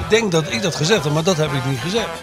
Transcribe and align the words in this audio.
Ik 0.00 0.10
denk 0.10 0.32
dat 0.32 0.52
ik 0.52 0.62
dat 0.62 0.74
gezegd 0.74 1.04
heb, 1.04 1.12
maar 1.12 1.24
dat 1.24 1.36
heb 1.36 1.52
ik 1.52 1.64
niet 1.64 1.78
gezegd. 1.78 2.22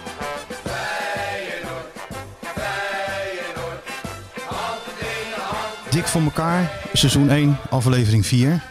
Dik 5.90 6.08
voor 6.08 6.22
elkaar, 6.22 6.82
seizoen 6.94 7.30
1, 7.30 7.58
aflevering 7.70 8.26
4. 8.26 8.64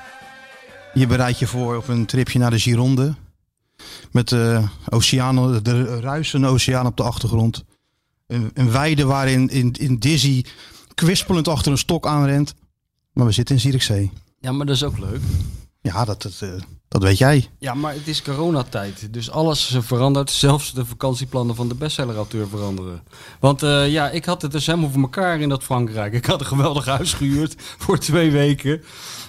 Je 0.94 1.06
bereidt 1.06 1.38
je 1.38 1.46
voor 1.46 1.76
op 1.76 1.88
een 1.88 2.06
tripje 2.06 2.38
naar 2.38 2.50
de 2.50 2.58
Gironde. 2.58 3.14
Met 4.10 4.28
de, 4.28 4.62
oceaan, 4.88 5.62
de 5.62 6.00
ruisende 6.00 6.46
oceaan 6.46 6.86
op 6.86 6.96
de 6.96 7.02
achtergrond. 7.02 7.64
Een, 8.26 8.50
een 8.54 8.70
weide 8.70 9.04
waarin 9.04 9.48
in, 9.48 9.72
in 9.72 9.98
Dizzy 9.98 10.44
kwispelend 10.94 11.48
achter 11.48 11.72
een 11.72 11.78
stok 11.78 12.06
aanrent. 12.06 12.54
Maar 13.12 13.26
we 13.26 13.32
zitten 13.32 13.54
in 13.54 13.60
Zierikzee. 13.60 14.10
Ja, 14.40 14.52
maar 14.52 14.66
dat 14.66 14.74
is 14.74 14.82
ook 14.82 14.98
leuk. 14.98 15.20
Ja, 15.80 16.04
dat, 16.04 16.22
dat, 16.22 16.42
dat 16.94 17.02
weet 17.02 17.18
jij. 17.18 17.48
Ja, 17.58 17.74
maar 17.74 17.92
het 17.94 18.08
is 18.08 18.22
coronatijd. 18.22 19.12
Dus 19.12 19.30
alles 19.30 19.76
verandert. 19.80 20.30
Zelfs 20.30 20.72
de 20.72 20.84
vakantieplannen 20.84 21.54
van 21.54 21.68
de 21.68 21.74
bestsellerauteur 21.74 22.48
veranderen. 22.48 23.02
Want 23.40 23.62
uh, 23.62 23.90
ja, 23.90 24.10
ik 24.10 24.24
had 24.24 24.42
het 24.42 24.52
dus 24.52 24.66
helemaal 24.66 24.90
voor 24.90 25.02
elkaar 25.02 25.40
in 25.40 25.48
dat 25.48 25.62
Frankrijk. 25.62 26.12
Ik 26.12 26.26
had 26.26 26.40
een 26.40 26.46
geweldig 26.46 26.84
huis 26.84 27.12
gehuurd 27.12 27.54
voor 27.84 27.98
twee 27.98 28.30
weken. 28.30 28.82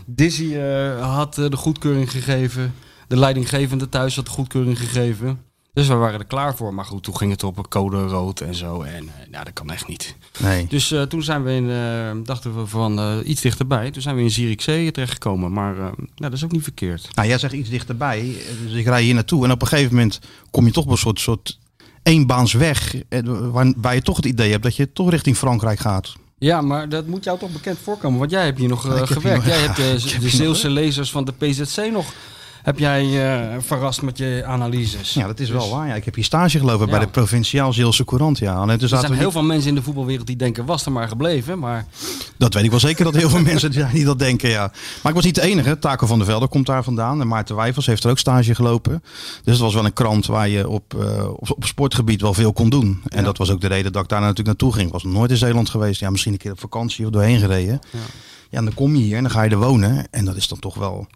Dizzy 0.05 0.43
uh, 0.43 1.16
had 1.16 1.38
uh, 1.38 1.49
de 1.49 1.58
goedkeuring 1.58 2.11
gegeven. 2.11 2.73
De 3.08 3.17
leidinggevende 3.17 3.89
thuis 3.89 4.16
had 4.16 4.25
de 4.25 4.31
goedkeuring 4.31 4.80
gegeven. 4.80 5.44
Dus 5.75 5.87
we 5.87 5.93
waren 5.93 6.19
er 6.19 6.25
klaar 6.25 6.55
voor. 6.55 6.73
Maar 6.73 6.85
goed, 6.85 7.03
toen 7.03 7.17
ging 7.17 7.31
het 7.31 7.43
op 7.43 7.57
een 7.57 7.67
code 7.67 8.07
rood 8.07 8.39
en 8.39 8.55
zo. 8.55 8.81
En 8.81 9.03
uh, 9.03 9.11
nou, 9.31 9.43
dat 9.43 9.53
kan 9.53 9.69
echt 9.69 9.87
niet. 9.87 10.15
Nee. 10.39 10.67
Dus 10.67 10.91
uh, 10.91 11.01
toen 11.01 11.23
zijn 11.23 11.43
we 11.43 11.51
in, 11.51 11.63
uh, 11.63 12.25
dachten 12.25 12.59
we 12.59 12.67
van 12.67 12.99
uh, 12.99 13.15
iets 13.23 13.41
dichterbij. 13.41 13.91
Toen 13.91 14.01
zijn 14.01 14.15
we 14.15 14.21
in 14.21 14.31
Zierikzee 14.31 14.91
terechtgekomen. 14.91 15.51
Maar 15.53 15.75
nou, 15.75 15.91
dat 16.15 16.33
is 16.33 16.43
ook 16.43 16.51
niet 16.51 16.63
verkeerd. 16.63 17.09
Nou, 17.15 17.27
jij 17.27 17.37
zegt 17.37 17.53
iets 17.53 17.69
dichterbij. 17.69 18.35
Dus 18.63 18.73
ik 18.73 18.85
rij 18.85 19.01
hier 19.01 19.13
naartoe. 19.13 19.45
En 19.45 19.51
op 19.51 19.61
een 19.61 19.67
gegeven 19.67 19.95
moment 19.95 20.19
kom 20.51 20.65
je 20.65 20.71
toch 20.71 20.83
op 20.83 20.91
een 20.91 20.97
soort, 20.97 21.19
soort 21.19 21.59
eenbaansweg. 22.03 22.95
Waar, 23.51 23.73
waar 23.77 23.95
je 23.95 24.01
toch 24.01 24.15
het 24.15 24.25
idee 24.25 24.51
hebt 24.51 24.63
dat 24.63 24.75
je 24.75 24.91
toch 24.91 25.09
richting 25.09 25.37
Frankrijk 25.37 25.79
gaat. 25.79 26.15
Ja, 26.37 26.61
maar 26.61 26.89
dat 26.89 27.07
moet 27.07 27.23
jou 27.23 27.39
toch 27.39 27.51
bekend 27.51 27.77
voorkomen. 27.83 28.19
Want 28.19 28.31
jij 28.31 28.45
hebt 28.45 28.59
hier 28.59 28.69
nog 28.69 28.81
gewerkt. 28.81 29.13
Nog, 29.13 29.23
jij 29.23 29.59
ja, 29.59 29.73
hebt 29.73 29.75
de, 30.11 30.19
de 30.19 30.29
Zeeuwse 30.29 30.69
lezers 30.69 31.11
van 31.11 31.25
de 31.25 31.31
PZC 31.31 31.91
nog 31.91 32.13
heb 32.66 32.80
jij 32.80 33.03
uh, 33.05 33.55
verrast 33.59 34.02
met 34.02 34.17
je 34.17 34.44
analyses. 34.45 35.13
Ja, 35.13 35.27
dat 35.27 35.39
is 35.39 35.47
dus, 35.47 35.55
wel 35.55 35.69
waar. 35.69 35.88
Ja. 35.88 35.95
Ik 35.95 36.05
heb 36.05 36.16
hier 36.16 36.23
stage 36.23 36.59
gelopen 36.59 36.85
ja. 36.85 36.91
bij 36.91 36.99
de 36.99 37.08
Provinciaal 37.08 37.73
Zeelse 37.73 38.05
Courant. 38.05 38.38
Ja. 38.38 38.61
En 38.61 38.69
er 38.69 38.88
zijn 38.88 39.13
heel 39.13 39.31
veel 39.31 39.44
mensen 39.44 39.69
in 39.69 39.75
de 39.75 39.81
voetbalwereld 39.81 40.27
die 40.27 40.35
denken, 40.35 40.66
was 40.66 40.86
er 40.86 40.91
maar 40.91 41.08
gebleven. 41.08 41.59
Maar... 41.59 41.86
Dat 42.38 42.53
weet 42.53 42.63
ik 42.63 42.69
wel 42.69 42.80
zeker 42.80 43.03
dat 43.03 43.16
heel 43.16 43.30
veel 43.30 43.41
mensen 43.52 43.73
zijn 43.73 43.93
die 43.93 44.05
dat 44.05 44.19
denken, 44.19 44.49
ja. 44.49 44.71
Maar 45.02 45.11
ik 45.11 45.16
was 45.16 45.25
niet 45.25 45.36
de 45.36 45.41
enige. 45.41 45.80
Taco 45.80 46.08
van 46.08 46.17
der 46.17 46.27
Velde 46.27 46.47
komt 46.47 46.66
daar 46.66 46.83
vandaan. 46.83 47.21
En 47.21 47.27
Maarten 47.27 47.55
Wijfels 47.55 47.86
heeft 47.86 48.03
er 48.03 48.09
ook 48.09 48.19
stage 48.19 48.55
gelopen. 48.55 49.03
Dus 49.43 49.53
het 49.53 49.63
was 49.63 49.73
wel 49.73 49.86
een 49.86 49.93
krant 49.93 50.25
waar 50.25 50.49
je 50.49 50.69
op, 50.69 50.93
uh, 50.97 51.30
op, 51.30 51.52
op, 51.52 51.66
sportgebied 51.66 52.21
wel 52.21 52.33
veel 52.33 52.53
kon 52.53 52.69
doen. 52.69 53.02
En 53.08 53.19
ja. 53.19 53.25
dat 53.25 53.38
was 53.38 53.52
ook 53.52 53.61
de 53.61 53.67
reden 53.67 53.91
dat 53.91 54.03
ik 54.03 54.09
daar 54.09 54.19
natuurlijk 54.19 54.47
naartoe 54.47 54.73
ging. 54.73 54.86
Ik 54.86 54.93
was 54.93 55.03
nog 55.03 55.13
nooit 55.13 55.31
in 55.31 55.38
Zeeland 55.38 55.69
geweest. 55.69 55.99
Ja, 55.99 56.09
misschien 56.09 56.31
een 56.31 56.38
keer 56.38 56.52
op 56.52 56.59
vakantie 56.59 57.05
of 57.05 57.11
doorheen 57.11 57.39
gereden. 57.39 57.81
Ja. 57.91 57.99
ja, 58.49 58.58
en 58.58 58.65
dan 58.65 58.73
kom 58.73 58.95
je 58.95 59.03
hier 59.03 59.17
en 59.17 59.23
dan 59.23 59.32
ga 59.32 59.42
je 59.42 59.49
er 59.49 59.58
wonen. 59.58 60.08
En 60.11 60.26
dat 60.26 60.36
is 60.36 60.47
dan 60.47 60.59
toch 60.59 60.76
wel 60.76 61.08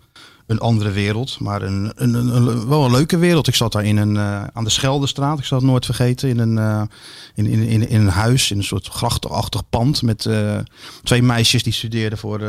een 0.50 0.60
andere 0.60 0.92
wereld, 0.92 1.40
maar 1.40 1.62
een, 1.62 1.92
een, 1.96 2.14
een, 2.14 2.68
wel 2.68 2.86
een 2.86 2.92
leuke 2.92 3.18
wereld. 3.18 3.48
Ik 3.48 3.56
zat 3.56 3.72
daar 3.72 3.84
in 3.84 3.98
een, 3.98 4.16
uh, 4.16 4.44
aan 4.54 4.64
de 4.64 4.70
Scheldestraat, 4.70 5.40
ik 5.40 5.46
zal 5.46 5.58
het 5.58 5.68
nooit 5.68 5.86
vergeten, 5.86 6.30
in 6.30 6.40
een, 6.40 6.58
uh, 6.58 6.82
in, 7.36 7.46
in, 7.46 7.90
in, 7.90 8.02
een 8.02 8.08
huis, 8.08 8.52
in 8.52 8.58
een 8.58 8.64
soort 8.64 8.88
grachtachtig 8.88 9.70
pand 9.70 10.02
met 10.02 10.26
uh, 10.26 10.58
twee 11.04 11.22
meisjes 11.22 11.64
die 11.64 11.74
studeerden 11.74 12.18
voor 12.18 12.42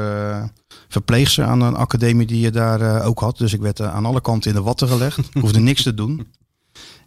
verpleegster 0.89 1.45
aan 1.45 1.61
een 1.61 1.77
academie 1.77 2.27
die 2.27 2.41
je 2.41 2.51
daar 2.51 3.05
ook 3.05 3.21
had. 3.21 3.39
Dus 3.39 3.53
ik 3.53 3.61
werd 3.61 3.81
aan 3.81 4.07
alle 4.07 4.21
kanten 4.21 4.51
in 4.51 4.57
de 4.57 4.63
watten 4.63 4.89
gelegd, 4.89 5.19
ik 5.19 5.41
hoefde 5.41 5.61
niks 5.61 5.83
te 5.83 5.95
doen. 5.95 6.27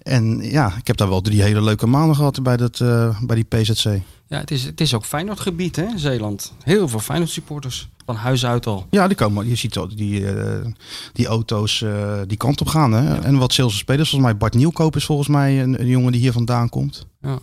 En 0.04 0.42
ja, 0.42 0.74
ik 0.78 0.88
heb 0.88 0.98
daar 0.98 1.10
wel 1.10 1.22
drie 1.22 1.42
hele 1.42 1.62
leuke 1.62 1.88
maanden 1.88 2.16
gehad 2.16 2.44
bij, 2.44 2.58
dat, 2.58 2.78
bij 3.22 3.36
die 3.36 3.44
PZC. 3.44 4.02
Ja, 4.28 4.40
het 4.40 4.52
is, 4.52 4.64
het 4.64 4.82
is 4.82 4.94
ook 4.94 5.06
Feyenoord 5.06 5.40
gebied, 5.40 5.76
hè, 5.76 5.86
Zeeland. 5.96 6.54
Heel 6.64 6.88
veel 6.88 7.00
Feyenoord 7.00 7.32
supporters. 7.32 7.90
Van 8.06 8.16
huis 8.16 8.46
uit 8.46 8.66
al. 8.66 8.88
Ja, 8.90 9.08
die 9.08 9.18
komen. 9.18 9.48
Je 9.48 9.56
ziet 9.56 9.78
al 9.78 9.88
die, 9.96 10.20
uh, 10.20 10.66
die 11.14 11.28
auto's 11.28 11.82
uh, 11.82 12.20
die 12.28 12.38
kant 12.38 12.62
op 12.62 12.68
gaan. 12.68 12.92
Hè? 12.92 13.16
Ja. 13.16 13.22
En 13.22 13.38
wat 13.38 13.54
Zeelse 13.54 13.78
spelers, 13.78 14.10
volgens 14.10 14.32
mij 14.32 14.40
Bart 14.40 14.54
Nieuwkoop 14.54 14.96
is 14.96 15.06
volgens 15.06 15.28
mij 15.28 15.62
een, 15.62 15.80
een, 15.80 15.88
jongen 15.88 16.12
die 16.12 16.22
hier 16.22 16.32
vandaan 16.32 16.70
komt. 16.70 17.06
Ja. 17.22 17.40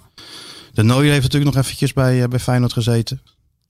De 0.73 0.83
Nooier 0.83 1.11
heeft 1.11 1.23
natuurlijk 1.23 1.55
nog 1.55 1.65
eventjes 1.65 1.93
bij, 1.93 2.29
bij 2.29 2.39
Feyenoord 2.39 2.73
gezeten. 2.73 3.21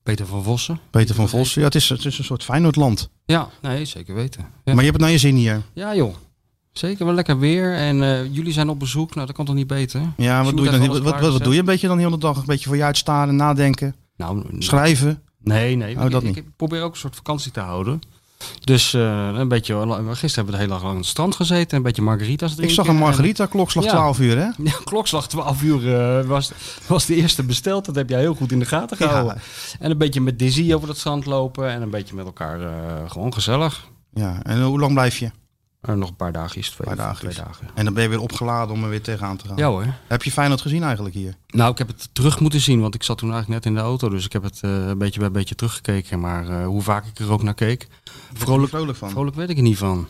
Peter 0.02 0.26
van 0.26 0.42
Vossen. 0.42 0.80
Peter 0.90 1.14
van 1.14 1.28
Vossen. 1.28 1.60
Ja, 1.60 1.66
het 1.66 1.76
is, 1.76 1.88
het 1.88 2.04
is 2.04 2.18
een 2.18 2.24
soort 2.24 2.44
Feyenoordland. 2.44 3.10
Ja, 3.24 3.48
nee, 3.62 3.84
zeker 3.84 4.14
weten. 4.14 4.40
Ja. 4.40 4.46
Maar 4.64 4.84
je 4.84 4.90
hebt 4.90 4.92
het 4.92 5.00
naar 5.00 5.10
je 5.10 5.18
zin 5.18 5.34
hier. 5.34 5.62
Ja, 5.72 5.94
joh. 5.94 6.14
Zeker 6.80 7.04
wel 7.04 7.14
lekker 7.14 7.38
weer. 7.38 7.74
En 7.74 7.96
uh, 7.96 8.34
jullie 8.34 8.52
zijn 8.52 8.68
op 8.68 8.78
bezoek. 8.78 9.14
Nou, 9.14 9.26
dat 9.26 9.36
kan 9.36 9.44
toch 9.44 9.54
niet 9.54 9.66
beter? 9.66 10.00
Ja, 10.16 10.44
wat, 10.44 10.56
doe 10.56 10.64
je, 10.64 10.70
dan, 10.70 10.86
wat, 10.86 10.98
wat, 10.98 11.32
wat, 11.32 11.44
doe 11.44 11.52
je 11.52 11.58
een 11.58 11.64
beetje 11.64 11.88
dan 11.88 11.98
heel 11.98 12.10
de 12.10 12.18
dag? 12.18 12.36
Een 12.36 12.44
beetje 12.46 12.68
voor 12.68 12.76
je 12.76 12.84
uitstaren, 12.84 13.36
nadenken, 13.36 13.94
nou, 14.16 14.44
schrijven? 14.58 15.22
Nee, 15.42 15.76
nee. 15.76 15.96
Oh, 15.96 16.10
dat 16.10 16.22
ik, 16.22 16.28
niet. 16.28 16.36
ik 16.36 16.44
probeer 16.56 16.82
ook 16.82 16.92
een 16.92 16.98
soort 16.98 17.16
vakantie 17.16 17.52
te 17.52 17.60
houden. 17.60 18.00
Dus 18.60 18.94
uh, 18.94 19.28
een 19.34 19.48
beetje, 19.48 19.74
gisteren 19.74 20.34
hebben 20.34 20.44
we 20.44 20.50
de 20.50 20.56
hele 20.56 20.68
dag 20.68 20.84
aan 20.84 20.96
het 20.96 21.06
strand 21.06 21.34
gezeten. 21.34 21.76
Een 21.76 21.82
beetje 21.82 22.02
margaritas 22.02 22.54
drinken. 22.54 22.68
Ik 22.68 22.74
zag 22.74 22.86
een 22.86 23.00
margarita, 23.00 23.46
klokslag 23.46 23.84
ja. 23.84 23.90
12 23.90 24.18
uur 24.18 24.36
hè? 24.36 24.44
Ja, 24.70 24.78
klokslag 24.84 25.28
12 25.28 25.62
uur 25.62 25.82
uh, 26.20 26.26
was, 26.26 26.52
was 26.86 27.06
de 27.06 27.14
eerste 27.14 27.42
besteld. 27.42 27.84
Dat 27.84 27.94
heb 27.94 28.08
jij 28.08 28.20
heel 28.20 28.34
goed 28.34 28.52
in 28.52 28.58
de 28.58 28.64
gaten 28.64 28.96
gehouden. 28.96 29.34
Ja. 29.34 29.76
En 29.78 29.90
een 29.90 29.98
beetje 29.98 30.20
met 30.20 30.38
Dizzy 30.38 30.74
over 30.74 30.88
het 30.88 30.98
strand 30.98 31.26
lopen. 31.26 31.70
En 31.70 31.82
een 31.82 31.90
beetje 31.90 32.14
met 32.14 32.24
elkaar 32.24 32.60
uh, 32.60 32.70
gewoon 33.06 33.32
gezellig. 33.32 33.88
Ja, 34.14 34.42
en 34.42 34.62
hoe 34.62 34.80
lang 34.80 34.92
blijf 34.92 35.18
je? 35.18 35.30
Uh, 35.88 35.94
nog 35.94 36.08
een 36.08 36.16
paar 36.16 36.32
dagjes, 36.32 36.70
twee, 36.70 36.94
paar 36.94 37.16
twee 37.16 37.34
dagen. 37.34 37.68
En 37.74 37.84
dan 37.84 37.94
ben 37.94 38.02
je 38.02 38.08
weer 38.08 38.20
opgeladen 38.20 38.74
om 38.74 38.82
er 38.82 38.88
weer 38.88 39.02
tegenaan 39.02 39.36
te 39.36 39.46
gaan. 39.48 39.56
Ja 39.56 39.68
hoor. 39.68 39.86
Heb 40.06 40.22
je 40.22 40.30
Feyenoord 40.30 40.60
gezien 40.60 40.82
eigenlijk 40.82 41.14
hier? 41.14 41.34
Nou, 41.48 41.72
ik 41.72 41.78
heb 41.78 41.88
het 41.88 42.08
terug 42.12 42.40
moeten 42.40 42.60
zien, 42.60 42.80
want 42.80 42.94
ik 42.94 43.02
zat 43.02 43.18
toen 43.18 43.32
eigenlijk 43.32 43.64
net 43.64 43.72
in 43.72 43.78
de 43.78 43.86
auto. 43.86 44.08
Dus 44.08 44.24
ik 44.24 44.32
heb 44.32 44.42
het 44.42 44.60
uh, 44.64 44.86
een 44.86 44.98
beetje 44.98 45.20
bij 45.20 45.30
beetje 45.30 45.54
teruggekeken. 45.54 46.20
Maar 46.20 46.48
uh, 46.48 46.66
hoe 46.66 46.82
vaak 46.82 47.06
ik 47.06 47.18
er 47.18 47.32
ook 47.32 47.42
naar 47.42 47.54
keek. 47.54 47.88
Vrolijk, 48.32 48.68
vrolijk 48.68 48.98
van? 48.98 49.10
Vrolijk 49.10 49.36
weet 49.36 49.50
ik 49.50 49.56
er 49.56 49.62
niet 49.62 49.78
van. 49.78 50.08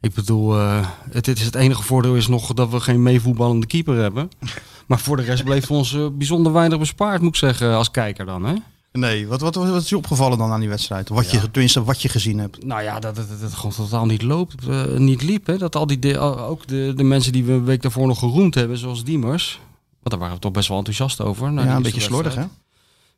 Ik 0.00 0.14
bedoel, 0.14 0.52
het, 0.52 1.26
het, 1.26 1.38
is 1.38 1.44
het 1.44 1.54
enige 1.54 1.82
voordeel 1.82 2.14
is 2.14 2.26
nog 2.26 2.52
dat 2.52 2.70
we 2.70 2.80
geen 2.80 3.02
meevoetballende 3.02 3.66
keeper 3.66 3.96
hebben. 3.96 4.30
maar 4.88 4.98
voor 4.98 5.16
de 5.16 5.22
rest 5.22 5.44
bleef 5.44 5.70
ons 5.70 5.96
bijzonder 6.12 6.52
weinig 6.52 6.78
bespaard, 6.78 7.20
moet 7.20 7.28
ik 7.28 7.36
zeggen, 7.36 7.74
als 7.74 7.90
kijker 7.90 8.26
dan. 8.26 8.44
Hè? 8.44 8.54
Nee, 8.92 9.26
wat, 9.26 9.40
wat, 9.40 9.54
wat 9.54 9.82
is 9.82 9.88
je 9.88 9.96
opgevallen 9.96 10.38
dan 10.38 10.50
aan 10.50 10.60
die 10.60 10.68
wedstrijd? 10.68 11.08
Wat 11.08 11.30
je, 11.30 11.50
tenminste, 11.50 11.84
wat 11.84 12.02
je 12.02 12.08
gezien 12.08 12.38
hebt? 12.38 12.64
Nou 12.64 12.82
ja, 12.82 13.00
dat 13.00 13.16
het, 13.16 13.40
dat 13.40 13.54
gewoon 13.54 13.72
totaal 13.72 14.06
niet 14.06 14.22
loopt, 14.22 14.54
uh, 14.68 14.84
niet 14.96 15.22
liep. 15.22 15.46
Hè? 15.46 15.58
Dat 15.58 15.76
al 15.76 15.86
die, 15.86 15.98
de, 15.98 16.18
ook 16.18 16.66
de, 16.66 16.92
de 16.96 17.02
mensen 17.02 17.32
die 17.32 17.44
we 17.44 17.52
een 17.52 17.64
week 17.64 17.82
daarvoor 17.82 18.06
nog 18.06 18.18
geroemd 18.18 18.54
hebben, 18.54 18.78
zoals 18.78 19.04
Diemers. 19.04 19.60
Want 19.90 20.10
daar 20.10 20.18
waren 20.18 20.34
we 20.34 20.40
toch 20.40 20.52
best 20.52 20.68
wel 20.68 20.78
enthousiast 20.78 21.20
over. 21.20 21.52
Ja, 21.52 21.76
een 21.76 21.82
beetje 21.82 22.00
slordig 22.00 22.34
hè? 22.34 22.44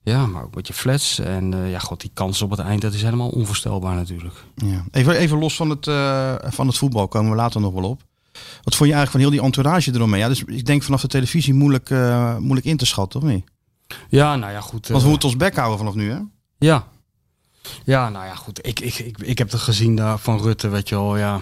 Ja, 0.03 0.27
maar 0.27 0.41
ook 0.41 0.49
een 0.49 0.55
beetje 0.55 0.75
flats. 0.75 1.19
En 1.19 1.53
uh, 1.53 1.71
ja, 1.71 1.79
god, 1.79 2.01
die 2.01 2.11
kans 2.15 2.43
op 2.43 2.51
het 2.51 2.59
eind, 2.59 2.83
dat 2.83 2.93
is 2.93 3.03
helemaal 3.03 3.29
onvoorstelbaar 3.29 3.95
natuurlijk. 3.95 4.35
Ja. 4.55 4.85
Even, 4.91 5.17
even 5.17 5.39
los 5.39 5.57
van 5.57 5.71
het, 5.71 5.87
uh, 5.87 6.35
van 6.43 6.67
het 6.67 6.77
voetbal, 6.77 7.09
komen 7.09 7.31
we 7.31 7.37
later 7.37 7.61
nog 7.61 7.73
wel 7.73 7.85
op. 7.85 8.03
Wat 8.63 8.75
vond 8.75 8.91
je 8.91 8.95
eigenlijk 8.95 9.11
van 9.11 9.21
heel 9.21 9.31
die 9.31 9.43
entourage 9.43 9.95
eromheen? 9.95 10.21
Ja, 10.21 10.29
dus 10.29 10.45
ik 10.45 10.67
denk 10.67 10.83
vanaf 10.83 11.01
de 11.01 11.09
televisie 11.09 11.55
moeilijk, 11.55 11.91
moeilijk 12.39 12.67
in 12.67 12.77
te 12.77 12.87
schatten, 12.87 13.23
of 13.23 13.27
niet? 13.27 13.45
Ja, 14.09 14.37
nou 14.37 14.53
ja, 14.53 14.61
goed. 14.61 14.89
Want 14.89 15.03
we 15.03 15.09
moeten 15.09 15.29
ons 15.29 15.37
bek 15.37 15.57
houden 15.57 15.79
vanaf 15.79 15.95
nu, 15.95 16.11
hè? 16.11 16.19
Ja. 16.59 16.87
Ja, 17.85 18.09
nou 18.09 18.27
ja, 18.27 18.35
goed. 18.35 18.67
Ik, 18.67 18.81
ik, 18.81 18.99
ik, 18.99 19.19
ik 19.19 19.39
heb 19.39 19.51
het 19.51 19.61
gezien 19.61 19.97
daar 19.97 20.19
van 20.19 20.41
Rutte, 20.41 20.69
weet 20.69 20.89
je 20.89 20.95
wel, 20.95 21.17
ja. 21.17 21.41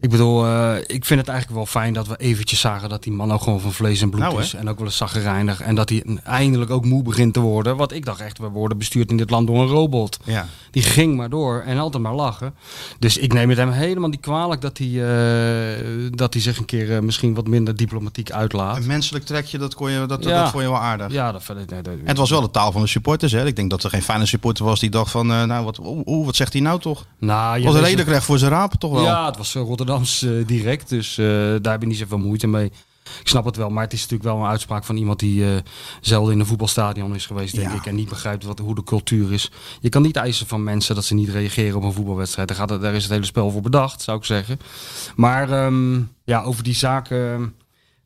Ik 0.00 0.10
bedoel, 0.10 0.46
uh, 0.46 0.74
ik 0.86 1.04
vind 1.04 1.20
het 1.20 1.28
eigenlijk 1.28 1.50
wel 1.58 1.66
fijn 1.66 1.92
dat 1.92 2.06
we 2.06 2.16
eventjes 2.16 2.60
zagen 2.60 2.88
dat 2.88 3.02
die 3.02 3.12
man 3.12 3.32
ook 3.32 3.42
gewoon 3.42 3.60
van 3.60 3.72
vlees 3.72 4.00
en 4.00 4.10
bloed 4.10 4.22
Nou, 4.22 4.36
hè? 4.36 4.42
is. 4.42 4.54
En 4.54 4.68
ook 4.68 4.76
wel 4.78 4.86
eens 4.86 4.96
zaggerijnig. 4.96 5.60
En 5.60 5.74
dat 5.74 5.88
hij 5.88 6.04
eindelijk 6.24 6.70
ook 6.70 6.84
moe 6.84 7.02
begint 7.02 7.34
te 7.34 7.40
worden. 7.40 7.76
Want 7.76 7.92
ik 7.92 8.04
dacht 8.04 8.20
echt, 8.20 8.38
we 8.38 8.48
worden 8.48 8.78
bestuurd 8.78 9.10
in 9.10 9.16
dit 9.16 9.30
land 9.30 9.46
door 9.46 9.60
een 9.60 9.66
robot. 9.68 10.18
Ja. 10.24 10.46
Die 10.70 10.82
ging 10.82 11.16
maar 11.16 11.28
door 11.30 11.60
en 11.66 11.78
altijd 11.78 12.02
maar 12.02 12.14
lachen. 12.14 12.54
Dus 12.98 13.16
ik 13.16 13.32
neem 13.32 13.48
het 13.48 13.58
hem 13.58 13.70
helemaal 13.70 14.08
niet 14.08 14.20
kwalijk 14.20 14.60
dat 14.60 14.78
hij, 14.78 14.86
uh, 14.86 16.10
dat 16.10 16.32
hij 16.32 16.42
zich 16.42 16.58
een 16.58 16.64
keer 16.64 16.90
uh, 16.90 16.98
misschien 16.98 17.34
wat 17.34 17.46
minder 17.46 17.76
diplomatiek 17.76 18.30
uitlaat. 18.30 18.76
Een 18.76 18.86
menselijk 18.86 19.24
trekje, 19.24 19.58
dat, 19.58 19.74
kon 19.74 19.90
je, 19.90 20.06
dat, 20.06 20.24
Ja. 20.24 20.40
dat 20.42 20.50
vond 20.50 20.62
je 20.62 20.68
wel 20.70 20.78
aardig. 20.80 21.12
Ja, 21.12 21.32
dat 21.32 21.42
vind 21.44 21.58
ik... 21.58 21.70
Nee, 21.70 21.82
dat- 21.82 21.92
En 21.94 22.06
het 22.06 22.16
was 22.18 22.30
wel 22.30 22.40
de 22.40 22.50
taal 22.50 22.72
van 22.72 22.80
de 22.80 22.86
supporters, 22.88 23.32
hè? 23.32 23.46
Ik 23.46 23.56
denk 23.56 23.70
dat 23.70 23.82
er 23.84 23.90
geen 23.90 24.02
fijne 24.02 24.26
supporter 24.26 24.64
was 24.64 24.80
die 24.80 24.90
dacht 24.90 25.10
van, 25.10 25.32
eh, 25.32 25.42
nou, 25.42 25.64
wat, 25.64 25.80
wat 26.24 26.36
zegt 26.36 26.52
hij 26.52 26.62
nou 26.62 26.80
toch? 26.80 27.06
Nou, 27.18 27.58
je 27.58 27.64
was 27.64 27.74
redelijk 27.80 28.08
recht 28.08 28.24
voor 28.24 28.38
zijn 28.38 28.50
rapen, 28.50 28.78
toch 28.78 28.92
wel? 28.92 29.02
Ja, 29.02 29.26
het 29.26 29.36
was 29.36 29.54
eh, 29.54 29.62
Rotterdam 29.62 29.83
Rotterdams 29.88 30.22
eh, 30.22 30.46
direct. 30.46 30.88
Dus 30.88 31.18
eh, 31.18 31.26
daar 31.60 31.72
heb 31.72 31.82
ik 31.82 31.88
niet 31.88 31.98
zoveel 31.98 32.18
moeite 32.18 32.46
mee. 32.46 32.70
Ik 33.20 33.28
snap 33.28 33.44
het 33.44 33.56
wel, 33.56 33.70
maar 33.70 33.82
het 33.84 33.92
is 33.92 34.00
natuurlijk 34.02 34.30
wel 34.30 34.38
een 34.38 34.50
uitspraak 34.50 34.84
van 34.84 34.96
iemand 34.96 35.18
die 35.18 35.44
eh, 35.44 35.50
zelden 36.00 36.32
in 36.32 36.40
een 36.40 36.46
voetbalstadion 36.46 37.14
is 37.14 37.26
geweest, 37.26 37.54
denk 37.54 37.70
Ja. 37.70 37.74
ik. 37.76 37.86
En 37.86 37.94
niet 37.94 38.08
begrijpt 38.08 38.44
wat, 38.44 38.58
hoe 38.58 38.74
de 38.74 38.82
cultuur 38.82 39.32
is. 39.32 39.50
Je 39.80 39.88
kan 39.88 40.02
niet 40.02 40.16
eisen 40.16 40.46
van 40.46 40.62
mensen 40.62 40.94
dat 40.94 41.04
ze 41.04 41.14
niet 41.14 41.28
reageren 41.28 41.76
op 41.76 41.82
een 41.82 41.92
voetbalwedstrijd. 41.92 42.48
Daar, 42.48 42.56
gaat 42.56 42.70
het, 42.70 42.80
daar 42.80 42.94
is 42.94 43.02
het 43.02 43.12
hele 43.12 43.24
spel 43.24 43.50
voor 43.50 43.60
bedacht, 43.62 44.02
zou 44.02 44.18
ik 44.18 44.24
zeggen. 44.24 44.58
Maar 45.16 45.50
ehm, 45.50 46.00
ja, 46.24 46.42
over 46.42 46.62
die 46.64 46.74
zaken. 46.74 47.54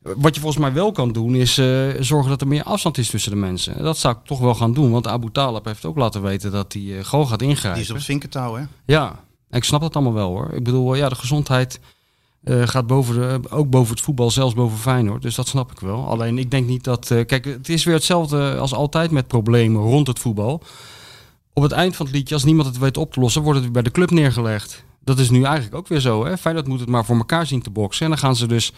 Wat 0.01 0.35
je 0.35 0.41
volgens 0.41 0.63
mij 0.63 0.73
wel 0.73 0.91
kan 0.91 1.11
doen, 1.11 1.35
is 1.35 1.53
zorgen 1.99 2.29
dat 2.29 2.41
er 2.41 2.47
meer 2.47 2.63
afstand 2.63 2.97
is 2.97 3.09
tussen 3.09 3.31
de 3.31 3.37
mensen. 3.37 3.83
Dat 3.83 3.97
zou 3.97 4.15
ik 4.15 4.25
toch 4.25 4.39
wel 4.39 4.55
gaan 4.55 4.73
doen, 4.73 4.91
want 4.91 5.07
Abu 5.07 5.31
Talib 5.31 5.65
heeft 5.65 5.85
ook 5.85 5.97
laten 5.97 6.21
weten 6.21 6.51
dat 6.51 6.73
hij 6.73 6.97
eh, 6.97 7.05
gewoon 7.05 7.27
gaat 7.27 7.41
ingrijpen. 7.41 7.73
Die 7.73 7.83
is 7.83 7.89
op 7.89 7.95
het 7.95 8.05
vinkertouw, 8.05 8.55
hè? 8.55 8.63
Ja, 8.85 9.19
ik 9.51 9.63
snap 9.63 9.81
dat 9.81 9.95
allemaal 9.95 10.13
wel 10.13 10.29
hoor. 10.29 10.51
Ik 10.53 10.63
bedoel, 10.63 10.95
ja, 10.95 11.09
de 11.09 11.15
gezondheid 11.15 11.79
eh, 12.43 12.67
gaat 12.67 12.87
boven 12.87 13.15
de, 13.15 13.49
ook 13.49 13.69
boven 13.69 13.95
het 13.95 14.03
voetbal, 14.03 14.31
zelfs 14.31 14.53
boven 14.53 14.77
Feyenoord. 14.77 15.21
Dus 15.21 15.35
dat 15.35 15.47
snap 15.47 15.71
ik 15.71 15.79
wel. 15.79 16.07
Alleen 16.07 16.37
ik 16.37 16.51
denk 16.51 16.67
niet 16.67 16.83
dat... 16.83 17.11
eh, 17.11 17.25
kijk, 17.25 17.45
het 17.45 17.69
is 17.69 17.83
weer 17.83 17.95
hetzelfde 17.95 18.57
als 18.57 18.73
altijd 18.73 19.11
met 19.11 19.27
problemen 19.27 19.81
rond 19.81 20.07
het 20.07 20.19
voetbal. 20.19 20.63
Op 21.53 21.63
het 21.63 21.71
eind 21.71 21.95
van 21.95 22.05
het 22.05 22.15
liedje, 22.15 22.33
als 22.33 22.43
niemand 22.43 22.67
het 22.67 22.77
weet 22.77 22.97
op 22.97 23.13
te 23.13 23.19
lossen, 23.19 23.41
wordt 23.41 23.55
het 23.55 23.63
weer 23.63 23.73
bij 23.73 23.83
de 23.83 23.91
club 23.91 24.11
neergelegd. 24.11 24.83
Dat 25.03 25.19
is 25.19 25.29
nu 25.29 25.43
eigenlijk 25.43 25.75
ook 25.75 25.87
weer 25.87 25.99
zo. 25.99 26.25
Hè? 26.25 26.37
Feyenoord 26.37 26.67
moet 26.67 26.79
het 26.79 26.89
maar 26.89 27.05
voor 27.05 27.17
elkaar 27.17 27.45
zien 27.45 27.61
te 27.61 27.69
boksen. 27.69 28.03
En 28.03 28.11
dan 28.11 28.19
gaan 28.19 28.35
ze 28.35 28.47
dus 28.47 28.73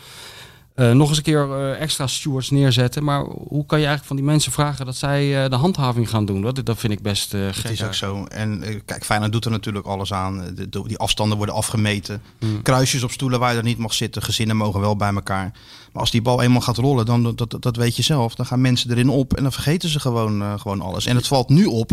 eh, 0.75 0.91
nog 0.91 1.07
eens 1.09 1.17
een 1.17 1.23
keer 1.23 1.51
eh, 1.51 1.81
extra 1.81 2.07
stewards 2.07 2.49
neerzetten. 2.49 3.03
Maar 3.03 3.23
hoe 3.23 3.65
kan 3.65 3.79
je 3.79 3.85
eigenlijk 3.85 4.05
van 4.05 4.15
die 4.15 4.25
mensen 4.25 4.51
vragen 4.51 4.85
dat 4.85 4.95
zij 4.95 5.43
eh, 5.43 5.49
de 5.49 5.55
handhaving 5.55 6.09
gaan 6.09 6.25
doen? 6.25 6.41
Dat, 6.41 6.65
dat 6.65 6.77
vind 6.79 6.93
ik 6.93 7.01
best 7.01 7.29
gek. 7.29 7.55
Het 7.55 7.71
is 7.71 7.83
ook 7.83 7.93
zo. 7.93 8.25
En 8.25 8.63
kijk, 8.85 9.05
Feyenoord 9.05 9.31
doet 9.31 9.45
er 9.45 9.51
natuurlijk 9.51 9.85
alles 9.85 10.13
aan. 10.13 10.51
De- 10.55 10.69
de- 10.69 10.87
die 10.87 10.97
afstanden 10.97 11.37
worden 11.37 11.55
afgemeten. 11.55 12.21
Hmm. 12.39 12.61
Kruisjes 12.61 13.03
op 13.03 13.11
stoelen 13.11 13.39
waar 13.39 13.51
je 13.51 13.57
er 13.57 13.63
niet 13.63 13.77
mag 13.77 13.93
zitten. 13.93 14.21
Gezinnen 14.21 14.57
mogen 14.57 14.79
wel 14.79 14.95
bij 14.95 15.13
elkaar. 15.13 15.51
Maar 15.91 16.01
als 16.01 16.11
die 16.11 16.21
bal 16.21 16.41
eenmaal 16.41 16.61
gaat 16.61 16.77
rollen, 16.77 17.05
dan 17.05 17.23
dat, 17.35 17.49
dat, 17.51 17.61
dat 17.61 17.75
weet 17.75 17.95
je 17.95 18.03
zelf. 18.03 18.35
Dan 18.35 18.45
gaan 18.45 18.61
mensen 18.61 18.91
erin 18.91 19.09
op 19.09 19.33
en 19.33 19.43
dan 19.43 19.51
vergeten 19.51 19.89
ze 19.89 19.99
gewoon, 19.99 20.59
gewoon 20.59 20.81
alles. 20.81 21.05
En 21.05 21.15
het 21.15 21.27
valt 21.27 21.49
nu 21.49 21.65
op, 21.65 21.91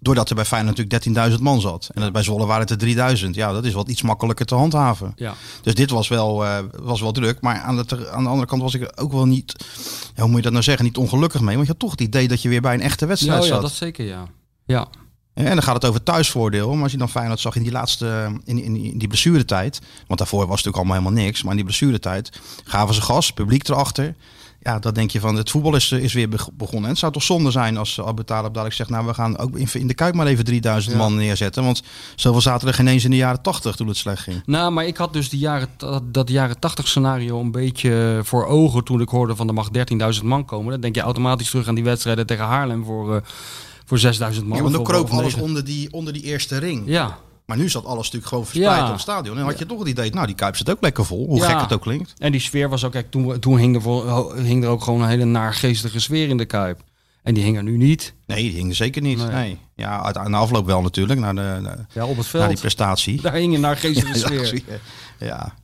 doordat 0.00 0.28
er 0.28 0.34
bij 0.34 0.44
Feyenoord 0.44 0.76
natuurlijk 0.76 1.32
13.000 1.36 1.42
man 1.42 1.60
zat. 1.60 1.90
En 1.94 2.12
bij 2.12 2.22
Zwolle 2.22 2.46
waren 2.46 2.66
het 2.66 2.82
er 2.82 3.16
3.000. 3.18 3.30
Ja, 3.30 3.52
dat 3.52 3.64
is 3.64 3.72
wat 3.72 3.88
iets 3.88 4.02
makkelijker 4.02 4.46
te 4.46 4.54
handhaven. 4.54 5.12
Ja. 5.16 5.34
Dus 5.62 5.74
dit 5.74 5.90
was 5.90 6.08
wel, 6.08 6.44
eh, 6.44 6.58
was 6.80 7.00
wel 7.00 7.12
druk. 7.12 7.40
Maar 7.40 7.60
aan 7.60 7.76
de, 7.76 8.10
aan 8.10 8.22
de 8.22 8.28
andere 8.28 8.46
kant 8.46 8.62
was 8.62 8.74
ik 8.74 8.92
ook 8.94 9.12
wel 9.12 9.26
niet, 9.26 9.64
ja, 10.14 10.22
hoe 10.22 10.26
moet 10.26 10.36
je 10.36 10.42
dat 10.42 10.52
nou 10.52 10.64
zeggen, 10.64 10.84
niet 10.84 10.96
ongelukkig 10.96 11.40
mee. 11.40 11.54
Want 11.54 11.66
je 11.66 11.72
had 11.72 11.80
toch 11.80 11.90
het 11.90 12.00
idee 12.00 12.28
dat 12.28 12.42
je 12.42 12.48
weer 12.48 12.60
bij 12.60 12.74
een 12.74 12.80
echte 12.80 13.06
wedstrijd 13.06 13.36
Ja, 13.36 13.42
oh 13.42 13.48
ja, 13.48 13.54
zat. 13.54 13.62
dat 13.62 13.72
zeker, 13.72 14.04
ja. 14.06 14.26
Ja, 14.66 14.88
En 15.34 15.44
dan 15.44 15.62
gaat 15.62 15.74
het 15.74 15.84
over 15.84 16.02
thuisvoordeel. 16.02 16.74
Maar 16.74 16.82
als 16.82 16.92
je 16.92 16.98
dan 16.98 17.08
Feyenoord 17.08 17.40
zag 17.40 17.56
in 17.56 17.62
die 17.62 17.72
laatste, 17.72 18.32
in, 18.44 18.62
in, 18.62 18.76
in 18.76 18.98
die 18.98 19.08
blessuretijd. 19.08 19.80
Want 20.06 20.18
daarvoor 20.18 20.46
was 20.46 20.56
het 20.56 20.64
natuurlijk 20.64 20.76
allemaal 20.76 20.96
helemaal 20.96 21.24
niks. 21.24 21.42
Maar 21.42 21.50
in 21.50 21.56
die 21.56 21.66
blessuretijd 21.66 22.40
gaven 22.64 22.94
ze 22.94 23.02
gas, 23.02 23.32
publiek 23.32 23.68
erachter. 23.68 24.14
Ja, 24.62 24.78
dan 24.78 24.94
denk 24.94 25.10
je 25.10 25.20
van 25.20 25.36
het 25.36 25.50
voetbal 25.50 25.74
is, 25.76 25.92
is 25.92 26.12
weer 26.12 26.28
beg- 26.28 26.48
begonnen. 26.52 26.82
En 26.84 26.88
het 26.90 26.98
zou 26.98 27.12
toch 27.12 27.22
zonde 27.22 27.50
zijn 27.50 27.76
als 27.76 28.00
Abu 28.00 28.24
Talib 28.24 28.52
dadelijk 28.52 28.74
zegt... 28.74 28.90
nou, 28.90 29.06
we 29.06 29.14
gaan 29.14 29.38
ook 29.38 29.56
in, 29.56 29.68
in 29.72 29.86
de 29.86 29.94
Kuip 29.94 30.14
maar 30.14 30.26
even 30.26 30.44
3000 30.44 30.92
Ja. 30.94 31.00
man 31.00 31.14
neerzetten. 31.14 31.64
Want 31.64 31.82
zoveel 32.16 32.40
zaten 32.40 32.68
er 32.68 32.74
geen 32.74 32.88
eens 32.88 33.04
in 33.04 33.10
de 33.10 33.16
jaren 33.16 33.42
80 33.42 33.76
toen 33.76 33.88
het 33.88 33.96
slecht 33.96 34.22
ging. 34.22 34.42
Nou, 34.46 34.72
maar 34.72 34.86
ik 34.86 34.96
had 34.96 35.12
dus 35.12 35.28
die 35.28 35.38
jaren, 35.40 35.68
dat, 35.76 36.14
dat 36.14 36.28
jaren 36.28 36.58
80 36.58 36.88
scenario 36.88 37.40
een 37.40 37.50
beetje 37.50 38.20
voor 38.24 38.46
ogen 38.46 38.84
toen 38.84 39.00
ik 39.00 39.08
hoorde 39.08 39.36
van 39.36 39.48
er 39.48 39.54
mag 39.54 39.68
13.000 40.18 40.24
man 40.24 40.44
komen. 40.44 40.70
Dan 40.70 40.80
denk 40.80 40.94
je 40.94 41.00
automatisch 41.00 41.50
terug 41.50 41.68
aan 41.68 41.74
die 41.74 41.84
wedstrijden 41.84 42.26
tegen 42.26 42.44
Haarlem 42.44 42.84
voor, 42.84 43.14
eh, 43.14 43.22
voor 43.84 43.98
6.000 43.98 44.44
man. 44.46 44.56
Ja, 44.56 44.62
want 44.62 44.74
dan 44.74 44.84
kroop 44.84 45.10
alles 45.10 45.34
onder 45.34 45.64
die, 45.64 45.92
onder 45.92 46.12
die 46.12 46.22
eerste 46.22 46.58
ring. 46.58 46.82
Ja, 46.86 47.18
Maar 47.48 47.56
nu 47.56 47.68
zat 47.68 47.84
alles 47.84 47.98
natuurlijk 48.04 48.26
gewoon 48.26 48.46
verspreid 48.46 48.78
Ja. 48.78 48.86
op 48.86 48.92
het 48.92 49.00
stadion. 49.00 49.32
En 49.34 49.40
dan 49.40 49.50
had 49.50 49.58
je 49.58 49.66
toch 49.66 49.78
het 49.78 49.88
idee, 49.88 50.10
nou 50.10 50.26
die 50.26 50.34
Kuip 50.34 50.56
zit 50.56 50.70
ook 50.70 50.80
lekker 50.80 51.04
vol. 51.04 51.26
Hoe 51.26 51.38
Ja. 51.38 51.48
gek 51.48 51.60
het 51.60 51.72
ook 51.72 51.80
klinkt. 51.82 52.14
en 52.18 52.32
die 52.32 52.40
sfeer 52.40 52.68
was 52.68 52.84
ook, 52.84 52.92
kijk, 52.92 53.10
toen, 53.10 53.38
toen 53.38 53.58
hing, 53.58 53.74
er 53.74 53.82
vol- 53.82 54.32
hing 54.34 54.64
er 54.64 54.70
ook 54.70 54.82
gewoon 54.82 55.02
een 55.02 55.08
hele 55.08 55.24
naargeestige 55.24 56.00
sfeer 56.00 56.28
in 56.28 56.36
de 56.36 56.44
Kuip. 56.44 56.80
En 57.22 57.34
die 57.34 57.42
hing 57.44 57.56
er 57.56 57.62
nu 57.62 57.76
niet. 57.76 58.14
Nee, 58.26 58.42
die 58.42 58.52
hing 58.52 58.68
er 58.68 58.74
zeker 58.74 59.02
niet. 59.02 59.18
Nee. 59.18 59.28
Nee. 59.28 59.58
Ja, 59.74 60.02
uit, 60.02 60.16
aan 60.16 60.30
de 60.30 60.36
afloop 60.36 60.66
wel 60.66 60.82
natuurlijk. 60.82 61.20
Naar, 61.20 61.34
de, 61.34 61.58
naar, 61.62 61.86
Ja, 61.92 62.02
op 62.02 62.08
het 62.08 62.16
naar 62.16 62.24
veld. 62.24 62.48
die 62.48 62.58
prestatie. 62.58 63.20
Daar 63.20 63.32
hing 63.32 63.54
een 63.54 63.60
naargeestige 63.60 64.12
Ja, 64.18 64.44
sfeer. 64.44 64.62
ja. 65.18 65.54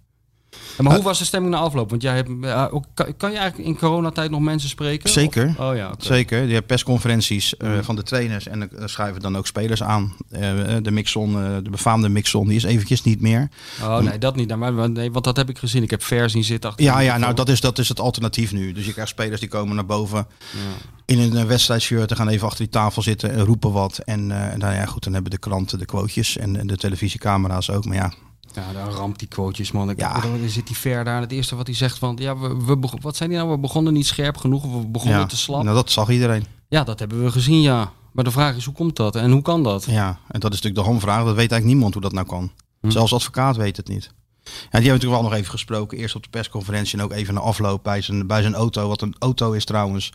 Maar 0.79 0.95
hoe 0.95 1.03
was 1.05 1.19
de 1.19 1.25
stemming 1.25 1.53
na 1.55 1.61
afloop? 1.61 1.91
Want 1.91 2.03
jij 2.03 2.15
hebt, 2.15 2.31
ja, 2.41 2.67
ook- 2.73 2.85
kan, 2.95 3.17
kan 3.17 3.31
je 3.31 3.37
eigenlijk 3.39 3.69
in 3.69 3.79
coronatijd 3.79 4.31
nog 4.31 4.41
mensen 4.41 4.69
spreken? 4.69 5.11
Zeker. 5.11 5.49
Of- 5.49 5.59
oh 5.71 5.77
ja. 5.77 5.95
Zeker. 5.99 6.43
Je 6.43 6.55
hebt 6.55 6.67
persconferenties 6.67 7.57
eh, 7.57 7.69
Mhm. 7.71 7.83
van 7.83 7.97
de 7.97 8.03
trainers 8.03 8.47
en 8.47 8.71
er 8.81 8.89
schuiven 8.89 9.23
dan 9.23 9.37
ook 9.37 9.47
spelers 9.47 9.83
aan. 9.83 10.13
Eh, 10.31 10.41
de 10.83 10.91
Mixon, 10.91 11.43
eh, 11.45 11.57
de 11.63 11.71
befaamde 11.71 12.09
Mixon, 12.09 12.47
die 12.47 12.57
is 12.57 12.63
eventjes 12.65 13.03
niet 13.03 13.21
meer. 13.21 13.49
Oh 13.83 13.99
nee, 13.99 14.19
dat 14.19 14.37
niet. 14.37 14.57
Maar, 14.57 14.91
nee, 14.91 15.13
want 15.13 15.25
dat 15.25 15.37
heb 15.37 15.49
ik 15.49 15.59
gezien. 15.59 15.83
Ik 15.83 15.91
heb 15.91 16.03
ver 16.03 16.31
zien 16.31 16.45
zitten 16.45 16.71
achter. 16.71 16.85
Ja, 16.85 16.99
ja 16.99 17.17
nou 17.19 17.35
dat 17.35 17.49
is, 17.49 17.61
dat 17.61 17.79
is 17.79 17.89
het 17.89 18.01
alternatief 18.01 18.53
nu. 18.53 18.73
Dus 18.73 18.87
je 18.87 18.93
krijgt 18.93 19.11
spelers 19.11 19.41
die 19.41 19.49
komen 19.49 19.75
naar 19.75 19.87
boven 19.87 20.27
Ja. 20.51 20.59
in 21.05 21.19
een 21.19 21.37
eh, 21.37 21.45
wedstrijdshirt. 21.45 22.11
en 22.11 22.17
gaan 22.17 22.29
even 22.29 22.47
achter 22.47 22.63
die 22.65 22.73
tafel 22.73 23.03
zitten 23.03 23.31
en 23.33 23.41
roepen 23.45 23.73
wat. 23.73 23.99
En 23.99 24.21
eh, 24.51 24.57
nou 24.57 24.75
ja, 24.75 24.85
goed, 24.87 25.05
dan 25.05 25.13
hebben 25.13 25.31
de 25.31 25.39
kranten 25.39 25.79
de 25.79 25.85
quotejes 25.85 26.37
en, 26.37 26.57
en 26.59 26.67
de 26.67 26.77
televisiecamera's 26.77 27.71
ook. 27.71 27.85
Maar 27.85 27.97
ja, 27.97 28.13
Ja, 28.55 28.73
dan 28.73 28.89
ramt 28.89 29.19
die 29.19 29.29
quotejes, 29.29 29.73
man. 29.73 29.91
Ik, 29.91 29.99
Ja. 29.99 30.21
Dan 30.21 30.49
zit 30.49 30.67
die 30.67 30.77
ver 30.77 31.05
daar. 31.05 31.21
Het 31.21 31.33
eerste 31.33 31.57
wat 31.57 31.67
hij 31.67 31.77
zegt 31.77 31.99
van... 31.99 32.17
Ja, 32.21 32.37
we, 32.39 32.65
we 32.65 32.89
wat 33.01 33.17
zei 33.17 33.29
hij 33.29 33.39
nou? 33.39 33.51
We 33.51 33.59
begonnen 33.59 33.93
niet 33.93 34.07
scherp 34.07 34.37
genoeg. 34.37 34.63
We 34.63 34.87
begonnen 34.87 35.19
ja 35.19 35.27
te 35.27 35.37
slap. 35.37 35.63
nou, 35.63 35.75
dat 35.77 35.91
zag 35.91 36.09
iedereen. 36.09 36.47
Ja, 36.69 36.85
dat 36.85 36.99
hebben 36.99 37.25
we 37.25 37.31
gezien, 37.31 37.61
ja. 37.61 37.93
Maar 38.13 38.25
de 38.25 38.31
vraag 38.31 38.57
is, 38.57 38.65
hoe 38.65 38.75
komt 38.75 38.97
dat? 38.97 39.17
En 39.17 39.31
hoe 39.31 39.43
kan 39.43 39.63
dat? 39.63 39.85
Ja, 39.85 40.19
en 40.29 40.41
dat 40.41 40.53
is 40.53 40.61
natuurlijk 40.61 40.87
de 40.87 40.91
hamvraag. 40.93 41.17
Dat 41.17 41.27
weet 41.27 41.37
eigenlijk 41.37 41.65
niemand 41.65 41.93
hoe 41.93 42.03
dat 42.03 42.13
nou 42.13 42.27
kan. 42.27 42.51
Hm. 42.81 42.91
Zelfs 42.91 43.13
advocaat 43.13 43.57
weet 43.57 43.77
het 43.77 43.89
niet. 43.89 44.11
Ja, 44.45 44.51
die 44.51 44.61
hebben 44.71 44.83
natuurlijk 44.83 45.21
wel 45.21 45.23
nog 45.23 45.33
even 45.33 45.51
gesproken. 45.51 45.99
Eerst 45.99 46.15
op 46.15 46.23
de 46.23 46.29
persconferentie 46.29 46.99
en 46.99 47.05
ook 47.05 47.13
even 47.13 47.35
na 47.35 47.41
afloop 47.41 47.83
bij 47.83 48.01
zijn, 48.01 48.27
bij 48.27 48.43
zijn 48.43 48.55
auto. 48.55 48.89
Wat 48.89 49.01
een 49.01 49.15
auto 49.19 49.53
is 49.53 49.65
trouwens. 49.65 50.13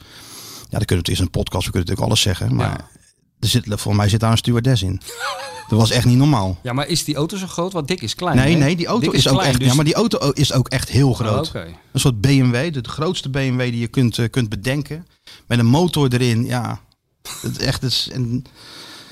Ja, 0.69 0.77
dan 0.77 0.85
kunnen 0.85 1.05
we 1.05 1.11
het 1.11 1.19
is 1.19 1.19
een 1.19 1.29
podcast. 1.29 1.65
We 1.65 1.71
kunnen 1.71 1.89
natuurlijk 1.89 2.07
alles 2.07 2.21
zeggen. 2.21 2.55
Maar. 2.55 2.89
Er 3.39 3.47
zit, 3.47 3.63
volgens 3.67 3.95
mij 3.95 4.09
zit 4.09 4.19
daar 4.19 4.31
een 4.31 4.37
stewardess 4.37 4.81
in. 4.83 5.01
dat 5.69 5.79
was 5.79 5.91
echt 5.91 6.05
niet 6.05 6.17
normaal. 6.17 6.57
Ja, 6.63 6.73
maar 6.73 6.87
is 6.87 7.03
die 7.03 7.15
auto 7.15 7.37
zo 7.37 7.47
groot? 7.47 7.73
Want 7.73 7.87
Dick 7.87 8.01
is 8.01 8.15
klein, 8.15 8.35
Nee, 8.35 8.53
hè? 8.53 8.59
nee, 8.59 8.75
die 8.75 8.85
auto 8.87 9.05
Dick 9.05 9.13
is, 9.19 9.27
ook 9.27 9.33
klein, 9.33 9.49
echt. 9.49 9.59
dus- 9.59 9.67
Ja, 9.67 9.73
maar 9.73 9.85
die 9.85 9.93
auto 9.93 10.29
is 10.31 10.53
ook 10.53 10.67
echt 10.67 10.89
heel 10.89 11.13
groot. 11.13 11.47
Oh, 11.47 11.61
Oké. 11.61 11.67
Een 11.91 11.99
soort 11.99 12.21
BMW, 12.21 12.73
de, 12.73 12.81
de 12.81 12.89
grootste 12.89 13.29
BMW 13.29 13.59
die 13.59 13.79
je 13.79 13.87
kunt, 13.87 14.17
eh, 14.17 14.29
kunt 14.29 14.49
bedenken. 14.49 15.07
Met 15.47 15.59
een 15.59 15.65
motor 15.65 16.13
erin. 16.13 16.45
Ja, 16.45 16.79
het, 17.41 17.57
echt, 17.57 17.81
het, 17.81 17.91
is, 17.91 18.09
en, 18.13 18.43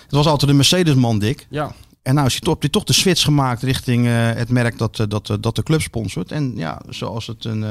het 0.04 0.12
was 0.12 0.26
altijd 0.28 0.50
een 0.52 0.58
Mercedes-man, 0.58 1.20
Dick. 1.20 1.48
Ja. 1.50 1.74
En 2.02 2.14
nou 2.16 2.26
is 2.28 2.32
hij 2.34 2.42
toch, 2.42 2.56
hij 2.60 2.70
toch 2.70 2.84
de 2.84 2.94
switch 2.94 3.22
gemaakt 3.24 3.64
richting 3.64 4.06
eh, 4.08 4.14
het 4.34 4.50
merk 4.50 4.78
dat, 4.78 5.00
eh, 5.00 5.06
dat, 5.10 5.38
dat 5.40 5.56
de 5.56 5.64
club 5.64 5.82
sponsort. 5.82 6.32
En 6.32 6.54
ja, 6.56 6.82
zoals 6.90 7.28
het 7.28 7.46
een, 7.46 7.62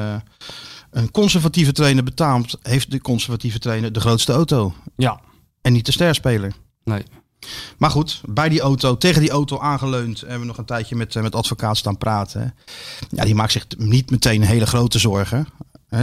een 0.91 1.11
conservatieve 1.11 1.73
trainer 1.73 2.05
betaamt, 2.05 2.57
heeft 2.62 2.90
de 2.90 3.00
conservatieve 3.00 3.59
trainer 3.59 3.92
de 3.92 4.00
grootste 4.00 4.33
auto. 4.33 4.75
Ja. 4.97 5.21
En 5.66 5.73
niet 5.73 5.87
de 5.87 5.92
sterspeler. 5.92 6.52
Nee. 6.85 7.02
Maar 7.78 7.90
goed, 7.90 8.20
bij 8.28 8.49
die 8.49 8.61
auto, 8.61 8.96
tegen 8.96 9.20
die 9.20 9.30
auto 9.30 9.58
aangeleund, 9.58 10.20
hebben 10.20 10.40
we 10.40 10.46
nog 10.46 10.58
een 10.58 10.64
tijdje 10.64 10.96
met, 10.96 11.16
eh, 11.16 11.23
met 11.23 11.35
advocaat 11.35 11.76
staan 11.76 11.99
praten. 11.99 12.54
Ja, 13.08 13.25
die 13.25 13.35
maakt 13.35 13.52
zich 13.52 13.66
niet 13.78 14.11
meteen 14.11 14.42
hele 14.42 14.66
grote 14.66 14.99
zorgen. 14.99 15.46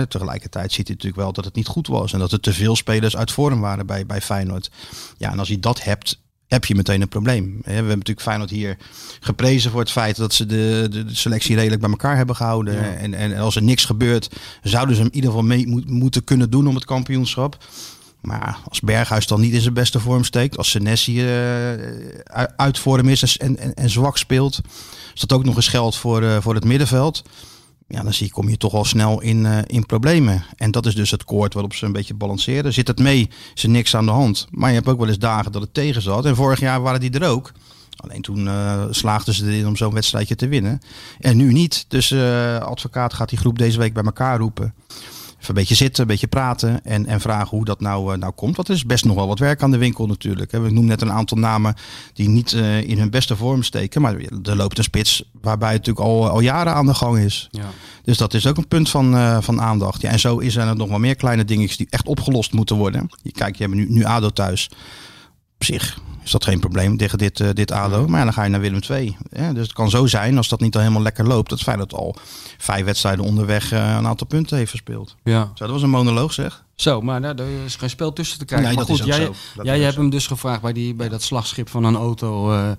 Tegelijkertijd 0.08 0.72
ziet 0.72 0.88
hij 0.88 0.96
natuurlijk 0.96 1.22
wel 1.24 1.34
dat 1.34 1.46
het 1.46 1.56
niet 1.56 1.68
goed 1.68 1.88
was. 1.88 2.14
En 2.14 2.20
dat 2.20 2.32
er 2.32 2.40
te 2.40 2.54
veel 2.54 2.76
spelers 2.76 3.16
uit 3.18 3.32
vorm 3.32 3.60
waren 3.60 3.86
bij, 3.86 4.06
bij 4.06 4.22
Feyenoord. 4.22 4.72
Ja, 5.18 5.32
en 5.32 5.40
als 5.40 5.48
je 5.48 5.60
dat 5.60 5.84
hebt, 5.84 6.22
heb 6.48 6.66
je 6.66 6.76
meteen 6.76 7.02
een 7.02 7.08
probleem. 7.08 7.60
We 7.64 7.72
hebben 7.72 7.92
natuurlijk 7.92 8.22
Feyenoord 8.22 8.50
hier 8.50 8.78
geprezen 9.20 9.72
voor 9.72 9.80
het 9.80 9.92
feit 9.92 10.16
dat 10.16 10.34
ze 10.34 10.46
de, 10.46 10.88
de, 10.90 11.06
de 11.06 11.16
selectie 11.16 11.56
redelijk 11.56 11.82
bij 11.82 11.90
elkaar 11.90 12.16
hebben 12.18 12.36
gehouden. 12.36 12.74
Ja. 12.74 12.94
En, 12.94 13.14
en 13.14 13.38
als 13.38 13.56
er 13.56 13.64
niks 13.64 13.86
gebeurt, 13.86 14.30
zouden 14.64 14.96
ze 14.96 15.02
hem 15.02 15.10
in 15.10 15.16
ieder 15.16 15.30
geval 15.30 15.46
mee 15.46 15.68
moet- 15.68 15.90
moeten 15.90 16.24
kunnen 16.24 16.50
doen 16.50 16.68
om 16.68 16.76
het 16.76 16.86
kampioenschap. 16.86 17.58
Maar 18.24 18.60
als 18.70 18.80
Berghuis 18.80 19.28
dan 19.28 19.42
niet 19.42 19.54
in 19.54 19.62
zijn 19.62 19.74
beste 19.74 20.00
vorm 20.00 20.24
steekt, 20.24 20.58
als 20.58 20.70
Senesi 20.70 21.26
eh 21.28 22.44
uit 22.56 22.80
vorm 22.80 23.08
is 23.08 23.38
en, 23.38 23.58
en, 23.58 23.74
en 23.74 23.90
zwak 23.90 24.18
speelt, 24.18 24.62
als 25.12 25.22
dat 25.22 25.34
ook 25.34 25.44
nog 25.44 25.56
eens 25.56 25.68
geldt 25.68 25.98
voor, 25.98 26.24
eh, 26.24 26.38
voor 26.42 26.56
het 26.56 26.64
middenveld, 26.64 27.24
ja, 27.88 28.04
dan 28.04 28.14
zie 28.14 28.26
je, 28.26 28.32
kom 28.32 28.50
je 28.50 28.58
toch 28.58 28.74
al 28.74 28.86
snel 28.86 29.22
in, 29.22 29.46
eh, 29.46 29.58
in 29.66 29.86
problemen. 29.86 30.46
En 30.56 30.72
dat 30.72 30.86
is 30.86 30.96
dus 30.96 31.12
het 31.12 31.24
koord 31.24 31.54
waarop 31.54 31.74
ze 31.74 31.86
een 31.86 31.92
beetje 31.92 32.14
balanceren. 32.14 32.74
Zit 32.74 32.88
het 32.88 33.00
mee, 33.00 33.30
is 33.56 33.64
er 33.64 33.70
niks 33.70 33.96
aan 33.96 34.06
de 34.06 34.12
hand. 34.12 34.48
Maar 34.52 34.70
je 34.70 34.76
hebt 34.76 34.88
ook 34.88 35.00
wel 35.00 35.08
eens 35.08 35.20
dagen 35.20 35.52
dat 35.52 35.62
het 35.62 35.74
tegen 35.74 36.02
zat. 36.02 36.26
En 36.26 36.36
vorig 36.36 36.60
jaar 36.60 36.82
waren 36.82 37.00
die 37.00 37.20
er 37.20 37.28
ook. 37.28 37.52
Alleen 37.96 38.22
toen 38.22 38.50
slaagden 38.90 39.34
ze 39.34 39.46
erin 39.46 39.68
om 39.68 39.76
zo'n 39.76 39.94
wedstrijdje 39.94 40.36
te 40.36 40.48
winnen. 40.48 40.82
En 41.20 41.38
nu 41.38 41.52
niet. 41.52 41.86
Dus 41.88 42.14
advocaat 42.60 43.14
gaat 43.14 43.30
die 43.30 43.38
groep 43.38 43.58
deze 43.58 43.78
week 43.78 43.94
bij 43.94 44.04
elkaar 44.04 44.40
roepen. 44.40 44.74
Even 45.44 45.56
een 45.56 45.62
beetje 45.62 45.84
zitten, 45.84 46.02
een 46.02 46.08
beetje 46.08 46.28
praten 46.28 46.86
en, 46.86 47.06
en 47.06 47.22
vragen 47.22 47.50
hoe 47.50 47.66
dat 47.66 47.80
nou, 47.80 48.14
eh, 48.14 48.20
nou 48.20 48.34
komt. 48.34 48.58
Er 48.58 48.70
is 48.70 48.86
best 48.86 49.06
nog 49.06 49.16
wel 49.16 49.28
wat 49.28 49.40
werk 49.40 49.62
aan 49.64 49.72
de 49.72 49.78
winkel 49.78 50.08
natuurlijk. 50.08 50.52
hè. 50.52 50.60
We 50.60 50.70
noemen 50.70 50.86
net 50.86 51.02
een 51.02 51.12
aantal 51.12 51.38
namen 51.38 51.76
die 52.14 52.30
niet 52.30 52.54
eh, 52.54 52.82
in 52.82 52.98
hun 52.98 53.10
beste 53.10 53.36
vorm 53.36 53.64
steken. 53.64 54.02
Maar 54.02 54.16
er 54.44 54.56
loopt 54.56 54.78
een 54.78 54.84
spits 54.84 55.24
waarbij 55.42 55.74
het 55.74 55.78
natuurlijk 55.78 56.06
al, 56.06 56.30
al 56.30 56.40
jaren 56.40 56.74
aan 56.74 56.86
de 56.86 56.94
gang 56.94 57.18
is. 57.18 57.48
Ja. 57.52 57.70
Dus 58.04 58.18
dat 58.18 58.34
is 58.34 58.48
ook 58.48 58.58
een 58.58 58.68
punt 58.68 58.90
van, 58.90 59.16
eh, 59.16 59.38
van 59.42 59.62
aandacht. 59.62 60.02
Ja, 60.02 60.10
en 60.10 60.20
zo 60.20 60.38
is 60.38 60.56
er 60.56 60.76
nog 60.76 60.90
wel 60.90 61.00
meer 61.00 61.16
kleine 61.16 61.46
dingetjes 61.46 61.78
die 61.78 61.88
echt 61.90 62.08
opgelost 62.08 62.54
moeten 62.54 62.76
worden. 62.76 63.10
Je, 63.22 63.32
kijk, 63.32 63.56
je 63.56 63.64
hebt 63.64 63.76
nu, 63.76 63.86
nu 63.90 64.04
ADO 64.04 64.30
thuis. 64.30 64.70
Op 65.64 65.80
zich 65.80 65.98
is 66.24 66.32
dat 66.32 66.44
geen 66.44 66.60
probleem 66.60 66.98
tegen 66.98 67.18
dit, 67.18 67.40
eh, 67.40 67.50
dit 67.54 67.72
ADO. 67.72 68.08
Maar 68.08 68.18
ja, 68.20 68.24
dan 68.24 68.34
ga 68.34 68.44
je 68.44 68.50
naar 68.50 68.60
Willem 68.60 68.80
II. 68.90 69.18
Dus 69.30 69.64
het 69.64 69.74
kan 69.74 69.90
zo 69.90 70.06
zijn, 70.06 70.38
als 70.38 70.48
dat 70.48 70.60
niet 70.60 70.76
al 70.76 70.82
helemaal 70.82 71.02
lekker 71.02 71.28
loopt... 71.28 71.50
dat 71.50 71.62
Feyenoord 71.62 71.94
al 71.94 72.16
vijf 72.58 72.86
wedstrijden 72.86 73.26
onderweg 73.26 73.72
eh, 73.72 73.96
een 73.98 74.08
aantal 74.08 74.28
punten 74.28 74.58
heeft 74.58 74.70
verspeeld. 74.70 75.16
Ja. 75.24 75.42
Zo, 75.44 75.52
dat 75.66 75.70
was 75.70 75.82
een 75.82 75.90
monoloog 75.90 76.34
zeg. 76.34 76.64
Zo, 76.76 77.02
maar 77.02 77.22
daar 77.22 77.36
daar 77.36 77.48
is 77.66 77.76
geen 77.76 77.90
spel 77.90 78.14
tussen 78.14 78.40
te 78.40 78.46
krijgen. 78.46 78.68
Nee, 78.68 78.78
maar 78.78 78.86
dat 78.86 78.98
goed, 78.98 79.08
is 79.08 79.14
ook 79.14 79.20
jij, 79.20 79.34
zo. 79.34 79.36
Dat 79.56 79.66
jij 79.66 79.80
hebt 79.80 79.96
hem 79.96 80.10
dus 80.10 80.28
gevraagd 80.28 80.62
bij, 80.62 80.74
die, 80.74 80.94
bij 80.94 81.10
dat 81.10 81.22
slagschip 81.22 81.70
van 81.70 81.84
een 81.84 81.96
auto... 81.96 82.52
eh, 82.52 82.72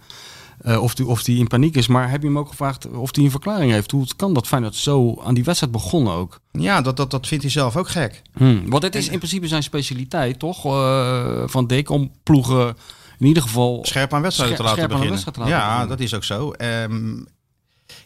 eh, 0.65 0.83
of 0.83 0.95
die, 0.95 1.07
of 1.07 1.23
die 1.23 1.39
in 1.39 1.47
paniek 1.47 1.77
is. 1.77 1.87
Maar 1.87 2.11
heb 2.11 2.21
je 2.21 2.27
hem 2.27 2.39
ook 2.39 2.49
gevraagd 2.49 2.87
of 2.91 3.15
hij 3.15 3.25
een 3.25 3.31
verklaring 3.31 3.73
heeft? 3.73 3.91
Hoe 3.91 4.01
het 4.03 4.17
kan 4.17 4.35
dat 4.35 4.47
Feyenoord 4.47 4.75
zo 4.75 5.21
aan 5.25 5.35
die 5.35 5.45
wedstrijd 5.45 5.73
begonnen 5.73 6.13
ook? 6.13 6.41
Ja, 6.53 6.81
dat, 6.81 6.97
dat, 6.97 7.11
dat 7.11 7.27
vindt 7.27 7.45
hij 7.45 7.53
zelf 7.53 7.77
ook 7.77 7.89
gek. 7.89 8.23
Hmm. 8.37 8.71
Want 8.71 8.83
het 8.83 8.95
is 8.95 9.09
in 9.09 9.19
principe 9.19 9.49
zijn 9.49 9.63
specialiteit, 9.63 10.39
toch? 10.39 10.65
eh, 10.65 11.43
van 11.47 11.67
Dick, 11.67 11.91
om 11.91 12.13
ploegen 12.23 12.77
in 13.19 13.27
ieder 13.27 13.43
geval... 13.43 13.81
Scherp 13.83 14.13
aan 14.15 14.23
wedstrijden 14.23 14.57
te 14.57 14.63
laten 14.63 14.83
beginnen. 14.89 15.09
wedstrijd 15.11 15.37
te 15.37 15.43
laten 15.43 15.57
ja, 15.57 15.65
beginnen. 15.65 15.89
dat 15.97 16.01
is 16.07 16.15
ook 16.15 16.25
zo. 16.25 16.51
Ehm, 16.51 17.17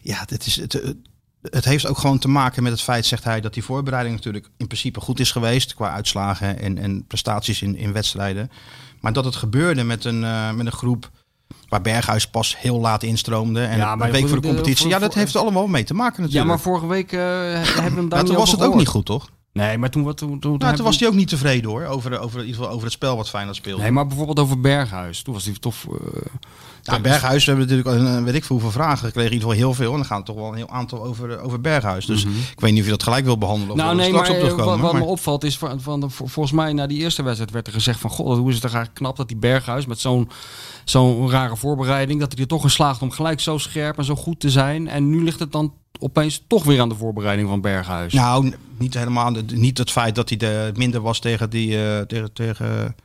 ja, 0.01 0.25
dit 0.25 0.45
is 0.45 0.55
het, 0.55 0.73
het- 0.73 0.95
het 1.41 1.65
heeft 1.65 1.87
ook 1.87 1.97
gewoon 1.97 2.19
te 2.19 2.27
maken 2.27 2.63
met 2.63 2.71
het 2.71 2.81
feit, 2.81 3.05
zegt 3.05 3.23
hij, 3.23 3.41
dat 3.41 3.53
die 3.53 3.63
voorbereiding 3.63 4.15
natuurlijk 4.15 4.49
in 4.57 4.67
principe 4.67 4.99
goed 4.99 5.19
is 5.19 5.31
geweest 5.31 5.73
qua 5.73 5.91
uitslagen 5.91 6.59
en, 6.59 6.77
en 6.77 7.05
prestaties 7.07 7.61
in, 7.61 7.75
in 7.75 7.93
wedstrijden. 7.93 8.51
Maar 8.99 9.13
dat 9.13 9.25
het 9.25 9.35
gebeurde 9.35 9.83
met 9.83 10.05
een, 10.05 10.23
eh, 10.23 10.51
met 10.51 10.65
een 10.65 10.71
groep 10.71 11.09
waar 11.69 11.81
Berghuis 11.81 12.27
pas 12.27 12.55
heel 12.59 12.79
laat 12.79 13.03
instroomde 13.03 13.61
en 13.63 13.77
Ja, 13.77 13.91
een 13.93 14.11
week 14.11 14.27
voor 14.27 14.41
de 14.41 14.47
competitie. 14.47 14.77
voor- 14.81 14.89
ja, 14.89 14.99
dat 14.99 15.11
voor- 15.11 15.21
heeft 15.21 15.33
er 15.33 15.39
allemaal 15.41 15.67
mee 15.67 15.83
te 15.83 15.93
maken 15.93 16.15
Ja, 16.15 16.21
natuurlijk. 16.21 16.47
maar 16.49 16.59
vorige 16.59 16.87
week 16.87 17.11
eh, 17.11 17.19
hebben 17.19 17.73
we 17.75 17.81
hem 17.99 18.09
daar 18.09 18.19
Ja, 18.19 18.25
toen 18.25 18.35
was 18.35 18.51
het 18.51 18.61
ook 18.63 18.75
niet 18.75 18.87
goed, 18.87 19.05
toch? 19.05 19.29
Nee, 19.53 19.77
maar 19.77 19.89
toen, 19.89 20.03
toen, 20.03 20.15
toen, 20.15 20.39
toen 20.39 20.57
Nou, 20.57 20.75
toen 20.75 20.85
was 20.85 20.99
hij 20.99 21.07
ook 21.07 21.13
niet 21.13 21.27
tevreden 21.27 21.69
hoor, 21.69 21.85
over, 21.85 22.19
over, 22.19 22.39
in 22.39 22.45
ieder 22.45 22.59
geval 22.59 22.73
over 22.73 22.83
het 22.83 22.93
spel 22.93 23.15
wat 23.15 23.29
Feyenoord 23.29 23.55
speelde. 23.55 23.81
Nee, 23.81 23.91
maar 23.91 24.07
bijvoorbeeld 24.07 24.39
over 24.39 24.59
Berghuis. 24.59 25.21
Toen 25.21 25.33
was 25.33 25.45
hij 25.45 25.53
toch... 25.59 25.75
eh, 25.85 26.21
Ja, 26.81 26.99
Berghuis, 26.99 27.45
we 27.45 27.51
hebben 27.51 27.69
natuurlijk 27.69 28.07
een, 28.15 28.23
weet 28.23 28.35
ik 28.35 28.43
veel 28.43 28.55
hoeveel 28.55 28.73
vragen 28.81 28.97
gekregen. 28.97 29.31
In 29.31 29.37
ieder 29.37 29.49
geval 29.49 29.65
heel 29.65 29.73
veel. 29.73 29.91
En 29.91 29.97
dan 29.97 30.05
gaat 30.05 30.17
het 30.17 30.25
toch 30.25 30.35
wel 30.35 30.47
een 30.47 30.55
heel 30.55 30.69
aantal 30.69 31.03
over, 31.03 31.39
over 31.39 31.61
Berghuis. 31.61 32.05
Dus 32.05 32.23
ik 32.25 32.59
weet 32.59 32.71
niet 32.71 32.79
of 32.79 32.85
je 32.85 32.91
dat 32.91 33.03
gelijk 33.03 33.25
wil 33.25 33.37
behandelen. 33.37 33.71
Of 33.71 33.77
nou 33.77 33.89
er 33.89 33.95
nee, 33.95 34.11
maar 34.11 34.23
eh, 34.23 34.29
op 34.29 34.35
wat, 34.35 34.45
terugkomen. 34.49 34.79
wat 34.85 34.93
me 34.93 35.03
opvalt 35.03 35.43
is... 35.43 35.57
Van, 35.57 35.81
van, 35.81 36.11
volgens 36.11 36.51
mij 36.51 36.73
na 36.73 36.87
die 36.87 36.99
eerste 36.99 37.23
wedstrijd 37.23 37.51
werd 37.51 37.67
er 37.67 37.73
gezegd 37.73 37.99
van... 37.99 38.09
God, 38.09 38.37
hoe 38.37 38.47
is 38.47 38.53
het 38.53 38.63
toch 38.63 38.73
eigenlijk 38.73 39.01
knap 39.01 39.17
dat 39.17 39.27
die 39.27 39.37
Berghuis 39.37 39.85
met 39.85 39.99
zo'n 39.99 40.29
zo'n 40.83 41.29
rare 41.29 41.55
voorbereiding... 41.55 42.19
dat 42.19 42.31
hij 42.31 42.41
er 42.41 42.47
toch 42.47 42.63
in 42.63 42.69
slaagt 42.69 43.01
om 43.01 43.11
gelijk 43.11 43.39
zo 43.39 43.57
scherp 43.57 43.97
en 43.97 44.05
zo 44.05 44.15
goed 44.15 44.39
te 44.39 44.49
zijn. 44.49 44.87
En 44.87 45.09
nu 45.09 45.23
ligt 45.23 45.39
het 45.39 45.51
dan 45.51 45.73
opeens 45.99 46.43
toch 46.47 46.63
weer 46.63 46.81
aan 46.81 46.89
de 46.89 46.95
voorbereiding 46.95 47.49
van 47.49 47.61
Berghuis. 47.61 48.13
Nou, 48.13 48.53
niet 48.77 48.93
helemaal. 48.93 49.31
Niet 49.53 49.77
het 49.77 49.91
feit 49.91 50.15
dat 50.15 50.29
hij 50.29 50.37
de, 50.37 50.71
minder 50.75 51.01
was 51.01 51.19
tegen, 51.19 51.49
die, 51.49 51.83
eh, 51.83 52.01
tegen, 52.01 52.33
tegen, 52.33 52.95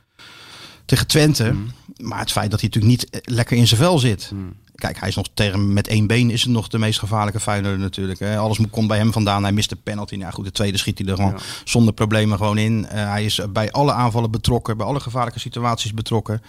tegen 0.85 1.07
Twente. 1.07 1.51
Mm. 1.51 1.71
Maar 1.97 2.19
het 2.19 2.31
feit 2.31 2.51
dat 2.51 2.59
hij 2.61 2.69
natuurlijk 2.69 3.01
niet 3.01 3.09
eh, 3.09 3.35
lekker 3.35 3.57
in 3.57 3.67
zijn 3.67 3.79
vel 3.79 3.99
zit. 3.99 4.31
Mm. 4.33 4.53
Kijk, 4.75 4.99
hij 4.99 5.07
is 5.07 5.15
nog 5.15 5.27
tegen 5.33 5.73
met 5.73 5.87
één 5.87 6.07
been 6.07 6.29
is 6.29 6.41
het 6.41 6.51
nog 6.51 6.67
de 6.67 6.77
meest 6.77 6.99
gevaarlijke 6.99 7.39
Feyenoord 7.39 7.79
natuurlijk. 7.79 8.19
Hè. 8.19 8.37
Alles 8.37 8.59
komt 8.69 8.87
bij 8.87 8.97
hem 8.97 9.11
vandaan. 9.11 9.43
Hij 9.43 9.51
mist 9.51 9.69
de 9.69 9.75
penalty. 9.75 10.15
Nou 10.15 10.33
goed, 10.33 10.45
de 10.45 10.51
tweede 10.51 10.77
schiet 10.77 10.97
hij 10.97 11.07
er 11.07 11.15
gewoon 11.15 11.31
Ja. 11.31 11.37
zonder 11.63 11.93
problemen 11.93 12.37
gewoon 12.37 12.57
in. 12.57 12.87
Eh, 12.87 13.09
hij 13.09 13.25
is 13.25 13.39
bij 13.49 13.71
alle 13.71 13.93
aanvallen 13.93 14.31
betrokken. 14.31 14.77
Bij 14.77 14.85
alle 14.85 14.99
gevaarlijke 14.99 15.39
situaties 15.39 15.93
betrokken. 15.93 16.41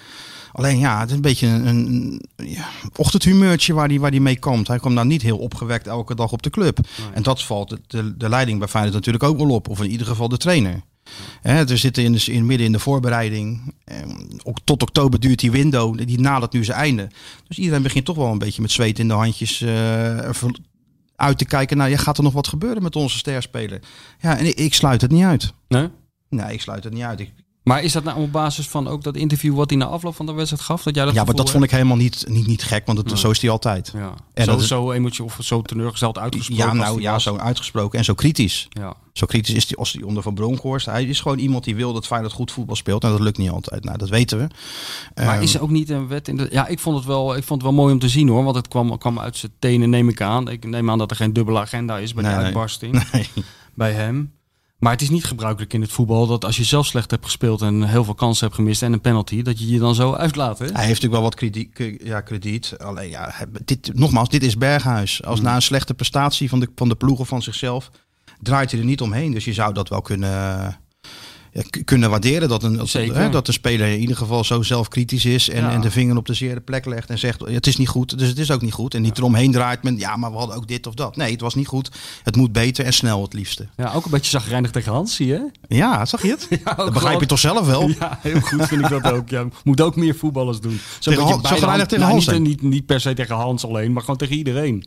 Alleen 0.57 0.79
ja, 0.79 1.01
het 1.01 1.09
is 1.09 1.15
een 1.15 1.21
beetje 1.21 1.47
een, 1.47 1.77
een 2.37 2.49
ja, 2.49 2.69
ochtendhumeurtje 2.97 3.75
waar 3.75 3.89
hij 3.89 4.01
waar 4.01 4.11
die 4.11 4.21
mee 4.21 4.39
komt. 4.39 4.69
Hij 4.69 4.79
komt 4.79 4.95
nou 4.95 5.07
niet 5.07 5.23
heel 5.23 5.39
opgewekt 5.39 5.87
elke 5.87 6.15
dag 6.15 6.33
op 6.33 6.43
de 6.43 6.51
club. 6.51 6.79
En 7.15 7.23
dat 7.23 7.43
valt 7.43 7.77
de, 7.87 8.17
de, 8.17 8.29
leiding 8.29 8.59
bij 8.59 8.69
Feyenoord 8.69 8.95
natuurlijk 8.95 9.25
ook 9.25 9.39
wel 9.39 9.51
op. 9.51 9.69
Of 9.69 9.81
in 9.81 9.91
ieder 9.91 10.07
geval 10.07 10.29
de 10.29 10.37
trainer. 10.37 10.81
Hè, 11.41 11.65
we 11.65 11.77
zitten 11.77 12.05
in, 12.05 12.13
de, 12.13 12.33
in 12.33 12.47
midden 12.47 12.67
in 12.67 12.73
de 12.73 12.79
voorbereiding. 12.79 13.75
Ehm, 13.85 14.11
ook 14.43 14.59
tot 14.65 14.83
oktober 14.83 15.21
duurt 15.21 15.41
die 15.41 15.51
window. 15.51 16.07
Die 16.07 16.21
nadert 16.21 16.53
nu 16.53 16.65
zijn 16.65 16.79
einde. 16.79 17.09
Dus 17.49 17.59
iedereen 17.59 17.83
begint 17.83 18.05
toch 18.05 18.17
wel 18.17 18.31
een 18.33 18.39
beetje 18.39 18.63
met 18.63 18.71
zweet 18.71 18.99
in 18.99 19.09
de 19.09 19.15
handjes 19.15 19.57
ver- 20.31 20.59
uit 21.17 21.39
te 21.39 21.45
kijken. 21.45 21.77
Nou, 21.77 21.91
ja, 21.91 21.97
gaat 21.97 22.17
er 22.19 22.25
nog 22.25 22.33
wat 22.33 22.49
gebeuren 22.49 22.83
met 22.83 22.97
onze 22.97 23.19
sterspeler? 23.19 23.81
Ja, 24.21 24.39
en 24.39 24.47
ik, 24.47 24.55
ik 24.55 24.75
sluit 24.75 25.01
het 25.01 25.11
niet 25.11 25.25
uit. 25.25 25.53
Nee? 25.69 25.89
Nee, 26.29 26.53
ik 26.53 26.61
sluit 26.61 26.85
het 26.85 26.93
niet 26.93 27.03
uit. 27.03 27.21
Ik, 27.21 27.33
Maar 27.67 27.83
is 27.83 27.93
dat 27.93 28.05
nou 28.05 28.21
op 28.21 28.33
basis 28.33 28.69
van 28.69 28.89
ook 28.89 29.03
dat 29.03 29.17
interview 29.17 29.55
wat 29.55 29.71
hij 29.71 29.79
na 29.79 29.85
afloop 29.87 30.15
van 30.17 30.27
de 30.27 30.33
wedstrijd 30.33 30.63
gaf? 30.63 30.83
Dat 30.83 30.95
jij 30.95 31.05
dat 31.05 31.15
ja, 31.15 31.25
maar 31.25 31.35
dat 31.35 31.51
vond 31.51 31.65
ik 31.65 31.71
helemaal 31.71 31.97
niet, 31.97 32.25
niet, 32.29 32.47
niet 32.47 32.63
gek, 32.63 32.87
want 32.87 32.99
het, 32.99 33.07
Nee. 33.07 33.17
zo 33.19 33.31
is 33.31 33.41
hij 33.41 33.51
altijd. 33.51 33.91
Ja. 33.95 34.15
En 34.35 34.45
zo, 34.45 34.51
dat 34.51 34.61
is- 34.61 34.67
zo 34.69 34.91
emotie 34.93 35.25
of 35.25 35.39
zo 35.41 35.63
teleurgesteld 35.63 36.19
uitgesproken. 36.19 36.65
Ja, 36.67 36.73
nou 36.73 37.01
ja, 37.01 37.13
was. 37.13 37.23
zo 37.23 37.37
uitgesproken 37.37 37.99
en 37.99 38.05
zo 38.05 38.15
kritisch. 38.15 38.67
Ja. 38.69 38.95
Zo 39.13 39.27
kritisch 39.27 39.55
is 39.55 39.69
hij 39.69 39.77
als 39.77 39.93
hij 39.93 40.03
onder 40.03 40.23
Van 40.23 40.35
Bronckhorst. 40.35 40.87
Hij 40.87 41.05
is 41.05 41.21
gewoon 41.21 41.39
iemand 41.39 41.65
die 41.65 41.77
wil 41.77 41.93
dat 41.93 42.07
Feyenoord 42.07 42.33
goed 42.33 42.53
voetbal 42.53 42.77
speelt. 42.77 43.05
En 43.05 43.11
dat 43.11 43.21
lukt 43.21 43.39
niet 43.39 43.51
altijd. 43.51 43.85
Nou, 43.85 43.99
dat 43.99 44.09
weten 44.09 44.39
we. 44.39 44.47
Maar 45.15 45.35
Ehm, 45.35 45.43
is 45.43 45.55
er 45.55 45.63
ook 45.63 45.71
niet 45.71 45.91
een 45.91 46.09
wet 46.09 46.29
in 46.29 46.37
de... 46.37 46.49
Ja, 46.51 46.67
ik 46.67 46.79
vond 46.79 46.97
het 46.97 47.07
wel, 47.07 47.37
ik 47.37 47.45
vond 47.45 47.63
het 47.63 47.71
wel 47.71 47.81
mooi 47.81 47.93
om 47.93 47.99
te 47.99 48.09
zien 48.09 48.29
hoor. 48.29 48.45
Want 48.45 48.57
het 48.57 48.69
kwam, 48.69 48.99
kwam 48.99 49.19
uit 49.19 49.37
zijn 49.37 49.53
tenen, 49.59 49.91
neem 49.91 50.09
ik 50.09 50.21
aan. 50.21 50.49
Ik 50.49 50.65
neem 50.67 50.91
aan 50.91 50.99
dat 50.99 51.11
er 51.11 51.17
geen 51.17 51.33
dubbele 51.33 51.59
agenda 51.59 51.99
is 51.99 52.15
bij 52.15 52.23
Nee, 52.25 52.35
de 52.35 52.39
uitbarsting. 52.41 53.03
Nee. 53.13 53.29
Bij 53.75 53.93
hem. 53.93 54.33
Maar 54.79 54.93
het 54.93 55.03
is 55.03 55.11
niet 55.11 55.25
gebruikelijk 55.25 55.73
in 55.73 55.81
het 55.81 55.93
voetbal 55.93 56.27
dat 56.27 56.45
als 56.45 56.57
je 56.57 56.65
zelf 56.65 56.87
slecht 56.87 57.11
hebt 57.11 57.25
gespeeld 57.25 57.63
en 57.63 57.83
heel 57.83 58.05
veel 58.05 58.15
kansen 58.15 58.45
hebt 58.45 58.57
gemist 58.59 58.83
en 58.83 58.93
een 58.93 59.01
penalty, 59.01 59.43
dat 59.43 59.59
je 59.59 59.69
je 59.71 59.79
dan 59.79 59.95
zo 59.95 60.13
uitlaat. 60.13 60.59
Hè? 60.59 60.65
Hij 60.65 60.75
heeft 60.75 60.87
natuurlijk 61.03 61.13
wel 61.13 61.23
wat 61.23 61.35
krediet. 61.35 61.99
Ja, 62.05 62.21
krediet. 62.21 62.75
Alleen 62.79 63.09
ja, 63.09 63.35
dit, 63.65 63.91
nogmaals, 63.95 64.29
dit 64.29 64.43
is 64.43 64.57
Berghuis. 64.57 65.25
Als 65.25 65.39
Hmm. 65.39 65.49
na 65.49 65.55
een 65.55 65.63
slechte 65.63 65.95
prestatie 65.95 66.49
van 66.49 66.61
de, 66.61 66.69
van 66.75 66.89
de 66.89 66.95
ploeg 66.95 67.19
of 67.19 67.29
van 67.29 67.43
zichzelf, 67.43 67.91
draait 68.41 68.71
hij 68.71 68.81
er 68.81 68.87
niet 68.87 69.01
omheen. 69.01 69.33
Dus 69.33 69.45
je 69.45 69.53
zou 69.53 69.73
dat 69.75 69.89
wel 69.89 70.03
kunnen, 70.03 70.31
k- 70.73 70.86
kunnen 71.85 72.11
waarderen. 72.11 72.49
Dat 72.49 72.63
een, 72.63 72.81
hè, 72.93 73.31
dat 73.31 73.47
de 73.47 73.53
speler 73.53 73.89
in 73.89 73.99
ieder 74.01 74.17
geval 74.17 74.45
zo 74.45 74.63
zelfkritisch 74.63 75.25
is 75.25 75.49
en, 75.49 75.63
Ja. 75.63 75.71
en 75.71 75.81
de 75.81 75.91
vinger 75.91 76.17
op 76.17 76.27
de 76.27 76.35
zere 76.35 76.61
plek 76.61 76.85
legt 76.87 77.11
en 77.11 77.19
zegt: 77.19 77.41
het 77.45 77.67
is 77.67 77.77
niet 77.77 77.89
goed, 77.89 78.19
dus 78.19 78.29
het 78.29 78.39
is 78.39 78.51
ook 78.51 78.63
niet 78.63 78.73
goed. 78.73 78.95
En 78.95 79.03
niet 79.03 79.19
eromheen 79.19 79.53
draait 79.53 79.83
met 79.83 79.99
ja, 80.01 80.17
maar 80.17 80.31
we 80.33 80.37
hadden 80.39 80.57
ook 80.57 80.69
dit 80.69 80.87
of 80.87 80.95
dat. 80.95 81.17
Nee, 81.17 81.33
het 81.33 81.41
was 81.41 81.55
niet 81.55 81.67
goed. 81.67 81.91
Het 82.23 82.37
moet 82.37 82.53
beter 82.53 82.85
en 82.85 82.93
snel 82.93 83.23
het 83.23 83.33
liefste. 83.33 83.67
Ja, 83.77 83.93
ook 83.93 84.05
een 84.05 84.11
beetje 84.11 84.31
zagrijnig 84.31 84.71
tegen 84.71 84.93
Hans, 84.93 85.15
zie 85.15 85.27
je? 85.27 85.51
Ja, 85.69 86.05
zag 86.05 86.23
je 86.23 86.29
het? 86.31 86.47
Ja, 86.65 86.75
dat 86.75 86.93
begrijp 86.93 87.21
je 87.21 87.27
toch 87.27 87.39
zelf 87.39 87.67
wel? 87.67 87.89
Ja, 87.89 88.19
heel 88.23 88.41
goed 88.41 88.67
vind 88.67 88.83
ik 88.85 88.89
dat 88.89 89.13
ook. 89.13 89.29
Ja, 89.29 89.45
moet 89.65 89.81
ook 89.81 89.97
meer 89.97 90.15
voetballers 90.17 90.61
doen. 90.61 90.81
Zo 90.99 91.11
Tegen 91.11 91.25
Han- 91.27 91.43
tegen 91.43 91.67
nou, 91.99 92.11
Hans, 92.11 92.27
niet, 92.27 92.35
hè? 92.35 92.41
niet, 92.41 92.63
niet 92.63 92.87
per 92.87 93.01
se 93.01 93.15
tegen 93.15 93.35
Hans 93.35 93.65
alleen, 93.67 93.93
maar 93.93 94.01
gewoon 94.03 94.17
tegen 94.17 94.37
iedereen. 94.37 94.85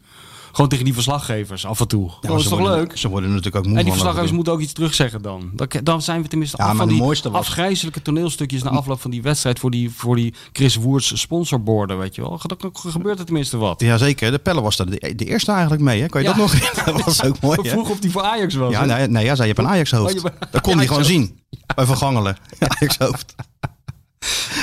Gewoon 0.59 0.69
tegen 0.73 0.85
die 0.85 0.93
verslaggevers 1.03 1.65
af 1.65 1.79
en 1.79 1.87
toe. 1.87 2.09
Ja, 2.21 2.27
dat 2.27 2.39
is 2.39 2.47
toch 2.47 2.59
worden- 2.59 2.77
leuk? 2.77 2.97
Ze 2.97 3.07
worden 3.09 3.29
natuurlijk 3.29 3.55
ook 3.55 3.65
moe 3.65 3.77
En 3.77 3.83
die 3.83 3.91
verslaggevers 3.93 4.31
moeten 4.31 4.53
ook 4.53 4.59
iets 4.59 4.73
terugzeggen 4.73 5.21
dan. 5.21 5.49
Dan, 5.53 5.67
dan 5.83 6.01
zijn 6.01 6.21
we 6.21 6.27
tenminste 6.27 6.57
Ja, 6.57 6.69
af 6.69 6.75
van 6.77 6.87
die 6.87 7.01
was- 7.03 7.23
afgrijzelijke 7.23 8.01
toneelstukjes 8.01 8.63
na 8.63 8.69
afloop 8.69 9.01
van 9.01 9.11
die 9.11 9.21
wedstrijd 9.21 9.59
voor 9.59 9.71
die, 9.71 9.91
voor 9.91 10.15
die 10.15 10.33
Chris 10.53 10.75
Woerts 10.75 11.19
sponsorborden, 11.21 11.97
weet 11.97 12.15
je 12.15 12.21
wel. 12.21 12.39
Dan 12.47 12.71
gebeurt 12.73 13.19
er 13.19 13.25
tenminste 13.25 13.57
wat. 13.57 13.81
Jazeker, 13.81 14.31
de 14.31 14.39
Pelle 14.39 14.61
was 14.61 14.75
daar 14.75 14.89
de, 14.89 15.13
de 15.15 15.25
eerste 15.25 15.51
eigenlijk 15.51 15.81
mee. 15.81 16.01
Hè? 16.01 16.07
Kan 16.07 16.21
je 16.21 16.27
Ja. 16.27 16.33
dat 16.33 16.41
nog? 16.51 16.83
Dat 16.85 17.03
was 17.05 17.23
ook 17.23 17.39
mooi. 17.41 17.59
Hè? 17.63 17.69
Vroeg 17.69 17.89
of 17.89 17.99
die 17.99 18.11
voor 18.11 18.23
Ajax 18.23 18.55
was. 18.55 18.71
Ja, 18.71 18.85
nee, 18.85 19.07
nee, 19.07 19.25
ja, 19.25 19.35
zei 19.35 19.47
je 19.47 19.53
hebt 19.53 19.67
een 19.67 19.73
Ajax-hoofd. 19.73 20.17
Oh, 20.17 20.23
hebt- 20.23 20.51
Dat 20.51 20.61
kon 20.61 20.77
hij 20.77 20.87
gewoon 20.87 21.03
Ajax-hoofd. 21.03 21.27
zien. 21.29 21.39
Bij 21.75 21.85
Van 21.85 21.97
Gangelen. 21.97 22.37
Ajax-hoofd. 22.79 23.35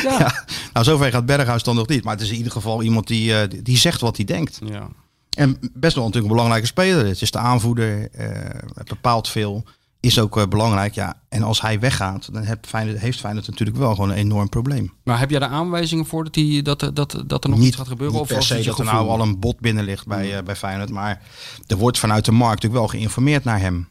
Ja. 0.02 0.18
Ja. 0.18 0.44
Nou, 0.72 0.84
zover 0.86 1.10
gaat 1.10 1.26
Berghuis 1.26 1.62
dan 1.62 1.74
nog 1.76 1.88
niet. 1.88 2.04
Maar 2.04 2.14
het 2.14 2.22
is 2.22 2.30
in 2.30 2.36
ieder 2.36 2.52
geval 2.52 2.82
iemand 2.82 3.06
die, 3.06 3.34
eh, 3.40 3.48
die- 3.50 3.62
die 3.62 3.76
zegt 3.78 4.00
wat 4.00 4.16
hij 4.16 4.24
denkt. 4.26 4.58
Ja. 4.64 4.88
En 5.36 5.56
best 5.74 5.94
wel 5.94 6.04
natuurlijk 6.04 6.30
een 6.30 6.36
belangrijke 6.36 6.66
speler. 6.66 7.06
Het 7.06 7.22
is 7.22 7.30
de 7.30 7.38
aanvoerder. 7.38 8.08
hij 8.12 8.84
bepaalt 8.84 9.28
veel. 9.28 9.64
Is 10.00 10.18
ook 10.18 10.36
eh, 10.36 10.46
belangrijk. 10.46 10.94
Ja. 10.94 11.14
En 11.28 11.42
als 11.42 11.60
hij 11.60 11.80
weggaat, 11.80 12.32
dan 12.32 12.42
heeft 12.42 12.58
Feyenoord, 12.66 12.98
heeft 12.98 13.20
Feyenoord 13.20 13.48
natuurlijk 13.48 13.78
wel 13.78 13.94
gewoon 13.94 14.10
een 14.10 14.16
enorm 14.16 14.48
probleem. 14.48 14.92
Maar 15.04 15.18
heb 15.18 15.30
jij 15.30 15.38
daar 15.38 15.48
aanwijzingen 15.48 16.06
voor 16.06 16.24
dat, 16.24 16.34
die, 16.34 16.62
dat, 16.62 16.82
er- 16.82 16.94
dat, 16.94 17.22
dat 17.26 17.44
er 17.44 17.50
nog 17.50 17.58
niet, 17.58 17.68
iets 17.68 17.76
gaat 17.76 17.88
gebeuren? 17.88 18.12
niet 18.16 18.22
of 18.30 18.36
per 18.36 18.42
se 18.42 18.62
dat 18.62 18.78
er 18.78 18.84
nou 18.84 19.08
al 19.08 19.20
een 19.20 19.38
bod 19.38 19.60
binnen 19.60 19.84
ligt 19.84 20.06
bij, 20.06 20.36
eh, 20.36 20.42
bij 20.44 20.56
Feyenoord. 20.56 20.90
Maar 20.90 21.22
er 21.66 21.76
wordt 21.76 21.98
vanuit 21.98 22.24
de 22.24 22.32
markt 22.32 22.54
natuurlijk 22.62 22.80
wel 22.80 22.88
geïnformeerd 23.00 23.44
naar 23.44 23.60
hem. 23.60 23.88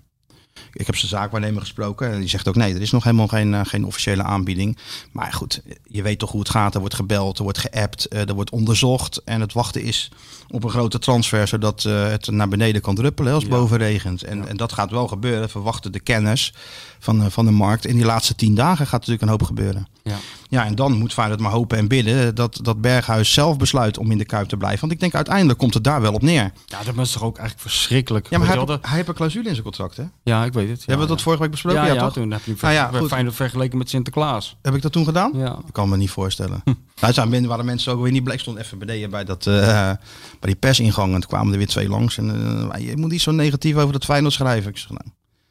Ik 0.74 0.86
heb 0.86 0.96
zijn 0.96 1.10
zaakwaarnemer 1.10 1.62
gesproken 1.62 2.12
en 2.12 2.20
die 2.20 2.30
zegt 2.30 2.48
ook 2.48 2.56
nee, 2.56 2.74
er 2.74 2.82
is 2.82 2.92
nog 2.92 3.04
helemaal 3.04 3.28
geen, 3.28 3.54
eh, 3.54 3.62
geen 3.64 3.86
officiële 3.86 4.24
aanbieding. 4.24 4.78
Maar 5.12 5.34
goed, 5.34 5.62
je 5.88 6.02
weet 6.02 6.20
toch 6.20 6.32
hoe 6.32 6.40
het 6.40 6.50
gaat. 6.50 6.74
Er 6.74 6.80
wordt 6.80 6.96
gebeld, 6.96 7.38
er 7.38 7.44
wordt 7.44 7.58
geappt, 7.58 8.06
eh, 8.08 8.28
er 8.30 8.34
wordt 8.34 8.50
onderzocht. 8.50 9.22
En 9.26 9.42
het 9.42 9.54
wachten 9.54 9.82
is 9.82 10.12
op 10.50 10.64
een 10.64 10.70
grote 10.70 11.00
transfer, 11.00 11.48
zodat 11.48 11.86
eh, 11.86 12.08
het 12.08 12.28
naar 12.28 12.48
beneden 12.48 12.82
kan 12.82 12.96
druppelen 12.96 13.34
als 13.34 13.44
Ja. 13.44 13.50
boven 13.50 13.78
regent. 13.78 14.24
En, 14.24 14.48
en 14.48 14.58
dat 14.58 14.74
gaat 14.74 14.92
wel 14.92 15.08
gebeuren, 15.08 15.50
verwachten 15.50 15.92
de 15.92 16.00
kennis 16.00 16.54
van, 17.00 17.22
eh, 17.24 17.30
van 17.30 17.46
de 17.46 17.52
markt. 17.52 17.86
In 17.86 17.96
die 17.96 18.06
laatste 18.06 18.36
tien 18.36 18.56
dagen 18.56 18.86
gaat 18.88 19.00
natuurlijk 19.00 19.22
een 19.22 19.30
hoop 19.30 19.44
gebeuren. 19.44 19.88
Ja. 20.04 20.16
Ja, 20.50 20.66
en 20.66 20.76
dan 20.76 20.94
moet 20.94 21.14
Feyenoord 21.14 21.40
maar 21.40 21.52
hopen 21.52 21.78
en 21.78 21.88
bidden 21.88 22.36
dat, 22.36 22.60
dat 22.62 22.82
Berghuis 22.82 23.34
zelf 23.34 23.58
besluit 23.58 23.98
om 23.98 24.12
in 24.12 24.18
de 24.18 24.26
Kuip 24.26 24.48
te 24.48 24.58
blijven. 24.58 24.80
Want 24.80 24.92
ik 24.92 25.00
denk 25.00 25.16
uiteindelijk 25.16 25.60
komt 25.60 25.74
het 25.74 25.84
daar 25.84 26.02
wel 26.02 26.14
op 26.14 26.22
neer. 26.22 26.52
ja, 26.66 26.84
dat 26.84 26.98
is 26.98 27.12
toch 27.12 27.24
ook 27.24 27.38
eigenlijk 27.38 27.70
verschrikkelijk. 27.70 28.30
Ja, 28.30 28.38
maar 28.38 28.48
hij, 28.48 28.56
wel, 28.56 28.68
heeft, 28.68 28.86
hij 28.86 28.96
heeft 28.96 29.08
een 29.08 29.14
clausule 29.14 29.48
in 29.48 29.52
zijn 29.52 29.64
contract, 29.64 29.98
hè? 29.98 30.04
ja 30.24 30.46
ik 30.46 30.54
weet 30.54 30.70
het. 30.70 30.80
Ja, 30.80 30.86
Hebben 30.86 31.06
we 31.06 31.12
dat 31.12 31.18
ja. 31.18 31.24
vorige 31.24 31.42
week 31.42 31.52
besproken? 31.52 31.82
Ja, 31.82 31.94
Ja, 31.94 32.00
toch? 32.00 32.14
toen 32.14 32.32
heb 32.32 32.46
je 32.46 32.56
Nou 32.62 32.74
ja, 32.74 32.92
goed. 32.94 33.08
Feyenoord 33.08 33.36
vergeleken 33.36 33.78
met 33.78 33.90
Sinterklaas. 33.90 34.58
Heb 34.62 34.76
ik 34.76 34.82
dat 34.82 34.92
toen 34.92 35.06
gedaan? 35.06 35.32
Ja. 35.36 35.60
Ik 35.68 35.74
kan 35.74 35.90
me 35.90 35.98
niet 35.98 36.10
voorstellen. 36.10 36.64
Nou, 37.02 37.14
zijn 37.14 37.30
binnen 37.30 37.50
waren 37.50 37.66
mensen 37.66 37.94
ook 37.94 38.02
weer 38.02 38.12
niet 38.12 38.24
blij. 38.24 38.36
Ik 38.36 38.42
stond 38.42 38.58
even 38.58 38.78
beneden 38.78 39.10
bij, 39.10 39.24
dat, 39.24 39.48
eh, 39.48 39.56
bij 39.66 39.98
die 40.40 40.56
persingang. 40.56 41.14
En 41.14 41.20
toen 41.20 41.30
kwamen 41.30 41.52
er 41.52 41.58
weer 41.58 41.68
twee 41.68 41.90
langs. 41.90 42.18
En 42.18 42.30
eh, 42.72 42.88
je 42.88 42.98
moet 42.98 43.12
niet 43.12 43.22
zo 43.22 43.32
negatief 43.32 43.76
over 43.76 43.94
dat 43.94 44.06
Feyenoord 44.06 44.34
schrijven. 44.34 44.70
Ik 44.70 44.78
zeg, 44.78 44.90
nou, 44.90 45.04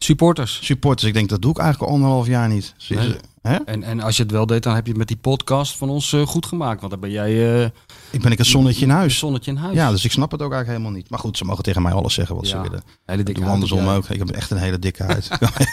Supporters. 0.05 0.59
supporters. 0.63 1.09
Ik 1.09 1.15
denk, 1.15 1.29
dat 1.29 1.43
doe 1.43 1.51
ik 1.51 1.59
eigenlijk 1.59 1.91
al 1.91 1.97
anderhalf 1.97 2.27
jaar 2.27 2.49
niet. 2.49 2.75
Nee. 2.89 3.17
hè? 3.43 3.55
En, 3.57 3.83
en 3.83 4.01
als 4.01 4.17
je 4.17 4.23
het 4.23 4.33
wel 4.33 4.47
deed, 4.47 4.63
dan 4.63 4.75
heb 4.75 4.83
je 4.85 4.89
het 4.91 4.99
met 4.99 5.09
die 5.09 5.17
podcast 5.17 5.77
van 5.77 5.89
ons 5.89 6.13
eh, 6.13 6.27
goed 6.27 6.47
gemaakt. 6.47 6.79
Want 6.81 6.93
dan 6.93 7.01
ben 7.01 7.11
jij 7.11 7.61
eh 7.63 7.71
Ik 8.11 8.23
ben 8.23 8.33
ik 8.33 8.39
het 8.39 8.47
zonnetje 8.47 8.85
in 8.85 8.91
een 8.91 8.97
huis. 8.97 9.19
zonnetje 9.19 9.51
in 9.51 9.57
huis. 9.57 9.75
Ja, 9.75 9.91
dus 9.91 10.05
ik 10.05 10.13
snap 10.13 10.31
het 10.31 10.43
ook 10.43 10.53
eigenlijk 10.53 10.81
helemaal 10.81 11.01
niet. 11.01 11.11
Maar 11.11 11.19
goed, 11.19 11.37
ze 11.37 11.45
mogen 11.45 11.63
tegen 11.63 11.83
mij 11.83 11.93
alles 11.93 12.15
zeggen 12.15 12.37
wat 12.37 12.47
ze 12.47 12.61
willen. 12.61 12.83
Hele 13.05 13.21
Ik 13.21 13.27
dikke 13.27 13.41
huid 13.41 13.53
andersom 13.53 13.87
ook. 13.89 14.09
Ik 14.09 14.19
heb 14.19 14.31
echt 14.31 14.51
een 14.51 14.57
hele 14.57 14.79
dikke 14.79 15.03
huid. 15.03 15.29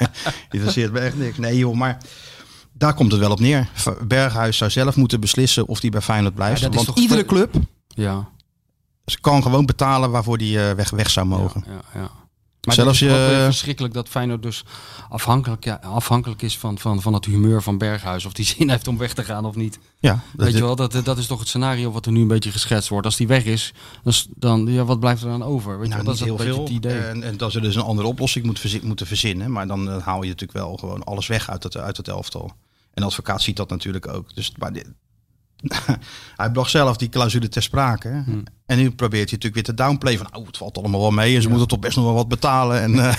Interesseert 0.52 0.92
me 0.92 1.00
echt 1.00 1.18
niks. 1.18 1.38
Nee 1.38 1.58
joh, 1.58 1.76
maar 1.76 1.98
daar 2.74 2.94
komt 2.94 3.12
het 3.12 3.22
wel 3.22 3.32
op 3.32 3.40
neer. 3.40 3.70
Berghuis 4.08 4.58
zou 4.58 4.72
zelf 4.72 4.96
moeten 4.96 5.20
beslissen 5.20 5.68
of 5.68 5.82
hij 5.82 5.90
bij 5.90 6.02
Feyenoord 6.02 6.36
blijft. 6.36 6.60
Ja, 6.60 6.66
dat 6.66 6.80
is 6.80 6.86
Want 6.86 6.96
toch 6.96 7.04
iedere 7.06 7.26
club 7.26 7.54
Ja, 7.88 8.30
kan 9.22 9.42
gewoon 9.42 9.66
betalen 9.66 10.12
waarvoor 10.12 10.38
die 10.38 10.60
eh, 10.68 10.76
weg, 10.76 10.90
weg 10.90 11.10
zou 11.10 11.26
mogen. 11.26 11.64
ja, 11.68 12.00
ja. 12.02 12.10
Maar 12.66 12.76
Zelfs 12.76 13.00
het 13.00 13.10
is 13.12 13.44
verschrikkelijk 13.44 13.94
dat 13.94 14.10
Feyenoord 14.10 14.42
dus 14.44 14.64
afhankelijk, 15.10 15.64
ja, 15.64 15.80
afhankelijk 15.84 16.42
is 16.42 16.58
van, 16.58 16.78
van, 16.78 17.02
van 17.02 17.14
het 17.14 17.26
humeur 17.26 17.62
van 17.64 17.78
Berghuis. 17.78 18.26
Of 18.26 18.34
die 18.34 18.46
zin 18.46 18.70
heeft 18.70 18.88
om 18.88 18.98
weg 18.98 19.14
te 19.14 19.24
gaan 19.24 19.46
of 19.46 19.56
niet. 19.56 19.80
Ja, 20.00 20.20
dat, 20.36 20.46
Weet 20.46 20.56
je 20.56 20.62
wel, 20.62 20.76
dat, 20.76 21.02
dat 21.04 21.18
is 21.18 21.28
toch 21.28 21.40
het 21.40 21.48
scenario 21.48 21.92
wat 21.92 22.06
er 22.06 22.12
nu 22.12 22.22
een 22.22 22.28
beetje 22.28 22.52
geschetst 22.52 22.90
wordt. 22.90 23.06
Als 23.06 23.16
die 23.16 23.28
weg 23.28 23.44
is, 23.46 23.74
dan, 24.36 24.66
ja, 24.68 24.84
wat 24.84 25.00
blijft 25.00 25.22
er 25.24 25.30
dan 25.30 25.44
over? 25.44 25.80
Weet 25.80 25.88
je 25.88 25.94
nou, 25.94 26.04
wel, 26.04 26.06
dat 26.06 26.14
is 26.14 26.22
heel 26.22 26.32
een 26.32 26.38
beetje 26.38 26.54
veel. 26.54 26.64
het 26.64 26.74
idee. 26.74 27.00
En, 27.00 27.24
en 27.24 27.38
dat 27.38 27.52
ze 27.52 27.62
dus 27.62 27.76
een 27.76 27.82
andere 27.82 28.08
oplossing 28.08 28.46
moet 28.46 28.82
moeten 28.84 29.08
verzinnen. 29.08 29.52
Maar 29.52 29.68
dan 29.68 29.90
eh, 29.90 30.04
haal 30.06 30.22
je 30.22 30.30
natuurlijk 30.30 30.60
wel 30.60 30.78
gewoon 30.78 31.04
alles 31.04 31.28
weg 31.28 31.50
uit 31.50 31.64
het, 31.64 31.78
uit 31.78 31.98
het 31.98 32.08
elftal. 32.08 32.46
En 32.94 33.02
de 33.02 33.04
advocaat 33.08 33.42
ziet 33.42 33.58
dat 33.58 33.70
natuurlijk 33.70 34.08
ook. 34.08 34.36
Dus, 34.36 34.52
maar 34.58 34.74
dit- 34.74 34.92
hij 36.36 36.52
bracht 36.52 36.72
zelf 36.72 36.98
die 36.98 37.10
clausule 37.10 37.50
ter 37.50 37.64
sprake. 37.64 38.24
Hmm. 38.26 38.44
En 38.66 38.78
nu 38.78 38.92
probeert 38.92 39.30
hij 39.30 39.38
natuurlijk 39.40 39.54
weer 39.54 39.64
te 39.64 39.74
downplay 39.74 40.18
van, 40.18 40.28
oh, 40.36 40.46
het 40.46 40.58
valt 40.58 40.78
allemaal 40.78 41.02
wel 41.02 41.12
mee. 41.12 41.36
En 41.36 41.42
ze 41.42 41.50
moeten 41.50 41.68
toch 41.68 41.80
best 41.80 41.96
nog 41.96 42.06
wel 42.06 42.14
wat 42.14 42.28
betalen. 42.28 42.82
En 42.82 43.00
eh, 43.00 43.16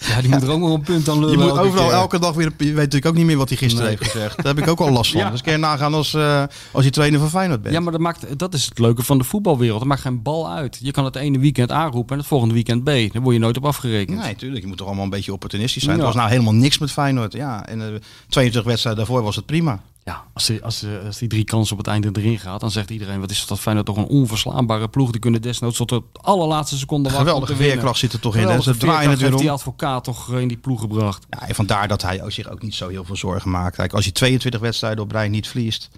ja, 0.08 0.20
die 0.20 0.30
moet 0.30 0.42
er 0.42 0.50
ook 0.50 0.60
nog 0.60 0.74
een 0.74 0.80
punt 0.80 1.08
aan 1.08 1.18
lullen. 1.18 1.38
je 1.38 1.44
moet 1.44 1.58
overal 1.58 1.86
keer. 1.86 1.96
elke 1.96 2.18
dag 2.18 2.34
weer, 2.34 2.52
je 2.58 2.64
weet 2.64 2.74
natuurlijk 2.76 3.06
ook 3.06 3.14
niet 3.14 3.24
meer 3.26 3.36
wat 3.36 3.48
hij 3.48 3.58
gisteren 3.58 3.86
Nee. 3.86 3.96
heeft 3.96 4.10
gezegd. 4.10 4.36
Daar 4.36 4.54
heb 4.54 4.58
ik 4.58 4.68
ook 4.68 4.80
al 4.80 4.90
last 4.90 5.10
van. 5.10 5.20
Ja. 5.26 5.30
Dus 5.30 5.42
kun 5.42 5.52
je 5.52 5.58
nagaan 5.58 5.94
als, 5.94 6.14
eh, 6.14 6.42
als 6.72 6.84
je 6.84 6.90
trainer 6.90 7.20
van 7.20 7.30
Feyenoord 7.30 7.62
bent. 7.62 7.74
Ja, 7.74 7.80
maar 7.80 7.92
dat, 7.92 8.00
maakt, 8.00 8.38
dat 8.38 8.54
is 8.54 8.64
het 8.64 8.78
leuke 8.78 9.02
van 9.02 9.18
de 9.18 9.24
voetbalwereld. 9.24 9.78
Dat 9.78 9.88
maakt 9.88 10.00
geen 10.00 10.22
bal 10.22 10.50
uit. 10.50 10.78
Je 10.82 10.90
kan 10.90 11.04
het 11.04 11.16
ene 11.16 11.38
weekend 11.38 11.70
A 11.70 11.84
roepen 11.84 12.12
en 12.12 12.18
het 12.18 12.26
volgende 12.28 12.54
weekend 12.54 12.82
B. 12.82 12.86
Daar 12.86 13.22
word 13.22 13.34
je 13.34 13.40
nooit 13.40 13.56
op 13.56 13.64
afgerekend. 13.64 14.18
Nee, 14.18 14.36
tuurlijk. 14.36 14.62
Je 14.62 14.68
moet 14.68 14.76
toch 14.76 14.86
allemaal 14.86 15.04
een 15.04 15.10
beetje 15.10 15.32
opportunistisch 15.32 15.82
zijn. 15.82 15.96
Ja. 15.96 16.02
Het 16.04 16.12
was 16.12 16.20
nou 16.22 16.32
helemaal 16.34 16.54
niks 16.54 16.78
met 16.78 16.92
Feyenoord. 16.92 17.32
Ja, 17.32 17.66
en 17.66 17.78
de 17.78 18.00
22 18.28 18.64
wedstrijden 18.64 19.04
daarvoor 19.04 19.22
was 19.24 19.36
het 19.36 19.46
prima. 19.46 19.80
Ja, 20.06 20.24
als 20.32 20.46
die, 20.46 20.64
als, 20.64 20.80
die, 20.80 20.98
als 20.98 21.18
die 21.18 21.28
drie 21.28 21.44
kansen 21.44 21.72
op 21.72 21.78
het 21.78 21.86
einde 21.86 22.10
erin 22.12 22.38
gaat, 22.38 22.60
dan 22.60 22.70
zegt 22.70 22.90
iedereen: 22.90 23.20
wat 23.20 23.30
is 23.30 23.46
dat 23.46 23.60
Feyenoord 23.60 23.86
toch 23.86 23.96
een 23.96 24.06
onverslaanbare 24.06 24.88
ploeg. 24.88 25.10
Die 25.10 25.20
kunnen 25.20 25.42
desnoods 25.42 25.76
tot 25.76 25.88
de 25.88 26.02
allerlaatste 26.12 26.76
seconde 26.78 27.08
wachten. 27.08 27.26
Geweldige 27.26 27.56
veerkracht 27.56 27.98
zit 27.98 28.12
er 28.12 28.20
toch 28.20 28.36
in. 28.36 28.62
Ze 28.62 28.76
draaien 28.76 29.10
het 29.10 29.20
weer 29.20 29.34
om. 29.34 29.40
die 29.40 29.50
advocaat 29.50 30.04
toch 30.04 30.32
eh, 30.32 30.40
in 30.40 30.48
die 30.48 30.56
ploeg 30.56 30.80
gebracht. 30.80 31.26
Ja, 31.30 31.48
en 31.48 31.54
vandaar 31.54 31.88
dat 31.88 32.02
hij 32.02 32.22
zich 32.26 32.48
ook 32.48 32.62
niet 32.62 32.74
zo 32.74 32.88
heel 32.88 33.04
veel 33.04 33.16
zorgen 33.16 33.50
maakt. 33.50 33.76
Kijk, 33.76 33.92
als 33.92 34.04
je 34.04 34.12
22 34.12 34.60
wedstrijden 34.60 35.04
op 35.04 35.10
rij 35.12 35.28
niet 35.28 35.48
verliest, 35.48 35.88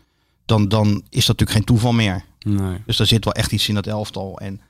dan, 0.46 0.68
dan 0.68 0.86
is 0.88 1.26
dat 1.26 1.38
natuurlijk 1.38 1.50
geen 1.50 1.64
toeval 1.64 1.92
meer. 1.92 2.24
Nee. 2.38 2.82
Dus 2.86 2.96
daar 2.96 3.06
zit 3.06 3.24
wel 3.24 3.34
echt 3.34 3.52
iets 3.52 3.68
in 3.68 3.74
dat 3.74 3.86
elftal. 3.86 4.38
En 4.38 4.60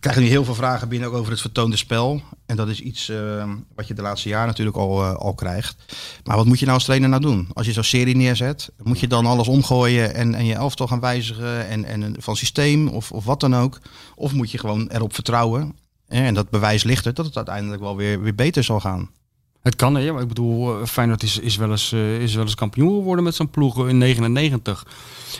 ik 0.00 0.10
krijg 0.10 0.26
nu 0.26 0.32
heel 0.32 0.44
veel 0.44 0.54
vragen 0.54 0.88
binnen 0.88 1.08
ook 1.08 1.14
over 1.14 1.30
het 1.30 1.40
vertoonde 1.40 1.76
spel. 1.76 2.22
En 2.46 2.56
dat 2.56 2.68
is 2.68 2.80
iets 2.80 3.08
eh, 3.08 3.50
wat 3.74 3.88
je 3.88 3.94
de 3.94 4.02
laatste 4.02 4.28
jaren 4.28 4.46
natuurlijk 4.46 4.76
al, 4.76 5.02
eh, 5.02 5.14
al 5.14 5.34
krijgt. 5.34 5.76
Maar 6.24 6.36
wat 6.36 6.46
moet 6.46 6.58
je 6.58 6.64
nou 6.64 6.76
als 6.76 6.86
trainer 6.86 7.08
nou 7.08 7.22
doen? 7.22 7.48
Als 7.52 7.66
je 7.66 7.72
zo'n 7.72 7.82
serie 7.82 8.16
neerzet, 8.16 8.70
moet 8.82 9.00
je 9.00 9.06
dan 9.06 9.26
alles 9.26 9.48
omgooien 9.48 10.14
en, 10.14 10.34
en 10.34 10.44
je 10.44 10.54
elftal 10.54 10.86
gaan 10.86 11.00
wijzigen 11.00 11.66
en, 11.66 11.84
en 11.84 12.14
van 12.18 12.36
systeem 12.36 12.88
of, 12.88 13.12
of 13.12 13.24
wat 13.24 13.40
dan 13.40 13.56
ook? 13.56 13.80
Of 14.14 14.32
moet 14.32 14.50
je 14.50 14.58
gewoon 14.58 14.88
erop 14.88 15.14
vertrouwen? 15.14 15.76
En 16.08 16.34
dat 16.34 16.50
bewijs 16.50 16.82
ligt 16.82 17.06
er 17.06 17.14
dat 17.14 17.26
het 17.26 17.36
uiteindelijk 17.36 17.82
wel 17.82 17.96
weer, 17.96 18.20
weer 18.20 18.34
beter 18.34 18.64
zal 18.64 18.80
gaan. 18.80 19.10
Het 19.62 19.76
kan, 19.76 19.94
hè? 19.94 20.12
Maar 20.12 20.22
ik 20.22 20.28
bedoel, 20.28 20.80
eh, 20.80 20.86
Feyenoord 20.86 21.22
is, 21.22 21.38
is, 21.38 21.56
wel 21.56 21.70
eens, 21.70 21.92
eh, 21.92 22.22
is 22.22 22.34
wel 22.34 22.44
eens 22.44 22.54
kampioen 22.54 22.94
geworden 22.94 23.24
met 23.24 23.34
zijn 23.34 23.50
ploeg 23.50 23.88
in 23.88 23.98
99. 23.98 24.86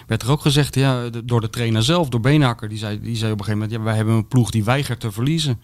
Werd 0.06 0.22
er 0.22 0.30
ook 0.30 0.40
gezegd, 0.40 0.74
ja, 0.74 1.10
door 1.24 1.40
de 1.40 1.50
trainer 1.50 1.82
zelf, 1.82 2.08
door 2.08 2.20
Beenhakker. 2.20 2.68
Die 2.68 2.78
zei, 2.78 3.00
die 3.00 3.16
zei 3.16 3.32
op 3.32 3.38
een 3.38 3.44
gegeven 3.44 3.60
moment, 3.60 3.78
ja, 3.78 3.84
wij 3.84 3.96
hebben 3.96 4.14
een 4.14 4.28
ploeg 4.28 4.50
die 4.50 4.64
weigert 4.64 5.00
te 5.00 5.12
verliezen. 5.12 5.60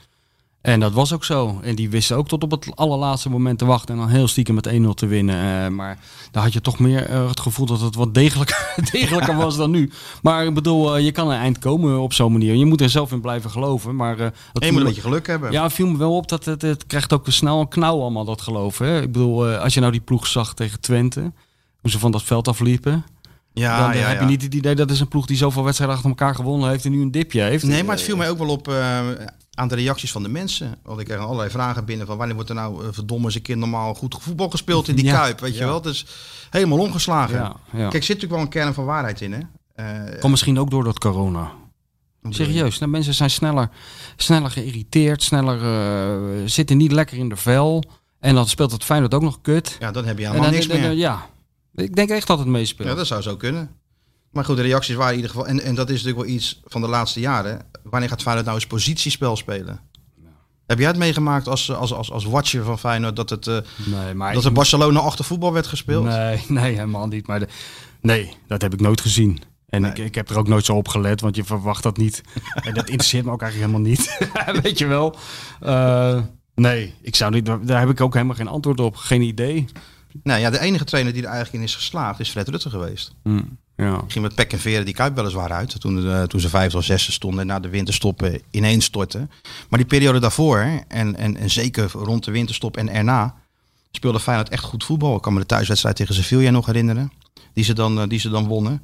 En 0.67 0.81
dat 0.81 0.93
was 0.93 1.13
ook 1.13 1.25
zo. 1.25 1.59
En 1.63 1.75
die 1.75 1.91
wisten 1.91 2.17
ook 2.17 2.29
tot 2.29 2.43
op 2.43 2.51
het 2.51 2.77
allerlaatste 2.77 3.29
moment 3.29 3.59
te 3.59 3.65
wachten 3.65 3.95
en 3.95 4.01
dan 4.01 4.11
heel 4.11 4.29
stiekem 4.29 4.55
met 4.55 4.69
1-0 4.69 4.89
te 4.95 5.07
winnen. 5.07 5.65
Eh, 5.65 5.71
maar 5.71 5.99
daar 6.31 6.43
had 6.43 6.53
je 6.53 6.61
toch 6.61 6.79
meer 6.79 7.07
eh, 7.07 7.29
het 7.29 7.41
gevoel 7.41 7.67
dat 7.67 7.81
het 7.81 7.95
wat 7.95 8.15
degelijker, 8.15 8.75
degelijker 8.93 9.37
was 9.37 9.57
dan 9.57 9.71
nu. 9.71 9.91
Maar 10.23 10.47
ik 10.47 10.55
bedoel, 10.55 10.97
eh, 10.97 11.05
je 11.05 11.13
kan 11.13 11.31
een 11.31 11.39
eind 11.39 11.59
komen 11.59 11.99
op 11.99 12.13
zo'n 12.13 12.33
manier. 12.33 12.55
Je 12.55 12.67
moet 12.67 12.81
er 12.81 12.91
zelf 12.91 13.13
in 13.13 13.21
blijven 13.21 13.51
geloven. 13.51 13.97
Maar, 13.97 14.17
dat 14.17 14.33
En 14.53 14.67
je 14.67 14.73
moet 14.73 14.81
een 14.81 14.87
beetje 14.87 15.01
geluk 15.01 15.27
hebben. 15.27 15.53
ja, 15.53 15.63
het 15.63 15.73
viel 15.73 15.87
me 15.87 15.99
wel 15.99 16.17
op 16.17 16.29
dat 16.29 16.45
het, 16.45 16.63
het 16.63 16.87
krijgt 16.87 17.13
ook 17.13 17.27
snel 17.29 17.61
een 17.61 17.69
knauw 17.69 18.01
allemaal, 18.01 18.25
dat 18.25 18.41
geloof. 18.41 18.79
Hè? 18.79 19.03
Ik 19.03 19.13
bedoel, 19.13 19.47
als 19.47 19.75
je 19.75 19.81
nou 19.81 19.93
die 19.93 20.01
ploeg 20.01 20.27
zag 20.27 20.55
tegen 20.55 20.81
Twente, 20.81 21.33
hoe 21.81 21.91
ze 21.91 21.99
van 21.99 22.11
dat 22.11 22.23
veld 22.23 22.49
afliepen, 22.49 23.05
ja, 23.53 23.79
dan 23.79 23.99
ja, 23.99 24.07
heb 24.07 24.17
ja. 24.17 24.23
je 24.23 24.31
niet 24.31 24.43
het 24.43 24.55
idee 24.55 24.75
dat 24.75 24.91
is 24.91 25.01
een 25.01 25.09
ploeg 25.09 25.27
die 25.27 25.37
zoveel 25.37 25.65
wedstrijden 25.65 25.97
achter 25.97 26.13
elkaar 26.13 26.35
gewonnen 26.35 26.71
heeft 26.71 26.85
en 26.85 26.91
nu 26.91 27.01
een 27.03 27.11
dipje 27.11 27.43
heeft. 27.43 27.65
Nee, 27.65 27.85
maar 27.85 27.95
het 27.95 28.05
viel 28.05 28.17
mij 28.17 28.31
ook 28.31 28.39
wel 28.39 28.49
op 28.49 28.69
aan 29.57 29.69
de 29.69 29.75
reacties 29.75 30.13
van 30.13 30.23
de 30.23 30.29
mensen. 30.29 30.79
Want 30.83 31.01
ik 31.01 31.07
kreeg 31.07 31.19
allerlei 31.19 31.51
vragen 31.51 31.85
binnen 31.85 32.07
van 32.07 32.17
wanneer 32.17 32.35
wordt 32.35 32.51
er 32.51 32.57
nou 32.57 32.83
eh, 32.85 32.89
verdomme 32.93 33.25
eens 33.25 33.35
een 33.35 33.43
keer 33.43 33.57
normaal 33.57 33.95
goed 33.95 34.17
voetbal 34.21 34.51
gespeeld 34.51 34.89
in 34.89 34.97
die 34.97 35.05
Ja, 35.13 35.21
Kuip. 35.21 35.41
Weet 35.41 35.57
je 35.57 35.65
wel, 35.65 35.75
het 35.75 35.85
is 35.85 36.07
helemaal 36.51 36.79
omgeslagen. 36.79 37.37
Ja, 37.37 37.57
ja. 37.73 37.79
Kijk, 37.79 37.95
er 37.95 38.03
zit 38.03 38.09
natuurlijk 38.09 38.33
wel 38.33 38.41
een 38.41 38.49
kern 38.49 38.75
van 38.75 38.85
waarheid 38.85 39.21
in 39.21 39.33
hè. 39.33 39.41
Eh, 39.75 40.21
Komt 40.21 40.31
misschien 40.31 40.59
ook 40.59 40.71
door 40.71 40.85
dat 40.85 40.99
corona. 40.99 41.51
Serieus, 42.29 42.79
nou, 42.79 42.91
mensen 42.91 43.15
zijn 43.15 43.31
sneller, 43.31 43.71
sneller 44.17 44.51
geïrriteerd, 44.51 45.23
sneller 45.23 45.63
eh, 45.63 46.43
zitten 46.47 46.77
niet 46.77 46.93
lekker 46.93 47.17
in 47.19 47.29
de 47.29 47.37
vel. 47.37 47.83
En 48.21 48.35
dan 48.35 48.49
speelt 48.49 48.73
het 48.73 48.85
Feyenoord 48.85 49.15
ook 49.15 49.23
nog 49.23 49.41
kut. 49.41 49.77
Ja, 49.81 49.91
dan 49.91 50.05
heb 50.05 50.19
je 50.19 50.25
En 50.25 50.31
helemaal 50.31 50.51
dan, 50.51 50.61
niks 50.61 50.73
dan- 50.73 50.81
meer. 50.81 50.93
ja, 50.93 51.27
ik 51.75 51.97
denk 51.97 52.09
echt 52.11 52.27
dat 52.27 52.39
het 52.39 52.49
meespeelt. 52.49 52.89
Ja, 52.89 52.95
dat 52.95 53.07
zou 53.07 53.23
zo 53.23 53.37
kunnen. 53.37 53.71
Maar 54.37 54.45
goed, 54.45 54.57
de 54.57 54.63
reacties 54.63 54.95
waren 54.95 55.11
in 55.11 55.17
ieder 55.17 55.31
geval... 55.31 55.47
En, 55.47 55.61
en 55.61 55.75
dat 55.75 55.91
is 55.91 56.03
natuurlijk 56.03 56.27
wel 56.27 56.37
iets 56.37 56.61
van 56.65 56.81
de 56.81 56.89
laatste 56.89 57.21
jaren. 57.21 57.61
Wanneer 57.83 58.09
gaat 58.09 58.23
Feyenoord 58.23 58.47
nou 58.47 58.59
eens 58.59 58.67
positiespel 58.67 59.37
spelen? 59.37 59.81
Heb 60.67 60.79
jij 60.79 60.87
het 60.87 60.97
meegemaakt 60.97 61.49
als, 61.49 61.73
als, 61.73 61.93
als, 61.93 62.11
als 62.11 62.25
watcher 62.25 62.65
van 62.65 62.79
Feyenoord... 62.79 63.17
dat, 63.17 63.31
het, 63.31 63.47
eh, 63.47 63.59
nee, 63.85 64.15
maar 64.15 64.35
dat 64.35 64.45
er 64.45 64.53
Barcelona 64.53 65.01
achter 65.01 65.25
voetbal 65.25 65.53
werd 65.53 65.67
gespeeld? 65.67 66.05
Nee, 66.05 66.45
nee, 66.49 66.75
helemaal 66.75 67.07
niet. 67.07 67.27
Maar 67.27 67.39
de, 67.39 67.49
nee, 68.01 68.33
dat 68.47 68.63
heb 68.63 68.73
ik 68.73 68.81
nooit 68.81 69.01
gezien. 69.01 69.41
En 69.69 69.81
Nee. 69.81 69.91
ik, 69.91 69.99
ik 69.99 70.15
heb 70.15 70.31
er 70.31 70.39
ook 70.39 70.49
nooit 70.49 70.65
zo 70.65 70.75
op 70.75 70.89
gelet, 70.89 71.21
want 71.21 71.37
je 71.37 71.45
verwacht 71.45 71.83
dat 71.83 71.97
niet. 71.97 72.21
en 72.67 72.75
dat 72.75 72.89
interesseert 72.89 73.25
me 73.25 73.31
ook 73.31 73.43
eigenlijk 73.43 73.73
helemaal 73.73 73.91
niet. 73.91 74.19
Weet 74.63 74.79
je 74.79 74.87
wel? 74.87 75.17
Eh, 75.61 76.21
nee, 76.55 76.95
ik 77.03 77.17
zou 77.17 77.33
niet, 77.33 77.47
daar 77.47 77.81
heb 77.81 77.91
ik 77.91 78.01
ook 78.01 78.15
helemaal 78.15 78.37
geen 78.37 78.49
antwoord 78.49 78.81
op. 78.81 78.97
Geen 78.97 79.23
idee. 79.23 79.67
Nou 80.23 80.41
ja, 80.41 80.51
de 80.51 80.61
enige 80.61 80.85
trainer 80.85 81.13
die 81.13 81.23
er 81.23 81.29
eigenlijk 81.29 81.59
in 81.59 81.69
is 81.69 81.75
geslaagd... 81.75 82.21
is 82.21 82.31
Fred 82.31 82.49
Rutte 82.49 82.71
geweest. 82.71 83.15
Hm, 83.23 83.43
ja. 83.77 84.03
ging 84.09 84.25
met 84.25 84.35
pek 84.35 84.53
en 84.53 84.59
veren 84.59 84.85
die 84.85 84.95
Kuip 84.95 85.15
weliswaar 85.17 85.53
uit. 85.53 85.81
Toen, 85.81 86.11
eh, 86.11 86.23
toen 86.23 86.41
ze 86.41 86.49
vijfde 86.49 86.77
of 86.79 86.85
zesde 86.85 87.13
stonden 87.13 87.41
en 87.41 87.47
na 87.47 87.61
de 87.61 87.69
winterstoppen 87.69 88.41
ineens 88.51 88.85
stortten. 88.85 89.31
Maar 89.69 89.79
die 89.79 89.89
periode 89.89 90.19
daarvoor 90.19 90.59
en, 90.89 91.17
en, 91.17 91.37
en 91.37 91.51
zeker 91.51 91.91
rond 91.93 92.25
de 92.25 92.31
winterstop 92.31 92.77
en 92.77 92.89
erna... 92.89 93.35
speelde 93.91 94.21
Feyenoord 94.21 94.49
echt 94.49 94.65
goed 94.65 94.85
voetbal. 94.85 95.17
Ik 95.17 95.23
kan 95.23 95.33
me 95.33 95.41
de 95.41 95.47
thuiswedstrijd 95.47 95.97
tegen 95.97 96.15
Sevilla 96.15 96.51
nog 96.51 96.67
herinneren. 96.67 97.13
Die 97.53 97.65
ze 97.65 97.73
dan, 97.73 98.01
eh, 98.01 98.09
die 98.09 98.19
ze 98.19 98.29
dan 98.29 98.47
wonnen. 98.47 98.83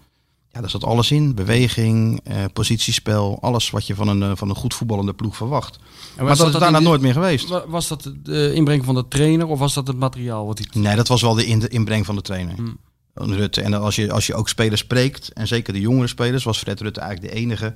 Ja, 0.53 0.61
daar 0.61 0.71
zat 0.71 0.85
alles 0.85 1.11
in. 1.11 1.35
Beweging, 1.35 2.21
eh, 2.25 2.37
positiespel. 2.53 3.39
Alles 3.41 3.71
wat 3.71 3.87
je 3.87 3.95
van 3.95 4.09
een, 4.09 4.37
van 4.37 4.49
een 4.49 4.55
goed 4.57 4.75
voetballende 4.75 5.13
ploeg 5.15 5.37
verwacht. 5.37 5.79
Maar 6.17 6.37
dat 6.37 6.47
is 6.47 6.53
daarna 6.61 6.79
nooit 6.81 7.01
meer 7.01 7.13
geweest. 7.13 7.49
wa- 7.49 7.65
Was 7.69 7.89
dat 7.89 8.13
de 8.23 8.53
inbreng 8.55 8.85
van 8.85 8.95
de 8.95 9.09
trainer 9.09 9.47
of 9.47 9.59
was 9.59 9.75
dat 9.75 9.87
het 9.87 9.97
materiaal 9.97 10.47
wat 10.47 10.59
hij... 10.59 10.83
Nee, 10.83 10.97
dat 10.97 11.09
was 11.09 11.23
wel 11.23 11.35
de 11.35 11.47
in- 11.47 11.59
de 11.59 11.69
inbreng 11.69 12.07
van 12.07 12.15
de 12.15 12.23
trainer. 12.23 12.55
Hmm. 12.55 12.77
Rutte. 13.15 13.61
En 13.61 13.75
als 13.75 13.97
je, 13.97 14.13
als 14.13 14.27
je 14.27 14.35
ook 14.35 14.49
spelers 14.49 14.81
spreekt, 14.81 15.33
en 15.33 15.47
zeker 15.47 15.73
de 15.73 15.81
jongere 15.81 16.07
spelers, 16.07 16.45
was 16.45 16.59
Fred 16.59 16.81
Rutte 16.81 17.01
eigenlijk 17.01 17.33
de 17.33 17.41
enige 17.41 17.75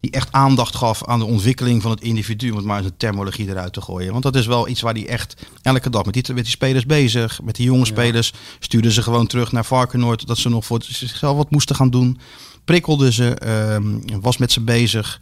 die 0.00 0.10
echt 0.10 0.32
aandacht 0.32 0.76
gaf 0.76 1.04
aan 1.04 1.18
de 1.18 1.24
ontwikkeling 1.24 1.82
van 1.82 1.90
het 1.90 2.00
individu, 2.00 2.50
om 2.50 2.56
het 2.56 2.64
maar 2.64 2.76
eens 2.76 2.86
een 2.86 2.96
terminologie 2.96 3.48
eruit 3.48 3.72
te 3.72 3.80
gooien. 3.80 4.12
Want 4.12 4.22
dat 4.22 4.36
is 4.36 4.46
wel 4.46 4.68
iets 4.68 4.80
waar 4.80 4.94
hij 4.94 5.06
echt 5.06 5.46
elke 5.62 5.90
dag 5.90 6.04
met 6.04 6.14
die, 6.14 6.34
met 6.34 6.44
die 6.44 6.52
spelers 6.52 6.86
bezig, 6.86 7.42
met 7.42 7.56
die 7.56 7.66
jonge 7.66 7.84
spelers, 7.84 8.32
stuurde 8.58 8.92
ze 8.92 9.02
gewoon 9.02 9.26
terug 9.26 9.52
naar 9.52 9.64
Varkenoord, 9.64 10.26
dat 10.26 10.38
ze 10.38 10.48
nog 10.48 10.64
voor 10.64 10.82
zichzelf 10.82 11.36
wat 11.36 11.50
moesten 11.50 11.76
gaan 11.76 11.90
doen. 11.90 12.18
Prikkelde 12.64 13.12
ze, 13.12 13.34
ehm, 13.34 14.20
was 14.20 14.36
met 14.36 14.52
ze 14.52 14.60
bezig. 14.60 15.20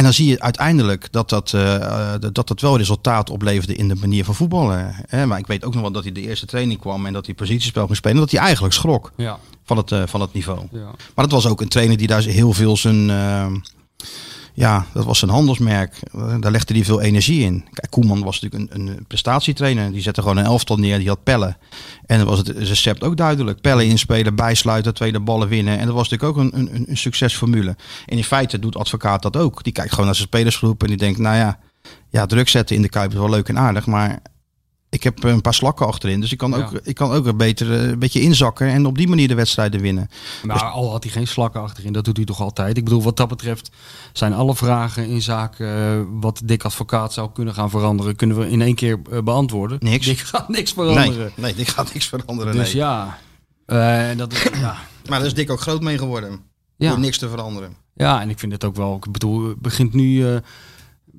En 0.00 0.06
dan 0.06 0.14
zie 0.14 0.28
je 0.28 0.40
uiteindelijk 0.40 1.08
dat 1.10 1.28
dat, 1.28 1.52
eh, 1.52 1.74
eh, 1.74 2.20
dat 2.32 2.48
dat 2.48 2.60
wel 2.60 2.76
resultaat 2.76 3.30
opleverde 3.30 3.74
in 3.74 3.88
de 3.88 3.94
manier 3.94 4.24
van 4.24 4.34
voetballen. 4.34 4.94
Hè? 5.06 5.26
Maar 5.26 5.38
ik 5.38 5.46
weet 5.46 5.64
ook 5.64 5.72
nog 5.72 5.82
wel 5.82 5.92
dat 5.92 6.02
hij 6.02 6.12
de 6.12 6.20
eerste 6.20 6.46
training 6.46 6.80
kwam 6.80 7.06
en 7.06 7.12
dat 7.12 7.26
hij 7.26 7.34
positiespel 7.34 7.84
ging 7.84 7.96
spelen. 7.96 8.16
En 8.16 8.22
dat 8.22 8.30
hij 8.30 8.40
eigenlijk 8.40 8.74
schrok 8.74 9.12
Ja, 9.16 9.38
van 9.64 9.76
het, 9.76 9.92
eh, 9.92 10.02
van 10.06 10.20
het 10.20 10.32
niveau. 10.32 10.60
ja. 10.72 10.84
Maar 11.14 11.28
dat 11.28 11.30
was 11.30 11.46
ook 11.46 11.60
een 11.60 11.68
trainer 11.68 11.96
die 11.96 12.06
daar 12.06 12.22
heel 12.22 12.52
veel 12.52 12.76
zijn... 12.76 13.06
ja, 14.54 14.86
dat 14.92 15.04
was 15.04 15.18
zijn 15.18 15.30
handelsmerk. 15.30 15.94
Daar 16.40 16.50
legde 16.50 16.74
hij 16.74 16.84
veel 16.84 17.00
energie 17.00 17.44
in. 17.44 17.64
Kijk, 17.72 17.90
Koeman 17.90 18.24
was 18.24 18.40
natuurlijk 18.40 18.72
een, 18.74 18.88
een 18.88 19.04
prestatietrainer. 19.06 19.92
Die 19.92 20.02
zette 20.02 20.22
gewoon 20.22 20.36
een 20.36 20.44
elftal 20.44 20.76
neer. 20.76 20.98
Die 20.98 21.08
had 21.08 21.22
pellen. 21.22 21.56
En 22.06 22.18
dan 22.18 22.26
was 22.26 22.38
het 22.38 22.48
recept 22.48 23.04
ook 23.04 23.16
duidelijk. 23.16 23.60
Pellen 23.60 23.86
inspelen, 23.86 24.34
bijsluiten, 24.34 24.94
tweede 24.94 25.20
ballen 25.20 25.48
winnen. 25.48 25.78
En 25.78 25.86
dat 25.86 25.94
was 25.94 26.08
natuurlijk 26.08 26.38
ook 26.38 26.44
een, 26.44 26.58
een, 26.58 26.84
een 26.88 26.96
succesformule. 26.96 27.76
En 28.06 28.16
in 28.16 28.24
feite 28.24 28.58
doet 28.58 28.76
advocaat 28.76 29.22
dat 29.22 29.36
ook. 29.36 29.64
Die 29.64 29.72
kijkt 29.72 29.90
gewoon 29.90 30.06
naar 30.06 30.14
zijn 30.14 30.28
spelersgroep 30.28 30.82
en 30.82 30.88
die 30.88 30.96
denkt, 30.96 31.18
nou 31.18 31.36
ja, 31.36 31.58
ja, 32.08 32.26
druk 32.26 32.48
zetten 32.48 32.76
in 32.76 32.82
de 32.82 32.88
Kuip 32.88 33.10
is 33.10 33.18
wel 33.18 33.30
leuk 33.30 33.48
en 33.48 33.58
aardig. 33.58 33.86
Maar 33.86 34.22
ik 34.90 35.02
heb 35.02 35.22
een 35.24 35.40
paar 35.40 35.54
slakken 35.54 35.86
achterin. 35.86 36.20
Dus 36.20 36.32
ik 36.32 36.38
kan 36.38 36.54
ook, 36.54 36.72
Ja. 36.72 36.78
ik 36.82 36.94
kan 36.94 37.10
ook 37.12 37.26
een, 37.26 37.36
beter, 37.36 37.72
eh, 37.72 37.88
een 37.88 37.98
beetje 37.98 38.20
inzakken 38.20 38.66
en 38.68 38.86
op 38.86 38.98
die 38.98 39.08
manier 39.08 39.28
de 39.28 39.34
wedstrijden 39.34 39.80
winnen. 39.80 40.08
Maar 40.44 40.62
al 40.64 40.90
had 40.90 41.02
hij 41.02 41.12
geen 41.12 41.26
slakken 41.26 41.60
achterin, 41.60 41.92
dat 41.92 42.04
doet 42.04 42.16
hij 42.16 42.26
toch 42.26 42.40
altijd. 42.40 42.76
Ik 42.76 42.84
bedoel, 42.84 43.02
wat 43.02 43.16
dat 43.16 43.28
betreft 43.28 43.70
zijn 44.12 44.32
alle 44.32 44.54
vragen 44.54 45.06
in 45.08 45.22
zaken 45.22 45.66
eh, 45.76 46.00
wat 46.20 46.40
Dick 46.44 46.64
Advocaat 46.64 47.12
zou 47.12 47.30
kunnen 47.32 47.54
gaan 47.54 47.70
veranderen, 47.70 48.16
kunnen 48.16 48.38
we 48.38 48.48
in 48.50 48.62
één 48.62 48.74
keer 48.74 49.00
eh, 49.10 49.18
beantwoorden. 49.22 49.78
Niks. 49.80 50.06
Dick 50.06 50.18
gaat 50.18 50.48
niks 50.48 50.74
Nee, 50.74 50.86
veranderen. 50.86 51.32
nee, 51.34 51.54
dit 51.54 51.68
gaat 51.68 51.92
niks 51.92 52.06
veranderen. 52.08 52.52
dus 52.54 52.72
nee. 52.72 52.82
ja, 52.82 53.18
eh, 53.66 54.16
dat, 54.16 54.34
ja. 54.52 54.76
Maar 55.08 55.18
daar 55.18 55.26
is 55.26 55.34
Dick 55.34 55.50
ook 55.50 55.60
groot 55.60 55.80
mee 55.82 55.98
geworden. 55.98 56.40
Ja. 56.76 56.88
Door 56.88 56.98
niks 56.98 57.18
te 57.18 57.28
veranderen. 57.28 57.74
ja, 57.94 58.20
en 58.20 58.30
ik 58.30 58.38
vind 58.38 58.52
het 58.52 58.64
ook 58.64 58.76
wel, 58.76 58.96
ik 58.96 59.12
bedoel, 59.12 59.48
het 59.48 59.60
begint 59.60 59.92
nu, 59.94 60.40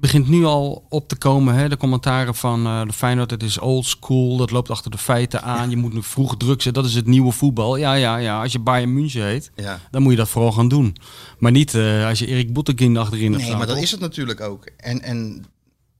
begint 0.02 0.28
nu 0.28 0.46
al 0.46 0.86
op 0.90 1.08
te 1.08 1.16
komen, 1.16 1.56
hè, 1.56 1.70
de 1.70 1.78
commentaren 1.78 2.36
van 2.36 2.66
eh, 2.66 2.82
de 2.82 2.94
Feyenoord, 2.94 3.32
het 3.32 3.44
is 3.44 3.60
old 3.60 3.86
school, 3.86 4.38
dat 4.38 4.52
loopt 4.52 4.70
achter 4.70 4.92
de 4.92 4.98
feiten 4.98 5.42
aan, 5.44 5.70
je 5.70 5.78
moet 5.78 5.94
nu 5.94 6.04
vroeg 6.04 6.38
druk 6.38 6.62
zetten, 6.62 6.82
dat 6.82 6.92
is 6.92 6.98
het 6.98 7.08
nieuwe 7.08 7.32
voetbal. 7.32 7.76
Ja, 7.76 7.94
ja, 7.94 8.18
ja, 8.18 8.42
als 8.42 8.52
je 8.52 8.60
Bayern 8.60 8.94
München 8.94 9.26
heet, 9.26 9.52
Ja. 9.56 9.80
dan 9.92 10.02
moet 10.02 10.12
je 10.12 10.18
dat 10.18 10.30
vooral 10.30 10.52
gaan 10.52 10.68
doen. 10.68 10.96
Maar 11.40 11.52
niet 11.52 11.74
eh, 11.76 12.08
als 12.08 12.20
je 12.20 12.28
Erik 12.28 12.54
Bottekin 12.54 12.98
achterin 12.98 13.32
hebt 13.32 13.44
Nee, 13.44 13.56
maar 13.56 13.68
dat 13.68 13.78
is 13.78 13.92
het 13.92 14.00
natuurlijk 14.00 14.42
ook. 14.42 14.66
En, 14.78 15.02
en 15.02 15.46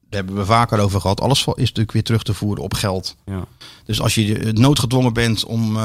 daar 0.10 0.20
hebben 0.20 0.36
we 0.36 0.46
vaker 0.46 0.80
over 0.80 1.02
gehad. 1.02 1.22
Alles 1.22 1.40
is 1.40 1.46
natuurlijk 1.56 1.92
weer 1.92 2.04
terug 2.04 2.24
te 2.24 2.34
voeren 2.34 2.64
op 2.64 2.74
geld. 2.74 3.16
Ja. 3.26 3.46
Dus 3.86 4.02
als 4.02 4.16
je 4.16 4.38
eh, 4.40 4.54
noodgedwongen 4.54 5.14
bent 5.14 5.46
om, 5.46 5.78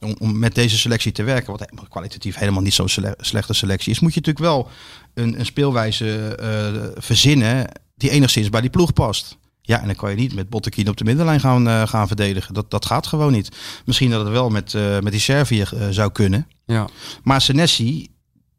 om, 0.00 0.14
om 0.18 0.38
met 0.38 0.54
deze 0.54 0.78
selectie 0.78 1.12
te 1.12 1.22
werken, 1.22 1.52
wat 1.52 1.88
kwalitatief 1.88 2.36
helemaal 2.36 2.62
niet 2.62 2.74
zo'n 2.74 2.88
slechte 3.18 3.54
selectie 3.54 3.92
is, 3.92 4.00
moet 4.00 4.14
je 4.14 4.20
natuurlijk 4.20 4.46
wel 4.54 4.68
een, 5.16 5.38
een 5.38 5.46
speelwijze 5.46 6.34
eh, 6.34 7.02
verzinnen 7.02 7.68
die 7.96 8.10
enigszins 8.10 8.48
bij 8.50 8.60
die 8.60 8.70
ploeg 8.70 8.92
past. 8.92 9.36
Ja, 9.62 9.80
en 9.80 9.86
dan 9.86 9.94
kan 9.94 10.10
je 10.10 10.16
niet 10.16 10.34
met 10.34 10.48
Bottekin 10.48 10.88
op 10.88 10.96
de 10.96 11.04
middenlijn 11.04 11.40
gaan, 11.40 11.68
eh, 11.68 11.86
gaan 11.86 12.06
verdedigen. 12.06 12.54
Dat, 12.54 12.70
dat 12.70 12.86
gaat 12.86 13.06
gewoon 13.06 13.32
niet. 13.32 13.48
Misschien 13.84 14.10
dat 14.10 14.20
het 14.20 14.32
wel 14.32 14.48
met, 14.50 14.74
eh, 14.74 14.98
met 15.00 15.12
die 15.12 15.20
Serviër 15.20 15.70
eh, 15.74 15.86
zou 15.90 16.12
kunnen. 16.12 16.46
Ja. 16.66 16.88
Maar 17.22 17.40
Senesi, 17.40 18.08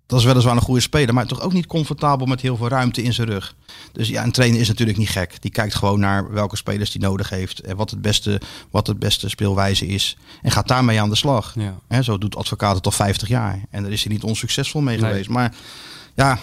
dat 0.06 0.20
is 0.20 0.26
weliswaar 0.26 0.56
een 0.56 0.62
goede 0.62 0.82
speler, 0.82 1.14
maar 1.14 1.26
toch 1.28 1.42
ook 1.42 1.54
niet 1.54 1.66
comfortabel 1.66 2.26
met 2.28 2.42
heel 2.42 2.58
veel 2.58 2.68
ruimte 2.68 3.02
in 3.02 3.14
zijn 3.14 3.28
rug. 3.28 3.56
Dus 3.92 4.08
ja, 4.08 4.24
een 4.24 4.32
trainer 4.32 4.60
is 4.60 4.68
natuurlijk 4.68 4.98
niet 4.98 5.10
gek. 5.10 5.42
Die 5.42 5.52
kijkt 5.52 5.76
gewoon 5.76 6.00
naar 6.00 6.32
welke 6.32 6.56
spelers 6.56 6.94
hij 6.94 7.02
nodig 7.02 7.30
heeft 7.30 7.60
en 7.60 7.76
wat 7.76 7.90
het 7.90 8.02
beste, 8.02 8.42
wat 8.72 8.88
het 8.88 9.00
beste 9.00 9.30
speelwijze 9.30 9.88
is. 9.88 10.18
En 10.42 10.52
gaat 10.52 10.68
daarmee 10.68 11.02
aan 11.02 11.10
de 11.10 11.16
slag. 11.16 11.54
Ja. 11.60 11.80
Hè, 11.88 12.02
zo 12.02 12.18
doet 12.18 12.36
advocaat 12.36 12.76
het 12.76 12.86
al 12.86 12.92
50 12.92 13.28
jaar. 13.28 13.62
En 13.70 13.84
daar 13.84 13.92
is 13.92 14.04
hij 14.04 14.14
niet 14.14 14.24
onsuccesvol 14.24 14.82
mee 14.82 14.98
Nee. 14.98 15.10
geweest. 15.10 15.30
Maar 15.30 15.54
ja, 16.18 16.40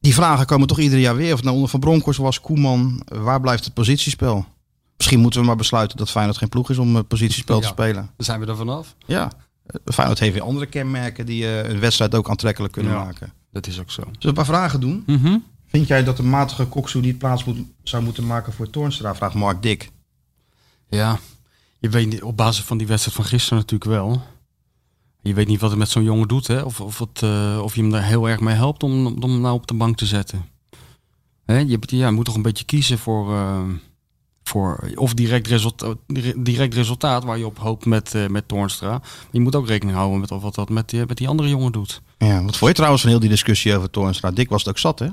die 0.00 0.14
vragen 0.14 0.46
komen 0.46 0.66
toch 0.68 0.78
ieder 0.78 0.98
jaar 0.98 1.16
weer. 1.16 1.32
Of 1.34 1.42
nou 1.42 1.54
onder 1.54 1.70
Van 1.70 1.80
Bronckhorst 1.80 2.20
was, 2.20 2.40
Koeman, 2.40 3.02
waar 3.04 3.40
blijft 3.40 3.64
het 3.64 3.74
positiespel? 3.74 4.46
Misschien 4.96 5.20
moeten 5.20 5.40
we 5.40 5.46
maar 5.46 5.56
besluiten 5.56 5.96
dat 5.96 6.10
Feyenoord 6.10 6.36
geen 6.38 6.48
ploeg 6.48 6.70
is 6.70 6.78
om 6.78 6.96
eh, 6.96 7.02
positiespel 7.08 7.60
te 7.60 7.66
spelen. 7.66 8.10
Dan 8.16 8.26
zijn 8.26 8.40
we 8.40 8.46
er 8.46 8.56
vanaf. 8.56 8.94
Ja, 9.06 9.32
Eh, 9.66 9.80
Feyenoord 9.94 10.18
heeft 10.18 10.32
weer 10.34 10.42
andere 10.42 10.66
kenmerken 10.66 11.26
die 11.26 11.44
eh, 11.44 11.70
een 11.70 11.80
wedstrijd 11.80 12.14
ook 12.14 12.30
aantrekkelijk 12.30 12.72
kunnen 12.72 12.92
Ja. 12.92 13.04
maken. 13.04 13.32
Dat 13.52 13.66
is 13.66 13.80
ook 13.80 13.90
zo. 13.90 14.02
Zullen 14.02 14.18
we 14.20 14.28
een 14.28 14.34
paar 14.34 14.44
vragen 14.44 14.80
doen? 14.80 15.02
Mhm. 15.06 15.38
Vind 15.66 15.86
jij 15.86 16.04
dat 16.04 16.16
de 16.16 16.22
matige 16.22 16.64
Koksu 16.66 17.00
niet 17.00 17.18
plaats 17.18 17.44
moet, 17.44 17.58
zou 17.82 18.02
moeten 18.02 18.26
maken 18.26 18.52
voor 18.52 18.70
Toornstra? 18.70 19.14
Vraagt 19.14 19.34
Mark 19.34 19.62
Dick. 19.62 19.90
Ja, 20.88 21.18
je 21.78 21.88
weet 21.88 22.06
niet, 22.08 22.22
op 22.22 22.36
basis 22.36 22.64
van 22.64 22.78
die 22.78 22.86
wedstrijd 22.86 23.16
van 23.16 23.26
gisteren 23.26 23.58
natuurlijk 23.58 23.90
wel. 23.90 24.22
Je 25.22 25.34
weet 25.34 25.46
niet 25.46 25.60
wat 25.60 25.70
het 25.70 25.78
met 25.78 25.88
zo'n 25.88 26.02
jongen 26.02 26.28
doet, 26.28 26.46
hè? 26.46 26.60
Of, 26.60 26.80
of, 26.80 26.98
het, 26.98 27.22
eh, 27.22 27.60
of 27.62 27.74
je 27.74 27.80
hem 27.80 27.90
daar 27.90 28.04
heel 28.04 28.28
erg 28.28 28.40
mee 28.40 28.54
helpt 28.54 28.82
om, 28.82 29.06
om 29.06 29.30
hem 29.30 29.40
nou 29.40 29.54
op 29.54 29.66
de 29.66 29.74
bank 29.74 29.96
te 29.96 30.06
zetten. 30.06 30.44
Hè? 31.44 31.58
Je, 31.58 31.78
ja, 31.86 32.06
je 32.06 32.12
moet 32.12 32.24
toch 32.24 32.34
een 32.34 32.42
beetje 32.42 32.64
kiezen 32.64 32.98
voor, 32.98 33.32
eh, 33.32 33.62
voor 34.42 34.92
of 34.94 35.14
direct, 35.14 35.46
resulta 35.46 35.94
direct 36.36 36.74
resultaat 36.74 37.24
waar 37.24 37.38
je 37.38 37.46
op 37.46 37.58
hoopt 37.58 37.86
met, 37.86 38.14
eh, 38.14 38.26
met 38.26 38.48
Toornstra. 38.48 39.00
Je 39.30 39.40
moet 39.40 39.54
ook 39.54 39.66
rekening 39.66 39.96
houden 39.96 40.20
met 40.20 40.30
wat 40.30 40.54
dat 40.54 40.68
met 40.68 40.90
die, 40.90 41.06
met 41.06 41.16
die 41.16 41.28
andere 41.28 41.48
jongen 41.48 41.72
doet. 41.72 42.02
Ja, 42.18 42.42
wat 42.44 42.56
vond 42.56 42.70
je 42.70 42.76
trouwens 42.76 43.02
van 43.02 43.10
heel 43.10 43.20
die 43.20 43.28
discussie 43.28 43.76
over 43.76 43.90
Toornstra? 43.90 44.30
Dick 44.30 44.48
was 44.48 44.60
het 44.60 44.70
ook 44.70 44.78
zat, 44.78 44.98
hè? 44.98 45.08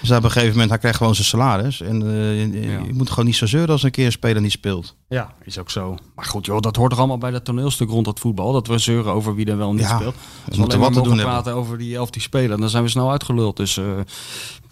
Dus 0.00 0.10
op 0.10 0.24
een 0.24 0.30
gegeven 0.30 0.52
moment, 0.52 0.68
hij 0.70 0.78
krijgt 0.78 0.98
gewoon 0.98 1.14
zijn 1.14 1.26
salaris. 1.26 1.80
En 1.80 2.02
eh, 2.02 2.40
je, 2.40 2.60
Ja. 2.70 2.80
je 2.86 2.92
moet 2.92 3.10
gewoon 3.10 3.24
niet 3.24 3.36
zo 3.36 3.46
zeuren 3.46 3.70
als 3.70 3.82
een 3.82 3.90
keer 3.90 4.06
een 4.06 4.12
speler 4.12 4.42
niet 4.42 4.52
speelt. 4.52 4.94
Ja, 5.08 5.32
is 5.44 5.58
ook 5.58 5.70
zo. 5.70 5.96
Maar 6.14 6.24
goed, 6.24 6.46
joh, 6.46 6.60
dat 6.60 6.76
hoort 6.76 6.90
toch 6.90 6.98
allemaal 6.98 7.18
bij 7.18 7.30
dat 7.30 7.44
toneelstuk 7.44 7.88
rond 7.88 8.04
dat 8.04 8.20
voetbal. 8.20 8.52
Dat 8.52 8.66
we 8.66 8.78
zeuren 8.78 9.12
over 9.12 9.34
wie 9.34 9.46
er 9.46 9.56
wel 9.56 9.72
niet 9.72 9.80
Ja, 9.82 9.96
speelt. 9.96 10.14
Als 10.46 10.54
we 10.54 10.60
moeten 10.60 10.78
wat 10.78 10.92
te 10.92 11.00
doen 11.00 11.06
hebben. 11.18 11.24
praten 11.24 11.54
over 11.54 11.78
die 11.78 11.96
elf 11.96 12.10
die 12.10 12.22
spelen, 12.22 12.60
dan 12.60 12.68
zijn 12.68 12.82
we 12.82 12.88
snel 12.88 13.10
uitgeluld. 13.10 13.56
Dus 13.56 13.76
eh, 13.76 13.84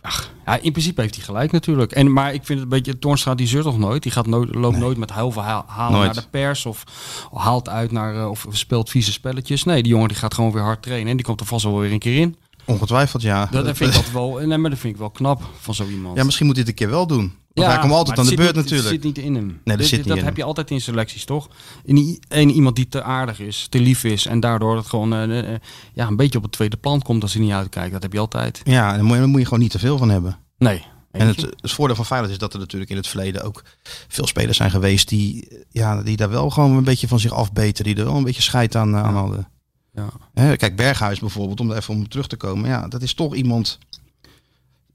ach, 0.00 0.30
ja, 0.46 0.58
in 0.60 0.72
principe 0.72 1.00
heeft 1.00 1.14
hij 1.14 1.24
gelijk 1.24 1.52
natuurlijk. 1.52 1.92
En, 1.92 2.12
maar 2.12 2.34
ik 2.34 2.44
vind 2.44 2.48
het 2.60 2.72
een 2.72 2.76
beetje, 2.82 2.98
Toornstra 2.98 3.34
die 3.34 3.46
zeurt 3.46 3.64
toch 3.64 3.78
nooit? 3.78 4.02
Die 4.02 4.12
gaat 4.12 4.26
nooit, 4.26 4.54
loopt 4.54 4.76
nooit 4.78 4.96
met 4.98 5.10
huilverhalen 5.10 5.64
halen 5.66 5.92
Nooit. 5.98 6.14
naar 6.14 6.22
de 6.22 6.30
pers 6.30 6.66
of 6.66 6.84
haalt 7.32 7.68
uit 7.68 7.90
naar, 7.92 8.16
eh, 8.16 8.30
of 8.30 8.46
speelt 8.50 8.90
vieze 8.90 9.12
spelletjes. 9.12 9.64
Nee, 9.64 9.82
die 9.82 9.92
jongen 9.92 10.08
die 10.08 10.16
gaat 10.16 10.34
gewoon 10.34 10.52
weer 10.52 10.62
hard 10.62 10.82
trainen 10.82 11.10
en 11.10 11.16
die 11.16 11.26
komt 11.26 11.40
er 11.40 11.46
vast 11.46 11.64
wel 11.64 11.78
weer 11.78 11.92
een 11.92 11.98
keer 11.98 12.20
in. 12.20 12.36
Ongetwijfeld, 12.64 13.22
ja. 13.22 13.48
Dat, 13.50 13.64
dat 13.64 13.76
vind 13.76 13.90
ik 13.90 13.96
altijd 13.96 14.12
wel, 14.14 14.38
nee, 14.46 14.58
maar 14.58 14.70
dat 14.70 14.78
vind 14.78 14.92
ik 14.94 14.98
wel 15.00 15.10
knap 15.10 15.42
van 15.60 15.74
zo 15.74 15.86
iemand. 15.86 16.16
Ja, 16.16 16.24
misschien 16.24 16.46
moet 16.46 16.54
hij 16.56 16.64
dit 16.64 16.72
een 16.80 16.86
keer 16.86 16.94
wel 16.94 17.06
doen. 17.06 17.32
Want 17.54 17.66
hij 17.68 17.78
komt 17.78 17.92
altijd 17.92 18.18
aan 18.18 18.24
de 18.24 18.30
het 18.30 18.38
beurt 18.40 18.54
niet- 18.54 18.64
natuurlijk. 18.64 18.92
Het 18.92 19.02
zit 19.02 19.14
niet 19.16 19.24
in 19.24 19.34
hem. 19.34 19.60
dat 19.64 19.78
Dit- 19.78 19.86
zit 19.86 19.98
niet 19.98 20.08
dat 20.08 20.16
in 20.16 20.24
heb 20.24 20.32
hem. 20.32 20.42
je 20.42 20.48
altijd 20.48 20.70
in 20.70 20.80
selecties, 20.80 21.24
toch? 21.24 21.48
In 21.84 21.94
die, 21.94 22.18
een, 22.28 22.50
iemand 22.50 22.76
die 22.76 22.88
te 22.88 23.02
aardig 23.02 23.40
is, 23.40 23.66
te 23.70 23.80
lief 23.80 24.04
is 24.04 24.26
en 24.26 24.40
daardoor 24.40 24.76
het 24.76 24.86
gewoon 24.86 25.12
eh, 25.14 25.38
eh, 25.54 25.60
ja, 25.94 26.06
een 26.06 26.16
beetje 26.16 26.38
op 26.38 26.44
het 26.44 26.52
tweede 26.52 26.76
plan 26.76 27.02
komt 27.02 27.22
als 27.22 27.32
hij 27.34 27.42
niet 27.42 27.52
uitkijkt. 27.52 27.92
Dat 27.92 28.02
heb 28.02 28.12
je 28.12 28.18
altijd. 28.18 28.60
Ja, 28.64 28.88
en 28.90 28.94
daar 28.94 29.04
moet, 29.04 29.12
je, 29.14 29.18
daar 29.20 29.28
moet 29.28 29.38
je 29.40 29.44
gewoon 29.46 29.62
niet 29.62 29.70
te 29.70 29.78
veel 29.78 29.98
van 29.98 30.08
hebben. 30.10 30.38
Nee. 30.58 30.84
En 31.10 31.26
het, 31.26 31.40
het 31.60 31.70
voordeel 31.72 31.96
van 31.96 32.06
Feyenoord 32.06 32.32
is 32.32 32.38
dat 32.38 32.52
er 32.52 32.58
natuurlijk 32.58 32.90
in 32.90 32.96
het 32.96 33.06
verleden 33.08 33.42
ook 33.44 33.62
veel 34.08 34.26
spelers 34.26 34.56
zijn 34.56 34.70
geweest 34.70 35.08
die, 35.08 35.48
ja, 35.70 36.02
die 36.02 36.16
daar 36.16 36.30
wel 36.30 36.50
gewoon 36.50 36.76
een 36.76 36.84
beetje 36.84 37.08
van 37.08 37.20
zich 37.20 37.32
afbeten. 37.32 37.84
Die 37.84 37.96
er 37.96 38.04
wel 38.04 38.16
een 38.16 38.24
beetje 38.24 38.42
scheid 38.42 38.76
aan, 38.76 38.94
eh, 38.94 39.02
aan 39.02 39.14
hadden. 39.14 39.48
Ja. 39.94 40.56
Kijk, 40.56 40.76
Berghuis 40.76 41.18
bijvoorbeeld, 41.18 41.60
om 41.60 41.70
er 41.70 41.76
even 41.76 41.94
om 41.94 42.08
terug 42.08 42.26
te 42.26 42.36
komen. 42.36 42.68
Ja, 42.68 42.88
dat 42.88 43.02
is 43.02 43.14
toch 43.14 43.34
iemand... 43.34 43.78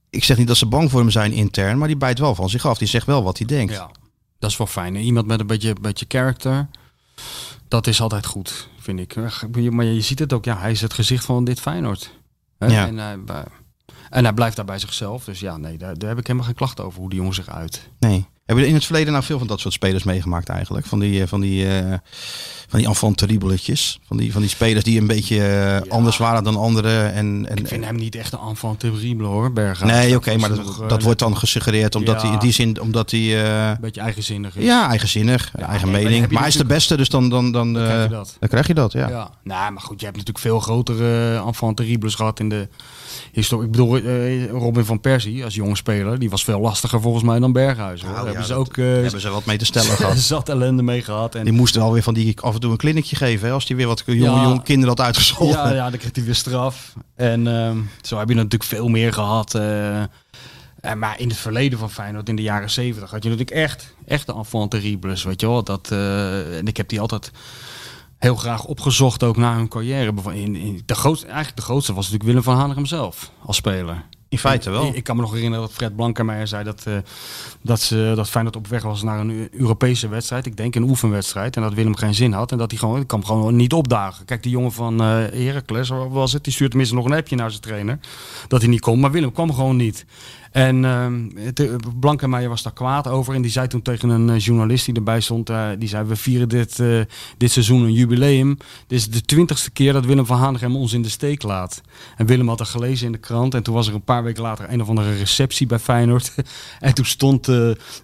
Ik 0.10 0.24
zeg 0.24 0.38
niet 0.38 0.48
dat 0.48 0.58
ze 0.58 0.66
bang 0.66 0.92
voor 0.92 1.00
hem 1.00 1.10
zijn 1.10 1.32
intern, 1.32 1.78
maar 1.78 1.88
die 1.88 1.98
bijt 1.98 2.20
wel 2.20 2.36
van 2.36 2.50
zich 2.50 2.66
af. 2.66 2.78
Die 2.78 2.88
zegt 2.88 3.06
wel 3.06 3.24
wat 3.24 3.38
hij 3.38 3.48
denkt. 3.48 3.74
ja, 3.74 3.92
dat 4.40 4.50
is 4.50 4.58
wel 4.58 4.68
fijn. 4.68 4.96
Iemand 4.96 5.28
met 5.28 5.40
een 5.40 5.48
beetje, 5.48 5.74
beetje 5.82 6.06
karakter, 6.06 6.68
dat 7.68 7.88
is 7.88 8.02
altijd 8.02 8.26
goed, 8.26 8.70
vind 8.80 9.00
ik. 9.00 9.16
Maar 9.72 9.86
je 9.86 10.02
ziet 10.02 10.20
het 10.20 10.34
ook, 10.34 10.46
ja, 10.46 10.58
hij 10.58 10.72
is 10.72 10.82
het 10.82 10.94
gezicht 10.94 11.26
van 11.26 11.44
dit 11.44 11.60
Feyenoord. 11.60 12.14
Hè? 12.58 12.68
Ja. 12.68 12.88
En, 12.88 12.98
hij, 12.98 13.18
en 14.10 14.24
hij 14.24 14.34
blijft 14.34 14.56
daar 14.56 14.66
bij 14.66 14.80
zichzelf. 14.80 15.24
Dus 15.24 15.40
ja, 15.40 15.58
nee, 15.58 15.78
daar, 15.78 15.98
daar 15.98 16.10
heb 16.10 16.18
ik 16.18 16.26
helemaal 16.28 16.48
geen 16.48 16.58
klachten 16.58 16.86
over 16.86 17.00
hoe 17.00 17.10
die 17.10 17.20
jongen 17.20 17.34
zich 17.34 17.50
uit. 17.50 17.90
Nee. 18.00 18.28
Hebben 18.46 18.64
we 18.64 18.70
in 18.70 18.76
het 18.76 18.86
verleden 18.86 19.14
nou 19.14 19.26
veel 19.26 19.38
van 19.38 19.48
dat 19.48 19.60
soort 19.60 19.74
spelers 19.74 20.04
meegemaakt 20.04 20.50
eigenlijk? 20.50 20.86
Van 20.86 21.00
die, 21.00 21.22
eh, 21.22 21.28
van 21.28 21.42
die, 21.42 21.80
eh, 21.80 21.98
van 22.70 22.80
die 22.80 22.88
enfant 22.88 23.18
terribletjes. 23.18 24.00
Van 24.08 24.18
die, 24.18 24.32
van 24.32 24.42
die 24.42 24.50
spelers 24.50 24.84
die 24.84 25.00
een 25.00 25.08
beetje 25.08 25.44
eh, 25.46 25.92
anders 25.92 26.18
waren 26.18 26.44
dan 26.44 26.56
anderen. 26.56 27.14
En, 27.14 27.46
en, 27.50 27.58
Ik 27.58 27.68
vind 27.68 27.86
hem 27.86 27.96
niet 27.96 28.16
echt 28.16 28.34
een 28.34 28.40
enfant 28.40 28.80
terrible 28.80 29.26
hoor, 29.28 29.54
Berghuis. 29.54 29.92
Nee, 29.92 30.16
oké, 30.16 30.38
maar 30.38 30.50
nog, 30.50 30.58
dat, 30.66 30.82
eh, 30.82 30.88
dat 30.90 31.02
wordt 31.04 31.20
dan 31.20 31.38
gesuggereerd 31.38 31.96
omdat 31.96 32.16
Ja. 32.16 32.22
hij 32.26 32.34
in 32.34 32.40
die 32.40 32.52
zin, 32.52 32.82
omdat 32.82 33.12
hij, 33.12 33.20
eh, 33.20 33.68
een 33.70 33.78
beetje 33.82 34.02
eigenzinnig 34.02 34.56
is. 34.56 34.64
ja, 34.66 34.90
eigenzinnig, 34.90 35.52
Ja, 35.58 35.68
eigen 35.68 35.92
nee, 35.92 36.04
mening. 36.04 36.30
Maar 36.32 36.40
hij 36.40 36.48
is 36.50 36.56
de 36.56 36.66
beste, 36.66 36.98
dus 36.98 37.10
dan, 37.10 37.30
dan, 37.30 37.52
dan, 37.52 37.74
Dan 37.74 37.84
krijg 37.84 38.04
je 38.04 38.10
dat. 38.10 38.36
dan 38.40 38.50
krijg 38.50 38.68
je 38.68 38.74
dat, 38.74 38.92
ja. 38.92 39.10
Ja. 39.10 39.30
Nou, 39.44 39.72
maar 39.72 39.82
goed, 39.82 40.00
je 40.00 40.06
hebt 40.06 40.18
natuurlijk 40.18 40.46
veel 40.46 40.60
grotere 40.60 41.42
enfant 41.46 41.78
terribles 41.78 42.16
gehad 42.16 42.40
in 42.40 42.50
de 42.50 42.68
historie. 43.32 43.66
Ik 43.66 43.72
bedoel, 43.72 44.00
Robin 44.60 44.86
van 44.86 45.00
Persie 45.02 45.44
als 45.44 45.56
jonge 45.56 45.76
speler, 45.76 46.20
die 46.20 46.30
was 46.30 46.44
veel 46.44 46.60
lastiger 46.60 47.02
volgens 47.02 47.24
mij 47.24 47.40
dan 47.40 47.52
Berghuis. 47.52 48.02
Hoor. 48.02 48.12
Nou, 48.14 48.26
hebben 48.26 48.46
ze 48.46 48.54
ook 48.54 48.76
hebben 48.76 49.22
ze 49.22 49.30
wat 49.30 49.46
mee 49.46 49.58
te 49.58 49.66
stellen 49.66 49.96
gehad. 49.98 50.18
zat 50.18 50.50
ellende 50.50 50.84
mee 50.84 51.02
gehad. 51.02 51.36
En 51.36 51.44
Die 51.44 51.54
moesten 51.54 51.82
alweer 51.82 52.04
van 52.04 52.14
die 52.14 52.42
af 52.42 52.58
en 52.60 52.66
toe 52.66 52.72
een 52.72 52.78
kliniekje 52.78 53.16
geven, 53.16 53.48
hè, 53.48 53.54
als 53.54 53.66
die 53.66 53.76
weer 53.76 53.88
wat 53.88 54.04
jonge, 54.06 54.20
Ja. 54.22 54.42
jonge 54.44 54.62
kinderen 54.64 54.90
had 54.96 55.06
uitgescholden. 55.06 55.58
ja, 55.58 55.74
ja, 55.74 55.90
dan 55.90 56.00
kreeg 56.00 56.16
hij 56.16 56.24
weer 56.24 56.36
straf. 56.36 56.94
En 57.16 57.48
ehm, 57.48 57.78
zo 58.02 58.18
heb 58.18 58.30
je 58.30 58.36
natuurlijk 58.36 58.64
veel 58.64 58.88
meer 58.88 59.14
gehad. 59.14 59.56
eh. 59.56 60.04
Maar 60.98 61.20
in 61.20 61.28
het 61.30 61.38
verleden 61.38 61.80
van 61.80 61.90
Feyenoord, 61.92 62.30
in 62.30 62.36
de 62.36 62.42
jaren 62.42 62.70
zeventig, 62.70 63.12
had 63.12 63.24
je 63.24 63.30
natuurlijk 63.30 63.58
echt, 63.58 63.94
echt 64.06 64.26
de 64.26 64.34
enfant 64.34 64.72
terribles, 64.72 65.24
weet 65.24 65.42
je 65.42 65.48
wel. 65.48 65.64
Dat, 65.64 65.92
eh, 65.92 66.58
en 66.58 66.68
ik 66.68 66.78
heb 66.78 66.90
die 66.90 67.00
altijd 67.00 67.32
heel 68.18 68.36
graag 68.36 68.66
opgezocht, 68.66 69.24
ook 69.24 69.38
na 69.38 69.56
hun 69.56 69.68
carrière. 69.68 70.14
In, 70.34 70.56
in, 70.56 70.82
de 70.86 70.96
grootste, 70.96 71.26
eigenlijk 71.26 71.56
de 71.58 71.62
grootste 71.64 71.94
was 71.94 72.04
natuurlijk 72.04 72.30
Willem 72.30 72.44
van 72.44 72.56
Hanegem 72.58 72.86
zelf, 72.86 73.32
als 73.46 73.56
speler. 73.56 74.04
In 74.30 74.38
feite 74.38 74.70
wel. 74.70 74.88
Ik, 74.88 74.96
ik 74.96 75.04
kan 75.04 75.16
me 75.16 75.22
nog 75.22 75.34
herinneren 75.34 75.66
dat 75.66 75.74
Fred 75.76 75.96
Blankenmeijer 75.96 76.48
zei 76.48 76.64
dat, 76.64 76.84
eh, 76.86 76.94
dat, 77.62 77.80
ze, 77.82 78.12
dat 78.16 78.30
Feyenoord 78.30 78.56
op 78.56 78.68
weg 78.68 78.84
was 78.84 79.04
naar 79.04 79.20
een 79.20 79.30
Eu- 79.30 79.48
Europese 79.52 80.08
wedstrijd. 80.08 80.46
Ik 80.46 80.58
denk 80.58 80.76
een 80.76 80.84
oefenwedstrijd. 80.84 81.56
En 81.56 81.62
dat 81.62 81.74
Willem 81.74 81.96
geen 81.96 82.14
zin 82.14 82.32
had. 82.32 82.52
En 82.52 82.58
dat 82.58 82.70
hij 82.72 82.80
gewoon, 82.80 83.00
ik 83.02 83.08
kwam 83.08 83.26
gewoon 83.26 83.56
niet 83.56 83.74
opdagen. 83.74 84.26
Kijk, 84.26 84.44
die 84.44 84.52
jongen 84.52 84.72
van 84.72 85.02
eh 85.02 85.08
Heracles, 85.46 85.90
was 86.10 86.34
het? 86.34 86.44
Die 86.44 86.54
stuurt 86.54 86.70
tenminste 86.70 86.96
nog 86.96 87.06
een 87.06 87.14
appje 87.14 87.36
naar 87.36 87.50
zijn 87.50 87.62
trainer. 87.62 88.00
Dat 88.48 88.62
hij 88.62 88.70
niet 88.70 88.82
kon. 88.82 89.00
Maar 89.00 89.12
Willem 89.12 89.32
kwam 89.32 89.54
gewoon 89.54 89.76
niet. 89.76 90.06
En 90.52 90.86
ehm 90.86 91.30
het- 91.36 92.00
Blankenmeijer 92.00 92.50
was 92.50 92.64
daar 92.64 92.74
kwaad 92.74 93.08
over. 93.08 93.34
En 93.34 93.42
die 93.42 93.52
zei 93.52 93.68
toen 93.68 93.82
tegen 93.82 94.10
een 94.10 94.30
eh, 94.30 94.40
journalist 94.40 94.86
die 94.86 94.96
erbij 94.96 95.20
stond. 95.22 95.50
eh, 95.50 95.68
die 95.80 95.88
zei, 95.90 96.08
we 96.08 96.16
vieren 96.16 96.50
dit, 96.50 96.80
eh, 96.80 97.00
dit 97.38 97.52
seizoen 97.52 97.84
een 97.84 97.94
jubileum. 97.94 98.58
Dit 98.88 99.00
is 99.00 99.10
de 99.10 99.22
twintigste 99.22 99.72
keer 99.72 99.94
dat 99.94 100.06
Willem 100.06 100.26
van 100.26 100.38
Hanegem 100.38 100.76
ons 100.76 100.94
in 100.94 101.02
de 101.02 101.10
steek 101.10 101.44
laat. 101.44 101.82
En 102.18 102.26
Willem 102.26 102.48
had 102.48 102.58
dat 102.58 102.68
gelezen 102.68 103.06
in 103.06 103.12
de 103.12 103.18
krant. 103.18 103.54
En 103.54 103.64
toen 103.64 103.74
was 103.74 103.88
er 103.88 103.94
een 103.94 104.04
paar 104.04 104.24
weken 104.24 104.44
later 104.44 104.66
een 104.70 104.82
of 104.82 104.88
andere 104.90 105.16
receptie 105.18 105.68
bij 105.68 105.80
Feyenoord. 105.80 106.34
en 106.80 106.94
toen 106.94 107.06
stond 107.06 107.48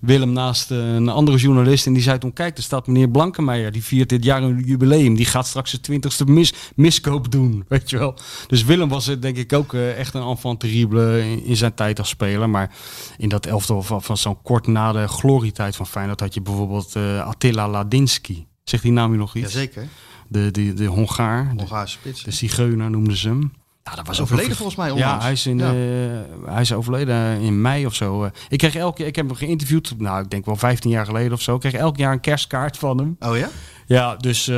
Willem 0.02 0.32
naast 0.34 0.70
een 0.72 1.10
andere 1.10 1.38
journalist. 1.38 1.86
En 1.86 1.94
die 1.94 2.02
zei 2.04 2.18
toen, 2.18 2.34
kijk, 2.34 2.58
er 2.58 2.64
staat 2.64 2.88
meneer 2.88 3.10
Blankenmeijer. 3.10 3.72
Die 3.72 3.84
viert 3.84 4.10
dit 4.10 4.24
jaar 4.24 4.44
een 4.44 4.64
jubileum. 4.66 5.16
Die 5.16 5.26
gaat 5.26 5.48
straks 5.48 5.70
zijn 5.70 5.82
twintigste 5.82 6.26
mis, 6.26 6.54
miskoop 6.76 7.32
doen. 7.32 7.64
Weet 7.68 7.90
je 7.90 7.98
wel. 7.98 8.16
Dus 8.48 8.64
Willem 8.64 8.90
was 8.90 9.06
denk 9.20 9.38
ik 9.38 9.54
ook 9.54 9.74
echt 9.74 10.14
een 10.14 10.22
enfant 10.28 10.60
terrible 10.60 11.22
in, 11.30 11.46
in 11.46 11.56
zijn 11.58 11.74
tijd 11.74 12.00
als 12.00 12.10
speler. 12.10 12.34
Maar 12.50 12.72
in 13.18 13.30
dat 13.30 13.46
elftal 13.46 13.82
van, 13.84 14.02
van 14.04 14.18
zo'n 14.18 14.42
kort 14.42 14.68
na 14.68 14.92
de 14.92 15.08
glorietijd 15.08 15.76
van 15.76 15.88
Feyenoord 15.88 16.20
had 16.20 16.34
je 16.34 16.42
bijvoorbeeld 16.42 16.96
eh, 16.96 17.28
Attila 17.28 17.70
Ladinski. 17.70 18.48
Zegt 18.64 18.84
die 18.84 18.92
naam 18.92 19.12
je 19.12 19.18
nog 19.18 19.36
iets? 19.36 19.54
Jazeker. 19.54 19.88
De, 20.28 20.52
de, 20.52 20.74
de 20.74 20.86
Hongaar, 20.86 21.50
de, 21.56 21.60
Hongaarse 21.62 21.98
spits. 21.98 22.24
de 22.24 22.32
Zigeuner 22.32 22.90
noemden 22.90 23.18
ze 23.18 23.28
hem. 23.28 23.52
Ja, 23.84 23.96
dat 23.96 24.08
was 24.08 24.22
overleden 24.22 24.56
volgens 24.56 24.78
mij 24.78 24.88
Ja, 24.88 24.94
onlangs. 24.94 25.24
hij 25.24 25.34
is, 25.34 25.46
in, 25.46 25.58
Ja. 25.58 25.70
eh, 25.74 26.52
hij 26.54 26.62
is 26.62 26.74
overleden 26.74 27.40
in 27.42 27.62
mei 27.62 27.86
of 27.86 27.96
zo. 27.96 28.24
eh. 28.24 28.30
Ik 28.50 28.58
kreeg 28.58 28.76
elke 28.76 29.06
ik 29.06 29.16
heb 29.16 29.28
hem 29.28 29.36
geïnterviewd, 29.36 29.94
nou 29.98 30.24
ik 30.24 30.30
denk 30.30 30.46
wel 30.46 30.56
15 30.56 30.90
jaar 30.92 31.06
geleden 31.06 31.34
of 31.34 31.42
zo. 31.42 31.54
Ik 31.56 31.60
kreeg 31.60 31.74
elk 31.74 31.98
jaar 31.98 32.12
een 32.12 32.20
kerstkaart 32.20 32.78
van 32.78 32.98
hem. 32.98 33.16
Oh 33.20 33.38
ja? 33.38 33.50
Ja, 33.88 34.16
dus, 34.16 34.48
eh, 34.48 34.56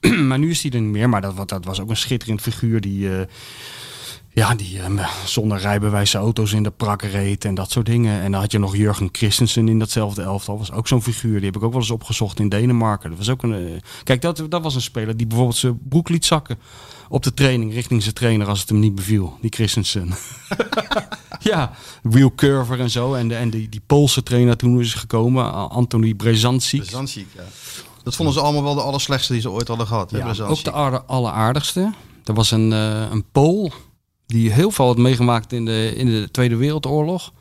maar 0.28 0.38
nu 0.38 0.50
is 0.50 0.62
hij 0.62 0.70
er 0.70 0.80
niet 0.80 0.90
meer. 0.92 1.08
Maar 1.08 1.20
dat, 1.20 1.48
dat 1.48 1.64
was 1.64 1.80
ook 1.80 1.90
een 1.90 1.96
schitterend 1.96 2.40
figuur 2.40 2.80
die, 2.80 3.16
eh, 3.18 3.26
ja, 4.34 4.54
die 4.54 4.80
eh, 4.80 5.08
zonder 5.24 5.58
rijbewijs 5.58 6.14
auto's 6.14 6.52
in 6.52 6.62
de 6.62 6.70
prak 6.70 7.02
reed 7.02 7.44
en 7.44 7.54
dat 7.54 7.70
soort 7.70 7.86
dingen. 7.86 8.22
En 8.22 8.32
dan 8.32 8.40
had 8.40 8.52
je 8.52 8.58
nog 8.58 8.76
Jurgen 8.76 9.08
Christensen 9.12 9.68
in 9.68 9.78
datzelfde 9.78 10.22
elftal. 10.22 10.58
Was 10.58 10.72
ook 10.72 10.88
zo'n 10.88 11.02
figuur. 11.02 11.36
Die 11.36 11.44
heb 11.46 11.56
ik 11.56 11.62
ook 11.62 11.72
wel 11.72 11.80
eens 11.80 11.90
opgezocht 11.90 12.38
in 12.38 12.48
Denemarken. 12.48 13.08
Dat 13.08 13.18
was 13.18 13.28
ook 13.30 13.42
een, 13.42 13.54
eh, 13.54 13.80
kijk, 14.02 14.20
dat, 14.20 14.44
dat 14.48 14.62
was 14.62 14.74
een 14.74 14.80
speler 14.80 15.16
die 15.16 15.26
bijvoorbeeld 15.26 15.58
zijn 15.58 15.78
broek 15.88 16.08
liet 16.08 16.24
zakken 16.24 16.58
op 17.08 17.22
de 17.22 17.34
training 17.34 17.72
richting 17.72 18.02
zijn 18.02 18.14
trainer 18.14 18.46
als 18.48 18.60
het 18.60 18.68
hem 18.68 18.78
niet 18.78 18.94
beviel. 18.94 19.36
Die 19.40 19.52
Christensen. 19.52 20.14
ja, 21.40 21.72
Wheel 22.02 22.34
Curver 22.34 22.80
en 22.80 22.90
zo. 22.90 23.14
En, 23.14 23.28
de, 23.28 23.34
en 23.34 23.50
die, 23.50 23.68
die 23.68 23.82
Poolse 23.86 24.22
trainer 24.22 24.56
toen 24.56 24.80
is 24.80 24.94
gekomen, 24.94 25.70
Anthony 25.70 26.14
Brezanci. 26.14 26.78
Brezanci, 26.78 27.26
ja. 27.36 27.42
Dat 28.02 28.16
vonden 28.16 28.34
ze 28.34 28.40
allemaal 28.40 28.62
wel 28.62 28.74
de 28.74 28.82
allerslechtste 28.82 29.32
die 29.32 29.42
ze 29.42 29.50
ooit 29.50 29.68
hadden 29.68 29.86
gehad. 29.86 30.10
hè, 30.10 30.18
Ja, 30.18 30.44
ook 30.44 30.64
de 30.64 31.02
alleraardigste. 31.02 31.92
Er 32.24 32.34
was 32.34 32.50
een, 32.50 32.72
eh, 32.72 33.10
een 33.10 33.24
Pool 33.32 33.72
die 34.26 34.52
heel 34.52 34.70
veel 34.70 34.86
had 34.86 34.98
meegemaakt 34.98 35.52
in 35.52 35.64
de, 35.64 35.92
in 35.96 36.06
de 36.06 36.28
Tweede 36.30 36.56
Wereldoorlog. 36.56 37.32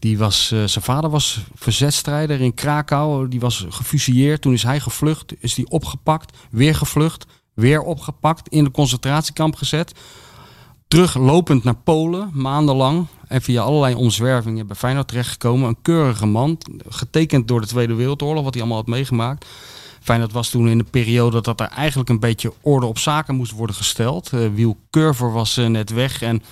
Die 0.00 0.18
was, 0.18 0.50
eh, 0.50 0.64
zijn 0.64 0.84
vader 0.84 1.10
was 1.10 1.40
verzetstrijder 1.54 2.40
in 2.40 2.54
Krakau. 2.54 3.28
Die 3.28 3.40
was 3.40 3.66
gefusilleerd. 3.68 4.42
Toen 4.42 4.52
is 4.52 4.62
hij 4.62 4.80
gevlucht. 4.80 5.34
Is 5.38 5.56
hij 5.56 5.66
opgepakt. 5.68 6.36
Weer 6.50 6.74
gevlucht. 6.74 7.26
Weer 7.54 7.82
opgepakt. 7.82 8.48
In 8.48 8.64
de 8.64 8.70
concentratiekamp 8.70 9.54
gezet. 9.54 9.92
Teruglopend 10.88 11.64
naar 11.64 11.76
Polen. 11.76 12.30
Maandenlang. 12.32 13.06
En 13.28 13.42
via 13.42 13.62
allerlei 13.62 13.94
omzwervingen 13.94 14.66
bij 14.66 14.76
Feyenoord 14.76 15.08
terechtgekomen. 15.08 15.68
Een 15.68 15.82
keurige 15.82 16.26
man. 16.26 16.58
Getekend 16.88 17.48
door 17.48 17.60
de 17.60 17.66
Tweede 17.66 17.94
Wereldoorlog. 17.94 18.44
Wat 18.44 18.54
hij 18.54 18.62
allemaal 18.62 18.80
had 18.80 18.90
meegemaakt. 18.90 19.46
Feyenoord 20.10 20.32
was 20.32 20.50
toen 20.50 20.68
in 20.68 20.78
de 20.78 20.84
periode 20.84 21.40
dat 21.40 21.60
er 21.60 21.66
eigenlijk 21.66 22.08
een 22.08 22.20
beetje 22.20 22.52
orde 22.60 22.86
op 22.86 22.98
zaken 22.98 23.34
moest 23.34 23.52
worden 23.52 23.76
gesteld. 23.76 24.32
Eh 24.32 24.40
Wiel 24.54 24.76
Curver 24.90 25.32
was 25.32 25.56
eh, 25.56 25.66
net 25.66 25.90
weg 25.90 26.22
en 26.22 26.42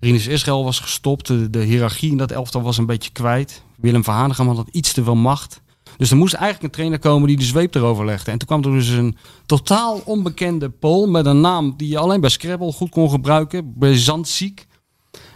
Rinus 0.00 0.26
Israël 0.26 0.64
was 0.64 0.78
gestopt. 0.78 1.52
De, 1.52 1.58
hiërarchie 1.58 2.10
in 2.10 2.16
dat 2.16 2.30
elftal 2.30 2.62
was 2.62 2.78
een 2.78 2.86
beetje 2.86 3.10
kwijt. 3.10 3.62
Willem 3.76 4.04
van 4.04 4.14
Hanegem 4.14 4.48
had 4.48 4.68
iets 4.70 4.92
te 4.92 5.04
veel 5.04 5.14
macht. 5.14 5.60
Dus 5.96 6.10
er 6.10 6.16
moest 6.16 6.34
eigenlijk 6.34 6.64
een 6.64 6.70
trainer 6.70 6.98
komen 6.98 7.28
die 7.28 7.36
de 7.36 7.44
zweep 7.44 7.74
erover 7.74 8.04
legde. 8.04 8.30
En 8.30 8.38
toen 8.38 8.48
kwam 8.48 8.64
er 8.64 8.78
dus 8.78 8.88
een 8.88 9.16
totaal 9.46 10.02
onbekende 10.04 10.70
Pool 10.70 11.06
met 11.06 11.26
een 11.26 11.40
naam 11.40 11.74
die 11.76 11.88
je 11.88 11.98
alleen 11.98 12.20
bij 12.20 12.30
Scrabble 12.30 12.72
goed 12.72 12.90
kon 12.90 13.10
gebruiken. 13.10 13.74
Brezantziek. 13.78 14.66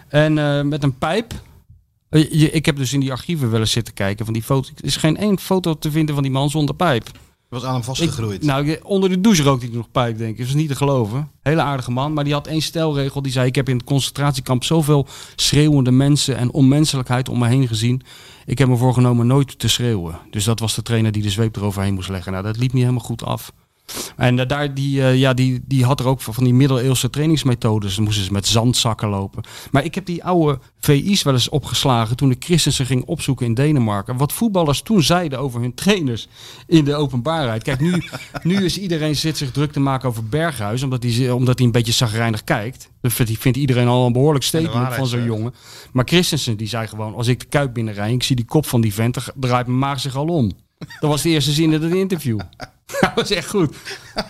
En 0.08 0.38
eh, 0.38 0.62
met 0.62 0.82
een 0.82 0.98
pijp. 0.98 1.32
Ik 2.50 2.66
heb 2.66 2.76
dus 2.76 2.92
in 2.92 3.00
die 3.00 3.12
archieven 3.12 3.50
wel 3.50 3.60
eens 3.60 3.70
zitten 3.70 3.94
kijken 3.94 4.24
van 4.24 4.34
die 4.34 4.42
foto's. 4.42 4.72
Er 4.76 4.84
is 4.84 4.96
geen 4.96 5.16
één 5.16 5.38
foto 5.38 5.78
te 5.78 5.90
vinden 5.90 6.14
van 6.14 6.22
die 6.22 6.32
man 6.32 6.50
zonder 6.50 6.74
pijp. 6.74 7.10
Was 7.48 7.64
aan 7.64 7.74
hem 7.74 7.82
vastgegroeid. 7.82 8.42
nou, 8.42 8.78
onder 8.82 9.08
de 9.08 9.20
douche 9.20 9.42
rookte 9.42 9.66
hij 9.66 9.74
nog 9.74 9.90
pijp, 9.90 10.18
denk 10.18 10.30
ik. 10.30 10.38
Dat 10.38 10.46
is 10.46 10.54
niet 10.54 10.68
te 10.68 10.76
geloven. 10.76 11.30
Hele 11.42 11.60
aardige 11.60 11.90
man. 11.90 12.12
Maar 12.12 12.24
die 12.24 12.32
had 12.32 12.46
één 12.46 12.62
stelregel. 12.62 13.22
Die 13.22 13.32
zei, 13.32 13.46
ik 13.46 13.54
heb 13.54 13.68
in 13.68 13.76
het 13.76 13.84
concentratiekamp 13.84 14.64
zoveel 14.64 15.06
schreeuwende 15.36 15.90
mensen 15.90 16.36
en 16.36 16.52
onmenselijkheid 16.52 17.28
om 17.28 17.38
me 17.38 17.46
heen 17.46 17.68
gezien. 17.68 18.02
Ik 18.46 18.58
heb 18.58 18.68
me 18.68 18.76
voorgenomen 18.76 19.26
nooit 19.26 19.58
te 19.58 19.68
schreeuwen. 19.68 20.18
Dus 20.30 20.44
dat 20.44 20.60
was 20.60 20.74
de 20.74 20.82
trainer 20.82 21.12
die 21.12 21.22
de 21.22 21.30
zweep 21.30 21.56
eroverheen 21.56 21.94
moest 21.94 22.08
leggen. 22.08 22.32
Nou, 22.32 22.44
dat 22.44 22.56
liep 22.56 22.72
niet 22.72 22.82
helemaal 22.82 23.04
goed 23.04 23.24
af. 23.24 23.52
En 24.16 24.38
eh, 24.38 24.46
daar, 24.46 24.74
die, 24.74 25.02
eh, 25.02 25.16
ja, 25.16 25.34
die, 25.34 25.60
die 25.66 25.84
had 25.84 26.00
er 26.00 26.06
ook 26.06 26.20
van 26.20 26.44
die 26.44 26.54
middeleeuwse 26.54 27.10
trainingsmethodes. 27.10 27.94
Dan 27.94 28.04
moesten 28.04 28.24
ze 28.24 28.32
met 28.32 28.46
zandzakken 28.46 29.08
lopen. 29.08 29.42
Maar 29.70 29.84
ik 29.84 29.94
heb 29.94 30.06
die 30.06 30.24
oude 30.24 30.58
VI's 30.80 31.22
wel 31.22 31.32
eens 31.32 31.48
opgeslagen 31.48 32.16
toen 32.16 32.30
ik 32.30 32.44
Christensen 32.44 32.86
ging 32.86 33.04
opzoeken 33.04 33.46
in 33.46 33.54
Denemarken. 33.54 34.16
Wat 34.16 34.32
voetballers 34.32 34.82
toen 34.82 35.02
zeiden 35.02 35.38
over 35.38 35.60
hun 35.60 35.74
trainers 35.74 36.28
in 36.66 36.84
de 36.84 36.94
openbaarheid. 36.94 37.62
Kijk, 37.62 37.80
nu, 37.80 38.02
nu 38.42 38.64
is 38.64 38.78
iedereen 38.78 39.16
zit 39.16 39.36
zich 39.36 39.50
druk 39.50 39.72
te 39.72 39.80
maken 39.80 40.08
over 40.08 40.24
Berghuis, 40.24 40.82
omdat 40.82 41.02
hij, 41.02 41.30
omdat 41.30 41.58
hij 41.58 41.66
een 41.66 41.72
beetje 41.72 41.92
zagrijnig 41.92 42.44
kijkt. 42.44 42.90
Dat 43.00 43.12
vindt, 43.12 43.38
vindt 43.38 43.58
iedereen 43.58 43.88
al 43.88 44.06
een 44.06 44.12
behoorlijk 44.12 44.44
statement 44.44 44.94
van 44.94 45.06
zo'n 45.06 45.20
ja. 45.20 45.26
jongen. 45.26 45.54
Maar 45.92 46.04
Christensen 46.04 46.56
die 46.56 46.68
zei 46.68 46.86
gewoon, 46.86 47.14
als 47.14 47.26
ik 47.26 47.40
de 47.40 47.46
kuip 47.46 47.74
binnenrij, 47.74 48.12
ik 48.12 48.22
zie 48.22 48.36
die 48.36 48.44
kop 48.44 48.66
van 48.66 48.80
die 48.80 48.94
vent, 48.94 49.14
dan 49.14 49.24
draait 49.34 49.66
mijn 49.66 49.78
maag 49.78 50.00
zich 50.00 50.16
al 50.16 50.26
om. 50.26 50.52
Dat 50.78 51.10
was 51.10 51.22
de 51.22 51.28
eerste 51.28 51.52
zin 51.52 51.72
in 51.72 51.82
het 51.82 51.94
interview. 51.94 52.38
Dat 53.00 53.12
was 53.14 53.30
echt 53.30 53.48
goed. 53.50 53.76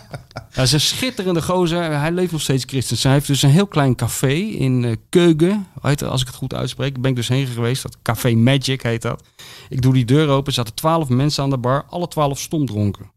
Hij 0.51 0.63
is 0.63 0.71
een 0.71 0.81
schitterende 0.81 1.41
gozer. 1.41 1.99
Hij 1.99 2.11
leeft 2.11 2.31
nog 2.31 2.41
steeds 2.41 2.63
Christensen. 2.67 3.07
Hij 3.09 3.17
heeft 3.17 3.29
dus 3.29 3.41
een 3.41 3.49
heel 3.49 3.67
klein 3.67 3.95
café 3.95 4.33
in 4.33 4.85
eh, 4.85 4.95
Keugen. 5.09 5.67
Als 5.81 6.21
ik 6.21 6.27
het 6.27 6.35
goed 6.35 6.53
uitspreek. 6.53 7.01
Ben 7.01 7.09
ik 7.09 7.15
dus 7.15 7.27
heen 7.27 7.47
geweest. 7.47 7.83
Dat 7.83 7.97
Café 8.01 8.31
Magic 8.35 8.81
heet 8.81 9.01
dat. 9.01 9.23
Ik 9.69 9.81
doe 9.81 9.93
die 9.93 10.05
deur 10.05 10.27
open. 10.27 10.47
Er 10.47 10.53
zaten 10.53 10.73
twaalf 10.73 11.09
mensen 11.09 11.43
aan 11.43 11.49
de 11.49 11.57
bar. 11.57 11.85
Alle 11.89 12.07
twaalf 12.07 12.39
stomdronken. 12.39 13.11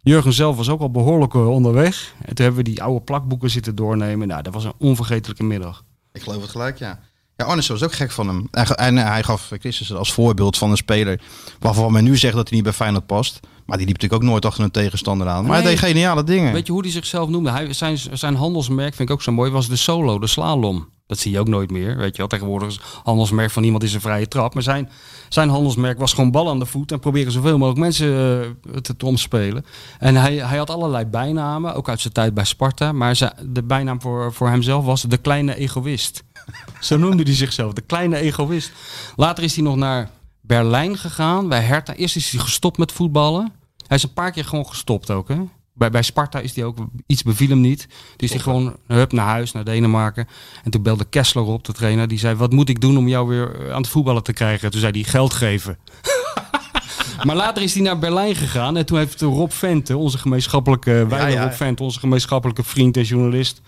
Jurgen 0.00 0.32
zelf 0.32 0.56
was 0.56 0.68
ook 0.68 0.80
al 0.80 0.90
behoorlijk 0.90 1.34
eh, 1.34 1.48
onderweg. 1.48 2.14
En 2.18 2.34
toen 2.34 2.44
hebben 2.44 2.64
we 2.64 2.70
die 2.70 2.82
oude 2.82 3.04
plakboeken 3.04 3.50
zitten 3.50 3.74
doornemen. 3.74 4.28
Nou, 4.28 4.42
dat 4.42 4.54
was 4.54 4.64
een 4.64 4.74
onvergetelijke 4.78 5.44
middag. 5.44 5.84
Ik 6.12 6.22
geloof 6.22 6.42
het 6.42 6.50
gelijk, 6.50 6.78
ja. 6.78 7.00
Ja, 7.36 7.44
Arnessen 7.44 7.74
was 7.74 7.82
ook 7.82 7.92
gek 7.92 8.10
van 8.10 8.28
hem. 8.28 8.48
En, 8.50 8.66
en 8.66 8.96
hij 8.96 9.22
gaf 9.22 9.50
Christensen 9.58 9.98
als 9.98 10.12
voorbeeld 10.12 10.58
van 10.58 10.70
een 10.70 10.76
speler... 10.76 11.20
waarvan 11.58 11.92
men 11.92 12.04
nu 12.04 12.16
zegt 12.16 12.34
dat 12.34 12.48
hij 12.48 12.56
niet 12.56 12.64
bij 12.64 12.72
Feyenoord 12.76 13.06
past. 13.06 13.40
Maar 13.66 13.76
die 13.76 13.86
liep 13.86 13.94
natuurlijk 13.96 14.22
ook 14.22 14.28
nooit 14.28 14.44
achter 14.44 14.64
een 14.64 14.70
tegenstander 14.70 15.28
aan. 15.28 15.44
Maar 15.44 15.52
hij 15.54 15.62
Nee. 15.64 15.74
deed 15.74 15.84
geniale 15.84 16.24
dingen. 16.24 16.52
Weet 16.52 16.66
je 16.66 16.72
hoe 16.72 16.82
hij 16.82 16.90
zichzelf 16.90 17.28
noemde? 17.28 17.50
Hij, 17.50 17.72
zijn, 17.72 17.98
zijn 18.12 18.34
handelsmerk 18.34 18.94
vind 18.94 19.08
ik 19.08 19.14
ook 19.14 19.22
zo 19.22 19.32
mooi. 19.32 19.50
Was 19.50 19.68
de 19.68 19.76
solo, 19.76 20.18
de 20.18 20.26
slalom. 20.26 20.88
Dat 21.06 21.18
zie 21.18 21.32
je 21.32 21.38
ook 21.38 21.48
nooit 21.48 21.70
meer. 21.70 21.96
Weet 21.96 22.10
je 22.12 22.16
wel, 22.18 22.26
tegenwoordig 22.26 22.68
is 22.68 22.80
handelsmerk 23.02 23.50
van 23.50 23.62
iemand 23.62 23.82
is 23.82 23.94
een 23.94 24.00
vrije 24.00 24.28
trap. 24.28 24.54
Maar 24.54 24.62
zijn, 24.62 24.90
zijn 25.28 25.48
handelsmerk 25.48 25.98
was 25.98 26.12
gewoon 26.12 26.30
bal 26.30 26.48
aan 26.48 26.58
de 26.58 26.66
voet. 26.66 26.92
En 26.92 27.00
proberen 27.00 27.32
zoveel 27.32 27.58
mogelijk 27.58 27.80
mensen 27.80 28.08
eh, 28.72 28.76
te, 28.80 28.96
te 28.96 29.06
omspelen. 29.06 29.64
En 29.98 30.14
hij, 30.16 30.34
hij 30.34 30.58
had 30.58 30.70
allerlei 30.70 31.04
bijnamen. 31.04 31.74
Ook 31.74 31.88
uit 31.88 32.00
zijn 32.00 32.12
tijd 32.12 32.34
bij 32.34 32.44
Sparta. 32.44 32.92
Maar 32.92 33.16
zijn, 33.16 33.32
de 33.46 33.62
bijnaam 33.62 34.00
voor, 34.00 34.32
voor 34.32 34.48
hemzelf 34.48 34.84
was 34.84 35.02
de 35.02 35.16
kleine 35.18 35.56
egoïst. 35.56 36.22
Zo 36.80 36.96
noemde 36.96 37.22
hij 37.22 37.34
zichzelf. 37.34 37.72
De 37.72 37.80
kleine 37.80 38.16
egoïst. 38.16 38.72
Later 39.16 39.44
is 39.44 39.54
hij 39.54 39.64
nog 39.64 39.76
naar 39.76 40.10
Berlijn 40.42 40.98
gegaan. 40.98 41.48
Bij 41.48 41.60
Hertha. 41.60 41.94
Eerst 41.94 42.16
is 42.16 42.30
hij 42.30 42.40
gestopt 42.40 42.78
met 42.78 42.92
voetballen. 42.92 43.52
Hij 43.86 43.96
is 43.96 44.02
een 44.02 44.12
paar 44.12 44.30
keer 44.30 44.44
gewoon 44.44 44.66
gestopt 44.66 45.10
ook. 45.10 45.28
Hè? 45.28 45.36
Bij, 45.74 45.90
bij 45.90 46.02
Sparta 46.02 46.38
is 46.38 46.54
hij 46.54 46.64
ook 46.64 46.78
iets 47.06 47.22
beviel 47.22 47.48
hem 47.48 47.60
niet. 47.60 47.88
Dus 48.16 48.30
hij 48.30 48.38
gewoon 48.38 48.76
hup 48.86 49.12
naar 49.12 49.26
huis, 49.26 49.52
naar 49.52 49.64
Denemarken. 49.64 50.28
En 50.64 50.70
toen 50.70 50.82
belde 50.82 51.04
Kessler 51.04 51.44
op, 51.44 51.64
de 51.64 51.72
trainer. 51.72 52.08
Die 52.08 52.18
zei: 52.18 52.34
Wat 52.34 52.52
moet 52.52 52.68
ik 52.68 52.80
doen 52.80 52.96
om 52.96 53.08
jou 53.08 53.28
weer 53.28 53.72
aan 53.72 53.80
het 53.80 53.90
voetballen 53.90 54.22
te 54.22 54.32
krijgen? 54.32 54.70
Toen 54.70 54.80
zei 54.80 54.92
hij: 54.92 55.02
Geld 55.02 55.32
geven. 55.32 55.78
maar 57.26 57.36
later 57.36 57.62
is 57.62 57.74
hij 57.74 57.82
naar 57.82 57.98
Berlijn 57.98 58.34
gegaan. 58.34 58.76
En 58.76 58.86
toen 58.86 58.98
heeft 58.98 59.20
Rob 59.20 59.50
Vente, 59.50 59.96
onze 59.96 60.18
gemeenschappelijke, 60.18 61.06
ja. 61.10 61.42
Rob 61.42 61.52
Vente, 61.52 61.82
onze 61.82 61.98
gemeenschappelijke 61.98 62.62
vriend 62.62 62.96
en 62.96 63.02
journalist, 63.02 63.60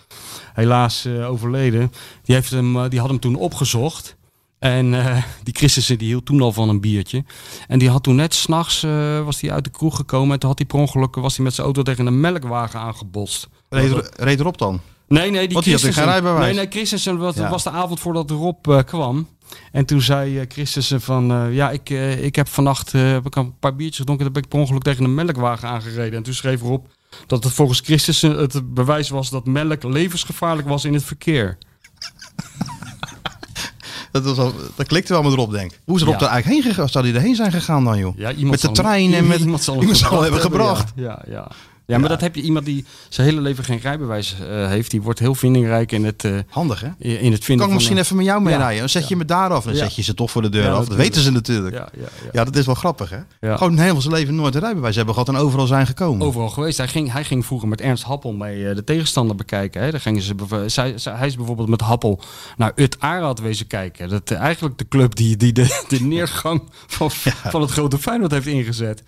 helaas 0.53 1.05
eh, 1.05 1.31
overleden. 1.31 1.93
Die, 2.23 2.35
heeft 2.35 2.51
hem, 2.51 2.77
eh, 2.77 2.91
die 2.91 3.01
had 3.01 3.09
hem 3.09 3.21
toen 3.21 3.35
opgezocht. 3.35 4.17
En 4.65 4.95
eh, 4.95 5.23
die 5.43 5.55
Christensen 5.55 5.99
die 5.99 6.09
hield 6.09 6.27
toen 6.27 6.41
al 6.41 6.53
van 6.53 6.69
een 6.69 6.81
biertje. 6.81 7.25
En 7.69 7.79
die 7.79 7.91
had 7.91 8.03
toen 8.03 8.15
net 8.15 8.35
s'nachts 8.35 8.83
uh, 8.83 9.25
was 9.25 9.41
hij 9.41 9.53
uit 9.53 9.65
de 9.65 9.71
kroeg 9.71 9.97
gekomen. 9.97 10.33
En 10.33 10.39
toen 10.39 10.49
had 10.49 10.59
hij 10.59 10.67
per 10.67 10.79
ongeluk 10.79 11.15
was 11.15 11.37
hij 11.37 11.45
met 11.45 11.55
zijn 11.55 11.67
auto 11.67 11.83
tegen 11.83 12.07
een 12.07 12.21
melkwagen 12.21 12.81
aangebotst. 12.81 13.49
Reed, 13.69 14.11
reed 14.17 14.41
erop 14.41 14.59
dan? 14.59 14.81
Nee, 15.09 15.31
nee, 15.31 15.49
die 15.49 15.63
die 15.63 15.79
geen 15.79 16.05
rijbewijs. 16.05 16.45
Nee, 16.45 16.55
nee, 16.55 16.67
Christensen 16.71 17.19
was, 17.19 17.35
Ja. 17.35 17.51
was 17.51 17.63
de 17.63 17.71
avond 17.71 18.01
voordat 18.01 18.31
Rob 18.31 18.71
eh, 18.71 18.79
kwam. 18.85 19.29
En 19.73 19.85
toen 19.85 20.01
zei 20.01 20.45
Christensen 20.49 21.01
van, 21.01 21.53
ja, 21.53 21.71
ik, 21.71 21.91
ik 22.21 22.37
heb 22.37 22.49
vannacht 22.49 22.93
heb 22.93 23.27
ik 23.27 23.37
een 23.37 23.59
paar 23.59 23.77
biertjes 23.77 23.99
gedronken. 23.99 24.25
Dan 24.25 24.35
ben 24.35 24.43
ik 24.43 24.49
per 24.49 24.59
ongeluk 24.59 24.83
tegen 24.83 25.05
een 25.05 25.15
melkwagen 25.15 25.69
aangereden. 25.69 26.17
En 26.17 26.23
toen 26.23 26.35
schreef 26.35 26.61
Rob 26.61 26.85
dat 27.27 27.45
het 27.45 27.53
volgens 27.53 27.81
Christensen 27.81 28.37
het 28.37 28.75
bewijs 28.75 29.09
was 29.09 29.31
dat 29.31 29.47
melk 29.47 29.83
levensgevaarlijk 29.83 30.69
was 30.69 30.85
in 30.85 30.95
het 30.95 31.05
verkeer. 31.05 31.59
Dat, 34.23 34.25
was 34.25 34.39
al, 34.39 34.53
dat 34.75 34.87
klikte 34.87 35.13
wel 35.13 35.23
met 35.23 35.33
Rob, 35.33 35.51
denk 35.53 35.73
ik. 35.73 35.81
Hoe 35.85 35.97
is 35.97 36.03
Rob 36.03 36.21
Ja. 36.21 36.21
er 36.21 36.33
eigenlijk 36.33 36.63
heen 36.63 36.73
gegaan? 36.73 36.89
Zou 36.89 37.07
hij 37.07 37.15
erheen 37.15 37.35
zijn 37.35 37.53
gegaan 37.53 37.85
dan, 37.85 37.99
joh? 37.99 38.17
Ja, 38.19 38.33
iemand 38.33 38.51
met 38.51 38.61
de 38.61 38.71
trein 38.83 39.15
en 39.15 39.27
met... 39.27 39.41
iemand 39.41 39.63
zal 39.63 39.75
hem 39.81 39.89
hem 39.93 40.23
hebben 40.23 40.41
gebracht 40.41 40.93
gebracht. 40.95 41.25
Ja, 41.27 41.49
ja, 41.87 41.99
maar 41.99 42.09
dat 42.09 42.21
heb 42.21 42.35
je 42.35 42.43
iemand 42.43 42.65
die 42.65 42.85
zijn 43.09 43.29
hele 43.29 43.41
leven 43.41 43.65
geen 43.65 43.79
rijbewijs 43.79 44.37
eh, 44.41 44.69
heeft. 44.69 44.91
Die 44.91 45.03
wordt 45.03 45.19
heel 45.19 45.35
vindingrijk 45.35 45.93
in 45.93 46.05
het, 46.05 46.25
eh, 46.25 46.39
Handig, 46.49 46.81
hè? 46.81 46.89
in 46.99 47.33
het 47.33 47.45
vinden 47.45 47.57
Kan 47.57 47.67
ik 47.69 47.75
misschien 47.75 47.97
een- 47.97 48.03
even 48.03 48.17
met 48.17 48.25
jou 48.25 48.39
Ja. 48.39 48.45
meerijden? 48.45 48.79
Dan 48.79 48.89
zet 48.89 49.09
je 49.09 49.17
me 49.17 49.25
daar 49.25 49.51
af 49.51 49.65
en 49.65 49.71
dan 49.71 49.79
zet 49.79 49.95
je 49.95 50.03
ze 50.03 50.15
toch 50.15 50.31
voor 50.31 50.43
de 50.43 50.49
deur 50.49 50.71
af. 50.71 50.87
Dat 50.87 50.97
weten 50.97 51.23
ze 51.23 51.31
natuurlijk. 51.33 51.75
Ja, 51.75 51.89
ja, 51.93 52.01
ja. 52.23 52.29
Ja, 52.33 52.45
dat 52.45 52.57
is 52.57 52.67
wel 52.67 52.75
grappig, 52.75 53.11
hè? 53.11 53.57
Gewoon 53.57 53.79
helemaal 53.79 54.01
zijn 54.03 54.15
leven 54.15 54.35
nooit 54.35 54.55
een 54.55 54.61
rijbewijs 54.61 54.97
hebben 54.97 55.15
gehad 55.15 55.29
en 55.29 55.37
overal 55.37 55.67
zijn 55.67 55.87
gekomen. 55.87 56.27
overal 56.27 56.49
geweest. 56.49 56.77
Hij 56.79 56.89
ging, 56.89 57.13
hij 57.13 57.25
ging 57.25 57.47
vroeger 57.47 57.69
met 57.69 57.81
Ernst 57.81 58.03
Happel 58.05 58.33
mee 58.33 58.69
eh, 58.69 58.75
de 58.75 58.85
tegenstander 58.85 59.37
bekijken. 59.37 59.83
Hè. 59.83 59.91
Daar 59.91 60.01
gingen 60.01 60.23
ze, 60.23 60.35
zij, 60.67 60.99
zij- 60.99 61.15
hij 61.17 61.27
is 61.27 61.37
bijvoorbeeld 61.37 61.69
met 61.69 61.81
Happel 61.81 62.21
naar 62.57 62.73
Ut 62.75 63.01
Arad 63.01 63.41
wezen 63.41 63.67
kijken. 63.67 64.09
Dat 64.09 64.31
eigenlijk 64.31 64.79
de 64.79 64.89
club 64.89 65.15
die, 65.15 65.37
die 65.37 65.53
de, 65.53 65.85
de 65.89 66.01
neergang 66.01 66.63
van, 66.87 67.11
van 67.51 67.61
het 67.61 67.71
grote 67.71 67.99
Feyenoord 67.99 68.31
heeft 68.33 68.47
ingezet. 68.47 69.03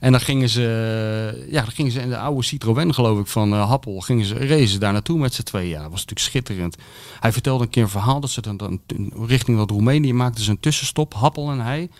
En 0.00 0.10
dan 0.10 0.20
gingen 0.20 0.48
ze, 0.48 0.62
eh, 0.62 1.52
ja, 1.52 1.62
dan 1.62 1.70
gingen 1.70 1.92
ze 1.92 2.00
in 2.00 2.08
de 2.08 2.18
oude 2.18 2.42
Citroën, 2.42 2.94
geloof 2.94 3.18
ik, 3.18 3.26
van 3.26 3.52
eh, 3.52 3.68
Happel, 3.68 4.00
gingen 4.00 4.24
ze 4.24 4.34
racen 4.34 4.80
daar 4.80 4.92
naartoe 4.92 5.18
met 5.18 5.34
z'n 5.34 5.42
tweeën. 5.42 5.68
Ja, 5.68 5.82
dat 5.82 5.90
was 5.90 6.00
natuurlijk 6.00 6.20
schitterend. 6.20 6.76
Hij 7.20 7.32
vertelde 7.32 7.64
een 7.64 7.70
keer 7.70 7.82
een 7.82 7.88
verhaal 7.88 8.20
dat 8.20 8.30
ze 8.30 8.40
dan, 8.56 8.80
richting 9.26 9.56
dat 9.56 9.70
Roemenië 9.70 10.12
maakten 10.12 10.44
ze 10.44 10.50
een 10.50 10.60
tussenstop, 10.60 11.14
Happel 11.14 11.50
en 11.50 11.60
hij, 11.60 11.90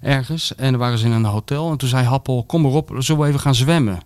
ergens. 0.00 0.54
En 0.54 0.70
dan 0.70 0.80
waren 0.80 0.98
ze 0.98 1.06
in 1.06 1.12
een 1.12 1.24
hotel. 1.24 1.70
En 1.70 1.76
toen 1.76 1.88
zei 1.88 2.06
Happel, 2.06 2.44
kom 2.44 2.62
maar 2.62 2.72
op, 2.72 2.94
zullen 2.98 3.22
we 3.22 3.28
even 3.28 3.40
gaan 3.40 3.54
zwemmen? 3.54 4.00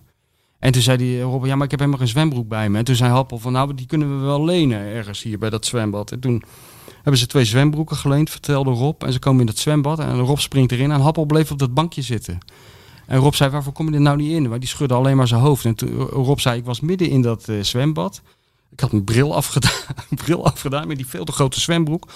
En 0.59 0.71
toen 0.71 0.81
zei 0.81 0.97
die 0.97 1.21
Rob, 1.21 1.45
ja, 1.45 1.55
maar 1.55 1.65
ik 1.65 1.71
heb 1.71 1.79
helemaal 1.79 2.01
geen 2.01 2.09
zwembroek 2.09 2.47
bij 2.47 2.69
me. 2.69 2.77
En 2.77 2.85
toen 2.85 2.95
zei 2.95 3.11
Happel 3.11 3.37
van, 3.37 3.51
nou, 3.51 3.73
die 3.73 3.85
kunnen 3.85 4.19
we 4.19 4.25
wel 4.25 4.45
lenen 4.45 4.79
ergens 4.79 5.23
hier 5.23 5.39
bij 5.39 5.49
dat 5.49 5.65
zwembad. 5.65 6.11
En 6.11 6.19
toen 6.19 6.43
hebben 6.95 7.17
ze 7.17 7.27
twee 7.27 7.45
zwembroeken 7.45 7.95
geleend, 7.95 8.29
vertelde 8.29 8.71
Rob. 8.71 9.03
En 9.03 9.13
ze 9.13 9.19
komen 9.19 9.39
in 9.39 9.45
dat 9.45 9.57
zwembad 9.57 9.99
en 9.99 10.19
Rob 10.19 10.37
springt 10.37 10.71
erin 10.71 10.91
en 10.91 11.01
Happel 11.01 11.25
bleef 11.25 11.51
op 11.51 11.59
dat 11.59 11.73
bankje 11.73 12.01
zitten. 12.01 12.39
En 13.07 13.19
Rob 13.19 13.33
zei, 13.33 13.49
waarvoor 13.49 13.73
kom 13.73 13.89
je 13.89 13.95
er 13.95 14.01
nou 14.01 14.17
niet 14.17 14.31
in? 14.31 14.49
Maar 14.49 14.59
die 14.59 14.69
schudde 14.69 14.93
alleen 14.95 15.17
maar 15.17 15.27
zijn 15.27 15.41
hoofd. 15.41 15.65
En 15.65 15.75
toen, 15.75 15.89
Rob 15.99 16.39
zei, 16.39 16.57
ik 16.57 16.65
was 16.65 16.79
midden 16.79 17.09
in 17.09 17.21
dat 17.21 17.47
eh, 17.47 17.55
zwembad. 17.61 18.21
Ik 18.71 18.79
had 18.79 18.91
mijn 18.91 19.03
bril 19.03 19.35
afgedaan, 19.35 19.71
bril 20.25 20.45
afgedaan 20.45 20.87
met 20.87 20.97
die 20.97 21.07
veel 21.07 21.23
te 21.25 21.31
grote 21.31 21.59
zwembroek. 21.59 22.07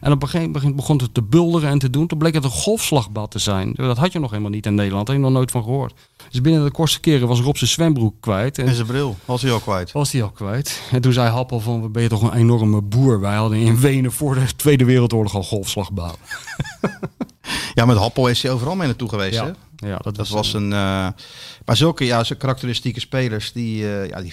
En 0.00 0.12
op 0.12 0.22
een 0.22 0.28
gegeven 0.28 0.52
moment 0.52 0.76
begon 0.76 0.98
het 0.98 1.14
te 1.14 1.22
bulderen 1.22 1.70
en 1.70 1.78
te 1.78 1.90
doen. 1.90 2.06
Toen 2.06 2.18
bleek 2.18 2.34
het 2.34 2.44
een 2.44 2.50
golfslagbad 2.50 3.30
te 3.30 3.38
zijn. 3.38 3.72
Dat 3.74 3.96
had 3.96 4.12
je 4.12 4.18
nog 4.18 4.30
helemaal 4.30 4.50
niet 4.50 4.66
in 4.66 4.74
Nederland. 4.74 5.06
Daar 5.06 5.14
heb 5.14 5.24
je 5.24 5.30
nog 5.30 5.38
nooit 5.40 5.50
van 5.50 5.62
gehoord. 5.62 5.94
Dus 6.30 6.40
binnen 6.40 6.64
de 6.64 6.70
kortste 6.70 7.00
keren 7.00 7.28
was 7.28 7.40
Rob 7.40 7.56
zijn 7.56 7.70
zwembroek 7.70 8.14
kwijt. 8.20 8.58
En 8.58 8.66
En 8.66 8.74
zijn 8.74 8.86
bril 8.86 9.16
was 9.24 9.42
hij 9.42 9.52
al 9.52 9.58
kwijt. 9.60 9.92
was 9.92 10.12
hij 10.12 10.22
al 10.22 10.30
kwijt. 10.30 10.82
En 10.90 11.00
toen 11.00 11.12
zei 11.12 11.30
Happel 11.30 11.60
van, 11.60 11.80
"Wat 11.80 11.92
ben 11.92 12.02
je 12.02 12.08
toch 12.08 12.22
een 12.22 12.32
enorme 12.38 12.82
boer. 12.82 13.20
Wij 13.20 13.36
hadden 13.36 13.58
in 13.58 13.80
Wenen 13.80 14.12
voor 14.12 14.34
de 14.34 14.54
Tweede 14.56 14.84
Wereldoorlog 14.84 15.34
al 15.34 15.42
golfslagbaan. 15.42 16.14
Ja, 17.74 17.84
met 17.84 17.96
Happel 17.96 18.28
is 18.28 18.42
hij 18.42 18.52
overal 18.52 18.76
mee 18.76 18.86
naartoe 18.86 19.08
geweest, 19.08 19.40
hè? 19.40 19.50
Ja, 19.86 19.96
dat, 19.96 20.04
Dat 20.04 20.16
was, 20.16 20.30
was 20.30 20.52
een. 20.52 20.72
eh, 20.72 21.08
maar 21.64 21.76
zulke 21.76 22.04
ja, 22.04 22.24
zulke 22.24 22.40
karakteristieke 22.42 23.00
spelers 23.00 23.52
die, 23.52 23.84
eh, 23.92 24.08
ja, 24.08 24.20
die 24.20 24.32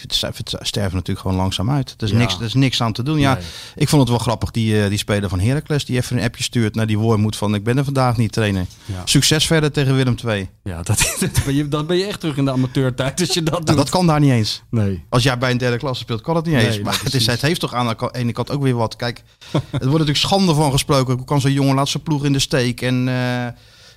sterven 0.61 0.93
natuurlijk 0.95 1.19
gewoon 1.19 1.35
langzaam 1.37 1.69
uit. 1.71 1.93
Er 1.97 2.03
is, 2.03 2.11
Ja. 2.11 2.17
niks, 2.17 2.35
er 2.35 2.41
is 2.43 2.53
niks 2.53 2.81
aan 2.81 2.93
te 2.93 3.03
doen. 3.03 3.19
Ja, 3.19 3.33
Nee. 3.33 3.43
ik 3.75 3.89
vond 3.89 4.01
het 4.01 4.09
wel 4.09 4.19
grappig, 4.19 4.51
die, 4.51 4.81
eh, 4.83 4.89
die 4.89 4.97
speler 4.97 5.29
van 5.29 5.39
Heracles, 5.39 5.85
die 5.85 5.97
even 5.97 6.17
een 6.17 6.23
appje 6.23 6.43
stuurt 6.43 6.75
naar 6.75 6.87
die 6.87 6.97
Wormoed 6.97 7.35
van 7.35 7.55
ik 7.55 7.63
ben 7.63 7.77
er 7.77 7.83
vandaag 7.83 8.17
niet 8.17 8.31
trainen. 8.31 8.67
Ja. 8.85 9.01
Succes 9.05 9.47
verder 9.47 9.71
tegen 9.71 9.95
Willem 9.95 10.15
II. 10.25 10.49
Ja, 10.63 10.83
dat, 10.83 11.15
dat 11.19 11.41
ben 11.45 11.55
je, 11.55 11.67
dan 11.67 11.85
ben 11.85 11.97
je 11.97 12.05
echt 12.05 12.19
terug 12.19 12.37
in 12.37 12.45
de 12.45 12.51
amateurtijd 12.51 13.19
als 13.19 13.33
je 13.33 13.43
dat 13.43 13.55
doet. 13.55 13.65
Nou, 13.65 13.77
dat 13.77 13.89
kan 13.89 14.07
daar 14.07 14.19
niet 14.19 14.31
eens. 14.31 14.63
Nee. 14.69 15.03
Als 15.09 15.23
jij 15.23 15.37
bij 15.37 15.51
een 15.51 15.57
derde 15.57 15.77
klasse 15.77 16.03
speelt, 16.03 16.21
kan 16.21 16.35
het 16.35 16.45
niet 16.45 16.55
Nee, 16.55 16.65
eens. 16.67 16.79
maar 16.79 16.99
het, 17.03 17.13
is, 17.13 17.25
het 17.25 17.41
heeft 17.41 17.59
toch 17.59 17.73
aan 17.73 17.87
de 17.87 18.09
ene 18.11 18.31
kant 18.31 18.51
ook 18.51 18.61
weer 18.61 18.75
wat. 18.75 18.95
Kijk, 18.95 19.17
er 19.51 19.59
wordt 19.71 19.81
natuurlijk 19.91 20.17
schande 20.17 20.53
van 20.53 20.71
gesproken. 20.71 21.15
Hoe 21.15 21.25
kan 21.25 21.41
zo'n 21.41 21.51
jongen 21.51 21.75
laat 21.75 21.89
zijn 21.89 22.03
ploeg 22.03 22.25
in 22.25 22.33
de 22.33 22.39
steek? 22.39 22.81
En, 22.81 23.07
eh, 23.07 23.47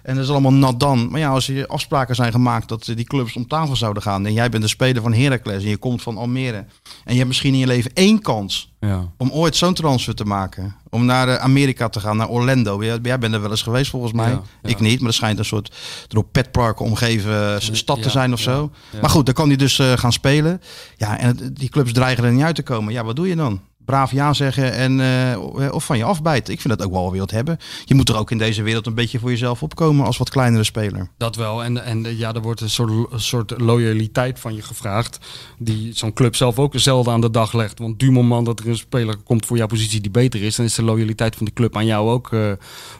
en 0.02 0.14
dat 0.14 0.24
is 0.24 0.30
allemaal 0.30 0.52
nat 0.52 0.80
dan. 0.80 1.10
Maar 1.10 1.20
ja, 1.20 1.28
als 1.30 1.48
er 1.48 1.66
afspraken 1.66 2.14
zijn 2.14 2.32
gemaakt 2.32 2.68
dat 2.68 2.84
die 2.94 3.04
clubs 3.04 3.36
om 3.36 3.46
tafel 3.46 3.76
zouden 3.76 4.02
gaan. 4.02 4.26
En 4.26 4.32
jij 4.32 4.48
bent 4.48 4.62
de 4.62 4.68
speler 4.68 5.02
van 5.02 5.12
Heracles 5.12 5.62
en 5.62 5.68
je 5.68 5.76
komt 5.76 6.02
van 6.02 6.16
Almere. 6.16 6.56
En 7.04 7.12
je 7.12 7.14
hebt 7.14 7.26
misschien 7.26 7.52
in 7.52 7.58
je 7.58 7.66
leven 7.66 7.90
één 7.94 8.20
kans 8.20 8.72
Ja. 8.80 9.12
om 9.16 9.30
ooit 9.30 9.56
zo'n 9.56 9.74
transfer 9.74 10.14
te 10.14 10.24
maken. 10.24 10.76
Om 10.90 11.04
naar 11.04 11.28
eh, 11.28 11.34
Amerika 11.36 11.88
te 11.88 12.00
gaan, 12.00 12.16
naar 12.16 12.28
Orlando. 12.28 12.84
Jij, 12.84 13.00
bent 13.18 13.34
er 13.34 13.40
wel 13.40 13.50
eens 13.50 13.62
geweest 13.62 13.90
volgens 13.90 14.12
mij. 14.12 14.30
Ja, 14.30 14.42
ja. 14.62 14.68
Ik 14.68 14.80
niet, 14.80 14.98
maar 15.00 15.08
er 15.08 15.14
schijnt 15.14 15.38
een 15.38 15.44
soort 15.44 15.74
door 16.08 16.24
petparken 16.24 16.84
omgeven 16.84 17.54
eh, 17.54 17.60
stad 17.60 18.02
te 18.02 18.10
zijn 18.10 18.32
of 18.32 18.40
zo. 18.40 18.70
Maar 19.00 19.10
goed, 19.10 19.26
dan 19.26 19.34
kan 19.34 19.48
hij 19.48 19.56
dus 19.56 19.78
eh, 19.78 19.92
gaan 19.92 20.12
spelen. 20.12 20.60
Ja, 20.96 21.18
en 21.18 21.26
het- 21.26 21.56
die 21.56 21.68
clubs 21.68 21.92
dreigen 21.92 22.24
er 22.24 22.32
niet 22.32 22.42
uit 22.42 22.54
te 22.54 22.62
komen. 22.62 22.92
Ja, 22.92 23.04
wat 23.04 23.16
doe 23.16 23.28
je 23.28 23.36
dan? 23.36 23.60
Braaf 23.88 24.12
ja 24.12 24.32
zeggen 24.32 24.72
en 24.72 25.00
eh, 25.00 25.72
of 25.72 25.84
van 25.84 25.98
je 25.98 26.04
afbijten. 26.04 26.52
Ik 26.52 26.60
vind 26.60 26.78
dat 26.78 26.86
ook 26.86 26.92
wel 26.92 27.10
weer 27.10 27.20
wat 27.20 27.30
hebben. 27.30 27.58
Je 27.84 27.94
moet 27.94 28.08
er 28.08 28.18
ook 28.18 28.30
in 28.30 28.38
deze 28.38 28.62
wereld 28.62 28.86
een 28.86 28.94
beetje 28.94 29.18
voor 29.18 29.30
jezelf 29.30 29.62
opkomen 29.62 30.06
als 30.06 30.16
wat 30.16 30.30
kleinere 30.30 30.64
speler. 30.64 31.08
Dat 31.16 31.36
wel. 31.36 31.64
En, 31.64 31.84
en 31.84 32.06
eh, 32.06 32.18
ja, 32.18 32.34
er 32.34 32.40
wordt 32.40 32.60
een 32.60 32.70
soort, 32.70 32.92
soort 33.16 33.60
loyaliteit 33.60 34.40
van 34.40 34.54
je 34.54 34.62
gevraagd. 34.62 35.18
Die 35.58 35.92
zo'n 35.94 36.12
club 36.12 36.36
zelf 36.36 36.58
ook 36.58 36.72
zelden 36.76 37.12
aan 37.12 37.20
de 37.20 37.30
dag 37.30 37.52
legt. 37.52 37.78
Want 37.78 37.98
du 37.98 38.10
moment 38.10 38.46
dat 38.46 38.60
er 38.60 38.68
een 38.68 38.76
speler 38.76 39.16
komt 39.16 39.46
voor 39.46 39.56
jouw 39.56 39.66
positie 39.66 40.00
die 40.00 40.10
beter 40.10 40.42
is, 40.42 40.56
dan 40.56 40.66
is 40.66 40.74
de 40.74 40.82
loyaliteit 40.82 41.36
van 41.36 41.46
de 41.46 41.52
club 41.52 41.76
aan 41.76 41.86
jou 41.86 42.10
ook 42.10 42.32
eh, 42.32 42.52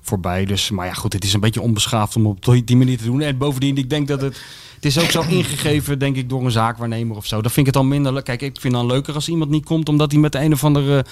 voorbij. 0.03 0.45
Dus, 0.45 0.71
maar 0.71 0.87
ja, 0.87 0.93
goed, 0.93 1.13
het 1.13 1.25
is 1.25 1.33
een 1.33 1.41
beetje 1.41 1.63
onbeschaafd 1.63 2.17
om 2.17 2.27
op 2.27 2.45
die 2.65 2.77
manier 2.77 2.99
te 2.99 3.05
doen. 3.05 3.21
En 3.21 3.39
bovendien, 3.39 3.77
ik 3.77 3.91
denk 3.91 4.09
dat 4.09 4.21
het. 4.21 4.41
Het 4.81 4.87
is 4.87 4.99
ook 4.99 5.11
zo 5.11 5.23
ingegeven, 5.29 5.99
denk 5.99 6.17
ik, 6.17 6.29
door 6.29 6.45
een 6.45 6.51
zaakwaarnemer 6.51 7.17
of 7.17 7.27
zo. 7.27 7.43
Dat 7.43 7.53
vind 7.53 7.67
ik 7.67 7.75
het 7.75 7.83
al 7.83 7.89
minder 7.89 8.13
leuk. 8.13 8.25
Kijk, 8.25 8.43
ik 8.43 8.61
vind 8.61 8.75
het 8.75 8.83
dan 8.83 8.87
leuker 8.87 9.15
als 9.15 9.29
iemand 9.29 9.51
niet 9.51 9.65
komt 9.65 9.89
omdat 9.89 10.11
hij 10.11 10.21
met 10.21 10.35
een 10.35 10.53
of 10.53 10.65
andere 10.65 11.05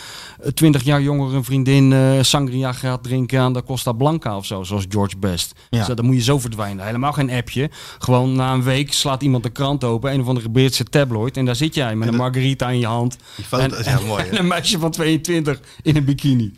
twintig 0.55 0.83
jaar 0.83 1.03
jongere 1.03 1.43
vriendin 1.43 1.93
eh, 1.93 2.13
sangria 2.21 2.73
gaat 2.73 3.03
drinken 3.03 3.41
aan 3.41 3.53
de 3.53 3.63
Costa 3.63 3.93
Blanca 3.93 4.37
of 4.37 4.47
zo, 4.47 4.63
zoals 4.63 4.85
George 4.89 5.17
Best. 5.19 5.55
Ja. 5.71 5.87
Dus 5.87 5.97
dan 5.97 6.05
moet 6.05 6.15
je 6.15 6.23
zo 6.23 6.39
verdwijnen. 6.39 6.85
Helemaal 6.85 7.13
geen 7.13 7.31
appje. 7.31 7.71
Gewoon 7.99 8.33
na 8.33 8.53
een 8.53 8.63
week 8.63 8.93
slaat 8.93 9.23
iemand 9.23 9.43
de 9.43 9.51
krant 9.51 9.85
open, 9.85 10.13
een 10.13 10.21
of 10.21 10.29
andere 10.29 10.51
Britse 10.51 10.85
tabloid, 10.85 11.37
en 11.37 11.45
daar 11.45 11.57
zit 11.57 11.75
jij 11.75 11.97
met 11.97 12.09
een 12.09 12.17
margarita 12.17 12.71
in 12.71 12.79
je 12.79 12.87
hand. 12.87 13.17
Die 13.37 13.45
foto 13.45 13.63
en, 13.63 13.79
is 13.79 13.87
heel 13.87 14.07
mooi, 14.07 14.25
hè? 14.25 14.31
En 14.31 14.39
een 14.39 14.47
meisje 14.47 14.79
van 14.79 14.91
22 14.91 15.61
in 15.83 15.97
een 15.97 16.05
bikini. 16.05 16.53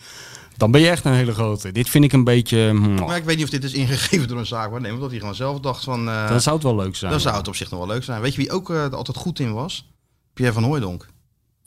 Dan 0.59 0.71
ben 0.71 0.81
je 0.81 0.89
echt 0.89 1.05
een 1.05 1.13
hele 1.13 1.33
grote. 1.33 1.73
Dit 1.73 1.89
vind 1.89 2.05
ik 2.05 2.13
een 2.13 2.25
beetje. 2.25 2.59
hmm, 2.69 2.95
Maar 2.95 3.17
ik 3.17 3.25
weet 3.25 3.37
niet 3.37 3.45
of 3.45 3.51
dit 3.51 3.65
is 3.65 3.73
ingegeven 3.73 4.29
door 4.29 4.39
een 4.39 4.47
zaakwaarnemer. 4.47 4.95
Omdat 4.97 5.11
hij 5.11 5.19
gewoon 5.19 5.35
zelf 5.35 5.61
dacht 5.61 5.85
van... 5.85 6.09
eh, 6.09 6.29
dan 6.29 6.41
zou 6.41 6.55
het 6.55 6.65
wel 6.65 6.77
leuk 6.77 6.97
zijn. 6.97 7.11
dan 7.11 7.21
zou 7.21 7.37
het 7.37 7.49
op 7.49 7.55
zich 7.57 7.71
nog 7.71 7.79
wel 7.79 7.89
leuk 7.89 8.05
zijn. 8.05 8.21
Weet 8.21 8.35
je 8.35 8.41
wie 8.41 8.51
ook 8.51 8.71
eh, 8.71 8.89
altijd 8.91 9.17
goed 9.17 9.39
in 9.41 9.53
was? 9.53 9.89
Pierre 10.33 10.55
van 10.55 10.63
Hooijdonk. 10.63 11.07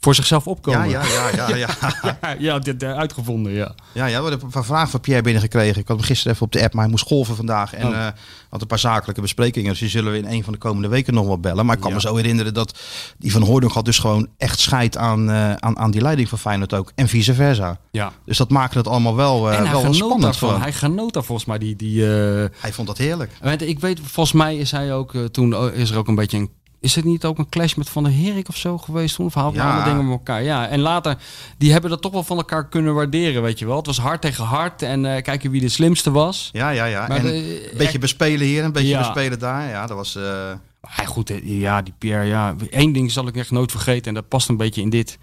Voor 0.04 0.14
zichzelf 0.14 0.44
Ja, 0.44 0.50
opkomen. 0.50 0.88
ja, 0.88 1.02
ja, 1.04 1.30
ja, 1.36 1.54
ja. 1.56 1.68
ja, 2.02 2.34
ja, 2.38 2.58
dit, 2.58 2.82
eh, 2.82 2.92
uitgevonden, 2.96 3.52
ja. 3.52 3.74
Ja, 3.92 4.06
ja, 4.06 4.22
we 4.22 4.28
hebben 4.28 4.46
een 4.46 4.52
paar 4.52 4.64
vragen 4.64 4.88
van 4.88 5.00
Pierre 5.00 5.22
binnengekregen. 5.22 5.80
Ik 5.80 5.88
had 5.88 5.96
hem 5.96 6.06
gisteren 6.06 6.32
even 6.32 6.46
op 6.46 6.52
de 6.52 6.62
app, 6.62 6.72
maar 6.72 6.82
hij 6.82 6.90
moest 6.90 7.06
golven 7.06 7.36
vandaag. 7.36 7.74
En 7.74 7.86
Oh. 7.86 7.94
eh, 7.94 8.06
had 8.50 8.60
een 8.60 8.66
paar 8.66 8.78
zakelijke 8.78 9.20
besprekingen. 9.20 9.70
Dus 9.70 9.78
die 9.78 9.88
zullen 9.88 10.12
we 10.12 10.18
in 10.18 10.26
een 10.26 10.44
van 10.44 10.52
de 10.52 10.58
komende 10.58 10.88
weken 10.88 11.14
nog 11.14 11.26
wel 11.26 11.38
bellen. 11.40 11.66
Maar 11.66 11.74
ik 11.74 11.80
kan 11.80 11.90
Ja. 11.90 11.96
me 11.96 12.02
zo 12.02 12.16
herinneren 12.16 12.54
dat 12.54 12.78
die 13.18 13.32
van 13.32 13.42
Hooydonk 13.42 13.72
had 13.72 13.84
dus 13.84 13.98
gewoon 13.98 14.28
echt 14.38 14.60
scheid 14.60 14.96
aan, 14.96 15.30
eh, 15.30 15.52
aan, 15.52 15.78
aan 15.78 15.90
die 15.90 16.00
leiding 16.00 16.28
van 16.28 16.38
Feyenoord 16.38 16.74
ook. 16.74 16.92
En 16.94 17.08
vice 17.08 17.34
versa. 17.34 17.78
ja. 17.90 18.12
Dus 18.24 18.36
dat 18.36 18.50
maakte 18.50 18.78
het 18.78 18.88
allemaal 18.88 19.16
wel, 19.16 19.50
en 19.52 19.66
hij 19.66 19.82
wel 19.82 19.94
spannend 19.94 20.22
daarvan. 20.22 20.50
voor. 20.50 20.60
Hij 20.60 20.72
genoot 20.72 21.12
daar 21.12 21.24
volgens 21.24 21.46
mij 21.48 21.58
die... 21.58 21.76
die 21.76 22.04
Hij 22.04 22.72
vond 22.72 22.86
dat 22.88 22.98
heerlijk. 22.98 23.32
ik 23.58 23.80
weet, 23.80 24.00
volgens 24.04 24.34
mij 24.36 24.56
is 24.56 24.70
hij 24.70 24.94
ook... 24.94 25.14
toen 25.30 25.72
is 25.72 25.90
er 25.90 25.96
ook 25.96 26.08
een 26.08 26.14
beetje 26.14 26.38
een... 26.38 26.50
Is 26.82 26.94
het 26.94 27.04
niet 27.04 27.24
ook 27.24 27.38
een 27.38 27.48
clash 27.48 27.74
met 27.74 27.88
Van 27.88 28.02
der 28.02 28.12
Herik 28.12 28.48
of 28.48 28.56
zo 28.56 28.78
geweest 28.78 29.14
toen? 29.14 29.26
Of 29.26 29.34
haalt 29.34 29.54
Ja. 29.54 29.64
allemaal 29.64 29.84
dingen 29.84 30.04
met 30.04 30.12
elkaar? 30.18 30.42
Ja, 30.42 30.68
en 30.68 30.80
later, 30.80 31.16
die 31.58 31.72
hebben 31.72 31.90
dat 31.90 32.02
toch 32.02 32.12
wel 32.12 32.22
van 32.22 32.36
elkaar 32.36 32.68
kunnen 32.68 32.94
waarderen, 32.94 33.42
weet 33.42 33.58
je 33.58 33.66
wel. 33.66 33.76
Het 33.76 33.86
was 33.86 33.98
hard 33.98 34.20
tegen 34.20 34.44
hard 34.44 34.82
en 34.82 35.14
eh, 35.16 35.22
kijken 35.22 35.50
wie 35.50 35.60
de 35.60 35.68
slimste 35.68 36.10
was. 36.10 36.48
Ja, 36.52 36.70
ja, 36.70 36.84
ja. 36.84 37.06
Maar 37.06 37.16
en 37.16 37.22
de- 37.24 37.68
een 37.72 37.78
beetje 37.78 37.98
bespelen 37.98 38.46
hier, 38.46 38.64
een 38.64 38.72
beetje 38.72 38.88
Ja. 38.88 38.98
bespelen 38.98 39.38
daar. 39.38 39.68
Ja, 39.68 39.86
dat 39.86 39.96
was... 39.96 40.16
eh, 40.16 40.52
Hij 40.80 41.06
goed, 41.06 41.30
eh, 41.30 41.60
ja, 41.60 41.82
die 41.82 41.94
Pierre, 41.98 42.24
ja. 42.24 42.54
Eén 42.70 42.92
ding 42.92 43.10
zal 43.12 43.26
ik 43.26 43.36
echt 43.36 43.50
nooit 43.50 43.70
vergeten 43.70 44.06
en 44.08 44.14
dat 44.14 44.28
past 44.28 44.48
een 44.48 44.56
beetje 44.56 44.80
in 44.80 44.90
dit, 44.90 45.18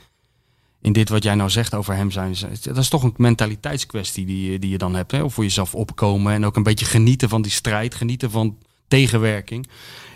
in 0.81 0.93
dit 0.93 1.09
wat 1.09 1.23
jij 1.23 1.35
nou 1.35 1.49
zegt 1.49 1.73
over 1.75 1.95
hem 1.95 2.11
zijn. 2.11 2.35
Dat 2.61 2.77
is 2.77 2.89
toch 2.89 3.03
een 3.03 3.13
mentaliteitskwestie 3.17 4.25
die, 4.25 4.51
je- 4.51 4.59
die 4.59 4.69
je 4.69 4.77
dan 4.77 4.95
hebt. 4.95 5.11
Hè? 5.11 5.23
Of 5.23 5.33
voor 5.33 5.43
jezelf 5.43 5.75
opkomen 5.75 6.33
en 6.33 6.45
ook 6.45 6.55
een 6.55 6.63
beetje 6.63 6.85
genieten 6.85 7.29
van 7.29 7.41
die 7.41 7.51
strijd, 7.51 7.95
genieten 7.95 8.31
van 8.31 8.57
tegenwerking. 8.89 9.67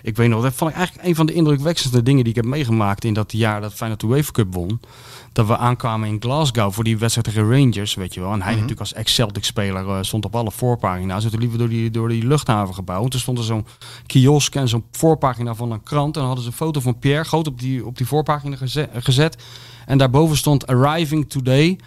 Ik 0.02 0.16
weet 0.16 0.30
nog, 0.30 0.42
dat 0.42 0.54
vond 0.54 0.72
ik 0.72 0.76
eigenlijk 0.78 1.08
een 1.08 1.16
van 1.16 1.26
de 1.26 1.34
indrukwekkendste 1.34 2.04
dingen 2.04 2.24
die 2.24 2.34
ik 2.34 2.42
heb 2.42 2.46
meegemaakt 2.46 3.04
in 3.06 3.14
dat 3.14 3.32
jaar 3.32 3.62
dat 3.62 3.74
Feyenoord 3.74 4.02
de 4.02 4.08
UEFA 4.08 4.32
Cup 4.32 4.54
won. 4.54 4.80
Dat 5.32 5.48
we 5.48 5.58
aankwamen 5.58 6.08
in 6.08 6.18
Glasgow 6.20 6.72
voor 6.74 6.84
die 6.84 6.98
wedstrijd 6.98 7.28
tegen 7.28 7.50
Rangers, 7.52 7.94
weet 7.94 8.14
je 8.14 8.20
wel. 8.20 8.32
En 8.34 8.42
hij 8.42 8.54
natuurlijk 8.54 8.80
als 8.80 8.94
ex-Celtic-speler 8.94 9.90
eh, 9.90 9.98
stond 10.02 10.26
op 10.26 10.36
alle 10.36 10.52
voorpagina's. 10.52 11.26
Toen 11.30 11.40
liepen 11.40 11.58
door 11.58 11.70
die, 11.70 11.92
door 11.92 12.10
die 12.10 12.28
luchthavengebouw. 12.28 13.04
En 13.04 13.10
toen 13.10 13.20
stond 13.20 13.38
er 13.38 13.44
zo'n 13.44 13.66
kiosk 14.06 14.56
en 14.56 14.68
zo'n 14.68 14.84
voorpagina 14.92 15.56
van 15.56 15.72
een 15.72 15.84
krant. 15.84 16.14
En 16.16 16.20
dan 16.20 16.26
hadden 16.26 16.44
ze 16.44 16.50
een 16.50 16.56
foto 16.58 16.80
van 16.80 17.00
Pierre 17.00 17.24
groot 17.24 17.48
op 17.48 17.60
die, 17.60 17.86
op 17.86 17.98
die 17.98 18.08
voorpagina 18.08 18.56
geze- 18.56 18.90
gezet. 18.94 19.44
En 19.86 19.98
daarboven 19.98 20.38
stond 20.38 20.68
Arriving 20.68 21.30
Today, 21.30 21.80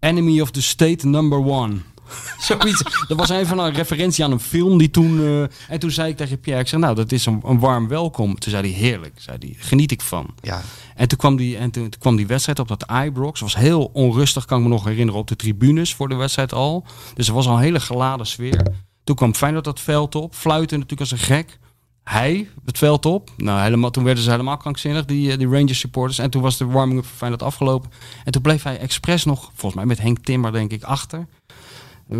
Enemy 0.00 0.40
of 0.40 0.50
the 0.50 0.62
State 0.62 1.06
Number 1.06 1.38
One. 1.38 1.76
Zoiets. 2.48 2.82
Dat 3.08 3.18
was 3.18 3.30
even 3.30 3.58
een 3.58 3.72
referentie 3.72 4.24
aan 4.24 4.32
een 4.32 4.40
film 4.40 4.78
die 4.78 4.90
toen... 4.90 5.20
eh, 5.20 5.42
en 5.68 5.78
toen 5.78 5.90
zei 5.90 6.10
ik 6.10 6.16
tegen 6.16 6.40
Pierre, 6.40 6.62
ik 6.62 6.68
zeg, 6.68 6.80
nou, 6.80 6.94
dat 6.94 7.12
is 7.12 7.26
een, 7.26 7.40
een 7.44 7.58
warm 7.58 7.88
welkom. 7.88 8.38
Toen 8.38 8.50
zei 8.50 8.72
hij, 8.72 8.80
heerlijk. 8.80 9.14
Zei 9.16 9.36
hij, 9.40 9.54
geniet 9.58 9.90
ik 9.90 10.00
van. 10.00 10.26
Ja, 10.40 10.62
En 10.94 11.08
toen 11.08 11.18
kwam 11.18 11.36
die, 11.36 11.56
en 11.56 11.70
toen, 11.70 11.88
toen 11.88 12.00
kwam 12.00 12.16
die 12.16 12.26
wedstrijd 12.26 12.58
op 12.58 12.68
dat 12.68 12.86
Ibrox. 13.04 13.40
was 13.40 13.56
heel 13.56 13.90
onrustig, 13.92 14.44
kan 14.44 14.58
ik 14.58 14.64
me 14.64 14.70
nog 14.70 14.84
herinneren, 14.84 15.20
op 15.20 15.28
de 15.28 15.36
tribunes 15.36 15.94
voor 15.94 16.08
de 16.08 16.14
wedstrijd 16.14 16.52
al. 16.52 16.84
Dus 17.14 17.28
er 17.28 17.34
was 17.34 17.46
al 17.46 17.54
een 17.54 17.62
hele 17.62 17.80
geladen 17.80 18.26
sfeer. 18.26 18.66
Toen 19.04 19.16
kwam 19.16 19.34
Feyenoord 19.34 19.64
dat 19.64 19.80
veld 19.80 20.14
op. 20.14 20.34
Fluiten 20.34 20.78
natuurlijk 20.78 21.10
als 21.10 21.20
een 21.20 21.26
gek. 21.26 21.58
Hij 22.04 22.48
het 22.64 22.78
veld 22.78 23.06
op. 23.06 23.30
Nou, 23.36 23.60
helemaal, 23.62 23.90
toen 23.90 24.04
werden 24.04 24.24
ze 24.24 24.30
helemaal 24.30 24.56
krankzinnig, 24.56 25.04
die, 25.04 25.32
eh, 25.32 25.38
die 25.38 25.48
Rangers 25.48 25.78
supporters. 25.78 26.18
En 26.18 26.30
toen 26.30 26.42
was 26.42 26.56
de 26.56 26.64
warming-up 26.64 27.06
van 27.06 27.16
Feyenoord 27.16 27.42
afgelopen. 27.42 27.90
En 28.24 28.32
toen 28.32 28.42
bleef 28.42 28.62
hij 28.62 28.78
expres 28.78 29.24
nog, 29.24 29.40
volgens 29.54 29.74
mij 29.74 29.84
met 29.84 30.00
Henk 30.00 30.18
Timmer 30.18 30.52
denk 30.52 30.70
ik, 30.72 30.82
achter. 30.82 31.26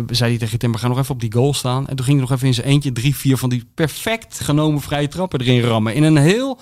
Zei 0.07 0.29
hij 0.29 0.39
tegen 0.39 0.59
Timmer, 0.59 0.79
ga 0.79 0.87
nog 0.87 0.97
even 0.97 1.13
op 1.13 1.21
die 1.21 1.33
goal 1.33 1.53
staan. 1.53 1.87
En 1.87 1.95
toen 1.95 2.05
ging 2.05 2.17
hij 2.19 2.27
nog 2.27 2.35
even 2.35 2.47
in 2.47 2.53
zijn 2.53 2.67
eentje 2.67 2.91
drie, 2.91 3.15
vier 3.15 3.37
van 3.37 3.49
die 3.49 3.67
perfect 3.75 4.39
genomen 4.39 4.81
vrije 4.81 5.07
trappen 5.07 5.39
erin 5.41 5.61
rammen. 5.61 5.93
In 5.93 6.03
een 6.03 6.17
heel 6.17 6.59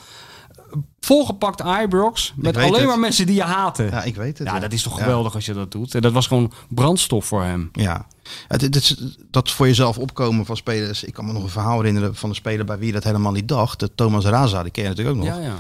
volgepakt 1.00 1.64
Ibrox. 1.84 2.34
Met 2.36 2.58
alleen 2.58 2.74
het. 2.74 2.86
maar 2.86 3.00
mensen 3.00 3.26
die 3.26 3.36
je 3.36 3.44
haten. 3.44 3.86
ja 3.86 3.92
Ja, 3.92 4.04
ik 4.04 4.16
weet 4.16 4.38
het. 4.38 4.62
dat 4.62 4.74
is 4.74 4.84
toch 4.84 4.98
Ja. 4.98 5.04
geweldig 5.04 5.36
als 5.36 5.46
je 5.46 5.54
dat 5.54 5.72
doet. 5.72 5.96
En 5.96 6.02
dat 6.02 6.12
was 6.12 6.28
gewoon 6.28 6.52
brandstof 6.70 7.26
voor 7.26 7.44
hem. 7.44 7.70
Ja, 7.74 8.06
het, 8.48 8.62
het, 8.62 8.98
dat 9.32 9.52
voor 9.52 9.68
jezelf 9.68 9.98
opkomen 9.98 10.46
van 10.46 10.58
spelers. 10.58 11.04
Ik 11.04 11.14
kan 11.14 11.26
me 11.26 11.34
nog 11.34 11.44
een 11.44 11.50
verhaal 11.50 11.78
herinneren 11.78 12.16
van 12.16 12.30
een 12.30 12.36
speler 12.36 12.66
bij 12.66 12.78
wie 12.78 12.92
dat 12.92 13.04
helemaal 13.04 13.32
niet 13.32 13.48
dacht. 13.48 13.80
De 13.80 13.96
Thomas 13.96 14.26
Raza, 14.26 14.64
die 14.64 14.72
ken 14.72 14.84
je 14.84 14.90
natuurlijk 14.90 15.18
ook 15.18 15.24
nog. 15.24 15.36
Ja, 15.36 15.42
ja. 15.42 15.56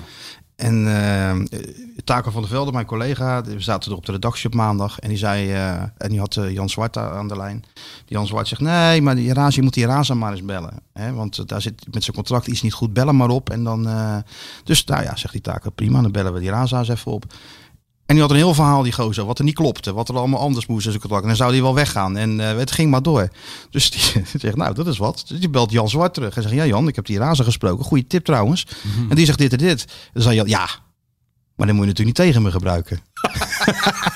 En 0.59 0.87
eh 0.87 1.59
Taco 2.03 2.31
van 2.31 2.41
der 2.41 2.49
Velde, 2.49 2.71
mijn 2.71 2.85
collega, 2.85 3.43
we 3.43 3.59
zaten 3.59 3.91
er 3.91 3.97
op 3.97 4.05
de 4.05 4.11
redactie 4.11 4.45
op 4.45 4.55
maandag. 4.55 4.99
En 4.99 5.09
die 5.09 5.17
zei, 5.17 5.51
eh, 5.51 5.81
en 5.97 6.09
die 6.09 6.19
had 6.19 6.35
eh, 6.35 6.51
Jan 6.51 6.69
Zwart 6.69 6.97
aan 6.97 7.27
de 7.27 7.37
lijn. 7.37 7.63
Die 8.05 8.17
Jan 8.17 8.27
Zwart 8.27 8.47
zegt, 8.47 8.61
nee, 8.61 9.01
maar 9.01 9.15
die 9.15 9.33
Raza, 9.33 9.55
je 9.55 9.61
moet 9.61 9.73
die 9.73 9.85
Raza 9.85 10.13
maar 10.13 10.31
eens 10.31 10.45
bellen. 10.45 10.73
Hè? 10.93 11.13
Want 11.13 11.47
daar 11.47 11.61
zit 11.61 11.85
met 11.91 12.03
zijn 12.03 12.15
contract 12.15 12.47
iets 12.47 12.61
niet 12.61 12.73
goed, 12.73 12.93
bel 12.93 13.07
hem 13.07 13.15
maar 13.15 13.29
op. 13.29 13.49
En 13.49 13.63
dan, 13.63 13.87
dus 14.63 14.85
nou 14.85 15.03
ja, 15.03 15.15
zegt 15.15 15.33
die 15.33 15.41
Taco, 15.41 15.69
prima, 15.69 16.01
dan 16.01 16.11
bellen 16.11 16.33
we 16.33 16.39
die 16.39 16.49
Raza 16.49 16.79
eens 16.79 16.89
even 16.89 17.11
op. 17.11 17.25
En 18.09 18.15
die 18.15 18.23
had 18.23 18.31
een 18.33 18.37
heel 18.37 18.53
verhaal, 18.53 18.83
die 18.83 18.91
gozer, 18.91 19.25
wat 19.25 19.37
er 19.37 19.43
niet 19.43 19.55
klopte. 19.55 19.93
Wat 19.93 20.09
er 20.09 20.17
allemaal 20.17 20.39
anders 20.39 20.65
moest 20.65 20.97
contract. 20.97 21.21
En 21.21 21.27
dan 21.27 21.37
zou 21.37 21.51
die 21.51 21.61
wel 21.61 21.75
weggaan. 21.75 22.17
En 22.17 22.39
eh, 22.39 22.57
het 22.57 22.71
ging 22.71 22.91
maar 22.91 23.01
door. 23.01 23.29
Dus 23.69 23.91
die 23.91 24.23
zegt, 24.39 24.55
nou, 24.55 24.73
dat 24.73 24.87
is 24.87 24.97
wat. 24.97 25.23
Dus 25.27 25.39
die 25.39 25.49
belt 25.49 25.71
Jan 25.71 25.89
Zwart 25.89 26.13
terug. 26.13 26.35
En 26.35 26.41
zegt, 26.41 26.55
ja 26.55 26.65
Jan, 26.65 26.87
ik 26.87 26.95
heb 26.95 27.05
die 27.05 27.17
Raza 27.17 27.43
gesproken. 27.43 27.85
Goeie 27.85 28.07
tip 28.07 28.25
trouwens. 28.25 28.67
En 29.09 29.15
die 29.15 29.25
zegt 29.25 29.37
dit 29.37 29.51
en 29.51 29.57
dit. 29.57 29.85
Dan 30.13 30.23
zei 30.23 30.35
Jan, 30.35 30.47
ja, 30.47 30.67
maar 31.55 31.67
dan 31.67 31.75
moet 31.75 31.85
je 31.85 31.91
natuurlijk 31.91 32.17
niet 32.17 32.27
tegen 32.27 32.41
me 32.41 32.51
gebruiken. 32.51 32.99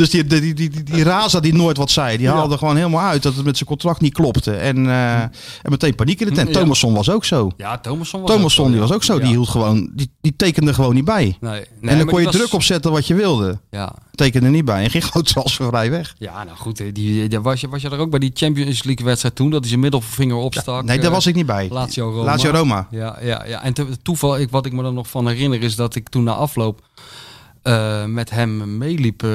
dus 0.00 0.10
die, 0.10 0.24
die, 0.24 0.54
die, 0.54 0.70
die, 0.70 0.82
die 0.82 1.02
Raza 1.02 1.40
die 1.40 1.54
nooit 1.54 1.76
wat 1.76 1.90
zei, 1.90 2.16
die 2.16 2.28
haalde 2.28 2.58
gewoon 2.58 2.76
helemaal 2.76 3.08
uit 3.08 3.22
dat 3.22 3.34
het 3.34 3.44
met 3.44 3.56
zijn 3.56 3.68
contract 3.68 4.00
niet 4.00 4.12
klopte. 4.12 4.52
En, 4.52 4.86
eh, 4.86 5.20
en 5.22 5.30
meteen 5.62 5.94
paniek 5.94 6.20
in 6.20 6.26
de 6.26 6.32
tent. 6.32 6.52
Thomasson 6.52 6.94
was 6.94 7.10
ook 7.10 7.24
zo. 7.24 7.50
Ja, 7.56 7.78
Thomasson 7.78 8.20
was 8.20 8.30
Thomasson 8.30 8.64
ook 8.64 8.70
die 8.70 8.80
zo, 8.80 8.86
was 8.86 8.96
ook 8.96 9.02
zo. 9.02 9.18
Die 9.18 9.28
hield 9.28 9.48
gewoon, 9.48 9.90
die, 9.94 10.10
die 10.20 10.36
tekende 10.36 10.74
gewoon 10.74 10.94
niet 10.94 11.04
bij. 11.04 11.36
Nee, 11.40 11.64
nee, 11.80 11.90
en 11.90 11.98
dan 11.98 12.06
kon 12.06 12.18
je 12.18 12.24
was- 12.24 12.34
druk 12.34 12.52
opzetten 12.52 12.92
wat 12.92 13.06
je 13.06 13.14
wilde. 13.14 13.60
Ja, 13.70 13.94
Tekende 14.14 14.48
niet 14.48 14.64
bij. 14.64 14.84
En 14.84 14.90
ging 14.90 15.04
gewoon 15.10 15.22
transfervrij 15.22 15.90
weg. 15.90 16.14
ja 16.18 16.44
nou 16.44 16.56
goed. 16.56 16.76
Die, 16.76 17.28
die, 17.28 17.40
was, 17.40 17.60
je, 17.60 17.68
was 17.68 17.82
je 17.82 17.90
er 17.90 17.98
ook 17.98 18.10
bij 18.10 18.18
die 18.18 18.30
Champions 18.34 18.84
League 18.84 19.04
wedstrijd 19.06 19.34
toen? 19.34 19.50
Dat 19.50 19.60
hij 19.60 19.68
zijn 19.68 19.80
middelvinger 19.80 20.36
opstak? 20.36 20.84
nee, 20.84 20.96
daar 20.96 21.06
eh, 21.06 21.12
was 21.12 21.26
ik 21.26 21.34
niet 21.34 21.46
bij. 21.46 21.68
Lazio 21.70 22.10
Roma. 22.10 22.24
Lazio 22.24 22.50
Roma. 22.50 22.88
Ja, 22.90 23.18
ja, 23.22 23.44
ja. 23.46 23.62
en 23.62 23.74
toeval, 24.02 24.38
ik, 24.38 24.50
wat 24.50 24.66
ik 24.66 24.72
me 24.72 24.84
er 24.84 24.92
nog 24.92 25.08
van 25.08 25.28
herinner 25.28 25.62
is 25.62 25.76
dat 25.76 25.94
ik 25.94 26.08
toen 26.08 26.24
na 26.24 26.32
afloop 26.32 26.80
eh, 27.62 28.04
met 28.04 28.30
hem 28.30 28.78
meeliep. 28.78 29.22
eh, 29.22 29.28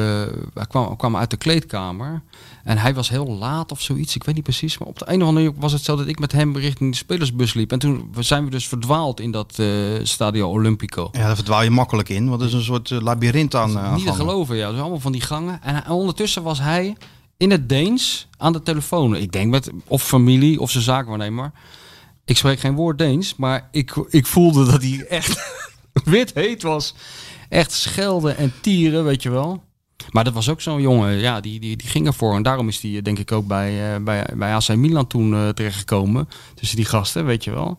hij 0.53 0.65
kwam, 0.67 0.95
kwam 0.95 1.15
uit 1.15 1.29
de 1.29 1.37
kleedkamer. 1.37 2.21
En 2.63 2.77
hij 2.77 2.93
was 2.93 3.09
heel 3.09 3.27
laat 3.27 3.71
of 3.71 3.81
zoiets. 3.81 4.15
Ik 4.15 4.23
weet 4.23 4.35
niet 4.35 4.43
precies. 4.43 4.77
Maar 4.77 4.87
op 4.87 4.99
de 4.99 5.05
een 5.07 5.21
of 5.21 5.27
andere 5.27 5.45
manier 5.45 5.61
was 5.61 5.71
het 5.71 5.83
zo 5.83 5.95
dat 5.95 6.07
ik 6.07 6.19
met 6.19 6.31
hem 6.31 6.57
richting 6.57 6.91
de 6.91 6.97
spelersbus 6.97 7.53
liep. 7.53 7.71
En 7.71 7.79
toen 7.79 8.13
zijn 8.19 8.43
we 8.43 8.49
dus 8.49 8.67
verdwaald 8.67 9.19
in 9.19 9.31
dat 9.31 9.59
eh, 9.59 9.67
Stadio 10.03 10.49
Olimpico. 10.49 11.09
Ja, 11.11 11.25
daar 11.25 11.35
verdwaal 11.35 11.63
je 11.63 11.69
makkelijk 11.69 12.09
in. 12.09 12.29
Want 12.29 12.41
het 12.41 12.49
is 12.49 12.55
een 12.55 12.63
soort 12.63 12.89
labyrint 12.89 13.55
aan, 13.55 13.77
aan 13.77 13.95
Niet 13.95 14.05
te 14.05 14.13
geloven, 14.13 14.55
ja. 14.55 14.69
Dus 14.71 14.79
allemaal 14.79 14.99
van 14.99 15.11
die 15.11 15.21
gangen. 15.21 15.61
En 15.63 15.89
ondertussen 15.89 16.43
was 16.43 16.59
hij 16.59 16.95
in 17.37 17.51
het 17.51 17.69
Deens 17.69 18.27
aan 18.37 18.53
de 18.53 18.61
telefoon. 18.61 19.15
Ik 19.15 19.31
denk 19.31 19.51
met 19.51 19.69
of 19.87 20.03
familie 20.03 20.59
of 20.59 20.71
zijn 20.71 20.83
zaakwaarnemer. 20.83 21.51
Ik 22.25 22.37
spreek 22.37 22.59
geen 22.59 22.75
woord 22.75 22.97
Deens, 22.97 23.35
maar 23.35 23.67
ik, 23.71 23.95
ik 24.09 24.25
voelde 24.25 24.65
dat 24.65 24.81
hij 24.81 25.05
echt 25.09 25.37
wit 26.03 26.31
heet 26.33 26.61
was. 26.63 26.95
Echt 27.49 27.71
schelden 27.71 28.37
en 28.37 28.53
tieren, 28.61 29.03
weet 29.03 29.23
je 29.23 29.29
wel. 29.29 29.63
Maar 30.11 30.23
dat 30.23 30.33
was 30.33 30.49
ook 30.49 30.61
zo'n 30.61 30.81
jongen, 30.81 31.11
ja, 31.17 31.39
die, 31.39 31.59
die, 31.59 31.77
die 31.77 31.87
ging 31.87 32.07
ervoor. 32.07 32.35
En 32.35 32.43
daarom 32.43 32.67
is 32.67 32.81
hij 32.81 33.01
denk 33.01 33.19
ik 33.19 33.31
ook 33.31 33.47
bij, 33.47 33.95
eh, 33.95 34.03
bij, 34.03 34.27
bij 34.35 34.53
AC 34.53 34.75
Milan 34.75 35.07
toen 35.07 35.33
eh, 35.33 35.49
terechtgekomen. 35.49 36.27
Tussen 36.53 36.77
die 36.77 36.85
gasten, 36.85 37.25
weet 37.25 37.43
je 37.43 37.51
wel. 37.51 37.77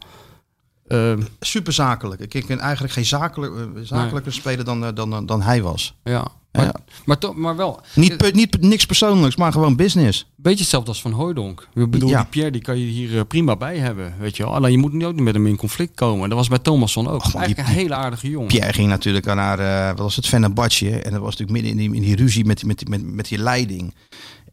Eh, 0.86 1.12
Super 1.40 1.72
zakelijk. 1.72 2.34
Ik- 2.34 2.46
ben 2.46 2.58
eigenlijk 2.58 2.92
geen 2.92 3.04
zakelijk, 3.06 3.52
eh, 3.56 3.82
zakelijker 3.82 4.32
speler 4.32 4.64
dan, 4.64 4.84
eh, 4.84 4.94
dan, 4.94 5.26
dan 5.26 5.42
hij 5.42 5.62
was. 5.62 5.94
ja. 6.04 6.26
Maar, 6.56 6.64
Ja. 6.64 6.74
maar, 7.04 7.18
toch- 7.18 7.34
maar 7.34 7.56
wel, 7.56 7.80
Niet, 7.94 8.16
pe- 8.16 8.30
niet 8.34 8.60
niks 8.60 8.86
persoonlijks, 8.86 9.36
maar 9.36 9.52
gewoon 9.52 9.76
business. 9.76 10.26
Beetje 10.36 10.58
hetzelfde 10.60 10.88
als 10.88 11.00
Van 11.00 11.12
Hooijdonk. 11.12 11.68
Ik 11.74 11.90
bedoel, 11.90 12.08
Ja. 12.08 12.18
die 12.20 12.26
Pierre 12.28 12.50
die 12.50 12.60
kan 12.62 12.78
je 12.78 12.86
hier 12.86 13.16
eh, 13.18 13.24
prima 13.28 13.56
bij 13.56 13.78
hebben, 13.78 14.14
weet 14.18 14.36
je 14.36 14.42
wel. 14.42 14.54
Alleen 14.54 14.72
je 14.72 14.78
moet 14.78 14.92
nu 14.92 15.06
ook 15.06 15.14
niet 15.14 15.22
met 15.24 15.34
hem 15.34 15.46
in 15.46 15.56
conflict 15.56 15.94
komen. 15.94 16.28
Dat 16.28 16.38
was 16.38 16.48
bij 16.48 16.58
Thomasson 16.58 17.08
ook. 17.08 17.22
Eigenlijk 17.22 17.54
die- 17.56 17.64
een 17.64 17.80
hele 17.80 17.94
aardige 17.94 18.30
jongen. 18.30 18.48
Pierre 18.48 18.72
ging 18.72 18.88
natuurlijk 18.88 19.24
naar, 19.26 19.58
eh, 19.58 19.88
wat 19.88 19.98
was 19.98 20.16
het, 20.16 20.26
Fenerbahce. 20.26 20.90
En 20.90 21.12
dat 21.12 21.20
was 21.20 21.36
natuurlijk 21.36 21.50
midden 21.50 21.70
in 21.70 21.76
die, 21.76 21.94
in 22.00 22.06
die 22.06 22.16
ruzie 22.16 22.44
met, 22.44 22.64
met, 22.64 22.88
met, 22.88 23.02
met 23.14 23.28
die 23.28 23.38
leiding. 23.38 23.94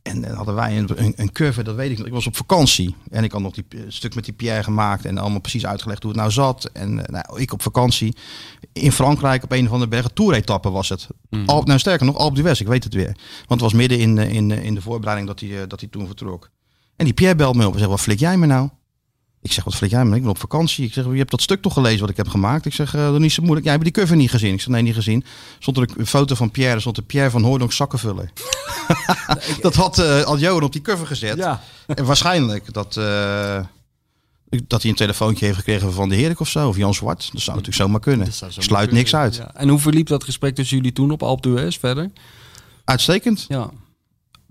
En 0.04 0.22
dan 0.22 0.32
hadden 0.32 0.56
wij 0.56 0.78
een, 0.78 0.90
een, 0.96 1.14
een 1.16 1.32
curve, 1.32 1.64
dat 1.64 1.76
weet 1.76 1.92
ik 1.92 1.98
nog. 1.98 2.08
Ik 2.08 2.14
was 2.14 2.28
op 2.28 2.36
vakantie. 2.36 2.96
En 3.10 3.24
ik 3.24 3.32
had 3.32 3.42
nog 3.42 3.54
die 3.54 3.66
eh, 3.70 3.80
stuk 3.88 4.16
met 4.16 4.26
die 4.26 4.34
Pierre 4.34 4.64
gemaakt. 4.64 5.06
En 5.06 5.18
allemaal 5.18 5.40
precies 5.40 5.66
uitgelegd 5.66 6.04
hoe 6.04 6.12
het 6.12 6.20
nou 6.20 6.32
zat. 6.32 6.70
En 6.74 7.06
eh, 7.06 7.14
nou, 7.14 7.42
ik 7.42 7.54
op 7.54 7.62
vakantie 7.62 8.16
in 8.74 8.92
Frankrijk 8.92 9.44
op 9.44 9.52
een 9.52 9.68
van 9.68 9.80
de 9.80 9.88
bergen. 9.88 10.14
Toeretappe 10.14 10.70
was 10.70 10.90
het. 10.90 11.08
Mhm. 11.30 11.46
Alp, 11.46 11.66
nou 11.66 11.80
sterker 11.80 12.06
nog, 12.06 12.18
Alpe 12.18 12.36
d'Huez, 12.36 12.60
ik 12.60 12.68
weet 12.68 12.84
het 12.84 12.94
weer. 12.94 13.16
Want 13.48 13.62
het 13.62 13.62
was 13.62 13.74
midden 13.74 14.00
in, 14.00 14.18
eh, 14.18 14.34
in, 14.34 14.52
in 14.52 14.76
de 14.76 14.82
voorbereiding 14.82 15.28
dat 15.28 15.40
hij, 15.40 15.68
dat 15.68 15.80
hij 15.80 15.90
toen 15.90 16.08
vertrok. 16.08 16.50
En 16.96 17.06
die 17.06 17.14
Pierre 17.14 17.36
belt 17.36 17.56
me 17.56 17.66
op 17.68 17.74
en 17.74 17.80
zegt, 17.80 17.92
wat 17.92 18.02
flik 18.02 18.20
jij 18.20 18.38
me 18.38 18.46
nou? 18.46 18.70
Ik 19.44 19.52
zeg, 19.52 19.64
wat 19.64 19.76
flik 19.76 19.90
jij 19.90 20.06
me? 20.06 20.16
Ik 20.16 20.22
ben 20.22 20.32
op 20.32 20.38
vakantie. 20.38 20.86
Ik 20.86 20.94
zeg, 20.94 21.06
je 21.06 21.18
hebt 21.18 21.32
dat 21.32 21.42
stuk 21.42 21.62
toch 21.62 21.74
gelezen 21.74 22.00
wat 22.00 22.10
ik 22.10 22.18
heb 22.18 22.28
gemaakt? 22.28 22.66
Ik 22.66 22.74
zeg, 22.74 22.96
uh, 22.96 23.02
dat 23.02 23.14
is 23.14 23.20
niet 23.20 23.32
zo 23.32 23.42
moeilijk. 23.42 23.66
Jij 23.66 23.74
hebt 23.74 23.86
die 23.86 23.94
cover 23.94 24.16
niet 24.16 24.30
gezien. 24.30 24.54
Ik 24.54 24.62
zeg, 24.62 24.70
nee, 24.70 24.82
niet 24.82 24.94
gezien. 24.94 25.26
Stond 25.60 25.78
er 25.78 25.90
een 25.98 26.08
foto 26.08 26.36
van 26.36 26.52
Pierre. 26.52 26.74
Er 26.74 26.82
stond 26.82 26.98
er 26.98 27.04
Pierre 27.04 27.30
van 27.30 27.44
Hooydonk 27.44 27.72
zakkenvuller. 27.72 28.32
dat 29.62 29.76
had, 29.76 30.00
eh 30.00 30.22
had 30.22 30.40
Johan 30.40 30.64
op 30.64 30.72
die 30.72 30.82
cover 30.82 31.08
gezet. 31.08 31.38
Ja. 31.38 31.62
En 31.88 32.06
waarschijnlijk 32.06 32.74
dat, 32.74 32.98
eh, 32.98 33.60
dat 34.68 34.82
hij 34.82 34.92
een 34.92 34.98
telefoontje 34.98 35.46
heeft 35.46 35.58
gekregen 35.58 35.94
van 35.94 36.10
de 36.10 36.16
Herik 36.16 36.40
of 36.40 36.50
zo. 36.50 36.68
Of 36.68 36.78
Jan 36.78 36.94
Zwart. 36.94 37.30
Dat 37.32 37.42
zou 37.42 37.58
natuurlijk 37.58 37.84
zomaar 37.84 38.00
kunnen. 38.00 38.34
Zo 38.34 38.46
sluit 38.50 38.70
kunnen. 38.70 38.96
niks 38.96 39.16
uit. 39.16 39.36
Ja. 39.36 39.52
En 39.56 39.70
hoe 39.70 39.80
verliep 39.80 40.08
dat 40.08 40.24
gesprek 40.24 40.56
tussen 40.56 40.78
jullie 40.78 40.94
toen 40.94 41.12
op 41.12 41.42
d'Huez 41.42 41.78
verder? 41.78 42.12
Uitstekend. 42.84 43.46
Ja, 43.48 43.70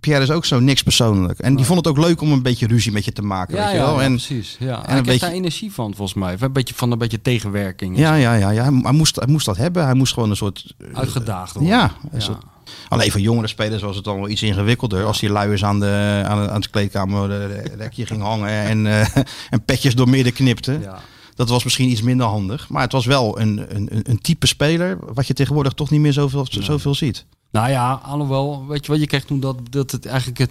Pierre 0.03 0.23
is 0.23 0.31
ook 0.31 0.45
zo 0.45 0.61
niks 0.61 0.83
persoonlijk. 0.83 1.39
En 1.39 1.57
die 1.57 1.65
vond 1.65 1.79
het 1.79 1.87
ook 1.97 2.05
leuk 2.05 2.21
om 2.21 2.33
een 2.33 2.43
beetje 2.43 2.67
ruzie 2.67 2.93
met 2.93 3.05
je 3.05 3.13
te 3.13 3.23
maken. 3.23 3.55
ja, 3.57 3.63
weet 3.65 3.73
je 3.73 3.79
wel? 3.79 3.95
ja, 3.99 4.03
En, 4.05 4.11
precies. 4.11 4.57
Ja. 4.59 4.83
Hij 4.87 4.97
een 4.99 5.03
beetje- 5.05 5.21
daar 5.27 5.31
energie 5.35 5.73
van, 5.73 5.95
volgens 5.95 6.19
mij. 6.19 6.37
Een 6.41 6.53
beetje 6.53 6.75
van 6.75 6.91
een 6.93 6.99
beetje 6.99 7.23
tegenwerking. 7.23 7.99
ja, 7.99 8.15
ja, 8.15 8.35
ja, 8.35 8.51
ja. 8.51 8.63
Hij, 8.63 8.93
moest, 8.93 9.17
hij 9.17 9.27
moest 9.27 9.47
dat 9.47 9.57
hebben. 9.57 9.85
Hij 9.85 9.95
moest 9.95 10.13
gewoon 10.13 10.31
een 10.31 10.37
soort... 10.37 10.75
eh, 10.79 10.99
Uitgedaagd 10.99 11.53
worden. 11.53 11.73
Ja, 11.73 11.93
soort- 12.19 12.43
Alleen 12.89 13.11
voor 13.11 13.21
jongere 13.21 13.47
spelers 13.47 13.83
was 13.83 13.97
het 13.97 14.05
dan 14.05 14.17
wel 14.17 14.29
iets 14.29 14.43
ingewikkelder. 14.43 15.05
Als 15.05 15.21
die 15.21 15.31
luiers 15.31 15.65
aan, 15.65 15.81
de, 15.81 16.23
aan, 16.27 16.43
de- 16.43 16.49
aan 16.51 16.61
het 16.61 16.71
kleedkamer 16.71 17.29
de 17.29 17.63
rekje 17.77 18.07
ging 18.07 18.23
hangen 18.23 18.49
en, 18.51 18.87
eh, 18.87 19.07
en 19.51 19.65
petjes 19.65 19.95
door 19.95 20.09
midden 20.09 20.33
knipte. 20.33 20.79
Ja. 20.83 20.99
Dat 21.35 21.49
was 21.49 21.65
misschien 21.65 21.89
iets 21.91 22.03
minder 22.03 22.27
handig. 22.27 22.69
Maar 22.69 22.83
het 22.83 22.93
was 22.93 23.07
wel 23.07 23.41
een, 23.41 23.65
een, 23.77 23.89
een- 23.97 24.05
een 24.11 24.19
type 24.21 24.47
speler 24.47 24.99
wat 25.15 25.27
je 25.27 25.35
tegenwoordig 25.35 25.73
toch 25.73 25.91
niet 25.91 26.01
meer 26.01 26.13
zoveel, 26.13 26.47
zoveel 26.51 26.95
ziet. 26.95 27.25
Nou 27.53 27.71
ja, 27.71 28.01
alhoewel, 28.05 28.67
weet 28.69 28.87
je 28.87 28.93
wat, 28.93 29.01
je 29.01 29.07
kreeg 29.07 29.25
toen 29.25 29.41
dat, 29.41 29.57
dat 29.71 29.91
het 29.91 30.07
eigenlijk 30.07 30.39
het, 30.39 30.51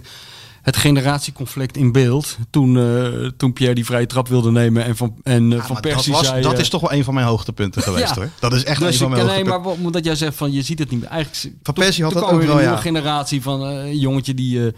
het 0.62 0.76
generatieconflict 0.76 1.76
in 1.76 1.92
beeld. 1.92 2.36
Toen, 2.50 2.78
eh, 2.78 3.28
toen 3.36 3.52
Pierre 3.52 3.74
die 3.74 3.84
vrije 3.84 4.06
trap 4.06 4.28
wilde 4.28 4.50
nemen 4.50 4.84
en 4.84 4.96
Van, 4.96 5.14
en, 5.22 5.52
eh, 5.52 5.58
Ja, 5.58 5.64
van 5.64 5.74
dat, 5.74 5.80
Persie 5.80 6.12
was, 6.12 6.26
zei... 6.26 6.42
dat 6.42 6.52
eh, 6.52 6.60
is 6.60 6.68
toch 6.68 6.80
wel 6.80 6.92
een 6.92 7.04
van 7.04 7.14
mijn 7.14 7.26
hoogtepunten 7.26 7.82
geweest 7.82 8.08
Ja. 8.08 8.14
hoor. 8.14 8.28
Dat 8.40 8.52
is 8.52 8.64
echt 8.64 8.80
een 8.80 8.86
Dus 8.86 8.96
van 8.96 9.06
ik, 9.06 9.12
mijn 9.12 9.26
nee, 9.26 9.34
hoogtepunten. 9.34 9.70
maar 9.78 9.84
omdat 9.86 10.04
jij 10.04 10.14
zegt 10.14 10.36
van 10.36 10.52
je 10.52 10.62
ziet 10.62 10.78
het 10.78 10.90
niet 10.90 11.00
meer. 11.00 11.08
Eigenlijk, 11.08 11.54
Van 11.62 11.74
Persie 11.74 12.04
had 12.04 12.12
dat 12.12 12.22
ook 12.22 12.30
weer 12.30 12.46
wel, 12.46 12.56
een 12.56 12.62
ja. 12.62 12.66
nieuwe 12.66 12.82
generatie 12.82 13.42
van 13.42 13.60
een 13.62 13.98
jongetje 13.98 14.34
die, 14.34 14.66
eh, 14.66 14.72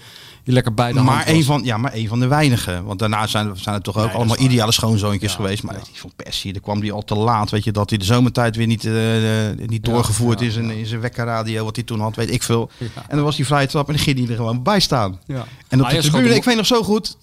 die 0.45 0.55
lekker 0.55 0.75
bij 0.75 0.89
de 0.93 0.99
hand 0.99 1.09
Maar 1.11 1.25
was. 1.25 1.35
een, 1.35 1.45
van, 1.45 1.63
ja, 1.65 1.77
maar 1.77 1.95
een 1.95 2.09
van 2.09 2.21
de 2.21 2.27
weinigen. 2.27 2.85
Want 2.85 2.99
daarna 2.99 3.27
zijn, 3.27 3.57
zijn 3.57 3.75
het 3.75 3.85
toch 3.85 3.97
ook 3.97 4.03
dat 4.07 4.15
allemaal 4.15 4.39
ideale 4.39 4.73
schoonzoontjes 4.73 5.31
Ja, 5.31 5.37
geweest. 5.37 5.63
Maar 5.63 5.75
ja. 5.75 5.81
die 5.85 6.01
van 6.01 6.13
Persie, 6.17 6.53
daar 6.53 6.63
kwam 6.63 6.81
die 6.81 6.93
al 6.93 7.03
te 7.05 7.15
laat. 7.15 7.51
Weet 7.51 7.65
je, 7.65 7.73
dat 7.73 7.89
hij 7.91 7.99
de 7.99 8.05
zomertijd 8.05 8.57
weer 8.57 8.67
niet, 8.67 8.85
eh, 8.85 9.49
eh, 9.51 9.59
niet 9.67 9.85
doorgevoerd 9.85 10.41
ja, 10.41 10.47
is 10.47 10.57
in, 10.57 10.71
in 10.71 10.87
zijn 10.87 11.01
wekkerradio. 11.01 11.65
Wat 11.65 11.77
hij 11.77 11.85
toen 11.85 12.01
had, 12.01 12.17
weet 12.17 12.31
ik 12.31 12.43
veel. 12.43 12.71
Ja. 12.79 12.87
En 13.09 13.17
dan 13.17 13.25
was 13.25 13.37
die 13.37 13.47
vrije 13.47 13.67
trap 13.67 13.87
en 13.89 13.95
dan 13.95 14.03
ging 14.03 14.19
hij 14.19 14.29
er 14.29 14.37
gewoon 14.37 14.63
bij 14.63 14.81
staan. 14.81 15.19
Ja. 15.27 15.45
En 15.69 15.81
op 15.81 15.87
Ah, 15.87 15.93
de 15.93 15.99
tribune, 15.99 16.29
hem 16.29 16.37
ik 16.37 16.45
weet 16.45 16.57
nog 16.57 16.67
zo 16.67 16.83
goed. 16.83 17.17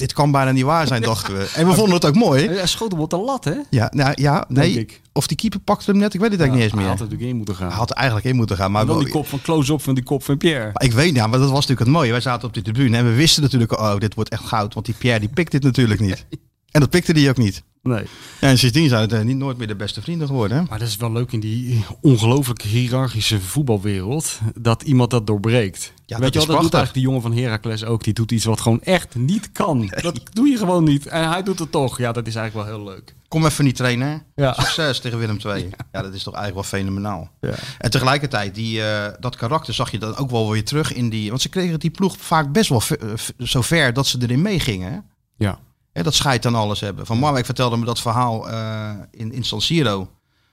Dit 0.00 0.12
kan 0.12 0.30
bijna 0.30 0.50
niet 0.50 0.64
waar 0.64 0.86
zijn, 0.86 1.02
dachten 1.02 1.34
we. 1.38 1.50
En 1.54 1.66
we 1.66 1.74
vonden 1.80 1.94
het 1.94 2.04
ook 2.04 2.14
mooi. 2.14 2.46
Hij 2.48 2.66
schoot 2.66 2.90
hem 2.92 3.00
op 3.00 3.10
de 3.10 3.16
lat, 3.16 3.44
hè? 3.44 3.54
Ja, 3.70 3.88
nou, 3.94 4.12
ja 4.14 4.44
nee. 4.48 4.72
ik. 4.78 5.00
Of 5.12 5.26
die 5.26 5.36
keeper 5.36 5.60
pakte 5.60 5.90
hem 5.90 6.00
net, 6.00 6.14
ik 6.14 6.20
weet 6.20 6.30
het 6.30 6.40
eigenlijk 6.40 6.70
niet 6.72 6.80
Hij 6.80 6.90
eens 6.90 6.98
had 7.00 7.08
meer. 7.08 7.08
er 7.08 7.18
natuurlijk 7.18 7.30
in 7.30 7.36
moeten 7.36 7.54
gaan. 7.54 7.68
Hij 7.68 7.76
had 7.76 7.90
er 7.90 7.96
eigenlijk 7.96 8.26
in 8.26 8.36
moeten 8.36 8.56
gaan. 8.56 8.70
Maar 8.70 8.80
en 8.80 8.86
dan 8.86 8.96
wel- 8.96 9.04
die 9.04 9.14
kop 9.14 9.26
van 9.28 9.40
close-up 9.42 9.82
van 9.82 9.94
die 9.94 10.04
kop 10.04 10.22
van 10.24 10.36
Pierre. 10.36 10.70
Maar 10.72 10.82
ik 10.84 10.92
weet, 10.92 11.14
ja, 11.14 11.26
maar 11.26 11.38
dat 11.38 11.48
was 11.48 11.54
natuurlijk 11.60 11.80
het 11.80 11.88
mooie. 11.88 12.10
Wij 12.10 12.20
zaten 12.20 12.48
op 12.48 12.54
die 12.54 12.62
tribune 12.62 12.96
en 12.96 13.04
we 13.04 13.14
wisten 13.14 13.42
natuurlijk, 13.42 13.72
oh, 13.80 13.96
dit 13.98 14.14
wordt 14.14 14.30
echt 14.30 14.44
goud. 14.44 14.74
Want 14.74 14.86
die 14.86 14.94
Pierre, 14.98 15.20
die 15.20 15.28
pikt 15.28 15.50
dit 15.52 15.62
natuurlijk 15.62 16.00
niet. 16.00 16.26
En 16.70 16.80
dat 16.80 16.90
pikte 16.90 17.12
hij 17.12 17.28
ook 17.28 17.36
niet. 17.36 17.62
Nee. 17.82 18.02
Ja, 18.40 18.48
en 18.48 18.58
sindsdien 18.58 18.88
zijn 18.88 19.00
het 19.02 19.12
eh, 19.12 19.20
niet 19.20 19.36
nooit 19.36 19.56
meer 19.58 19.66
de 19.66 19.76
beste 19.76 20.02
vrienden 20.02 20.26
geworden. 20.26 20.56
Hè? 20.58 20.62
Maar 20.68 20.78
dat 20.78 20.88
is 20.88 20.96
wel 20.96 21.12
leuk 21.12 21.32
in 21.32 21.40
die 21.40 21.84
ongelooflijk 22.00 22.62
hiërarchische 22.62 23.40
voetbalwereld. 23.40 24.38
Dat 24.54 24.82
iemand 24.82 25.10
dat 25.10 25.26
doorbreekt. 25.26 25.92
Ja, 26.06 26.16
Weet 26.18 26.24
dat 26.24 26.34
je 26.34 26.40
is 26.40 26.46
wel, 26.46 26.54
dat 26.54 26.64
doet 26.64 26.74
eigenlijk 26.74 26.92
die 26.94 27.02
jongen 27.02 27.22
van 27.22 27.42
Heracles 27.44 27.84
ook. 27.84 28.04
Die 28.04 28.12
doet 28.12 28.32
iets 28.32 28.44
wat 28.44 28.60
gewoon 28.60 28.82
echt 28.82 29.14
niet 29.14 29.52
kan. 29.52 29.92
Dat 30.02 30.20
doe 30.32 30.48
je 30.48 30.56
gewoon 30.56 30.84
niet. 30.84 31.06
En 31.06 31.28
hij 31.28 31.42
doet 31.42 31.58
het 31.58 31.70
toch. 31.72 31.98
Ja, 31.98 32.12
dat 32.12 32.26
is 32.26 32.34
eigenlijk 32.34 32.66
wel 32.68 32.76
heel 32.76 32.86
leuk. 32.94 33.14
Kom 33.28 33.44
even 33.44 33.64
niet 33.64 33.76
trainen. 33.76 34.22
Ja. 34.34 34.52
Succes 34.52 35.00
tegen 35.00 35.18
Willem 35.18 35.38
II. 35.46 35.68
Ja. 35.92 36.02
dat 36.02 36.14
is 36.14 36.22
toch 36.22 36.34
eigenlijk 36.34 36.70
wel 36.70 36.80
fenomenaal. 36.80 37.30
Ja. 37.40 37.54
En 37.78 37.90
tegelijkertijd, 37.90 38.54
die, 38.54 38.82
eh, 38.82 39.12
dat 39.20 39.36
karakter 39.36 39.74
zag 39.74 39.90
je 39.90 39.98
dan 39.98 40.16
ook 40.16 40.30
wel 40.30 40.50
weer 40.50 40.64
terug 40.64 40.92
in 40.92 41.08
die... 41.10 41.28
Want 41.28 41.40
ze 41.42 41.48
kregen 41.48 41.78
die 41.80 41.90
ploeg 41.90 42.16
vaak 42.18 42.52
best 42.52 42.68
wel 42.68 42.80
ver- 42.80 43.00
eh, 43.00 43.16
v- 43.16 43.28
zo 43.38 43.60
ver 43.62 43.92
dat 43.92 44.06
ze 44.06 44.18
erin 44.20 44.42
meegingen. 44.42 45.04
Ja. 45.36 45.58
Hè, 45.92 46.02
dat 46.02 46.14
scheid 46.14 46.46
aan 46.46 46.54
alles 46.54 46.80
hebben. 46.80 47.06
Van 47.06 47.18
Marwijk 47.18 47.44
vertelde 47.44 47.76
me 47.76 47.84
dat 47.84 48.00
verhaal 48.00 48.50
eh, 48.50 48.90
in, 49.10 49.32
in 49.32 49.44
San 49.44 49.60
Siro. 49.60 50.10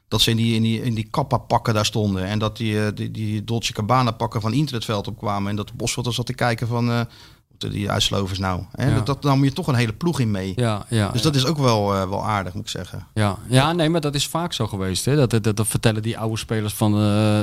Dat 0.07 0.21
ze 0.21 0.29
in 0.29 0.37
die, 0.37 0.55
in 0.55 0.61
die, 0.61 0.81
in 0.81 0.93
die 0.93 1.07
kappa 1.11 1.37
pakken 1.37 1.73
daar 1.73 1.85
stonden. 1.85 2.25
En 2.25 2.39
dat 2.39 2.57
die, 2.57 2.85
eh, 2.85 2.87
die, 2.95 3.11
die 3.11 3.43
Dolce 3.43 3.73
Cabana 3.73 4.11
pakken 4.11 4.41
van 4.41 4.53
Inter 4.53 4.75
het 4.75 4.85
veld 4.85 5.07
opkwamen. 5.07 5.49
En 5.49 5.55
dat 5.55 5.73
Bosveld 5.73 6.05
er 6.05 6.13
zat 6.13 6.25
te 6.25 6.33
kijken 6.33 6.67
van... 6.67 7.07
moeten 7.49 7.71
die 7.71 7.91
uitslovers 7.91 8.39
nou? 8.39 8.63
Hè? 8.71 8.89
Ja. 8.89 8.95
Dat, 8.95 9.05
dat 9.05 9.23
nam 9.23 9.43
je 9.43 9.53
toch 9.53 9.67
een 9.67 9.75
hele 9.75 9.93
ploeg 9.93 10.19
in 10.19 10.31
mee. 10.31 10.53
Ja, 10.55 10.85
ja, 10.89 11.09
Dus 11.09 11.21
dat 11.21 11.35
is 11.35 11.45
ook 11.45 11.57
wel, 11.57 11.87
wel 11.87 12.25
aardig, 12.25 12.53
moet 12.53 12.63
ik 12.63 12.69
zeggen. 12.69 13.07
ja. 13.13 13.37
ja, 13.49 13.73
nee, 13.73 13.89
maar 13.89 14.01
dat 14.01 14.15
is 14.15 14.27
vaak 14.27 14.53
zo 14.53 14.67
geweest. 14.67 15.05
Hè? 15.05 15.15
Dat, 15.15 15.43
dat, 15.43 15.55
dat 15.55 15.67
vertellen 15.67 16.01
die 16.01 16.17
oude 16.17 16.37
spelers 16.37 16.73
van, 16.73 16.93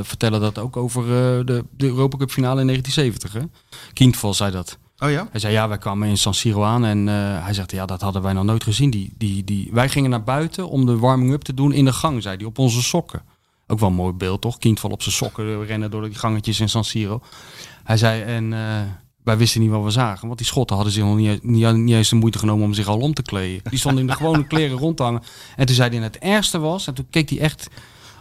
vertellen 0.05 0.40
dat 0.40 0.59
ook 0.59 0.76
over 0.76 1.07
de, 1.47 1.64
de 1.76 1.86
Europa 1.86 2.16
Cup 2.16 2.30
finale 2.30 2.61
in 2.61 2.66
1970. 2.66 3.32
Hè? 3.32 3.68
Kindval 3.92 4.34
zei 4.34 4.51
dat. 4.51 4.78
Oh 5.05 5.11
ja? 5.11 5.28
Hij 5.30 5.40
zei, 5.40 5.52
ja, 5.52 5.68
wij 5.68 5.78
kwamen 5.78 6.09
in 6.09 6.18
San 6.18 6.34
Siro 6.34 6.62
aan 6.62 6.84
en 6.84 7.09
eh, 7.09 7.44
hij 7.44 7.55
zegt, 7.55 7.70
ja, 7.70 7.86
dat 7.86 8.00
hadden 8.00 8.22
wij 8.22 8.32
nog 8.32 8.44
nooit 8.44 8.64
gezien. 8.64 8.90
Die, 8.90 9.12
die, 9.18 9.44
die, 9.44 9.68
wij 9.72 9.88
gingen 9.88 10.11
naar 10.11 10.22
buiten 10.22 10.68
om 10.68 10.86
de 10.86 10.98
warming-up 10.98 11.42
te 11.42 11.55
doen 11.55 11.72
in 11.72 11.84
de 11.84 11.92
gang, 11.92 12.22
zei 12.22 12.36
hij, 12.36 12.46
op 12.46 12.59
onze 12.59 12.82
sokken. 12.82 13.22
Ook 13.66 13.78
wel 13.78 13.88
een 13.88 13.94
mooi 13.94 14.12
beeld, 14.12 14.40
toch? 14.40 14.59
Kindval 14.59 14.90
op 14.90 15.02
zijn 15.02 15.14
sokken 15.14 15.66
rennen 15.66 15.90
door 15.90 16.02
die 16.02 16.14
gangetjes 16.14 16.61
in 16.61 16.68
San 16.68 16.84
Siro. 16.84 17.20
Hij 17.84 17.96
zei, 17.96 18.22
en 18.22 18.52
eh, 18.52 18.61
wij 19.24 19.36
wisten 19.36 19.61
niet 19.61 19.70
wat 19.70 19.84
we 19.84 19.90
zagen, 19.90 20.26
want 20.26 20.38
die 20.38 20.46
schotten 20.46 20.76
hadden 20.76 20.94
zich 20.94 21.05
nog 21.05 21.16
niet, 21.16 21.44
niet, 21.44 21.72
niet 21.72 21.94
eens 21.94 22.09
de 22.09 22.16
moeite 22.16 22.38
genomen 22.38 22.64
om 22.64 22.74
zich 22.74 22.86
al 22.86 22.98
om 22.98 23.14
te 23.14 23.22
kleden. 23.22 23.70
Die 23.70 23.78
stonden 23.78 24.00
in 24.00 24.07
de 24.07 24.16
gewone 24.16 24.46
kleren 24.55 24.78
rond 24.78 24.96
te 24.96 25.02
hangen. 25.02 25.22
En 25.57 25.66
toen 25.66 25.74
zei 25.74 25.90
hij, 25.90 26.05
het 26.05 26.18
ergste 26.18 26.59
was, 26.59 26.86
en 26.86 26.94
toen 26.94 27.07
keek 27.11 27.30
hij 27.30 27.38
echt 27.38 27.68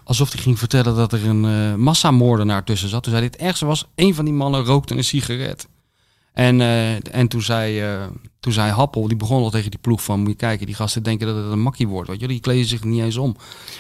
alsof 0.03 0.31
hij 0.31 0.41
ging 0.41 0.59
vertellen 0.59 0.95
dat 0.95 1.13
er 1.13 1.25
een 1.25 1.45
eh, 1.45 1.75
massamoordenaar 1.75 2.63
tussen 2.63 2.89
zat. 2.89 3.03
Toen 3.03 3.11
zei 3.11 3.25
hij, 3.25 3.33
het 3.33 3.47
ergste 3.47 3.65
was, 3.65 3.85
een 3.95 4.15
van 4.15 4.25
die 4.25 4.33
mannen 4.33 4.65
rookte 4.65 4.95
een 4.95 5.03
sigaret. 5.03 5.67
En, 6.33 6.61
eh, 6.61 7.15
en 7.15 7.27
toen, 7.27 7.41
zei, 7.41 7.81
eh, 7.81 8.03
toen 8.39 8.53
zei 8.53 8.71
Happel, 8.71 9.07
die 9.07 9.17
begon 9.17 9.43
al 9.43 9.49
tegen 9.49 9.71
die 9.71 9.79
ploeg 9.79 10.03
van... 10.03 10.19
moet 10.19 10.29
je 10.29 10.35
kijken, 10.35 10.65
die 10.65 10.75
gasten 10.75 11.03
denken 11.03 11.27
dat 11.27 11.35
het 11.35 11.51
een 11.51 11.61
makkie 11.61 11.87
wordt. 11.87 12.09
Weet 12.09 12.19
je? 12.19 12.27
Die 12.27 12.39
kleden 12.39 12.65
zich 12.65 12.83
niet 12.83 13.01
eens 13.01 13.17
om. 13.17 13.35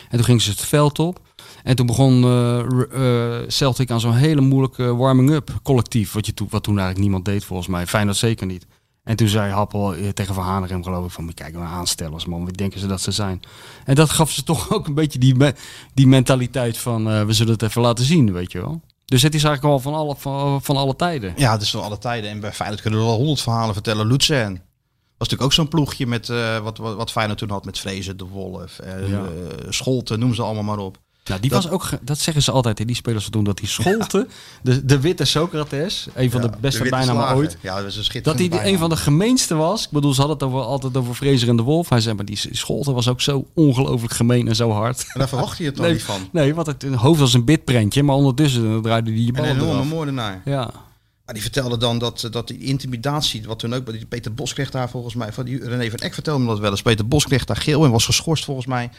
En 0.09 0.17
toen 0.17 0.23
gingen 0.23 0.41
ze 0.41 0.49
het 0.49 0.61
veld 0.61 0.99
op. 0.99 1.19
En 1.63 1.75
toen 1.75 1.85
begon 1.85 2.23
eh, 2.23 3.39
Celtic 3.47 3.91
aan 3.91 3.99
zo'n 3.99 4.13
hele 4.13 4.41
moeilijke 4.41 4.95
warming-up 4.95 5.59
collectief. 5.63 6.13
Wat, 6.13 6.25
je 6.25 6.33
wat 6.49 6.63
toen 6.63 6.73
eigenlijk 6.73 6.99
niemand 6.99 7.25
deed 7.25 7.45
volgens 7.45 7.67
mij. 7.67 7.87
Feyenoord 7.87 8.17
zeker 8.17 8.45
niet. 8.45 8.65
En 9.03 9.15
toen 9.15 9.27
zei 9.27 9.51
Happel 9.51 9.95
tegen 10.13 10.35
Van 10.35 10.43
Hanegem 10.43 10.83
geloof 10.83 11.05
ik 11.05 11.11
van... 11.11 11.23
moet 11.23 11.37
je 11.37 11.43
kijken, 11.43 11.61
aanstellers 11.61 12.25
man, 12.25 12.45
wie 12.45 12.53
denken 12.53 12.79
ze 12.79 12.87
dat 12.87 13.01
ze 13.01 13.11
zijn? 13.11 13.39
En 13.85 13.95
dat 13.95 14.09
gaf 14.09 14.31
ze 14.31 14.43
toch 14.43 14.71
ook 14.73 14.87
een 14.87 14.93
beetje 14.93 15.19
die, 15.19 15.35
die 15.93 16.07
mentaliteit 16.07 16.77
van... 16.77 17.25
we 17.25 17.33
zullen 17.33 17.53
het 17.53 17.61
even 17.61 17.81
laten 17.81 18.05
zien, 18.05 18.33
weet 18.33 18.51
je 18.51 18.59
wel. 18.59 18.81
Dus 19.13 19.21
het 19.21 19.33
is 19.35 19.43
eigenlijk 19.43 19.73
wel 19.75 19.91
van 19.93 20.01
alle, 20.01 20.15
van, 20.15 20.61
van 20.61 20.77
alle 20.77 20.95
tijden. 20.95 21.33
Ja, 21.35 21.51
het 21.51 21.61
is 21.61 21.69
van 21.71 21.83
alle 21.83 21.97
tijden. 21.97 22.29
En 22.29 22.39
bij 22.39 22.53
Feyenoord 22.53 22.81
kunnen 22.81 22.99
we 22.99 23.05
wel 23.05 23.15
honderd 23.15 23.41
verhalen 23.41 23.73
vertellen. 23.73 24.07
Luzern. 24.07 24.51
Was 24.53 24.61
natuurlijk 25.17 25.43
ook 25.43 25.53
zo'n 25.53 25.67
ploegje 25.67 26.07
met 26.07 26.29
eh, 26.29 26.57
wat, 26.59 26.77
wat, 26.77 26.95
wat 26.95 27.11
Feyenoord 27.11 27.37
toen 27.39 27.49
had 27.49 27.65
met 27.65 27.79
Vrezen, 27.79 28.17
De 28.17 28.25
Wolf, 28.25 28.79
eh, 28.79 29.09
Ja. 29.09 29.17
eh, 29.23 29.25
Scholten, 29.69 30.19
noem 30.19 30.33
ze 30.33 30.41
allemaal 30.41 30.63
maar 30.63 30.77
op. 30.85 30.97
Nou, 31.25 31.41
die 31.41 31.49
Dat- 31.49 31.63
was 31.63 31.71
ook, 31.71 31.89
dat 32.01 32.19
zeggen 32.19 32.43
ze 32.43 32.51
altijd, 32.51 32.77
hè, 32.79 32.85
die 32.85 32.95
spelers 32.95 33.29
toen, 33.29 33.43
dat 33.43 33.57
die 33.57 33.67
Scholte, 33.67 34.27
de, 34.61 34.85
de 34.85 34.99
witte 34.99 35.25
Socrates, 35.25 36.07
een 36.13 36.31
van 36.31 36.41
Ja, 36.41 36.47
de 36.47 36.57
beste 36.59 36.83
witte 36.83 36.95
bijnamen 36.97 37.35
ooit, 37.35 37.57
Ja, 37.61 37.75
dat 37.75 37.85
is 37.85 37.91
een 37.91 37.95
dat 37.95 38.05
schitterende 38.05 38.41
hij 38.41 38.49
die 38.49 38.49
bijnaam. 38.49 38.73
een 38.73 38.79
van 38.79 38.89
de 38.89 38.95
gemeenste 39.03 39.55
was. 39.55 39.83
Ik 39.83 39.89
bedoel, 39.91 40.13
ze 40.13 40.19
hadden 40.21 40.37
het 40.37 40.45
over, 40.47 40.61
altijd 40.67 40.97
over 40.97 41.13
Fraser 41.15 41.49
en 41.49 41.55
de 41.55 41.61
Wolf. 41.63 41.89
Hij 41.89 41.99
zei, 42.01 42.15
maar 42.15 42.25
die 42.25 42.39
Scholte 42.51 42.91
was 42.91 43.07
ook 43.07 43.21
zo 43.21 43.47
ongelooflijk 43.53 44.13
gemeen 44.13 44.47
en 44.47 44.55
zo 44.55 44.71
hard. 44.71 44.99
En 45.13 45.19
daar 45.19 45.27
verwacht 45.29 45.57
je 45.57 45.65
het 45.65 45.77
Nee, 45.77 45.91
niet 45.91 46.03
van. 46.03 46.29
Nee, 46.31 46.55
want 46.55 46.67
het 46.67 46.83
hoofd 46.95 47.19
was 47.19 47.33
een 47.33 47.45
bitprentje, 47.45 48.03
maar 48.03 48.15
ondertussen 48.15 48.81
draaide 48.81 49.11
hij 49.11 49.19
je 49.19 49.27
En 49.27 49.33
ballen 49.33 49.49
een 49.49 49.55
enorme 49.55 49.73
eraf. 49.75 49.87
moordenaar. 49.89 50.41
Ja, 50.45 50.71
Maar 51.25 51.33
die 51.33 51.43
vertelde 51.43 51.77
dan 51.77 51.97
dat, 51.99 52.27
dat 52.31 52.47
die 52.47 52.57
intimidatie, 52.59 53.43
wat 53.47 53.59
toen 53.59 53.73
ook 53.73 53.91
die 53.91 54.05
Peter 54.05 54.33
Bos 54.33 54.53
kreeg 54.53 54.71
daar 54.71 54.89
volgens 54.89 55.15
mij, 55.15 55.33
van 55.33 55.45
die 55.45 55.67
René 55.69 55.89
van 55.89 55.99
Eck 55.99 56.13
vertelde 56.13 56.41
me 56.43 56.47
dat 56.49 56.59
wel 56.59 56.71
eens. 56.71 56.81
Peter 56.81 57.07
Bos 57.07 57.25
kreeg 57.25 57.45
daar 57.45 57.57
geel 57.57 57.85
en 57.85 57.91
was 57.91 58.05
geschorst 58.05 58.45
volgens 58.45 58.65
mij 58.67 58.89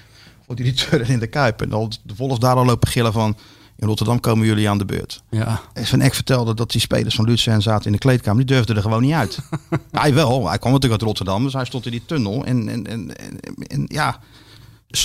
voor 0.46 0.56
die 0.56 0.64
return 0.64 1.06
in 1.06 1.18
de 1.18 1.26
Kuip. 1.26 1.62
En 1.62 1.68
dan 1.68 1.92
de 2.02 2.14
Wolf 2.16 2.38
daar 2.38 2.56
al 2.56 2.64
lopen 2.64 2.88
gillen 2.88 3.12
van, 3.12 3.36
in 3.76 3.86
Rotterdam 3.86 4.20
komen 4.20 4.46
jullie 4.46 4.68
aan 4.68 4.78
de 4.78 4.84
beurt. 4.84 5.22
ja. 5.30 5.60
En 5.72 5.86
Van 5.86 6.00
Eck 6.00 6.14
vertelde 6.14 6.54
dat 6.54 6.70
die 6.70 6.80
spelers 6.80 7.14
van 7.14 7.24
Luzern 7.24 7.62
zaten 7.62 7.86
in 7.86 7.92
de 7.92 7.98
kleedkamer. 7.98 8.46
Die 8.46 8.54
durfden 8.54 8.76
er 8.76 8.82
gewoon 8.82 9.02
niet 9.02 9.12
uit. 9.12 9.38
hij 9.90 10.14
wel. 10.14 10.48
Hij 10.48 10.58
kwam 10.58 10.72
natuurlijk 10.72 11.00
uit 11.00 11.10
Rotterdam. 11.10 11.42
Dus 11.42 11.52
hij 11.52 11.64
stond 11.64 11.84
in 11.84 11.90
die 11.90 12.04
tunnel. 12.06 12.44
En, 12.44 12.68
en, 12.68 12.86
en, 12.86 13.16
en, 13.16 13.38
en 13.66 13.84
ja, 13.88 14.20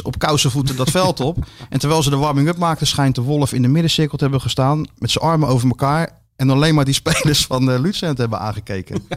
op 0.03 0.19
kousenvoeten 0.19 0.75
dat 0.75 0.89
veld 0.89 1.19
op. 1.19 1.37
En 1.69 1.79
terwijl 1.79 2.03
ze 2.03 2.09
de 2.09 2.15
warming-up 2.15 2.57
maakten, 2.57 2.87
schijnt 2.87 3.15
de 3.15 3.21
Wolf 3.21 3.53
in 3.53 3.61
de 3.61 3.67
middencirkel 3.67 4.17
te 4.17 4.23
hebben 4.23 4.41
gestaan. 4.41 4.85
Met 4.97 5.11
zijn 5.11 5.25
armen 5.25 5.47
over 5.47 5.67
elkaar. 5.67 6.09
En 6.35 6.49
alleen 6.49 6.75
maar 6.75 6.85
die 6.85 6.93
spelers 6.93 7.45
van 7.45 7.69
uh, 7.69 7.91
hebben 8.01 8.39
aangekeken. 8.39 9.01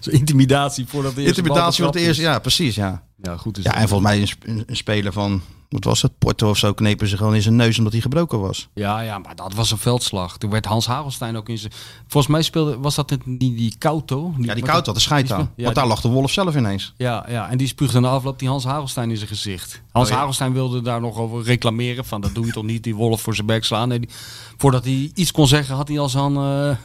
Zo 0.00 0.10
intimidatie 0.10 0.86
voordat 0.86 1.14
de 1.14 1.22
eerste 1.22 1.40
Intimidatie 1.40 1.84
voor 1.84 1.92
het 1.92 2.02
eerste. 2.02 2.22
Ja, 2.22 2.38
precies. 2.38 2.74
Ja. 2.74 3.02
Ja, 3.26 3.36
goed 3.36 3.58
is 3.58 3.64
ja, 3.64 3.70
dat. 3.70 3.80
en 3.80 3.88
volgens 3.88 4.10
mij 4.10 4.20
een, 4.40 4.64
een, 4.66 4.76
speler 4.76 5.12
van, 5.12 5.40
wat 5.68 5.84
was 5.84 6.02
het? 6.02 6.18
Porto 6.18 6.48
of 6.50 6.58
zo, 6.58 6.72
knepen 6.72 7.08
ze 7.08 7.16
gewoon 7.16 7.34
in 7.34 7.42
zijn 7.42 7.56
neus 7.56 7.78
omdat 7.78 7.92
hij 7.92 8.00
gebroken 8.02 8.40
was. 8.40 8.68
Ja, 8.74 9.00
ja, 9.00 9.18
maar 9.18 9.36
dat 9.36 9.54
was 9.54 9.70
een 9.70 9.78
veldslag. 9.78 10.38
Toen 10.38 10.50
werd 10.50 10.64
Hans 10.64 10.86
Hagelstein 10.86 11.36
ook 11.36 11.48
in 11.48 11.58
zijn... 11.58 11.72
Volgens 12.06 12.32
mij 12.32 12.42
speelde, 12.42 12.78
was 12.78 12.94
dat 12.94 13.10
het- 13.10 13.22
die, 13.24 13.54
die 13.54 13.74
Kauto? 13.78 14.34
Ja, 14.40 14.54
die 14.54 14.64
had 14.70 14.84
de 14.84 15.00
scheid 15.00 15.26
die 15.26 15.34
aan. 15.36 15.50
ja, 15.56 15.64
Want 15.64 15.74
daar 15.76 15.86
lag 15.86 16.00
de 16.00 16.08
Wolf 16.08 16.30
zelf 16.30 16.56
ineens. 16.56 16.92
Ja, 16.96 17.24
ja, 17.28 17.50
en 17.50 17.56
die 17.58 17.66
spuugde 17.66 18.00
na 18.00 18.08
afloop 18.08 18.38
die 18.38 18.48
Hans 18.48 18.64
Hagelstein 18.64 19.10
in 19.10 19.16
zijn 19.16 19.28
gezicht. 19.28 19.82
Hans 19.92 20.06
Oh, 20.08 20.12
ja. 20.12 20.18
Hagelstein 20.18 20.52
wilde 20.52 20.82
daar 20.82 21.00
nog 21.00 21.16
over 21.16 21.42
reclameren. 21.42 22.04
Van 22.04 22.20
dat 22.20 22.34
doe 22.34 22.46
je 22.46 22.52
toch 22.52 22.64
niet, 22.64 22.82
die 22.82 22.94
wolf 22.94 23.20
voor 23.20 23.34
zijn 23.34 23.46
bek 23.46 23.64
slaan. 23.64 23.88
Nee, 23.88 24.00
die- 24.00 24.10
voordat 24.56 24.84
hij 24.84 25.10
iets 25.14 25.32
kon 25.32 25.46
zeggen, 25.46 25.74
had 25.76 25.88
hij 25.88 25.98
al 25.98 26.08
zo'n 26.08 26.36
eh, 26.36 26.76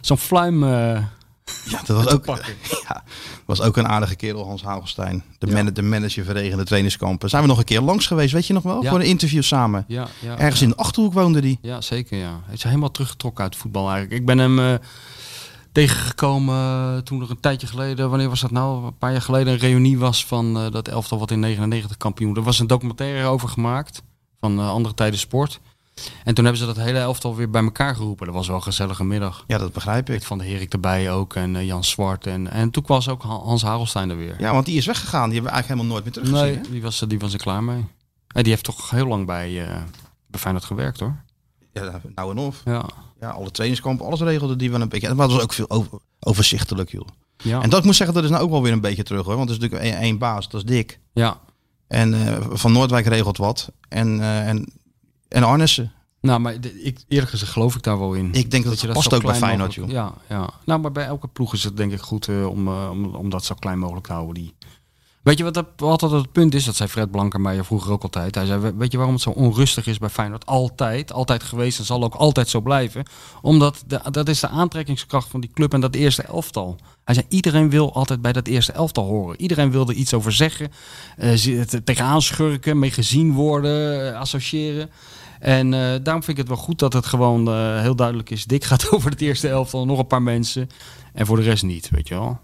zo'n 0.00 0.18
fluim. 0.18 0.64
eh, 0.64 1.02
Ja, 1.64 1.80
dat 1.84 2.04
was 2.04 2.08
ook, 2.08 2.26
ja, 2.88 3.04
was 3.44 3.60
ook 3.60 3.76
een 3.76 3.88
aardige 3.88 4.16
kerel, 4.16 4.46
Hans 4.46 4.62
Hagelstein. 4.62 5.22
De, 5.38 5.46
man, 5.46 5.66
de 5.66 5.82
manager 5.82 6.24
van 6.24 6.34
regende 6.34 6.64
trainingskampen. 6.64 7.28
Zijn 7.28 7.42
we 7.42 7.48
nog 7.48 7.58
een 7.58 7.64
keer 7.64 7.80
langs 7.80 8.06
geweest, 8.06 8.32
weet 8.32 8.46
je 8.46 8.52
nog 8.52 8.62
wel? 8.62 8.82
Ja. 8.82 8.90
Voor 8.90 8.98
een 8.98 9.06
interview 9.06 9.42
samen. 9.42 9.84
ja, 9.88 10.08
ja, 10.20 10.38
Ergens 10.38 10.60
ja. 10.60 10.66
in 10.66 10.72
de 10.72 10.76
Achterhoek 10.78 11.12
woonde 11.12 11.40
die. 11.40 11.58
Ja, 11.62 11.80
zeker. 11.80 12.18
Ja. 12.18 12.40
Hij 12.44 12.54
is 12.54 12.62
helemaal 12.62 12.90
teruggetrokken 12.90 13.44
uit 13.44 13.56
voetbal 13.56 13.90
eigenlijk. 13.90 14.20
Ik 14.20 14.26
ben 14.26 14.38
hem 14.38 14.58
eh, 14.58 14.74
tegengekomen 15.72 16.56
eh, 16.56 16.96
toen 16.98 17.22
er 17.22 17.30
een 17.30 17.40
tijdje 17.40 17.66
geleden, 17.66 18.10
wanneer 18.10 18.28
was 18.28 18.40
dat 18.40 18.50
nou? 18.50 18.84
Een 18.84 18.98
paar 18.98 19.12
jaar 19.12 19.22
geleden 19.22 19.52
een 19.52 19.58
reunie 19.58 19.98
was 19.98 20.26
van 20.26 20.56
eh, 20.56 20.70
dat 20.70 20.88
elftal 20.88 21.18
wat 21.18 21.30
in 21.30 21.40
99 21.40 21.96
kampioen. 21.96 22.36
Er 22.36 22.42
was 22.42 22.58
een 22.58 22.66
documentaire 22.66 23.26
over 23.26 23.48
gemaakt 23.48 24.02
van 24.40 24.58
andere 24.58 24.94
tijden 24.94 25.18
sport. 25.18 25.60
En 26.24 26.34
toen 26.34 26.44
hebben 26.44 26.62
ze 26.62 26.66
dat 26.74 26.76
hele 26.84 26.98
elftal 26.98 27.36
weer 27.36 27.50
bij 27.50 27.62
elkaar 27.62 27.94
geroepen. 27.94 28.26
Dat 28.26 28.34
was 28.34 28.46
wel 28.46 28.56
een 28.56 28.62
gezellige 28.62 29.04
middag. 29.04 29.44
Ja, 29.46 29.58
dat 29.58 29.72
begrijp 29.72 30.08
ik. 30.08 30.14
Met 30.14 30.24
Van 30.24 30.38
de 30.38 30.44
Herik 30.44 30.72
erbij 30.72 31.10
ook 31.12 31.34
en 31.34 31.56
eh, 31.56 31.66
Jan 31.66 31.84
Zwart. 31.84 32.26
En, 32.26 32.50
en 32.50 32.70
toen 32.70 32.82
was 32.86 33.08
ook 33.08 33.22
Han- 33.22 33.42
Hans 33.44 33.62
Hagelstein 33.62 34.10
er 34.10 34.16
weer. 34.16 34.34
Ja, 34.38 34.52
want 34.52 34.66
die 34.66 34.76
is 34.76 34.86
weggegaan. 34.86 35.30
Die 35.30 35.32
hebben 35.40 35.50
we 35.52 35.56
eigenlijk 35.56 35.80
helemaal 35.80 35.92
nooit 36.00 36.04
meer 36.04 36.12
teruggezien. 36.24 36.62
nee, 36.62 36.72
die 36.72 36.82
was, 36.82 37.04
die 37.08 37.18
was 37.18 37.32
er 37.32 37.38
klaar 37.38 37.64
mee. 37.64 37.84
En 38.28 38.42
die 38.42 38.52
heeft 38.52 38.64
toch 38.64 38.90
heel 38.90 39.06
lang 39.06 39.26
bij, 39.26 39.62
eh 39.68 39.76
bij 40.26 40.40
Feyenoord 40.40 40.64
gewerkt 40.64 41.00
hoor. 41.00 41.14
Ja, 41.72 42.00
nou 42.14 42.30
en 42.30 42.38
of. 42.38 42.62
Ja. 42.64 42.84
Ja, 43.20 43.28
alle 43.30 43.50
trainingskampen, 43.50 44.06
alles 44.06 44.20
regelde 44.20 44.56
die 44.56 44.70
wel 44.70 44.80
een 44.80 44.88
beetje. 44.88 45.14
Maar 45.14 45.26
het 45.26 45.34
was 45.34 45.42
ook 45.44 45.52
veel 45.52 45.70
over, 45.70 45.98
overzichtelijk, 46.20 46.90
joh. 46.90 47.06
Ja. 47.42 47.62
En 47.62 47.70
dat 47.70 47.84
moet 47.84 47.94
zeggen, 47.96 48.14
dat 48.14 48.24
is 48.24 48.30
nou 48.30 48.42
ook 48.42 48.50
wel 48.50 48.62
weer 48.62 48.72
een 48.72 48.80
beetje 48.80 49.02
terug, 49.02 49.24
hoor. 49.24 49.36
Want 49.36 49.48
er 49.48 49.54
is 49.54 49.60
natuurlijk 49.60 49.90
één, 49.90 50.00
één 50.02 50.18
baas, 50.18 50.48
dat 50.48 50.60
is 50.64 50.66
Dick. 50.66 50.98
ja. 51.12 51.40
En 51.88 52.14
eh, 52.26 52.46
Van 52.50 52.72
Noordwijk 52.72 53.06
regelt 53.06 53.36
wat. 53.36 53.72
En, 53.88 54.20
eh, 54.20 54.48
en, 54.48 54.72
en 55.30 55.42
Arnissen. 55.42 55.92
Nou, 56.20 56.40
maar 56.40 56.54
ik, 56.82 57.04
eerlijk 57.08 57.30
gezegd 57.30 57.52
geloof 57.52 57.74
ik 57.74 57.82
daar 57.82 57.98
wel 57.98 58.14
in. 58.14 58.32
Ik 58.32 58.50
denk 58.50 58.64
dat, 58.64 58.80
je 58.80 58.86
het 58.86 58.96
past 58.96 59.14
ook 59.14 59.22
bij 59.22 59.34
Feyenoord, 59.34 59.74
joh. 59.74 59.90
Ja, 59.90 60.14
ja. 60.28 60.50
Nou, 60.64 60.80
maar 60.80 60.92
bij 60.92 61.04
elke 61.04 61.28
ploeg 61.28 61.54
is 61.54 61.64
het 61.64 61.76
denk 61.76 61.92
ik 61.92 62.00
goed 62.00 62.28
eh, 62.28 62.46
om, 62.46 62.68
eh, 62.68 62.90
om, 62.90 63.04
om 63.14 63.30
dat 63.30 63.44
zo 63.44 63.54
klein 63.54 63.78
mogelijk 63.78 64.06
te 64.06 64.12
houden. 64.12 64.34
Die, 64.34 64.54
Weet 65.22 65.38
je 65.38 65.44
wat, 65.44 65.54
dat, 65.54 65.66
wat 65.76 66.00
dat 66.00 66.10
het 66.10 66.32
punt 66.32 66.54
is? 66.54 66.64
Dat 66.64 66.76
zei 66.76 66.88
Fred 66.88 67.10
Blankenmeijer 67.10 67.64
vroeger 67.64 67.92
ook 67.92 68.02
altijd. 68.02 68.34
Hij 68.34 68.46
zei, 68.46 68.72
weet 68.76 68.90
je 68.90 68.96
waarom 68.96 69.14
het 69.14 69.24
zo 69.24 69.30
onrustig 69.30 69.86
is 69.86 69.98
bij 69.98 70.08
Feyenoord? 70.08 70.46
Altijd, 70.46 71.12
altijd 71.12 71.42
geweest 71.42 71.78
en 71.78 71.84
zal 71.84 72.02
ook 72.02 72.14
altijd 72.14 72.48
zo 72.48 72.60
blijven. 72.60 73.04
Omdat 73.42 73.84
de, 73.86 74.00
dat 74.10 74.28
is 74.28 74.40
de 74.40 74.48
aantrekkingskracht 74.48 75.28
van 75.28 75.40
die 75.40 75.50
club 75.54 75.72
en 75.72 75.80
dat 75.80 75.94
eerste 75.94 76.22
elftal. 76.22 76.76
Hij 77.04 77.14
zei, 77.14 77.26
iedereen 77.28 77.70
wil 77.70 77.94
altijd 77.94 78.22
bij 78.22 78.32
dat 78.32 78.46
eerste 78.46 78.72
elftal 78.72 79.04
horen. 79.04 79.40
Iedereen 79.40 79.70
wil 79.70 79.88
er 79.88 79.94
iets 79.94 80.14
over 80.14 80.32
zeggen. 80.32 80.70
het 81.16 81.80
tegenaan 81.84 82.22
schurken, 82.22 82.78
mee 82.78 82.90
gezien 82.90 83.32
worden, 83.32 84.16
associëren. 84.16 84.90
En 85.40 85.74
eh, 85.74 85.80
daarom 85.80 86.22
vind 86.22 86.28
ik 86.28 86.36
het 86.36 86.48
wel 86.48 86.56
goed 86.64 86.78
dat 86.78 86.92
het 86.92 87.06
gewoon 87.06 87.48
eh, 87.48 87.80
heel 87.80 87.96
duidelijk 87.96 88.30
is. 88.30 88.44
Dik 88.44 88.64
gaat 88.64 88.90
over 88.94 89.10
het 89.10 89.20
eerste 89.20 89.48
elftal, 89.48 89.86
nog 89.86 89.98
een 89.98 90.06
paar 90.06 90.22
mensen. 90.22 90.68
En 91.12 91.26
voor 91.26 91.36
de 91.36 91.42
rest 91.42 91.62
niet, 91.62 91.88
weet 91.90 92.08
je 92.08 92.14
wel. 92.14 92.40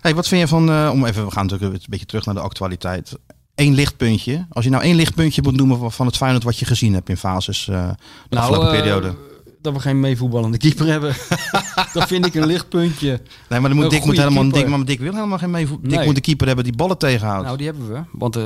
Hey, 0.00 0.14
wat 0.14 0.28
vind 0.28 0.40
je 0.40 0.48
van, 0.48 0.70
eh, 0.70 0.90
om 0.92 1.04
even, 1.04 1.24
we 1.24 1.30
gaan 1.30 1.46
natuurlijk 1.46 1.74
een 1.74 1.86
beetje 1.88 2.06
terug 2.06 2.24
naar 2.24 2.34
de 2.34 2.40
actualiteit. 2.40 3.18
Eén 3.54 3.74
lichtpuntje. 3.74 4.46
Als 4.50 4.64
je 4.64 4.70
nou 4.70 4.82
één 4.82 4.94
lichtpuntje 4.96 5.42
moet 5.42 5.56
noemen 5.56 5.92
van- 5.92 6.06
het 6.06 6.16
Feyenoord 6.16 6.44
wat 6.44 6.58
je 6.58 6.64
gezien 6.64 6.94
hebt 6.94 7.08
in 7.08 7.16
fases 7.16 7.64
de 7.64 7.96
afgelopen 8.30 8.72
eh, 8.72 8.78
periode. 8.78 9.14
dat 9.62 9.72
we 9.72 9.80
geen 9.80 10.00
meevoetballende 10.00 10.56
keeper 10.58 10.86
hebben. 10.86 11.14
dat 11.92 12.06
vind 12.06 12.26
ik 12.26 12.34
een 12.34 12.46
lichtpuntje. 12.46 13.20
Nee, 13.48 13.60
maar 13.60 13.70
dan 13.70 13.78
moet 13.78 13.90
Dick 13.90 14.04
moet 14.04 14.16
helemaal. 14.16 14.48
Dick, 14.48 14.68
maar 14.68 14.84
Dick 14.84 14.98
wil 15.00 15.14
helemaal 15.14 15.38
geen 15.38 15.50
mee. 15.50 15.66
Dick 15.66 15.80
Nee. 15.82 16.04
moet 16.06 16.14
de 16.14 16.20
keeper 16.20 16.46
hebben 16.46 16.64
die 16.64 16.76
ballen 16.76 16.98
tegenhoudt. 16.98 17.44
Nou, 17.44 17.56
die 17.56 17.66
hebben 17.66 17.88
we. 17.92 18.00
Want 18.12 18.36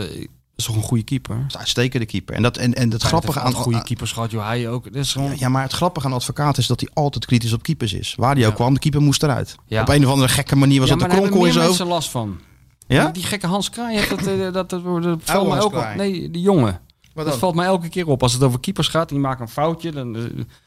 is 0.57 0.65
toch 0.65 0.77
een 0.77 0.83
goede 0.83 1.03
keeper. 1.03 1.37
Dat 1.37 1.47
is 1.49 1.57
uitstekende 1.57 2.07
keeper. 2.07 2.35
En, 2.35 2.43
dat, 2.43 2.57
en, 2.57 2.75
en 2.75 2.91
het 2.91 3.03
grappige 3.03 3.41
aan... 3.41 3.53
goede 3.53 3.83
keepers 3.83 4.13
gehad, 4.13 4.31
joh, 4.31 4.47
hij 4.47 4.69
ook. 4.69 4.85
Dat 4.85 5.03
is 5.03 5.13
gewoon... 5.13 5.33
Ja, 5.39 5.49
maar 5.49 5.63
het 5.63 5.73
grappige 5.73 6.07
aan 6.07 6.13
advocaat 6.13 6.59
is 6.59 6.67
dat 6.67 6.81
hij 6.81 6.91
altijd 6.95 7.27
kritisch 7.27 7.53
op 7.53 7.63
keepers 7.63 7.93
is. 7.93 8.15
Waar 8.17 8.37
hij 8.37 8.47
ook 8.47 8.55
kwam, 8.55 8.75
de 8.75 8.81
keeper 8.81 9.01
moest 9.01 9.23
eruit. 9.23 9.57
Op 9.69 9.89
een 9.89 10.05
of 10.05 10.11
andere 10.11 10.29
gekke 10.29 10.57
manier 10.57 10.81
was 10.81 10.89
dat 10.89 10.99
de 10.99 11.07
kronkel 11.07 11.45
in 11.45 11.53
zo. 11.53 11.61
mensen 11.61 11.87
last 11.87 12.11
van. 12.11 12.39
Ja? 12.87 13.11
Die, 13.11 13.23
gekke 13.23 13.47
Hans 13.47 13.71
Kraai 13.71 13.97
heeft 13.97 14.11
dat, 14.11 14.27
eh, 14.27 14.39
dat, 14.53 14.53
dat, 14.53 14.71
dat, 14.71 15.03
dat 15.03 15.21
valt 15.25 15.49
mij 15.49 15.61
ook 15.61 15.75
op. 15.75 15.95
Nee, 15.97 16.31
die 16.31 16.43
jongen. 16.43 16.81
Dat 17.15 17.39
valt 17.39 17.55
mij 17.55 17.67
elke 17.67 17.89
keer 17.89 18.07
op. 18.07 18.23
Als 18.23 18.33
het 18.33 18.43
over 18.43 18.61
keepers 18.61 18.89
gaat, 18.89 19.09
die 19.09 19.19
maken 19.19 19.43
een 19.43 19.49
foutje. 19.49 19.93
Dan, 19.93 20.17
eh, 20.17 20.23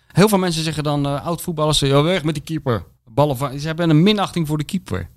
heel 0.07 0.29
veel 0.29 0.37
mensen 0.37 0.63
zeggen 0.63 0.83
dan, 0.83 1.05
eh 1.05 1.25
oud 1.25 1.41
voetballers, 1.41 1.79
ja, 1.79 2.01
weg 2.01 2.23
met 2.23 2.33
die 2.33 2.43
keeper. 2.43 2.83
Ballen 3.05 3.37
van, 3.37 3.59
ze 3.59 3.67
hebben 3.67 3.89
een 3.89 4.03
minachting 4.03 4.47
voor 4.47 4.57
de 4.57 4.63
keeper. 4.63 5.09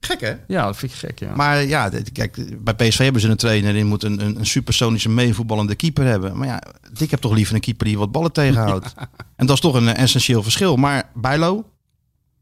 Gek 0.00 0.20
hè? 0.20 0.34
Ja, 0.46 0.64
dat 0.64 0.76
vind 0.76 0.92
ik 0.92 0.98
gek, 0.98 1.18
ja. 1.18 1.34
Maar 1.34 1.62
ja, 1.64 1.90
kijk, 2.12 2.64
bij 2.64 2.74
PSV 2.74 2.98
hebben 2.98 3.20
ze 3.20 3.28
een 3.28 3.36
trainer 3.36 3.72
die 3.72 3.84
moet 3.84 4.02
een, 4.02 4.24
een, 4.24 4.38
een 4.38 4.46
supersonische 4.46 5.08
meevoetballende 5.08 5.74
keeper 5.74 6.04
hebben. 6.04 6.36
Maar 6.38 6.46
ja, 6.46 6.62
ik 6.98 7.10
heb 7.10 7.20
toch 7.20 7.32
liever 7.32 7.54
een 7.54 7.60
keeper 7.60 7.86
die 7.86 7.98
wat 7.98 8.12
ballen 8.12 8.32
tegenhoudt. 8.32 8.94
En 9.36 9.46
dat 9.46 9.54
is 9.54 9.60
toch 9.62 9.74
een 9.74 9.88
essentieel 9.94 10.42
verschil. 10.42 10.76
Maar 10.76 11.10
Bijlo, 11.14 11.64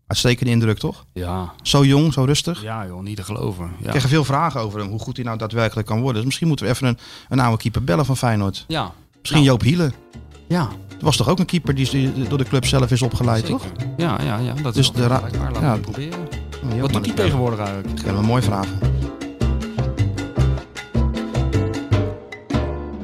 uitstekende 0.07 0.51
indruk 0.53 0.79
toch? 0.79 1.05
ja. 1.13 1.53
Zo 1.63 1.85
jong, 1.85 2.13
zo 2.13 2.25
rustig. 2.25 2.63
Ja, 2.63 2.87
joh, 2.87 3.03
niet 3.03 3.17
te 3.17 3.23
geloven. 3.23 3.65
Ik 3.79 3.85
Ja. 3.85 3.89
krijg 3.91 4.09
veel 4.09 4.25
vragen 4.25 4.61
over 4.61 4.79
hem, 4.81 4.89
hoe 4.89 4.99
goed 4.99 5.17
hij 5.17 5.25
nou 5.25 5.39
daadwerkelijk 5.39 5.87
kan 5.87 5.97
worden. 5.99 6.15
Dus 6.17 6.25
misschien 6.25 6.49
moeten 6.49 6.67
we 6.67 6.73
even 6.73 6.87
een, 6.87 6.99
een 7.29 7.41
oude 7.41 7.63
keeper 7.63 7.85
bellen 7.85 8.05
van 8.07 8.17
Feyenoord. 8.17 8.65
Ja. 8.69 8.93
Misschien 9.21 9.43
Nou. 9.45 9.51
Joop 9.53 9.63
Hielen. 9.63 9.93
Ja, 10.49 10.69
Dat 10.89 11.01
was 11.01 11.17
toch 11.17 11.29
ook 11.29 11.39
een 11.39 11.47
keeper 11.47 11.75
die, 11.75 12.13
door 12.29 12.39
de 12.39 12.45
club 12.45 12.65
zelf 12.67 12.91
is 12.91 13.03
opgeleid, 13.03 13.47
toch? 13.47 13.65
Ja, 13.97 14.19
ja, 14.23 14.39
ja. 14.39 14.53
Dat 14.63 14.75
Dus 14.75 14.87
is 14.89 14.93
de 14.93 14.99
wel 15.01 15.09
ra- 15.09 15.19
blijkbaar. 15.19 15.53
Laten 15.53 15.69
ja. 15.69 15.77
proberen. 15.77 16.28
Ja, 16.63 16.81
Wat 16.81 16.93
doet 16.93 17.07
hij 17.07 17.15
tegenwoordig 17.15 17.59
eigenlijk? 17.59 17.89
Dat 17.89 18.03
kunnen 18.03 18.21
we 18.21 18.27
mooi 18.27 18.43
vragen. 18.43 18.79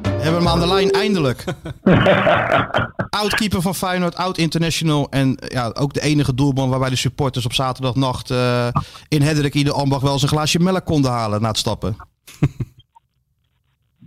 We 0.03 0.31
hebben 0.31 0.43
hem 0.43 0.49
aan 0.49 0.61
de 0.69 0.75
lijn, 0.75 0.91
eindelijk. 0.91 1.45
Oud-keeper 3.21 3.63
van 3.63 3.75
Feyenoord, 3.75 4.17
oud-international. 4.17 5.07
En 5.11 5.37
ja, 5.49 5.71
ook 5.75 5.93
de 5.93 6.01
enige 6.03 6.35
doelman 6.35 6.69
waarbij 6.69 6.91
de 6.91 6.97
supporters 6.97 7.45
op 7.45 7.53
zaterdagnacht 7.53 8.31
eh 8.31 8.69
in 9.09 9.23
Hedderik 9.23 9.55
Ieder 9.55 9.73
Ambach 9.73 10.01
wel 10.01 10.13
eens 10.13 10.23
een 10.23 10.29
glaasje 10.29 10.59
melk 10.61 10.85
konden 10.85 11.11
halen 11.11 11.41
na 11.43 11.49
het 11.49 11.59
stappen. 11.59 11.97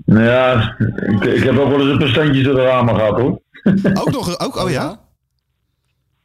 Nou 0.06 0.24
ja, 0.32 0.76
ik, 0.98 1.24
ik 1.24 1.44
heb 1.44 1.58
ook 1.58 1.70
wel 1.70 1.80
eens 1.82 1.90
een 1.90 1.98
paar 1.98 2.08
standjes 2.08 2.44
door 2.44 2.56
de 2.56 2.64
ramen 2.64 2.96
gehad 2.96 3.20
hoor. 3.20 3.42
Ook 3.94 4.12
nog, 4.12 4.40
ook, 4.40 4.56
oh 4.56 4.70
ja? 4.70 5.00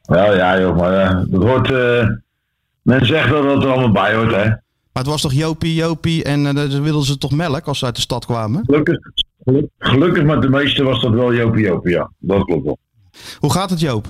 Ja, 0.01 0.33
ja 0.33 0.59
joh, 0.59 0.77
maar 0.77 0.93
ja, 0.93 1.25
dat 1.27 1.43
hoort... 1.43 1.71
eh, 1.71 2.07
men 2.83 3.05
zegt 3.05 3.29
dat 3.29 3.43
dat 3.43 3.63
er 3.63 3.69
allemaal 3.69 3.91
bij 3.91 4.15
hoort 4.15 4.31
hè. 4.31 4.45
Maar 4.93 5.03
het 5.03 5.11
was 5.11 5.21
toch 5.21 5.33
Jopie, 5.33 5.73
Jopie 5.73 6.23
en 6.23 6.45
eh, 6.47 6.53
dan 6.55 6.81
wilden 6.83 7.05
ze 7.05 7.17
toch 7.17 7.31
melk 7.31 7.67
als 7.67 7.79
ze 7.79 7.85
uit 7.85 7.95
de 7.95 8.01
stad 8.01 8.25
kwamen? 8.25 8.61
Gelukkig, 8.65 8.97
geluk- 9.43 9.69
gelukkig 9.79 10.23
met 10.23 10.41
de 10.41 10.49
meeste 10.49 10.83
was 10.83 11.01
dat 11.01 11.11
wel 11.13 11.33
Jopie 11.33 11.63
Jopie, 11.65 11.91
ja. 11.91 12.11
Dat 12.19 12.43
klopt 12.43 12.63
wel. 12.65 12.77
Hoe 13.39 13.51
gaat 13.51 13.69
het 13.69 13.79
Joop? 13.79 14.07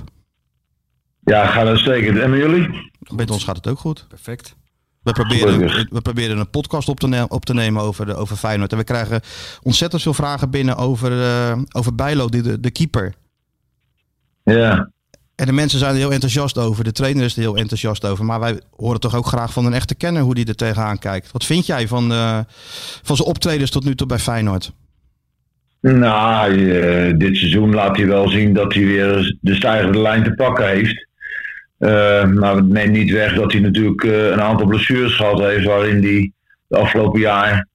Ja, 1.20 1.46
gaat 1.46 1.66
uitstekend. 1.66 2.18
En 2.18 2.30
met 2.30 2.38
jullie? 2.38 2.90
Met 3.14 3.30
ons 3.30 3.44
gaat 3.44 3.56
het 3.56 3.66
ook 3.68 3.78
goed. 3.78 4.06
Perfect. 4.08 4.56
We 5.02 5.12
proberen, 5.12 5.86
we 5.90 6.00
proberen 6.02 6.38
een 6.38 6.50
podcast 6.50 6.88
op 6.88 7.00
te, 7.00 7.08
ne- 7.08 7.26
op 7.28 7.44
te 7.44 7.54
nemen 7.54 7.82
over, 7.82 8.06
de, 8.06 8.14
over 8.14 8.36
Feyenoord. 8.36 8.72
En 8.72 8.78
we 8.78 8.84
krijgen 8.84 9.20
ontzettend 9.62 10.02
veel 10.02 10.14
vragen 10.14 10.50
binnen 10.50 10.76
over, 10.76 11.20
eh 11.22 11.58
over 11.72 11.94
Bijlo, 11.94 12.28
die, 12.28 12.42
de, 12.42 12.60
de 12.60 12.70
keeper. 12.70 13.14
Ja. 14.44 14.90
En 15.36 15.46
de 15.46 15.52
mensen 15.52 15.78
zijn 15.78 15.92
er 15.92 15.98
heel 15.98 16.12
enthousiast 16.12 16.58
over. 16.58 16.84
De 16.84 16.92
trainer 16.92 17.24
is 17.24 17.36
er 17.36 17.40
heel 17.40 17.56
enthousiast 17.56 18.06
over. 18.06 18.24
Maar 18.24 18.40
wij 18.40 18.60
horen 18.76 19.00
toch 19.00 19.16
ook 19.16 19.26
graag 19.26 19.52
van 19.52 19.66
een 19.66 19.72
echte 19.72 19.94
kenner 19.94 20.22
hoe 20.22 20.34
die 20.34 20.46
er 20.46 20.54
tegenaan 20.54 20.98
kijkt. 20.98 21.32
Wat 21.32 21.44
vind 21.44 21.66
jij 21.66 21.88
van, 21.88 22.12
eh, 22.12 22.38
van 23.02 23.16
zijn 23.16 23.28
optredens 23.28 23.70
tot 23.70 23.84
nu 23.84 23.94
toe 23.94 24.06
bij 24.06 24.18
Feyenoord? 24.18 24.72
Nou, 25.80 26.70
eh, 26.70 27.12
dit 27.16 27.36
seizoen 27.36 27.74
laat 27.74 27.96
hij 27.96 28.06
wel 28.06 28.28
zien 28.28 28.52
dat 28.52 28.74
hij 28.74 28.84
weer 28.84 29.36
de 29.40 29.54
stijgende 29.54 30.00
lijn 30.00 30.24
te 30.24 30.34
pakken 30.34 30.68
heeft. 30.68 31.06
Eh, 31.78 32.24
maar 32.24 32.56
het 32.56 32.68
neemt 32.68 32.92
niet 32.92 33.10
weg 33.10 33.34
dat 33.34 33.52
hij 33.52 33.60
natuurlijk 33.60 34.02
een 34.02 34.40
aantal 34.40 34.66
blessures 34.66 35.16
gehad 35.16 35.38
heeft. 35.38 35.64
Waarin 35.64 36.02
hij 36.02 36.32
de 36.66 36.76
afgelopen 36.76 37.20
jaar 37.20 37.66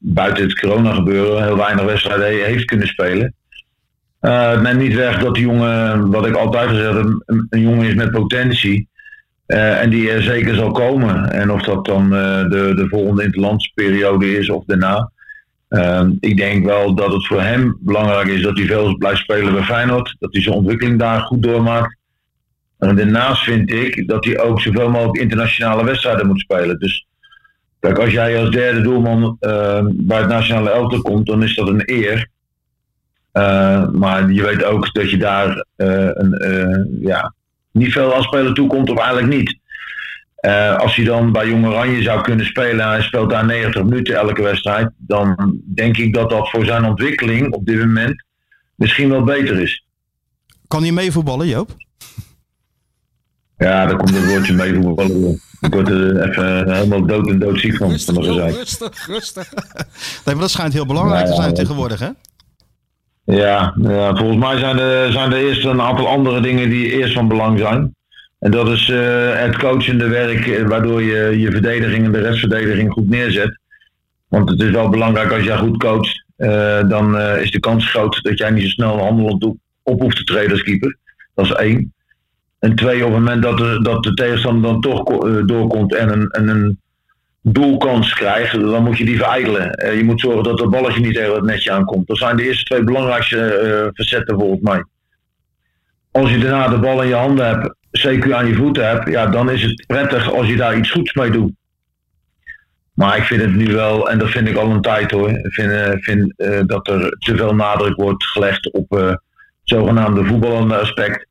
buiten 0.00 0.44
het 0.44 0.60
corona 0.60 0.94
gebeuren 0.94 1.42
heel 1.42 1.56
weinig 1.56 1.84
wedstrijden 1.84 2.44
heeft 2.44 2.64
kunnen 2.64 2.86
spelen. 2.86 3.34
Eh, 4.22 4.50
het 4.50 4.62
neemt 4.62 4.78
niet 4.78 4.94
weg 4.94 5.18
dat 5.18 5.34
die 5.34 5.44
jongen, 5.44 6.10
wat 6.10 6.26
ik 6.26 6.34
altijd 6.34 6.68
gezegd 6.68 6.94
heb, 6.94 7.22
een, 7.26 7.60
jongen 7.60 7.86
is 7.86 7.94
met 7.94 8.10
potentie. 8.10 8.88
Eh, 9.46 9.80
en 9.80 9.90
die 9.90 10.10
er 10.10 10.22
zeker 10.22 10.54
zal 10.54 10.70
komen. 10.70 11.30
En 11.30 11.50
of 11.50 11.62
dat 11.62 11.84
dan 11.84 12.04
eh, 12.04 12.48
de, 12.48 12.72
de 12.74 12.86
volgende 12.88 13.24
interlandsperiode 13.24 14.38
is 14.38 14.50
of 14.50 14.64
daarna. 14.64 15.10
Ehm, 15.68 16.12
ik 16.20 16.36
denk 16.36 16.64
wel 16.64 16.94
dat 16.94 17.12
het 17.12 17.26
voor 17.26 17.42
hem 17.42 17.78
belangrijk 17.80 18.28
is 18.28 18.42
dat 18.42 18.56
hij 18.56 18.66
veel 18.66 18.96
blijft 18.96 19.20
spelen 19.20 19.52
bij 19.52 19.62
Feyenoord. 19.62 20.16
Dat 20.18 20.32
hij 20.32 20.42
zijn 20.42 20.54
ontwikkeling 20.54 20.98
daar 20.98 21.20
goed 21.20 21.42
doormaakt. 21.42 21.96
En 22.78 22.96
daarnaast 22.96 23.42
vind 23.42 23.72
ik 23.72 24.08
dat 24.08 24.24
hij 24.24 24.40
ook 24.40 24.60
zoveel 24.60 24.90
mogelijk 24.90 25.18
internationale 25.18 25.84
wedstrijden 25.84 26.26
moet 26.26 26.40
spelen. 26.40 26.78
Dus 26.78 27.06
kijk, 27.80 27.98
als 27.98 28.12
jij 28.12 28.40
als 28.40 28.50
derde 28.50 28.80
doelman 28.80 29.36
bij 29.90 30.18
het 30.18 30.28
nationale 30.28 30.70
elftal 30.70 31.00
komt, 31.00 31.26
dan 31.26 31.42
is 31.42 31.54
dat 31.54 31.68
een 31.68 31.82
eer. 31.84 32.30
Eh, 33.32 33.88
maar 33.88 34.30
je 34.32 34.42
weet 34.42 34.64
ook 34.64 34.92
dat 34.94 35.10
je 35.10 35.16
daar 35.16 35.64
eh, 35.76 36.08
een, 36.12 36.32
eh, 36.32 37.06
ja, 37.06 37.34
niet 37.70 37.92
veel 37.92 38.14
als 38.14 38.24
speler 38.24 38.54
toekomt, 38.54 38.90
of 38.90 38.98
eigenlijk 38.98 39.34
niet. 39.36 39.60
Eh, 40.34 40.76
als 40.76 40.96
hij 40.96 41.04
dan 41.04 41.32
bij 41.32 41.48
Jong 41.48 41.66
Oranje 41.66 42.02
zou 42.02 42.20
kunnen 42.20 42.46
spelen 42.46 42.80
en 42.84 42.88
hij 42.88 43.02
speelt 43.02 43.30
daar 43.30 43.46
90 43.46 43.82
minuten 43.82 44.14
elke 44.14 44.42
wedstrijd, 44.42 44.90
dan 44.96 45.60
denk 45.74 45.96
ik 45.96 46.14
dat 46.14 46.30
dat 46.30 46.50
voor 46.50 46.64
zijn 46.64 46.84
ontwikkeling 46.84 47.52
op 47.52 47.66
dit 47.66 47.78
moment 47.78 48.24
misschien 48.74 49.08
wel 49.08 49.22
beter 49.22 49.60
is. 49.60 49.86
Kan 50.68 50.82
hij 50.82 50.92
meevoetballen, 50.92 51.48
Joop? 51.48 51.70
Ja, 53.56 53.86
daar 53.86 53.96
komt 53.96 54.14
het 54.14 54.26
woordje 54.26 54.52
mee 54.52 54.74
voetballen. 54.74 55.40
Ik 55.60 55.74
word 55.74 55.88
er 55.88 56.28
even 56.28 56.72
helemaal 56.72 57.06
dood 57.06 57.28
en 57.28 57.38
doodziek 57.38 57.76
van. 57.76 57.78
van 57.78 57.90
Rustig, 57.90 58.16
gezeik. 58.24 58.54
rustig, 58.54 59.06
rustig. 59.06 59.52
Nee, 60.24 60.34
maar 60.34 60.44
dat 60.44 60.50
schijnt 60.50 60.72
heel 60.72 60.86
belangrijk 60.86 61.24
te 61.24 61.30
Nou 61.30 61.36
ja, 61.36 61.42
zijn 61.42 61.54
tegenwoordig, 61.54 62.00
hè? 62.00 62.08
Ja, 63.24 63.74
ja, 63.82 64.16
volgens 64.16 64.38
mij 64.38 64.58
zijn 64.58 64.78
er, 64.78 65.12
zijn 65.12 65.32
er 65.32 65.38
eerst 65.38 65.64
een 65.64 65.80
aantal 65.80 66.08
andere 66.08 66.40
dingen 66.40 66.68
die 66.70 66.92
eerst 66.92 67.14
van 67.14 67.28
belang 67.28 67.58
zijn. 67.58 67.94
En 68.38 68.50
dat 68.50 68.68
is 68.68 68.88
eh, 68.88 69.34
het 69.34 69.56
coachende 69.58 70.08
werk, 70.08 70.46
eh, 70.46 70.66
waardoor 70.66 71.02
je 71.02 71.38
je 71.38 71.50
verdediging 71.50 72.04
en 72.04 72.12
de 72.12 72.20
restverdediging 72.20 72.92
goed 72.92 73.08
neerzet. 73.08 73.58
Want 74.28 74.50
het 74.50 74.60
is 74.60 74.70
wel 74.70 74.88
belangrijk 74.88 75.32
als 75.32 75.44
jij 75.44 75.56
goed 75.56 75.76
coacht, 75.76 76.24
eh, 76.36 76.88
dan 76.88 77.18
is 77.20 77.50
de 77.50 77.60
kans 77.60 77.90
groot 77.90 78.22
dat 78.22 78.38
jij 78.38 78.50
niet 78.50 78.62
zo 78.62 78.68
snel 78.68 78.98
handelend 78.98 79.44
op, 79.82 80.00
hoeft 80.00 80.16
te 80.16 80.24
treden 80.24 80.50
als 80.50 80.62
keeper. 80.62 80.96
Dat 81.34 81.44
is 81.44 81.52
één. 81.52 81.92
En 82.58 82.74
twee, 82.74 83.04
op 83.06 83.10
het 83.10 83.18
moment 83.18 83.42
dat 83.42 83.58
de, 83.58 83.80
dat 83.82 84.02
de 84.02 84.14
tegenstander 84.14 84.70
dan 84.70 84.80
toch 84.80 85.02
ko- 85.02 85.44
doorkomt 85.44 85.94
en 85.94 86.12
een, 86.12 86.28
en 86.28 86.48
een 86.48 86.80
doelkans 87.42 88.14
krijgt, 88.14 88.60
dan 88.60 88.84
moet 88.84 88.98
je 88.98 89.04
die 89.04 89.16
verijdelen. 89.16 89.72
Eh, 89.72 89.96
je 89.96 90.04
moet 90.04 90.20
zorgen 90.20 90.42
dat 90.42 90.60
het 90.60 90.70
balletje 90.70 91.00
niet 91.00 91.14
tegen 91.14 91.34
het 91.34 91.44
netje 91.44 91.72
aankomt. 91.72 92.06
Dat 92.06 92.18
zijn 92.18 92.36
de 92.36 92.42
eerste 92.42 92.64
twee 92.64 92.84
belangrijkste 92.84 93.54
eh, 93.54 93.88
facetten 93.94 94.38
volgens 94.38 94.60
mij. 94.60 94.84
Als 96.10 96.30
je 96.30 96.38
daarna 96.38 96.68
de 96.68 96.78
bal 96.78 97.02
in 97.02 97.08
je 97.08 97.14
handen 97.14 97.46
hebt, 97.46 97.74
CQ 97.98 98.32
aan 98.32 98.46
je 98.46 98.54
voeten 98.54 98.88
hebt, 98.88 99.08
ja, 99.08 99.26
dan 99.26 99.50
is 99.50 99.62
het 99.62 99.84
prettig 99.86 100.32
als 100.32 100.46
je 100.46 100.56
daar 100.56 100.76
iets 100.76 100.90
goeds 100.90 101.12
mee 101.12 101.30
doet. 101.30 101.52
Maar 102.92 103.16
ik 103.16 103.24
vind 103.24 103.40
het 103.40 103.54
nu 103.54 103.72
wel, 103.72 104.10
en 104.10 104.18
dat 104.18 104.30
vind 104.30 104.48
ik 104.48 104.56
al 104.56 104.70
een 104.70 104.80
tijd 104.80 105.10
hoor, 105.10 105.38
vind, 105.42 105.70
eh, 105.70 105.90
vind 105.92 106.34
dat 106.66 106.88
er 106.88 107.16
te 107.18 107.36
veel 107.36 107.54
nadruk 107.54 107.96
wordt 107.96 108.24
gelegd 108.24 108.72
op 108.72 108.90
het 108.90 109.20
zogenaamde 109.62 110.24
voetballende 110.24 110.76
aspect. 110.76 111.26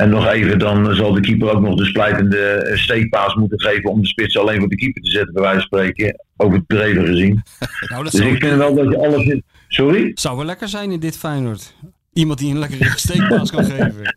En 0.00 0.08
nog 0.08 0.26
even, 0.26 0.58
dan 0.58 0.94
zal 0.94 1.12
de 1.12 1.20
keeper 1.20 1.50
ook 1.50 1.60
nog 1.60 1.74
de 1.74 1.84
splijtende 1.84 2.38
eh, 2.38 2.76
steekpaas 2.76 3.34
moeten 3.34 3.60
geven 3.60 3.90
om 3.90 4.00
de 4.00 4.06
spits 4.06 4.38
alleen 4.38 4.58
voor 4.58 4.68
de 4.68 4.76
keeper 4.76 5.02
te 5.02 5.10
zetten, 5.10 5.32
bij 5.32 5.42
wijze 5.42 5.58
van 5.58 5.66
spreken. 5.66 6.24
Overdreven 6.36 7.06
gezien. 7.06 7.42
Nou, 7.88 8.02
dat 8.02 8.12
Dus 8.12 8.20
ik 8.20 8.44
vind 8.44 8.56
wel 8.56 8.74
dat 8.74 8.88
je 8.88 8.98
alles 8.98 9.24
in... 9.24 9.44
Sorry? 9.68 10.10
zou 10.14 10.36
wel 10.36 10.44
lekker 10.44 10.68
zijn 10.68 10.90
in 10.90 11.00
dit 11.00 11.18
Feyenoord. 11.18 11.74
Iemand 12.12 12.38
die 12.38 12.50
een 12.50 12.58
lekkere 12.58 12.92
steekpaas 12.96 13.50
kan 13.50 13.64
geven. 13.74 14.14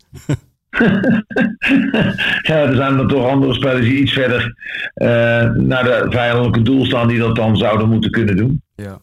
ja, 2.48 2.54
er 2.54 2.76
zijn 2.76 2.96
dan 2.96 3.08
toch 3.08 3.28
andere 3.28 3.54
spelers 3.54 3.86
die 3.86 3.98
iets 3.98 4.12
verder 4.12 4.54
eh, 4.94 5.06
naar 5.50 5.84
de 5.84 6.06
vijandelijke 6.08 6.62
doel 6.62 6.84
staan 6.84 7.08
die 7.08 7.18
dat 7.18 7.36
dan 7.36 7.56
zouden 7.56 7.88
moeten 7.88 8.10
kunnen 8.10 8.36
doen. 8.36 8.62
Ja. 8.74 9.00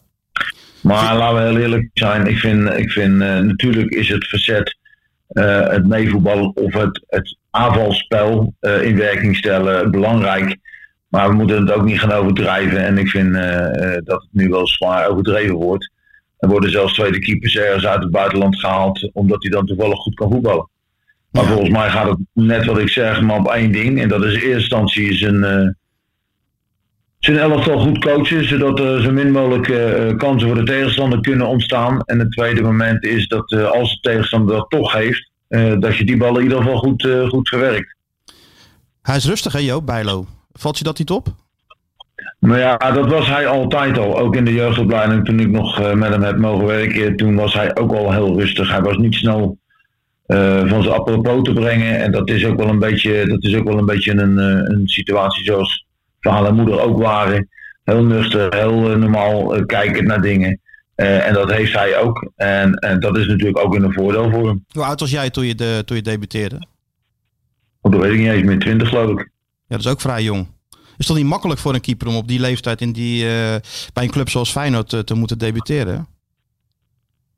Maar 0.80 1.16
laten 1.16 1.36
we 1.36 1.48
heel 1.48 1.60
eerlijk 1.60 1.90
zijn, 1.94 2.26
ik 2.26 2.38
vind, 2.38 2.68
ik 2.68 2.90
vind 2.90 3.22
eh, 3.22 3.38
natuurlijk 3.38 3.90
is 3.90 4.08
het 4.08 4.26
verzet, 4.26 4.76
het 5.32 5.86
meevoetballen 5.86 6.56
of 6.56 6.72
het, 6.72 7.04
het 7.06 7.36
aanvalspel 7.50 8.54
eh, 8.60 8.82
in 8.82 8.96
werking 8.96 9.36
stellen 9.36 9.90
belangrijk. 9.90 10.56
Maar 11.08 11.28
we 11.28 11.34
moeten 11.34 11.60
het 11.60 11.72
ook 11.72 11.84
niet 11.84 12.00
gaan 12.00 12.12
overdrijven. 12.12 12.84
En 12.84 12.98
ik 12.98 13.08
vind 13.08 13.34
eh, 13.34 13.94
eh, 13.94 14.04
dat 14.04 14.20
het 14.22 14.30
nu 14.30 14.48
wel 14.48 14.66
zwaar 14.66 15.08
overdreven 15.08 15.54
wordt. 15.54 15.90
Er 16.38 16.48
worden 16.48 16.70
zelfs 16.70 16.94
tweede 16.94 17.18
keepers 17.18 17.56
ergens 17.56 17.86
uit 17.86 18.02
het 18.02 18.10
buitenland 18.10 18.60
gehaald, 18.60 19.10
omdat 19.12 19.42
hij 19.42 19.50
dan 19.50 19.66
toevallig 19.66 19.98
goed 19.98 20.14
kan 20.14 20.30
voetballen. 20.30 20.68
Maar 21.30 21.44
volgens 21.44 21.70
mij 21.70 21.90
gaat 21.90 22.08
het 22.08 22.18
net 22.32 22.64
wat 22.64 22.78
ik 22.78 22.88
zeg, 22.88 23.20
maar 23.20 23.38
op 23.38 23.48
één 23.48 23.72
ding. 23.72 24.00
En 24.00 24.08
dat 24.08 24.24
is 24.24 24.34
in 24.34 24.40
eerste 24.40 24.58
instantie 24.58 25.14
zijn, 25.14 25.44
eh 25.44 25.68
zijn 27.24 27.38
elftal 27.38 27.78
goed 27.78 27.98
coachen, 27.98 28.48
zodat 28.48 28.78
er 28.78 29.02
zo 29.02 29.12
min 29.12 29.30
mogelijk 29.30 29.68
eh, 29.68 30.16
kansen 30.16 30.48
voor 30.48 30.56
de 30.56 30.64
tegenstander 30.64 31.20
kunnen 31.20 31.46
ontstaan. 31.46 32.00
En 32.00 32.18
het 32.18 32.30
tweede 32.30 32.62
moment 32.62 33.04
is 33.04 33.28
dat 33.28 33.52
eh, 33.52 33.70
als 33.70 33.92
de 33.92 34.08
tegenstander 34.10 34.56
dat 34.56 34.70
toch 34.70 34.92
heeft, 34.92 35.30
eh, 35.48 35.78
dat 35.78 35.96
je 35.96 36.04
die 36.04 36.16
bal 36.16 36.36
in 36.36 36.42
ieder 36.42 36.58
geval 36.58 36.76
goed, 36.76 37.04
eh, 37.04 37.28
goed 37.28 37.48
verwerkt. 37.48 37.96
Hij 39.02 39.16
is 39.16 39.26
rustig 39.26 39.52
hè 39.52 39.58
Joop, 39.58 39.86
Bijlo. 39.86 40.26
Valt 40.52 40.78
je 40.78 40.84
dat 40.84 40.98
niet 40.98 41.10
op? 41.10 41.34
Maar 42.38 42.58
ja, 42.58 42.76
dat 42.76 43.10
was 43.10 43.28
hij 43.28 43.46
altijd 43.46 43.98
al. 43.98 44.18
Ook 44.18 44.36
in 44.36 44.44
de 44.44 44.54
jeugdopleiding 44.54 45.24
toen 45.24 45.40
ik 45.40 45.48
nog 45.48 45.80
eh, 45.80 45.92
met 45.92 46.10
hem 46.10 46.22
heb 46.22 46.38
mogen 46.38 46.66
werken. 46.66 47.16
Toen 47.16 47.34
was 47.34 47.54
hij 47.54 47.76
ook 47.76 47.92
al 47.92 48.12
heel 48.12 48.38
rustig. 48.38 48.70
Hij 48.70 48.80
was 48.80 48.96
niet 48.96 49.14
snel 49.14 49.58
eh, 50.26 50.66
van 50.66 50.82
zijn 50.82 50.94
apropos 50.94 51.42
te 51.42 51.52
brengen. 51.52 52.00
En 52.00 52.12
dat 52.12 52.30
is 52.30 52.46
ook 52.46 52.56
wel 52.56 52.68
een 52.68 52.78
beetje, 52.78 53.26
dat 53.26 53.42
is 53.42 53.56
ook 53.56 53.68
wel 53.68 53.78
een, 53.78 53.86
beetje 53.86 54.12
een, 54.12 54.38
eh, 54.38 54.76
een 54.76 54.88
situatie 54.88 55.44
zoals 55.44 55.86
vader 56.22 56.48
en 56.48 56.54
moeder 56.54 56.80
ook 56.80 56.98
waren. 56.98 57.48
Heel 57.84 58.04
nuchter, 58.04 58.54
heel 58.54 58.90
eh, 58.90 58.96
normaal 58.96 59.54
eh, 59.54 59.66
kijkend 59.66 60.06
naar 60.06 60.20
dingen. 60.20 60.60
Eh, 60.94 61.26
en 61.26 61.34
dat 61.34 61.50
heeft 61.50 61.72
hij 61.72 61.98
ook. 61.98 62.30
En, 62.36 62.74
en 62.74 63.00
dat 63.00 63.16
is 63.16 63.26
natuurlijk 63.26 63.58
ook 63.58 63.74
een 63.74 63.92
voordeel 63.92 64.30
voor 64.30 64.46
hem. 64.46 64.64
Hoe 64.72 64.84
oud 64.84 65.00
was 65.00 65.10
jij 65.10 65.30
toen 65.30 65.46
je, 65.46 65.54
de, 65.54 65.82
toen 65.84 65.96
je 65.96 66.02
debuteerde? 66.02 66.66
Want 67.80 67.94
dat 67.94 68.04
weet 68.04 68.12
ik 68.12 68.18
niet 68.18 68.28
eens, 68.28 68.42
meer 68.42 68.58
20 68.58 68.88
geloof 68.88 69.10
ik. 69.10 69.30
Ja, 69.66 69.76
dat 69.76 69.78
is 69.78 69.86
ook 69.86 70.00
vrij 70.00 70.22
jong. 70.22 70.46
Is 70.96 71.06
toch 71.06 71.16
niet 71.16 71.26
makkelijk 71.26 71.60
voor 71.60 71.74
een 71.74 71.80
keeper 71.80 72.06
om 72.06 72.16
op 72.16 72.28
die 72.28 72.40
leeftijd 72.40 72.80
in 72.80 72.92
die, 72.92 73.24
bij 73.92 74.04
een 74.04 74.10
club 74.10 74.28
zoals 74.28 74.50
Feyenoord 74.50 74.88
te, 74.88 75.04
te 75.04 75.14
moeten 75.14 75.38
debuteren? 75.38 76.06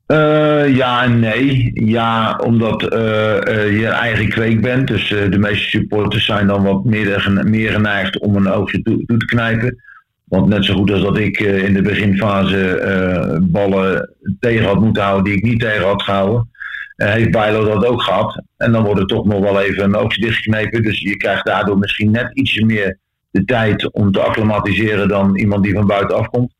Eh, 0.05 0.75
ja 0.75 1.03
en 1.03 1.19
nee. 1.19 1.71
Ja, 1.73 2.35
omdat 2.43 2.83
eh, 2.83 3.47
eh, 3.47 3.79
je 3.79 3.87
eigen 3.87 4.29
kweek 4.29 4.61
bent. 4.61 4.87
Dus 4.87 5.07
de 5.07 5.37
meeste 5.39 5.69
supporters 5.69 6.25
zijn 6.25 6.47
dan 6.47 6.63
wat 6.63 6.85
meer, 6.85 7.21
gene- 7.21 7.43
meer 7.43 7.71
geneigd 7.71 8.19
om 8.19 8.35
een 8.35 8.49
oogje 8.49 8.81
toe, 8.81 9.05
te 9.05 9.25
knijpen. 9.25 9.83
Want 10.23 10.47
net 10.47 10.65
zo 10.65 10.73
goed 10.73 10.91
als 10.91 11.01
dat 11.01 11.17
ik 11.17 11.39
in 11.39 11.73
de 11.73 11.81
beginfase 11.81 13.39
ballen 13.51 14.15
tegen 14.39 14.65
had 14.65 14.79
moeten 14.79 15.03
houden 15.03 15.23
die 15.23 15.33
ik 15.33 15.43
niet 15.43 15.59
tegen 15.59 15.85
had 15.85 16.03
gehouden, 16.03 16.49
eh, 16.95 17.11
heeft 17.11 17.31
Bijlo 17.31 17.65
dat 17.65 17.85
ook 17.85 18.01
gehad. 18.01 18.43
En 18.57 18.71
dan 18.71 18.83
wordt 18.83 18.99
er 18.99 19.05
toch 19.05 19.25
nog 19.25 19.39
wel 19.39 19.61
even 19.61 19.83
een 19.83 19.95
oogje 19.95 20.21
dichtgeknepen. 20.21 20.83
Dus 20.83 21.01
je 21.01 21.17
krijgt 21.17 21.45
daardoor 21.45 21.77
misschien 21.77 22.11
net 22.11 22.29
ietsje 22.33 22.65
meer 22.65 22.97
de 23.31 23.45
tijd 23.45 23.91
om 23.91 24.11
te 24.11 24.19
acclimatiseren 24.19 25.07
dan 25.07 25.37
iemand 25.37 25.63
die 25.63 25.73
van 25.73 25.87
buitenaf 25.87 26.29
komt. 26.29 26.54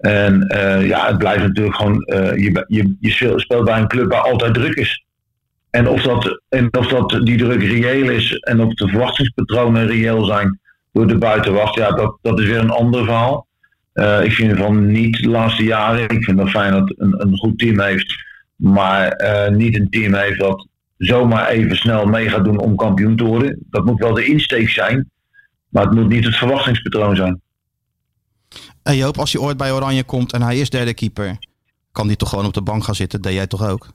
En 0.00 0.42
eh, 0.42 0.86
ja, 0.86 1.06
het 1.06 1.18
blijft 1.18 1.42
natuurlijk 1.42 1.76
gewoon, 1.76 2.02
eh, 2.02 2.36
je, 2.36 2.64
je, 2.68 2.96
je 3.00 3.10
speelt- 3.36 3.64
bij 3.64 3.78
een 3.78 3.88
club 3.88 4.10
waar 4.12 4.20
altijd 4.20 4.54
druk 4.54 4.74
is. 4.74 5.04
En 5.70 5.88
of, 5.88 6.02
dat, 6.02 6.42
en 6.48 6.76
of 6.78 6.86
dat 6.88 7.20
die 7.22 7.36
druk 7.38 7.62
reëel 7.62 8.10
is 8.10 8.34
en 8.38 8.60
of 8.60 8.74
de 8.74 8.88
verwachtingspatronen 8.88 9.86
reëel 9.86 10.24
zijn 10.24 10.60
door 10.92 11.06
de 11.06 11.18
buitenwacht, 11.18 11.74
ja, 11.74 11.90
dat, 11.90 12.18
dat 12.22 12.40
is 12.40 12.46
weer 12.46 12.58
een 12.58 12.70
ander 12.70 13.04
verhaal. 13.04 13.46
Eh, 13.92 14.24
ik 14.24 14.32
vind 14.32 14.58
van 14.58 14.86
niet 14.86 15.22
de 15.22 15.28
laatste 15.28 15.64
jaren, 15.64 16.08
ik 16.08 16.24
vind 16.24 16.38
dat 16.38 16.50
Feyenoord 16.50 16.94
een, 16.96 17.14
een 17.22 17.36
goed 17.36 17.58
team 17.58 17.80
heeft, 17.80 18.14
maar 18.56 19.22
niet 19.52 19.76
een 19.76 19.90
team 19.90 20.14
heeft 20.14 20.38
dat 20.38 20.66
zomaar 20.96 21.48
even 21.48 21.76
snel 21.76 22.06
mee 22.06 22.28
gaat 22.28 22.44
doen 22.44 22.58
om 22.58 22.76
kampioen 22.76 23.16
te 23.16 23.24
worden. 23.24 23.58
Dat 23.70 23.84
moet 23.84 24.00
wel 24.00 24.14
de 24.14 24.24
insteek 24.24 24.68
zijn, 24.68 25.10
maar 25.68 25.84
het 25.84 25.94
moet 25.94 26.08
niet 26.08 26.24
het 26.24 26.36
verwachtingspatroon 26.36 27.16
zijn. 27.16 27.40
En 28.90 28.96
Joop, 28.96 29.18
als 29.18 29.32
hij 29.32 29.42
ooit 29.42 29.56
bij 29.56 29.72
Oranje 29.72 30.04
komt 30.04 30.32
en 30.32 30.42
hij 30.42 30.58
is 30.58 30.70
derde 30.70 30.94
keeper, 30.94 31.38
kan 31.92 32.06
die 32.06 32.16
toch 32.16 32.28
gewoon 32.28 32.44
op 32.44 32.54
de 32.54 32.62
bank 32.62 32.84
gaan 32.84 32.94
zitten? 32.94 33.22
Deed 33.22 33.32
jij 33.32 33.46
toch 33.46 33.68
ook? 33.68 33.88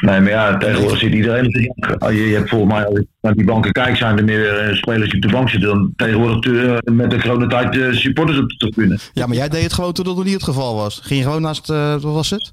Nee, 0.00 0.20
maar 0.20 0.30
ja, 0.30 0.56
tegenwoordig 0.56 0.98
zit 0.98 1.12
iedereen 1.12 1.46
op 1.46 1.52
de 1.52 1.72
bank. 1.76 2.02
Ah, 2.02 2.12
Je, 2.12 2.28
je 2.28 2.34
hebt 2.34 2.48
volgens 2.48 2.72
mij, 2.72 2.86
als 2.86 2.98
ik 2.98 3.06
naar 3.20 3.34
die 3.34 3.44
banken 3.44 3.72
kijkt, 3.72 3.98
zijn 3.98 4.18
er 4.18 4.24
meer 4.24 4.58
eh, 4.58 4.74
spelers 4.74 5.10
die 5.10 5.22
op 5.22 5.28
de 5.28 5.34
bank 5.34 5.48
zitten 5.48 5.68
dan 5.68 5.92
tegenwoordig 5.96 6.52
eh, 6.52 6.94
met 6.94 7.10
de 7.10 7.18
grote 7.18 7.46
tijd 7.46 7.76
eh, 7.76 7.92
supporters 7.92 8.38
op 8.38 8.48
de 8.48 8.56
tribune. 8.56 8.98
Ja, 9.12 9.26
maar 9.26 9.36
jij 9.36 9.48
deed 9.48 9.62
het 9.62 9.72
gewoon 9.72 9.92
toen 9.92 10.04
dat 10.04 10.16
nog 10.16 10.24
niet 10.24 10.34
het 10.34 10.42
geval 10.42 10.74
was. 10.74 11.00
Ging 11.02 11.20
je 11.20 11.26
gewoon 11.26 11.42
naast, 11.42 11.66
wat 11.66 12.02
was 12.02 12.30
het? 12.30 12.50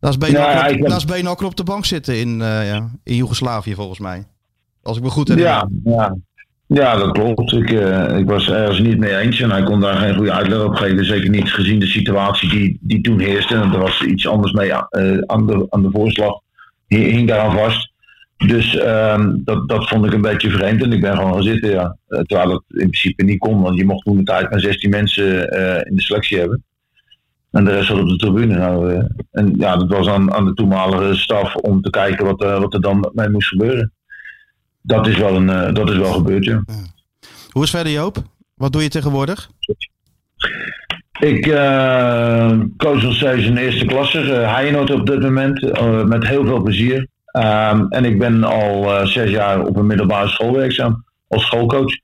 Naast 0.00 0.18
Beenhakker, 0.18 0.88
Ja, 0.88 1.00
Beenhakker 1.06 1.46
op 1.46 1.56
de 1.56 1.64
bank 1.64 1.84
zitten 1.84 2.18
in, 2.18 2.38
ja, 2.38 2.90
in 3.04 3.16
Joegoslavië 3.16 3.74
volgens 3.74 3.98
mij. 3.98 4.26
Als 4.82 4.96
ik 4.96 5.02
me 5.02 5.10
goed 5.10 5.28
herinner. 5.28 5.52
Ja, 5.52 5.68
ja. 5.84 6.16
Ja, 6.72 6.96
dat 6.96 7.12
klopt. 7.12 7.52
Ik, 7.52 7.70
eh, 7.70 8.18
ik 8.18 8.28
was 8.28 8.50
ergens 8.50 8.78
niet 8.78 8.98
mee 8.98 9.16
eens 9.16 9.40
en 9.40 9.50
hij 9.50 9.62
kon 9.62 9.80
daar 9.80 9.96
geen 9.96 10.14
goede 10.14 10.32
uitleg 10.32 10.64
op 10.64 10.74
geven. 10.74 11.04
Zeker 11.04 11.30
niet 11.30 11.52
gezien 11.52 11.78
de 11.78 11.86
situatie 11.86 12.48
die, 12.48 12.78
die 12.80 13.00
toen 13.00 13.20
heerste. 13.20 13.54
En 13.54 13.72
er 13.72 13.78
was 13.78 14.02
iets 14.02 14.28
anders 14.28 14.52
mee 14.52 14.72
eh, 14.72 15.18
aan, 15.26 15.46
de, 15.46 15.66
aan 15.68 15.82
de 15.82 15.90
voorslag. 15.90 16.40
Hi- 16.86 17.10
Hing 17.10 17.28
daaraan 17.28 17.56
vast. 17.56 17.90
Dus 18.36 18.76
ehm, 18.76 19.34
dat, 19.44 19.68
dat 19.68 19.88
vond 19.88 20.06
ik 20.06 20.12
een 20.12 20.20
beetje 20.20 20.50
vreemd 20.50 20.82
en 20.82 20.92
ik 20.92 21.00
ben 21.00 21.16
gewoon 21.16 21.32
gaan 21.32 21.42
zitten. 21.42 21.72
Eh, 21.72 22.20
terwijl 22.20 22.50
het 22.50 22.62
in 22.68 22.90
principe 22.90 23.24
niet 23.24 23.38
kon, 23.38 23.60
want 23.62 23.78
je 23.78 23.84
mocht 23.84 24.04
toen 24.04 24.16
de 24.16 24.22
tijd 24.22 24.50
maar 24.50 24.60
16 24.60 24.90
mensen 24.90 25.24
in 25.86 25.96
de 25.96 26.02
selectie 26.02 26.38
hebben. 26.38 26.64
En 27.50 27.64
de 27.64 27.70
rest 27.70 27.90
op 27.90 28.08
de 28.08 28.16
tribune. 28.16 28.56
Nou, 28.56 29.06
en 29.30 29.54
ja, 29.58 29.76
dat 29.76 29.88
was 29.88 30.08
aan, 30.08 30.32
aan 30.32 30.44
de 30.44 30.54
toenmalige 30.54 31.16
staf 31.16 31.54
om 31.54 31.82
te 31.82 31.90
kijken 31.90 32.24
wat, 32.24 32.42
wat 32.58 32.74
er 32.74 32.80
dan 32.80 33.10
mee 33.14 33.28
moest 33.28 33.48
gebeuren. 33.48 33.92
Dat 34.82 35.06
is 35.06 35.16
wel, 35.18 35.36
een, 35.36 35.50
eh, 35.50 35.74
dat 35.74 35.90
is 35.90 35.96
wel 35.96 36.12
gebeurd, 36.12 36.44
ja. 36.44 36.62
Hoe 37.50 37.62
is 37.62 37.70
verder 37.70 37.92
Joop? 37.92 38.22
Wat 38.54 38.72
doe 38.72 38.82
je 38.82 38.88
tegenwoordig? 38.88 39.50
Ik 41.20 41.46
eh 41.46 42.58
coach 42.76 43.02
nog 43.02 43.14
steeds 43.14 43.44
in 43.44 43.56
eerste 43.56 43.84
klasse, 43.84 44.18
uh, 44.22 44.54
Heinoot 44.54 44.90
op 44.90 45.06
dit 45.06 45.20
moment, 45.20 45.62
eh, 45.70 46.04
met 46.04 46.26
heel 46.26 46.44
veel 46.44 46.62
plezier. 46.62 47.06
Ehm, 47.24 47.86
en 47.88 48.04
ik 48.04 48.18
ben 48.18 48.44
al 48.44 48.98
eh, 48.98 49.06
zes 49.06 49.30
jaar 49.30 49.60
op 49.66 49.76
een 49.76 49.86
middelbare 49.86 50.28
school 50.28 50.52
werkzaam 50.52 51.04
als 51.28 51.46
schoolcoach. 51.46 51.98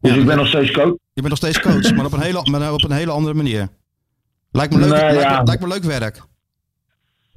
Dus 0.00 0.14
Ja. 0.14 0.20
ik 0.20 0.26
ben 0.26 0.36
nog 0.36 0.46
steeds 0.46 0.70
coach. 0.70 0.94
Je 1.12 1.22
bent 1.22 1.28
nog 1.28 1.36
steeds 1.36 1.60
coach, 1.60 1.94
maar 1.94 2.04
op 2.04 2.12
een 2.12 2.20
hele, 2.20 2.50
maar 2.50 2.72
op 2.72 2.84
een 2.84 2.90
hele 2.92 3.10
andere 3.10 3.34
manier. 3.34 3.68
Lijkt 4.50 4.72
me 4.74 4.78
leuk, 4.80 4.88
lijkt, 4.88 5.20
ja. 5.22 5.38
me, 5.38 5.44
lijkt 5.46 5.62
me 5.62 5.68
leuk 5.68 5.82
werk. 5.84 6.22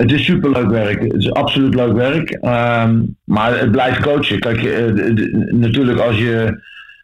Het 0.01 0.11
is 0.11 0.25
superleuk 0.25 0.69
werk. 0.69 1.01
Het 1.01 1.13
is 1.13 1.31
absoluut 1.31 1.75
leuk 1.75 1.93
werk. 1.93 2.29
Ehm, 2.31 3.01
maar 3.23 3.59
het 3.59 3.71
blijft 3.71 3.99
coachen. 3.99 4.39
Kijk, 4.39 4.63
eh, 4.63 4.85
natuurlijk 5.53 5.99
als 5.99 6.17
je 6.17 6.61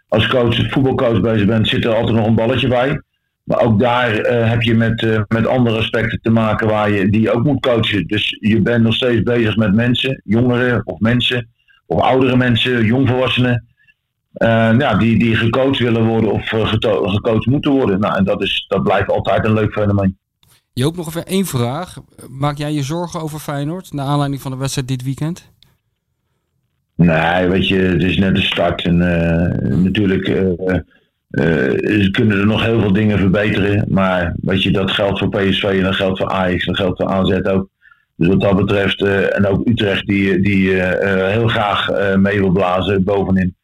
als 0.08 0.28
coach, 0.28 0.70
voetbalcoach 0.70 1.22
bezig 1.22 1.48
bent, 1.48 1.68
zit 1.68 1.86
er 1.86 1.96
altijd 1.96 2.16
nog 2.16 2.28
een 2.28 2.36
balletje 2.36 2.68
bij. 2.68 3.02
Maar 3.44 3.62
ook 3.62 3.80
daar 3.80 4.18
eh, 4.18 4.50
heb 4.50 4.62
je 4.62 4.76
met, 4.76 5.04
eh, 5.04 5.22
met 5.28 5.48
andere 5.48 5.78
aspecten 5.78 6.20
te 6.22 6.30
maken 6.30 6.68
waar 6.68 6.92
je, 6.92 7.10
die 7.10 7.32
ook 7.32 7.44
moet 7.44 7.60
coachen. 7.60 8.08
Dus 8.08 8.38
je 8.40 8.62
bent 8.62 8.84
nog 8.84 8.94
steeds 8.94 9.24
bezig 9.24 9.56
met 9.56 9.74
mensen, 9.74 10.22
jongeren 10.24 10.82
of 10.86 11.00
mensen, 11.00 11.50
of 11.86 12.02
oudere 12.02 12.38
mensen, 12.38 12.86
jongvolwassenen. 12.86 13.66
ja, 14.78 14.96
die, 14.96 15.20
die 15.20 15.36
gecoacht 15.36 15.80
willen 15.80 16.06
worden 16.06 16.32
of 16.32 16.48
gecoacht 16.48 17.46
moeten 17.46 17.72
worden. 17.72 18.00
Nou, 18.00 18.18
en 18.18 18.24
dat, 18.24 18.42
is, 18.42 18.66
dat 18.68 18.84
blijft 18.84 19.10
altijd 19.10 19.46
een 19.46 19.54
leuk 19.54 19.72
fenomeen. 19.72 20.18
Joop, 20.78 20.96
nog 20.96 21.08
even 21.08 21.26
één 21.26 21.46
vraag. 21.46 21.98
Maak 22.30 22.58
jij 22.58 22.74
je 22.74 22.84
zorgen 22.84 23.22
over 23.22 23.40
Feyenoord 23.40 23.94
naar 23.94 24.06
aanleiding 24.06 24.42
van 24.42 24.52
de 24.52 24.58
wedstrijd 24.58 24.88
dit 24.88 25.04
weekend? 25.04 25.52
Nee, 26.96 27.48
weet 27.48 27.68
je, 27.68 27.76
het 27.76 28.04
is 28.04 28.18
net 28.18 28.36
de 28.36 28.42
start. 28.42 28.86
En 28.86 29.02
eh, 29.02 29.70
natuurlijk 29.70 30.28
eh, 30.28 30.76
eh, 31.30 32.12
kunnen 32.12 32.40
er 32.40 32.46
nog 32.46 32.64
heel 32.64 32.80
veel 32.80 32.94
dingen 32.94 33.18
verbeteren. 33.20 33.86
Maar 33.90 34.36
weet 34.42 34.64
je, 34.64 34.72
dat 34.72 34.92
geldt 34.92 35.20
voor 35.20 35.30
PSV 35.30 35.64
en 35.64 35.84
dat 35.84 35.96
geldt 35.96 36.18
voor 36.18 36.30
Ajax, 36.30 36.66
dat 36.66 36.76
geldt 36.76 37.02
voor 37.02 37.12
AZ 37.12 37.40
ook. 37.42 37.70
Dus 38.16 38.28
wat 38.28 38.42
dat 38.42 38.56
betreft, 38.56 39.02
en 39.02 39.46
ook 39.48 39.68
Utrecht 39.68 40.06
die, 40.06 40.40
die 40.42 40.70
heel 41.10 41.48
graag 41.48 41.90
mee 42.18 42.40
wil 42.40 42.52
blazen 42.52 43.04
bovenin. 43.04 43.56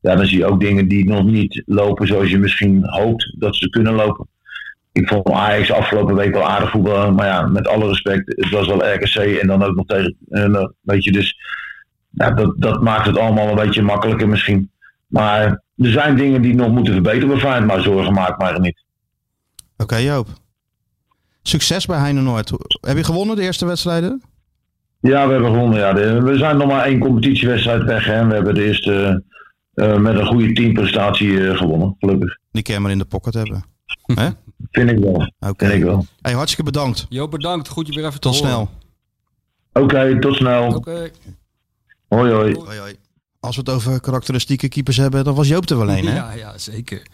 Ja, 0.00 0.16
dan 0.16 0.26
zie 0.26 0.38
je 0.38 0.46
ook 0.46 0.60
dingen 0.60 0.88
die 0.88 1.08
nog 1.08 1.24
niet 1.24 1.62
lopen 1.66 2.06
zoals 2.06 2.30
je 2.30 2.38
misschien 2.38 2.84
hoopt 2.84 3.34
dat 3.38 3.56
ze 3.56 3.70
kunnen 3.70 3.94
lopen. 3.94 4.28
Ik 4.92 5.08
vond 5.08 5.30
Ajax 5.30 5.72
afgelopen 5.72 6.14
week 6.14 6.32
wel 6.32 6.48
aardig 6.48 6.70
voetbal. 6.70 7.12
Maar 7.12 7.26
ja, 7.26 7.46
met 7.46 7.68
alle 7.68 7.88
respect, 7.88 8.22
het 8.36 8.50
was 8.50 8.66
wel 8.66 8.92
RKC 8.94 9.14
en 9.14 9.46
dan 9.46 9.62
ook 9.62 9.74
nog 9.74 9.86
tegen. 9.86 10.16
Uh, 10.28 10.64
weet 10.80 11.04
je, 11.04 11.12
dus 11.12 11.36
ja, 12.10 12.30
dat, 12.30 12.54
dat 12.56 12.82
maakt 12.82 13.06
het 13.06 13.18
allemaal 13.18 13.48
een 13.48 13.66
beetje 13.66 13.82
makkelijker 13.82 14.28
misschien. 14.28 14.70
Maar 15.06 15.44
er 15.76 15.90
zijn 15.90 16.16
dingen 16.16 16.42
die 16.42 16.54
nog 16.54 16.70
moeten 16.70 16.92
verbeteren 16.92 17.28
bij 17.28 17.38
Feyenoord, 17.38 17.66
maar 17.66 17.82
zorgen 17.82 18.12
maakt 18.12 18.38
mij 18.38 18.52
er 18.52 18.60
niet. 18.60 18.84
Oké, 19.76 19.96
Joop. 19.96 20.28
Succes 21.42 21.86
bij 21.86 21.98
Heine 21.98 22.20
Noord. 22.20 22.52
Heb 22.80 22.96
je 22.96 23.04
gewonnen 23.04 23.36
de 23.36 23.42
eerste 23.42 23.66
wedstrijden? 23.66 24.22
Ja, 25.00 25.26
we 25.26 25.32
hebben 25.32 25.50
gewonnen. 25.50 25.78
Ja. 25.78 26.22
we 26.22 26.38
zijn 26.38 26.56
nog 26.56 26.68
maar 26.68 26.84
één 26.84 26.98
competitiewedstrijd 26.98 27.82
weg. 27.82 28.04
Hè. 28.04 28.26
We 28.26 28.34
hebben 28.34 28.54
de 28.54 28.64
eerste 28.64 29.22
uh, 29.74 29.96
met 29.96 30.18
een 30.18 30.26
goede 30.26 30.52
teamprestatie 30.52 31.28
uh, 31.28 31.56
gewonnen, 31.56 31.96
gelukkig. 31.98 32.38
Die 32.50 32.62
kan 32.62 32.74
je 32.74 32.80
maar 32.80 32.90
in 32.90 32.98
de 32.98 33.04
pocket 33.04 33.34
hebben. 33.34 33.64
Vind 34.70 34.90
ik 34.90 34.98
wel. 34.98 35.32
Oké. 35.38 35.66
Hey, 36.20 36.32
hartstikke 36.32 36.62
bedankt. 36.62 37.06
Jo, 37.08 37.28
bedankt. 37.28 37.68
Goed 37.68 37.86
je 37.86 37.94
weer 37.94 38.06
even 38.06 38.20
Tot 38.20 38.32
te 38.32 38.38
snel. 38.38 38.70
Oké, 39.72 39.84
okay, 39.84 40.18
tot 40.18 40.34
snel. 40.34 40.66
Oké. 40.66 40.76
Okay. 40.76 41.12
Hoi, 42.08 42.32
hoi. 42.32 42.54
hoi, 42.54 42.78
hoi. 42.78 42.96
Als 43.40 43.56
we 43.56 43.62
het 43.64 43.70
over 43.70 44.00
karakteristieke 44.00 44.68
keepers 44.68 44.96
hebben, 44.96 45.24
dan 45.24 45.34
was 45.34 45.48
Joop 45.48 45.70
er 45.70 45.78
wel 45.78 45.90
een, 45.90 46.06
hè? 46.06 46.14
Ja, 46.14 46.32
ja, 46.32 46.58
zeker. 46.58 47.06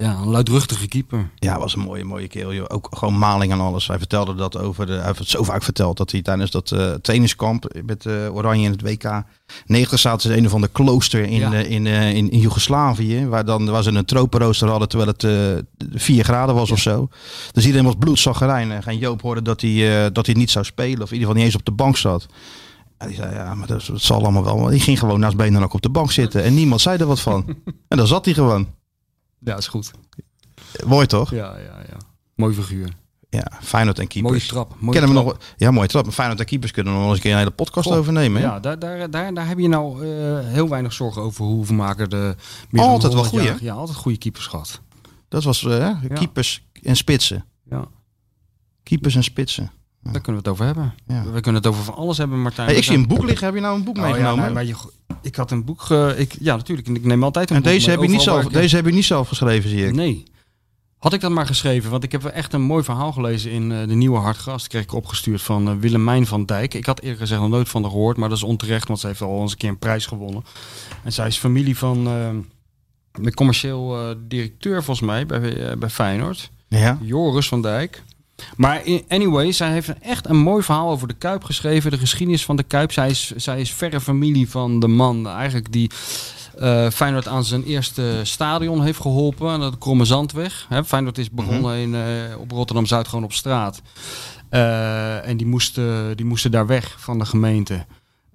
Ja, 0.00 0.16
een 0.16 0.28
luidruchtige 0.28 0.88
keeper. 0.88 1.30
Ja, 1.34 1.58
was 1.58 1.74
een 1.74 1.80
mooie, 1.80 2.04
mooie 2.04 2.28
kerel. 2.28 2.54
Joh. 2.54 2.64
Ook 2.68 2.88
gewoon 2.90 3.18
maling 3.18 3.52
en 3.52 3.60
alles. 3.60 3.86
Hij 3.86 3.98
vertelde 3.98 4.34
dat 4.34 4.58
over 4.58 4.86
de. 4.86 4.92
Hij 4.92 5.06
heeft 5.06 5.18
het 5.18 5.28
zo 5.28 5.42
vaak 5.42 5.62
verteld 5.62 5.96
dat 5.96 6.10
hij 6.10 6.22
tijdens 6.22 6.50
dat 6.50 6.70
uh, 6.70 6.92
trainingskamp 6.92 7.80
met 7.84 8.04
uh, 8.04 8.34
Oranje 8.34 8.64
in 8.64 8.70
het 8.70 8.82
WK 8.82 9.22
90 9.66 9.98
zaten 9.98 10.30
ze 10.30 10.36
in 10.36 10.44
een 10.44 10.50
van 10.50 10.60
de 10.60 10.68
klooster 10.68 11.22
in, 11.22 11.38
ja. 11.38 11.52
uh, 11.52 11.70
in, 11.70 11.86
in, 11.86 12.30
in 12.30 12.38
Joegoslavië. 12.38 13.26
Waar, 13.26 13.44
dan, 13.44 13.70
waar 13.70 13.82
ze 13.82 13.90
een 13.90 14.04
tropenrooster 14.04 14.68
hadden 14.68 14.88
terwijl 14.88 15.10
het 15.16 15.64
4 16.02 16.24
graden 16.24 16.54
was 16.54 16.68
ja. 16.68 16.74
of 16.74 16.80
zo. 16.80 17.08
Dus 17.52 17.64
iedereen 17.64 17.86
was 17.86 17.96
bloedzaggerijn. 17.98 18.70
En 18.70 18.98
Joop 18.98 19.22
hoorde 19.22 19.42
dat 19.42 19.60
hij, 19.60 20.12
dat 20.12 20.26
hij 20.26 20.34
niet 20.34 20.50
zou 20.50 20.64
spelen. 20.64 21.02
Of 21.02 21.08
in 21.08 21.18
ieder 21.18 21.18
geval 21.18 21.34
niet 21.34 21.44
eens 21.44 21.56
op 21.56 21.64
de 21.64 21.72
bank 21.72 21.96
zat. 21.96 22.26
En 22.98 23.06
die 23.06 23.16
zei, 23.16 23.34
ja, 23.34 23.54
maar 23.54 23.66
dat, 23.66 23.86
dat 23.86 24.00
zal 24.00 24.22
allemaal 24.22 24.44
wel. 24.44 24.64
Die 24.64 24.80
ging 24.80 24.98
gewoon 24.98 25.20
naast 25.20 25.36
benen 25.36 25.62
ook 25.62 25.74
op 25.74 25.82
de 25.82 25.90
bank 25.90 26.12
zitten. 26.12 26.42
En 26.42 26.54
niemand 26.54 26.80
zei 26.80 26.98
er 26.98 27.06
wat 27.06 27.20
van. 27.20 27.44
en 27.88 27.96
dan 27.96 28.06
zat 28.06 28.24
hij 28.24 28.34
gewoon. 28.34 28.68
Ja, 29.40 29.56
is 29.56 29.68
goed. 29.68 29.90
Mooi 30.86 31.06
toch? 31.06 31.30
Ja, 31.30 31.56
ja, 31.56 31.78
ja. 31.88 31.96
Mooi 32.34 32.54
figuur. 32.54 32.88
Ja, 33.28 33.50
Feyenoord 33.62 33.98
en 33.98 34.06
keepers. 34.06 34.32
Mooie 34.32 34.46
trap. 34.46 34.74
Mooie 34.78 34.98
Kennen 34.98 35.14
trap. 35.14 35.26
we 35.26 35.32
nog, 35.32 35.54
ja, 35.56 35.70
mooie 35.70 35.88
trap. 35.88 36.12
Feyenoord 36.12 36.40
en 36.40 36.46
keepers 36.46 36.72
kunnen 36.72 36.92
we 36.92 36.98
nog 36.98 37.08
eens 37.08 37.16
een 37.16 37.22
keer 37.22 37.32
een 37.32 37.38
hele 37.38 37.50
podcast 37.50 37.88
Goh, 37.88 37.96
overnemen. 37.96 38.40
Ja, 38.40 38.60
daar, 38.60 38.78
daar, 38.78 39.10
daar, 39.10 39.34
daar 39.34 39.48
heb 39.48 39.58
je 39.58 39.68
nou 39.68 40.06
uh, 40.06 40.38
heel 40.40 40.68
weinig 40.68 40.92
zorgen 40.92 41.22
over 41.22 41.44
hoe 41.44 41.66
we 41.66 41.72
maken 41.72 42.10
de... 42.10 42.34
Altijd 42.72 43.12
wel 43.12 43.24
goeie. 43.24 43.54
Ja, 43.60 43.74
altijd 43.74 43.98
goede 43.98 44.18
keepers 44.18 44.46
gehad. 44.46 44.80
Dat 45.28 45.44
was 45.44 45.62
uh, 45.62 45.78
ja. 45.78 46.14
keepers 46.14 46.66
en 46.82 46.96
spitsen. 46.96 47.44
Ja. 47.64 47.88
Keepers 48.82 49.14
en 49.14 49.24
spitsen. 49.24 49.70
Daar 50.02 50.20
kunnen 50.20 50.42
we 50.42 50.48
het 50.48 50.58
over 50.58 50.64
hebben. 50.64 50.94
We 51.32 51.40
kunnen 51.40 51.62
het 51.62 51.66
over 51.66 51.84
van 51.84 51.94
alles 51.94 52.18
hebben, 52.18 52.42
Martijn. 52.42 52.68
Hey, 52.68 52.76
ik 52.76 52.84
zie 52.84 52.96
een 52.96 53.06
boek 53.06 53.22
liggen. 53.24 53.46
Heb 53.46 53.54
je 53.54 53.60
nou 53.60 53.76
een 53.76 53.84
boek 53.84 53.96
oh, 53.96 54.02
meegenomen? 54.02 54.52
Maar 54.52 54.64
je, 54.64 54.74
ik 55.22 55.36
had 55.36 55.50
een 55.50 55.64
boek... 55.64 55.88
Uh, 55.92 56.18
ik, 56.18 56.36
ja, 56.38 56.56
natuurlijk. 56.56 56.88
Ik 56.88 57.04
neem 57.04 57.24
altijd 57.24 57.50
een 57.50 57.56
en 57.56 57.62
boek. 57.62 57.72
deze 57.72 57.90
heb, 57.90 58.00
je 58.00 58.08
niet 58.08 58.20
zelf, 58.20 58.44
ik... 58.44 58.52
deze 58.52 58.76
heb 58.76 58.86
je 58.86 58.92
niet 58.92 59.04
zelf 59.04 59.28
geschreven, 59.28 59.70
zie 59.70 59.86
ik. 59.86 59.94
Nee. 59.94 60.24
Had 60.98 61.12
ik 61.12 61.20
dat 61.20 61.30
maar 61.30 61.46
geschreven, 61.46 61.90
want 61.90 62.04
ik 62.04 62.12
heb 62.12 62.24
echt 62.24 62.52
een 62.52 62.62
mooi 62.62 62.84
verhaal 62.84 63.12
gelezen 63.12 63.50
in 63.50 63.70
uh, 63.70 63.88
de 63.88 63.94
Nieuwe 63.94 64.18
Hartgast. 64.18 64.66
kreeg 64.66 64.82
ik 64.82 64.92
opgestuurd 64.92 65.42
van 65.42 65.68
uh, 65.68 65.74
Willemijn 65.80 66.26
van 66.26 66.44
Dijk. 66.44 66.74
Ik 66.74 66.86
had 66.86 67.00
eerder 67.00 67.18
gezegd 67.18 67.40
nog 67.40 67.50
nooit 67.50 67.68
van 67.68 67.82
haar 67.82 67.90
gehoord, 67.90 68.16
maar 68.16 68.28
dat 68.28 68.38
is 68.38 68.44
onterecht, 68.44 68.88
want 68.88 69.00
ze 69.00 69.06
heeft 69.06 69.20
al 69.20 69.40
eens 69.40 69.52
een 69.52 69.58
keer 69.58 69.68
een 69.68 69.78
prijs 69.78 70.06
gewonnen. 70.06 70.44
En 71.04 71.12
zij 71.12 71.26
is 71.26 71.38
familie 71.38 71.78
van 71.78 72.04
de 73.12 73.34
commercieel 73.34 74.14
directeur 74.28 74.82
volgens 74.82 75.06
mij 75.06 75.26
bij, 75.26 75.78
bij 75.78 75.88
Feyenoord. 75.88 76.50
Ja. 76.68 76.98
Joris 77.00 77.48
van 77.48 77.62
Dijk. 77.62 78.02
Maar 78.56 78.82
anyway, 79.08 79.52
zij 79.52 79.70
heeft 79.70 79.98
echt 80.00 80.28
een 80.28 80.36
mooi 80.36 80.62
verhaal 80.62 80.90
over 80.90 81.08
de 81.08 81.14
Kuip 81.14 81.44
geschreven. 81.44 81.90
De 81.90 81.98
geschiedenis 81.98 82.44
van 82.44 82.56
de 82.56 82.62
Kuip. 82.62 82.92
Zij 82.92 83.08
is, 83.08 83.30
zij 83.36 83.60
is 83.60 83.72
verre 83.72 84.00
familie 84.00 84.50
van 84.50 84.80
de 84.80 84.88
man 84.88 85.28
eigenlijk 85.28 85.72
die 85.72 85.90
uh, 86.58 86.90
Feyenoord 86.90 87.28
aan 87.28 87.44
zijn 87.44 87.64
eerste 87.64 88.20
stadion 88.22 88.82
heeft 88.82 89.00
geholpen. 89.00 89.60
De 89.60 89.78
Kromme 89.78 90.04
Zandweg. 90.04 90.66
Hè, 90.68 90.84
Feyenoord 90.84 91.18
is 91.18 91.30
begonnen 91.30 91.76
in, 91.76 91.94
uh, 91.94 92.38
op 92.38 92.50
Rotterdam-Zuid 92.50 93.08
gewoon 93.08 93.24
op 93.24 93.32
straat. 93.32 93.82
Uh, 94.50 95.26
en 95.28 95.36
die 95.36 95.46
moesten, 95.46 96.16
die 96.16 96.26
moesten 96.26 96.50
daar 96.50 96.66
weg 96.66 96.96
van 96.98 97.18
de 97.18 97.24
gemeente. 97.24 97.86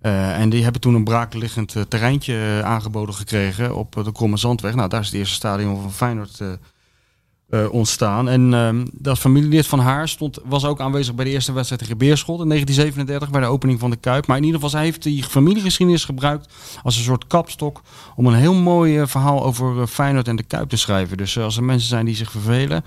en 0.02 0.50
die 0.50 0.64
hebben 0.64 0.82
toen 0.82 0.96
een 0.96 1.04
braakliggend 1.04 1.76
terreintje 1.88 2.62
aangeboden 2.64 3.16
gekregen 3.16 3.76
op 3.76 4.02
de 4.04 4.12
Kromme 4.12 4.38
Zandweg. 4.38 4.76
Nou, 4.76 4.90
daar 4.90 5.02
is 5.02 5.06
het 5.06 5.16
eerste 5.16 5.36
stadion 5.36 5.82
van 5.82 5.94
Feyenoord 5.94 6.42
uh, 7.50 7.74
ontstaan. 7.74 8.30
En 8.30 8.52
uh, 8.52 8.86
dat 8.94 9.20
familielid 9.20 9.68
van 9.68 9.80
haar 9.80 10.08
stond, 10.08 10.40
was 10.46 10.66
ook 10.66 10.80
aanwezig 10.80 11.16
bij 11.16 11.26
de 11.26 11.32
eerste 11.32 11.54
wedstrijd 11.54 11.82
tegen 11.82 11.98
Beerschot 11.98 12.42
in 12.42 12.48
1937 12.48 13.30
bij 13.30 13.42
de 13.42 13.54
opening 13.54 13.80
van 13.80 13.90
de 13.90 13.96
Kuip. 13.96 14.28
Maar 14.28 14.38
in 14.38 14.44
ieder 14.44 14.56
geval, 14.56 14.78
zij 14.78 14.84
heeft 14.84 15.04
die 15.04 15.24
familiegeschiedenis 15.24 16.06
gebruikt 16.06 16.54
als 16.84 16.98
een 16.98 17.04
soort 17.04 17.28
kapstok 17.28 17.82
om 18.16 18.26
een 18.26 18.34
heel 18.34 18.54
mooi 18.54 19.00
uh, 19.00 19.08
verhaal 19.08 19.44
over 19.44 19.76
uh, 19.76 19.86
Feyenoord 19.86 20.28
en 20.28 20.36
de 20.36 20.44
Kuip 20.44 20.70
te 20.70 20.78
schrijven. 20.78 21.18
Dus 21.18 21.38
als 21.38 21.58
er 21.58 21.64
mensen 21.64 21.90
zijn 21.90 22.06
die 22.06 22.16
zich 22.16 22.32
vervelen 22.32 22.84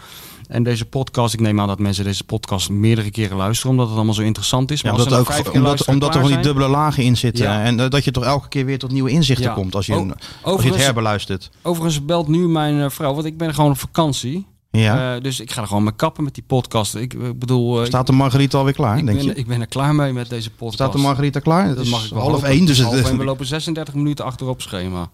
en 0.49 0.63
deze 0.63 0.85
podcast, 0.85 1.35
ik 1.35 1.41
neem 1.41 1.61
aan 1.61 1.67
dat 1.69 1.79
mensen 1.79 2.05
deze 2.05 2.25
podcast 2.25 2.71
meerdere 2.71 3.11
keren 3.11 3.37
luisteren 3.37 3.71
omdat 3.71 3.87
het 3.87 3.97
allemaal 3.97 4.15
zo 4.15 4.23
interessant 4.23 4.71
is. 4.71 4.83
Maar 4.83 4.93
ja, 4.93 4.99
omdat, 5.05 5.19
ook, 5.19 5.55
omdat, 5.55 5.87
omdat 5.87 6.15
er 6.15 6.21
van 6.21 6.31
die 6.31 6.41
dubbele 6.41 6.69
lagen 6.69 7.03
in 7.03 7.17
zitten 7.17 7.45
Ja. 7.45 7.63
en 7.63 7.77
dat 7.77 8.05
je 8.05 8.11
toch 8.11 8.25
elke 8.25 8.49
keer 8.49 8.65
weer 8.65 8.79
tot 8.79 8.91
nieuwe 8.93 9.11
inzichten 9.11 9.47
Ja. 9.47 9.55
komt 9.55 9.75
als 9.75 9.87
je, 9.87 9.93
een- 9.95 10.15
als 10.43 10.63
je 10.63 10.71
het 10.71 10.81
herbeluistert. 10.81 11.51
Overigens 11.63 12.05
belt 12.05 12.29
nu 12.29 12.49
mijn 12.49 12.81
eh, 12.81 12.91
vrouw, 12.91 13.15
want 13.15 13.27
ik 13.27 13.37
ben 13.39 13.55
gewoon 13.55 13.71
op 13.71 13.79
vakantie. 13.79 14.47
Ja. 14.71 15.15
Eh, 15.17 15.23
dus 15.23 15.41
ik 15.41 15.51
ga 15.53 15.61
er 15.61 15.67
gewoon 15.67 15.83
mee 15.83 15.93
kappen 15.97 16.25
met 16.25 16.35
die 16.35 16.45
podcast. 16.47 16.95
Ik, 16.95 17.15
ik 17.15 17.39
bedoel, 17.39 17.81
eh, 17.81 17.87
Staat 17.87 18.07
de 18.07 18.13
Margarita 18.13 18.59
alweer 18.59 18.73
klaar, 18.75 18.99
ik, 18.99 19.07
denk 19.07 19.19
ben, 19.19 19.27
je? 19.27 19.35
ik 19.35 19.47
ben 19.47 19.61
er 19.61 19.67
klaar 19.67 19.95
mee 19.95 20.13
met 20.13 20.29
deze 20.29 20.51
podcast. 20.51 20.75
Staat 20.75 20.93
de 20.93 20.99
Margarita 20.99 21.41
klaar? 21.41 21.69
Dat 21.75 21.85
is 21.85 21.91
mag 21.91 22.05
ik 22.05 22.13
wel 22.13 22.23
half 22.23 22.43
één, 22.43 22.67
dus 22.67 22.81
Half 22.83 22.95
het, 22.95 23.07
één, 23.07 23.19
we 23.19 23.25
lopen 23.25 23.47
36 23.47 23.95
minuten 23.95 24.25
achter 24.25 24.49
op 24.49 24.63
schema. 24.63 25.11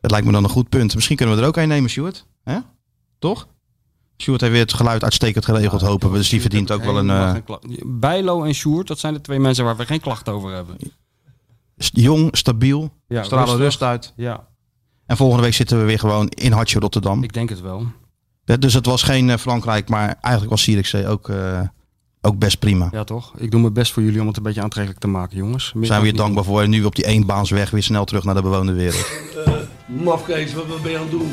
het 0.00 0.10
lijkt 0.10 0.26
me 0.26 0.32
dan 0.32 0.44
een 0.44 0.50
goed 0.50 0.68
punt. 0.68 0.94
Misschien 0.94 1.16
kunnen 1.16 1.36
we 1.36 1.42
er 1.42 1.48
ook 1.48 1.56
een 1.56 1.68
nemen, 1.68 1.90
Stuart. 1.90 2.26
Hè? 2.44 2.58
Toch? 3.18 3.48
Stuart 4.20 4.40
heeft 4.40 4.52
weer 4.52 4.62
het 4.62 4.72
geluid 4.72 5.02
uitstekend 5.04 5.44
geregeld, 5.44 5.80
hopen 5.80 6.10
we. 6.10 6.16
Dus 6.16 6.28
die 6.28 6.40
verdient 6.40 6.70
ook 6.70 6.84
wel 6.84 6.98
een... 6.98 7.10
Eh. 7.10 7.34
Bijlo 7.86 8.42
en 8.42 8.54
Sjoerd, 8.54 8.86
dat 8.86 8.98
zijn 8.98 9.14
de 9.14 9.20
twee 9.20 9.38
mensen 9.38 9.64
waar 9.64 9.76
we 9.76 9.84
geen 9.86 10.00
klacht 10.00 10.28
over 10.28 10.52
hebben. 10.54 10.76
jong, 11.76 12.36
stabiel, 12.36 12.90
Ja, 13.08 13.22
stralen 13.22 13.46
rustig. 13.46 13.64
rust 13.64 13.82
uit. 13.82 14.12
Ja, 14.16 14.46
En 15.06 15.16
volgende 15.16 15.42
week 15.42 15.54
zitten 15.54 15.78
we 15.78 15.84
weer 15.84 15.98
gewoon 15.98 16.28
in 16.28 16.52
Hartje 16.52 16.78
Rotterdam. 16.78 17.22
ik 17.22 17.32
denk 17.32 17.48
het 17.48 17.60
wel. 17.60 17.86
Ja, 18.44 18.56
Dus 18.56 18.74
het 18.74 18.86
was 18.86 19.02
geen 19.02 19.30
eh, 19.30 19.36
Frankrijk, 19.36 19.88
maar 19.88 20.16
eigenlijk 20.20 20.50
was 20.50 20.62
Zierikzee 20.62 21.06
ook, 21.06 21.28
eh, 21.28 21.60
ook 22.20 22.38
best 22.38 22.58
prima. 22.58 22.88
Ja, 22.92 23.04
toch? 23.04 23.32
Ik 23.36 23.50
doe 23.50 23.60
mijn 23.60 23.72
best 23.72 23.92
voor 23.92 24.02
jullie 24.02 24.20
om 24.20 24.26
het 24.26 24.36
een 24.36 24.42
beetje 24.42 24.62
aantrekkelijk 24.62 25.00
te 25.02 25.08
maken, 25.08 25.36
jongens. 25.36 25.72
Meer 25.72 25.86
Zijn 25.86 26.00
we 26.00 26.06
je 26.06 26.12
dankbaar 26.12 26.44
voor. 26.44 26.62
En 26.62 26.70
nu 26.70 26.84
op 26.84 26.94
die 26.94 27.06
eenbaansweg 27.06 27.70
weer 27.70 27.82
snel 27.82 28.04
terug 28.04 28.24
naar 28.24 28.34
de 28.34 28.42
bewoonde 28.42 28.72
wereld. 28.72 29.10
Mafkees, 29.86 30.54
wat, 30.54 30.66
wat 30.66 30.82
ben 30.82 30.90
je 30.90 30.96
aan 30.96 31.02
het 31.02 31.10
doen? 31.12 31.32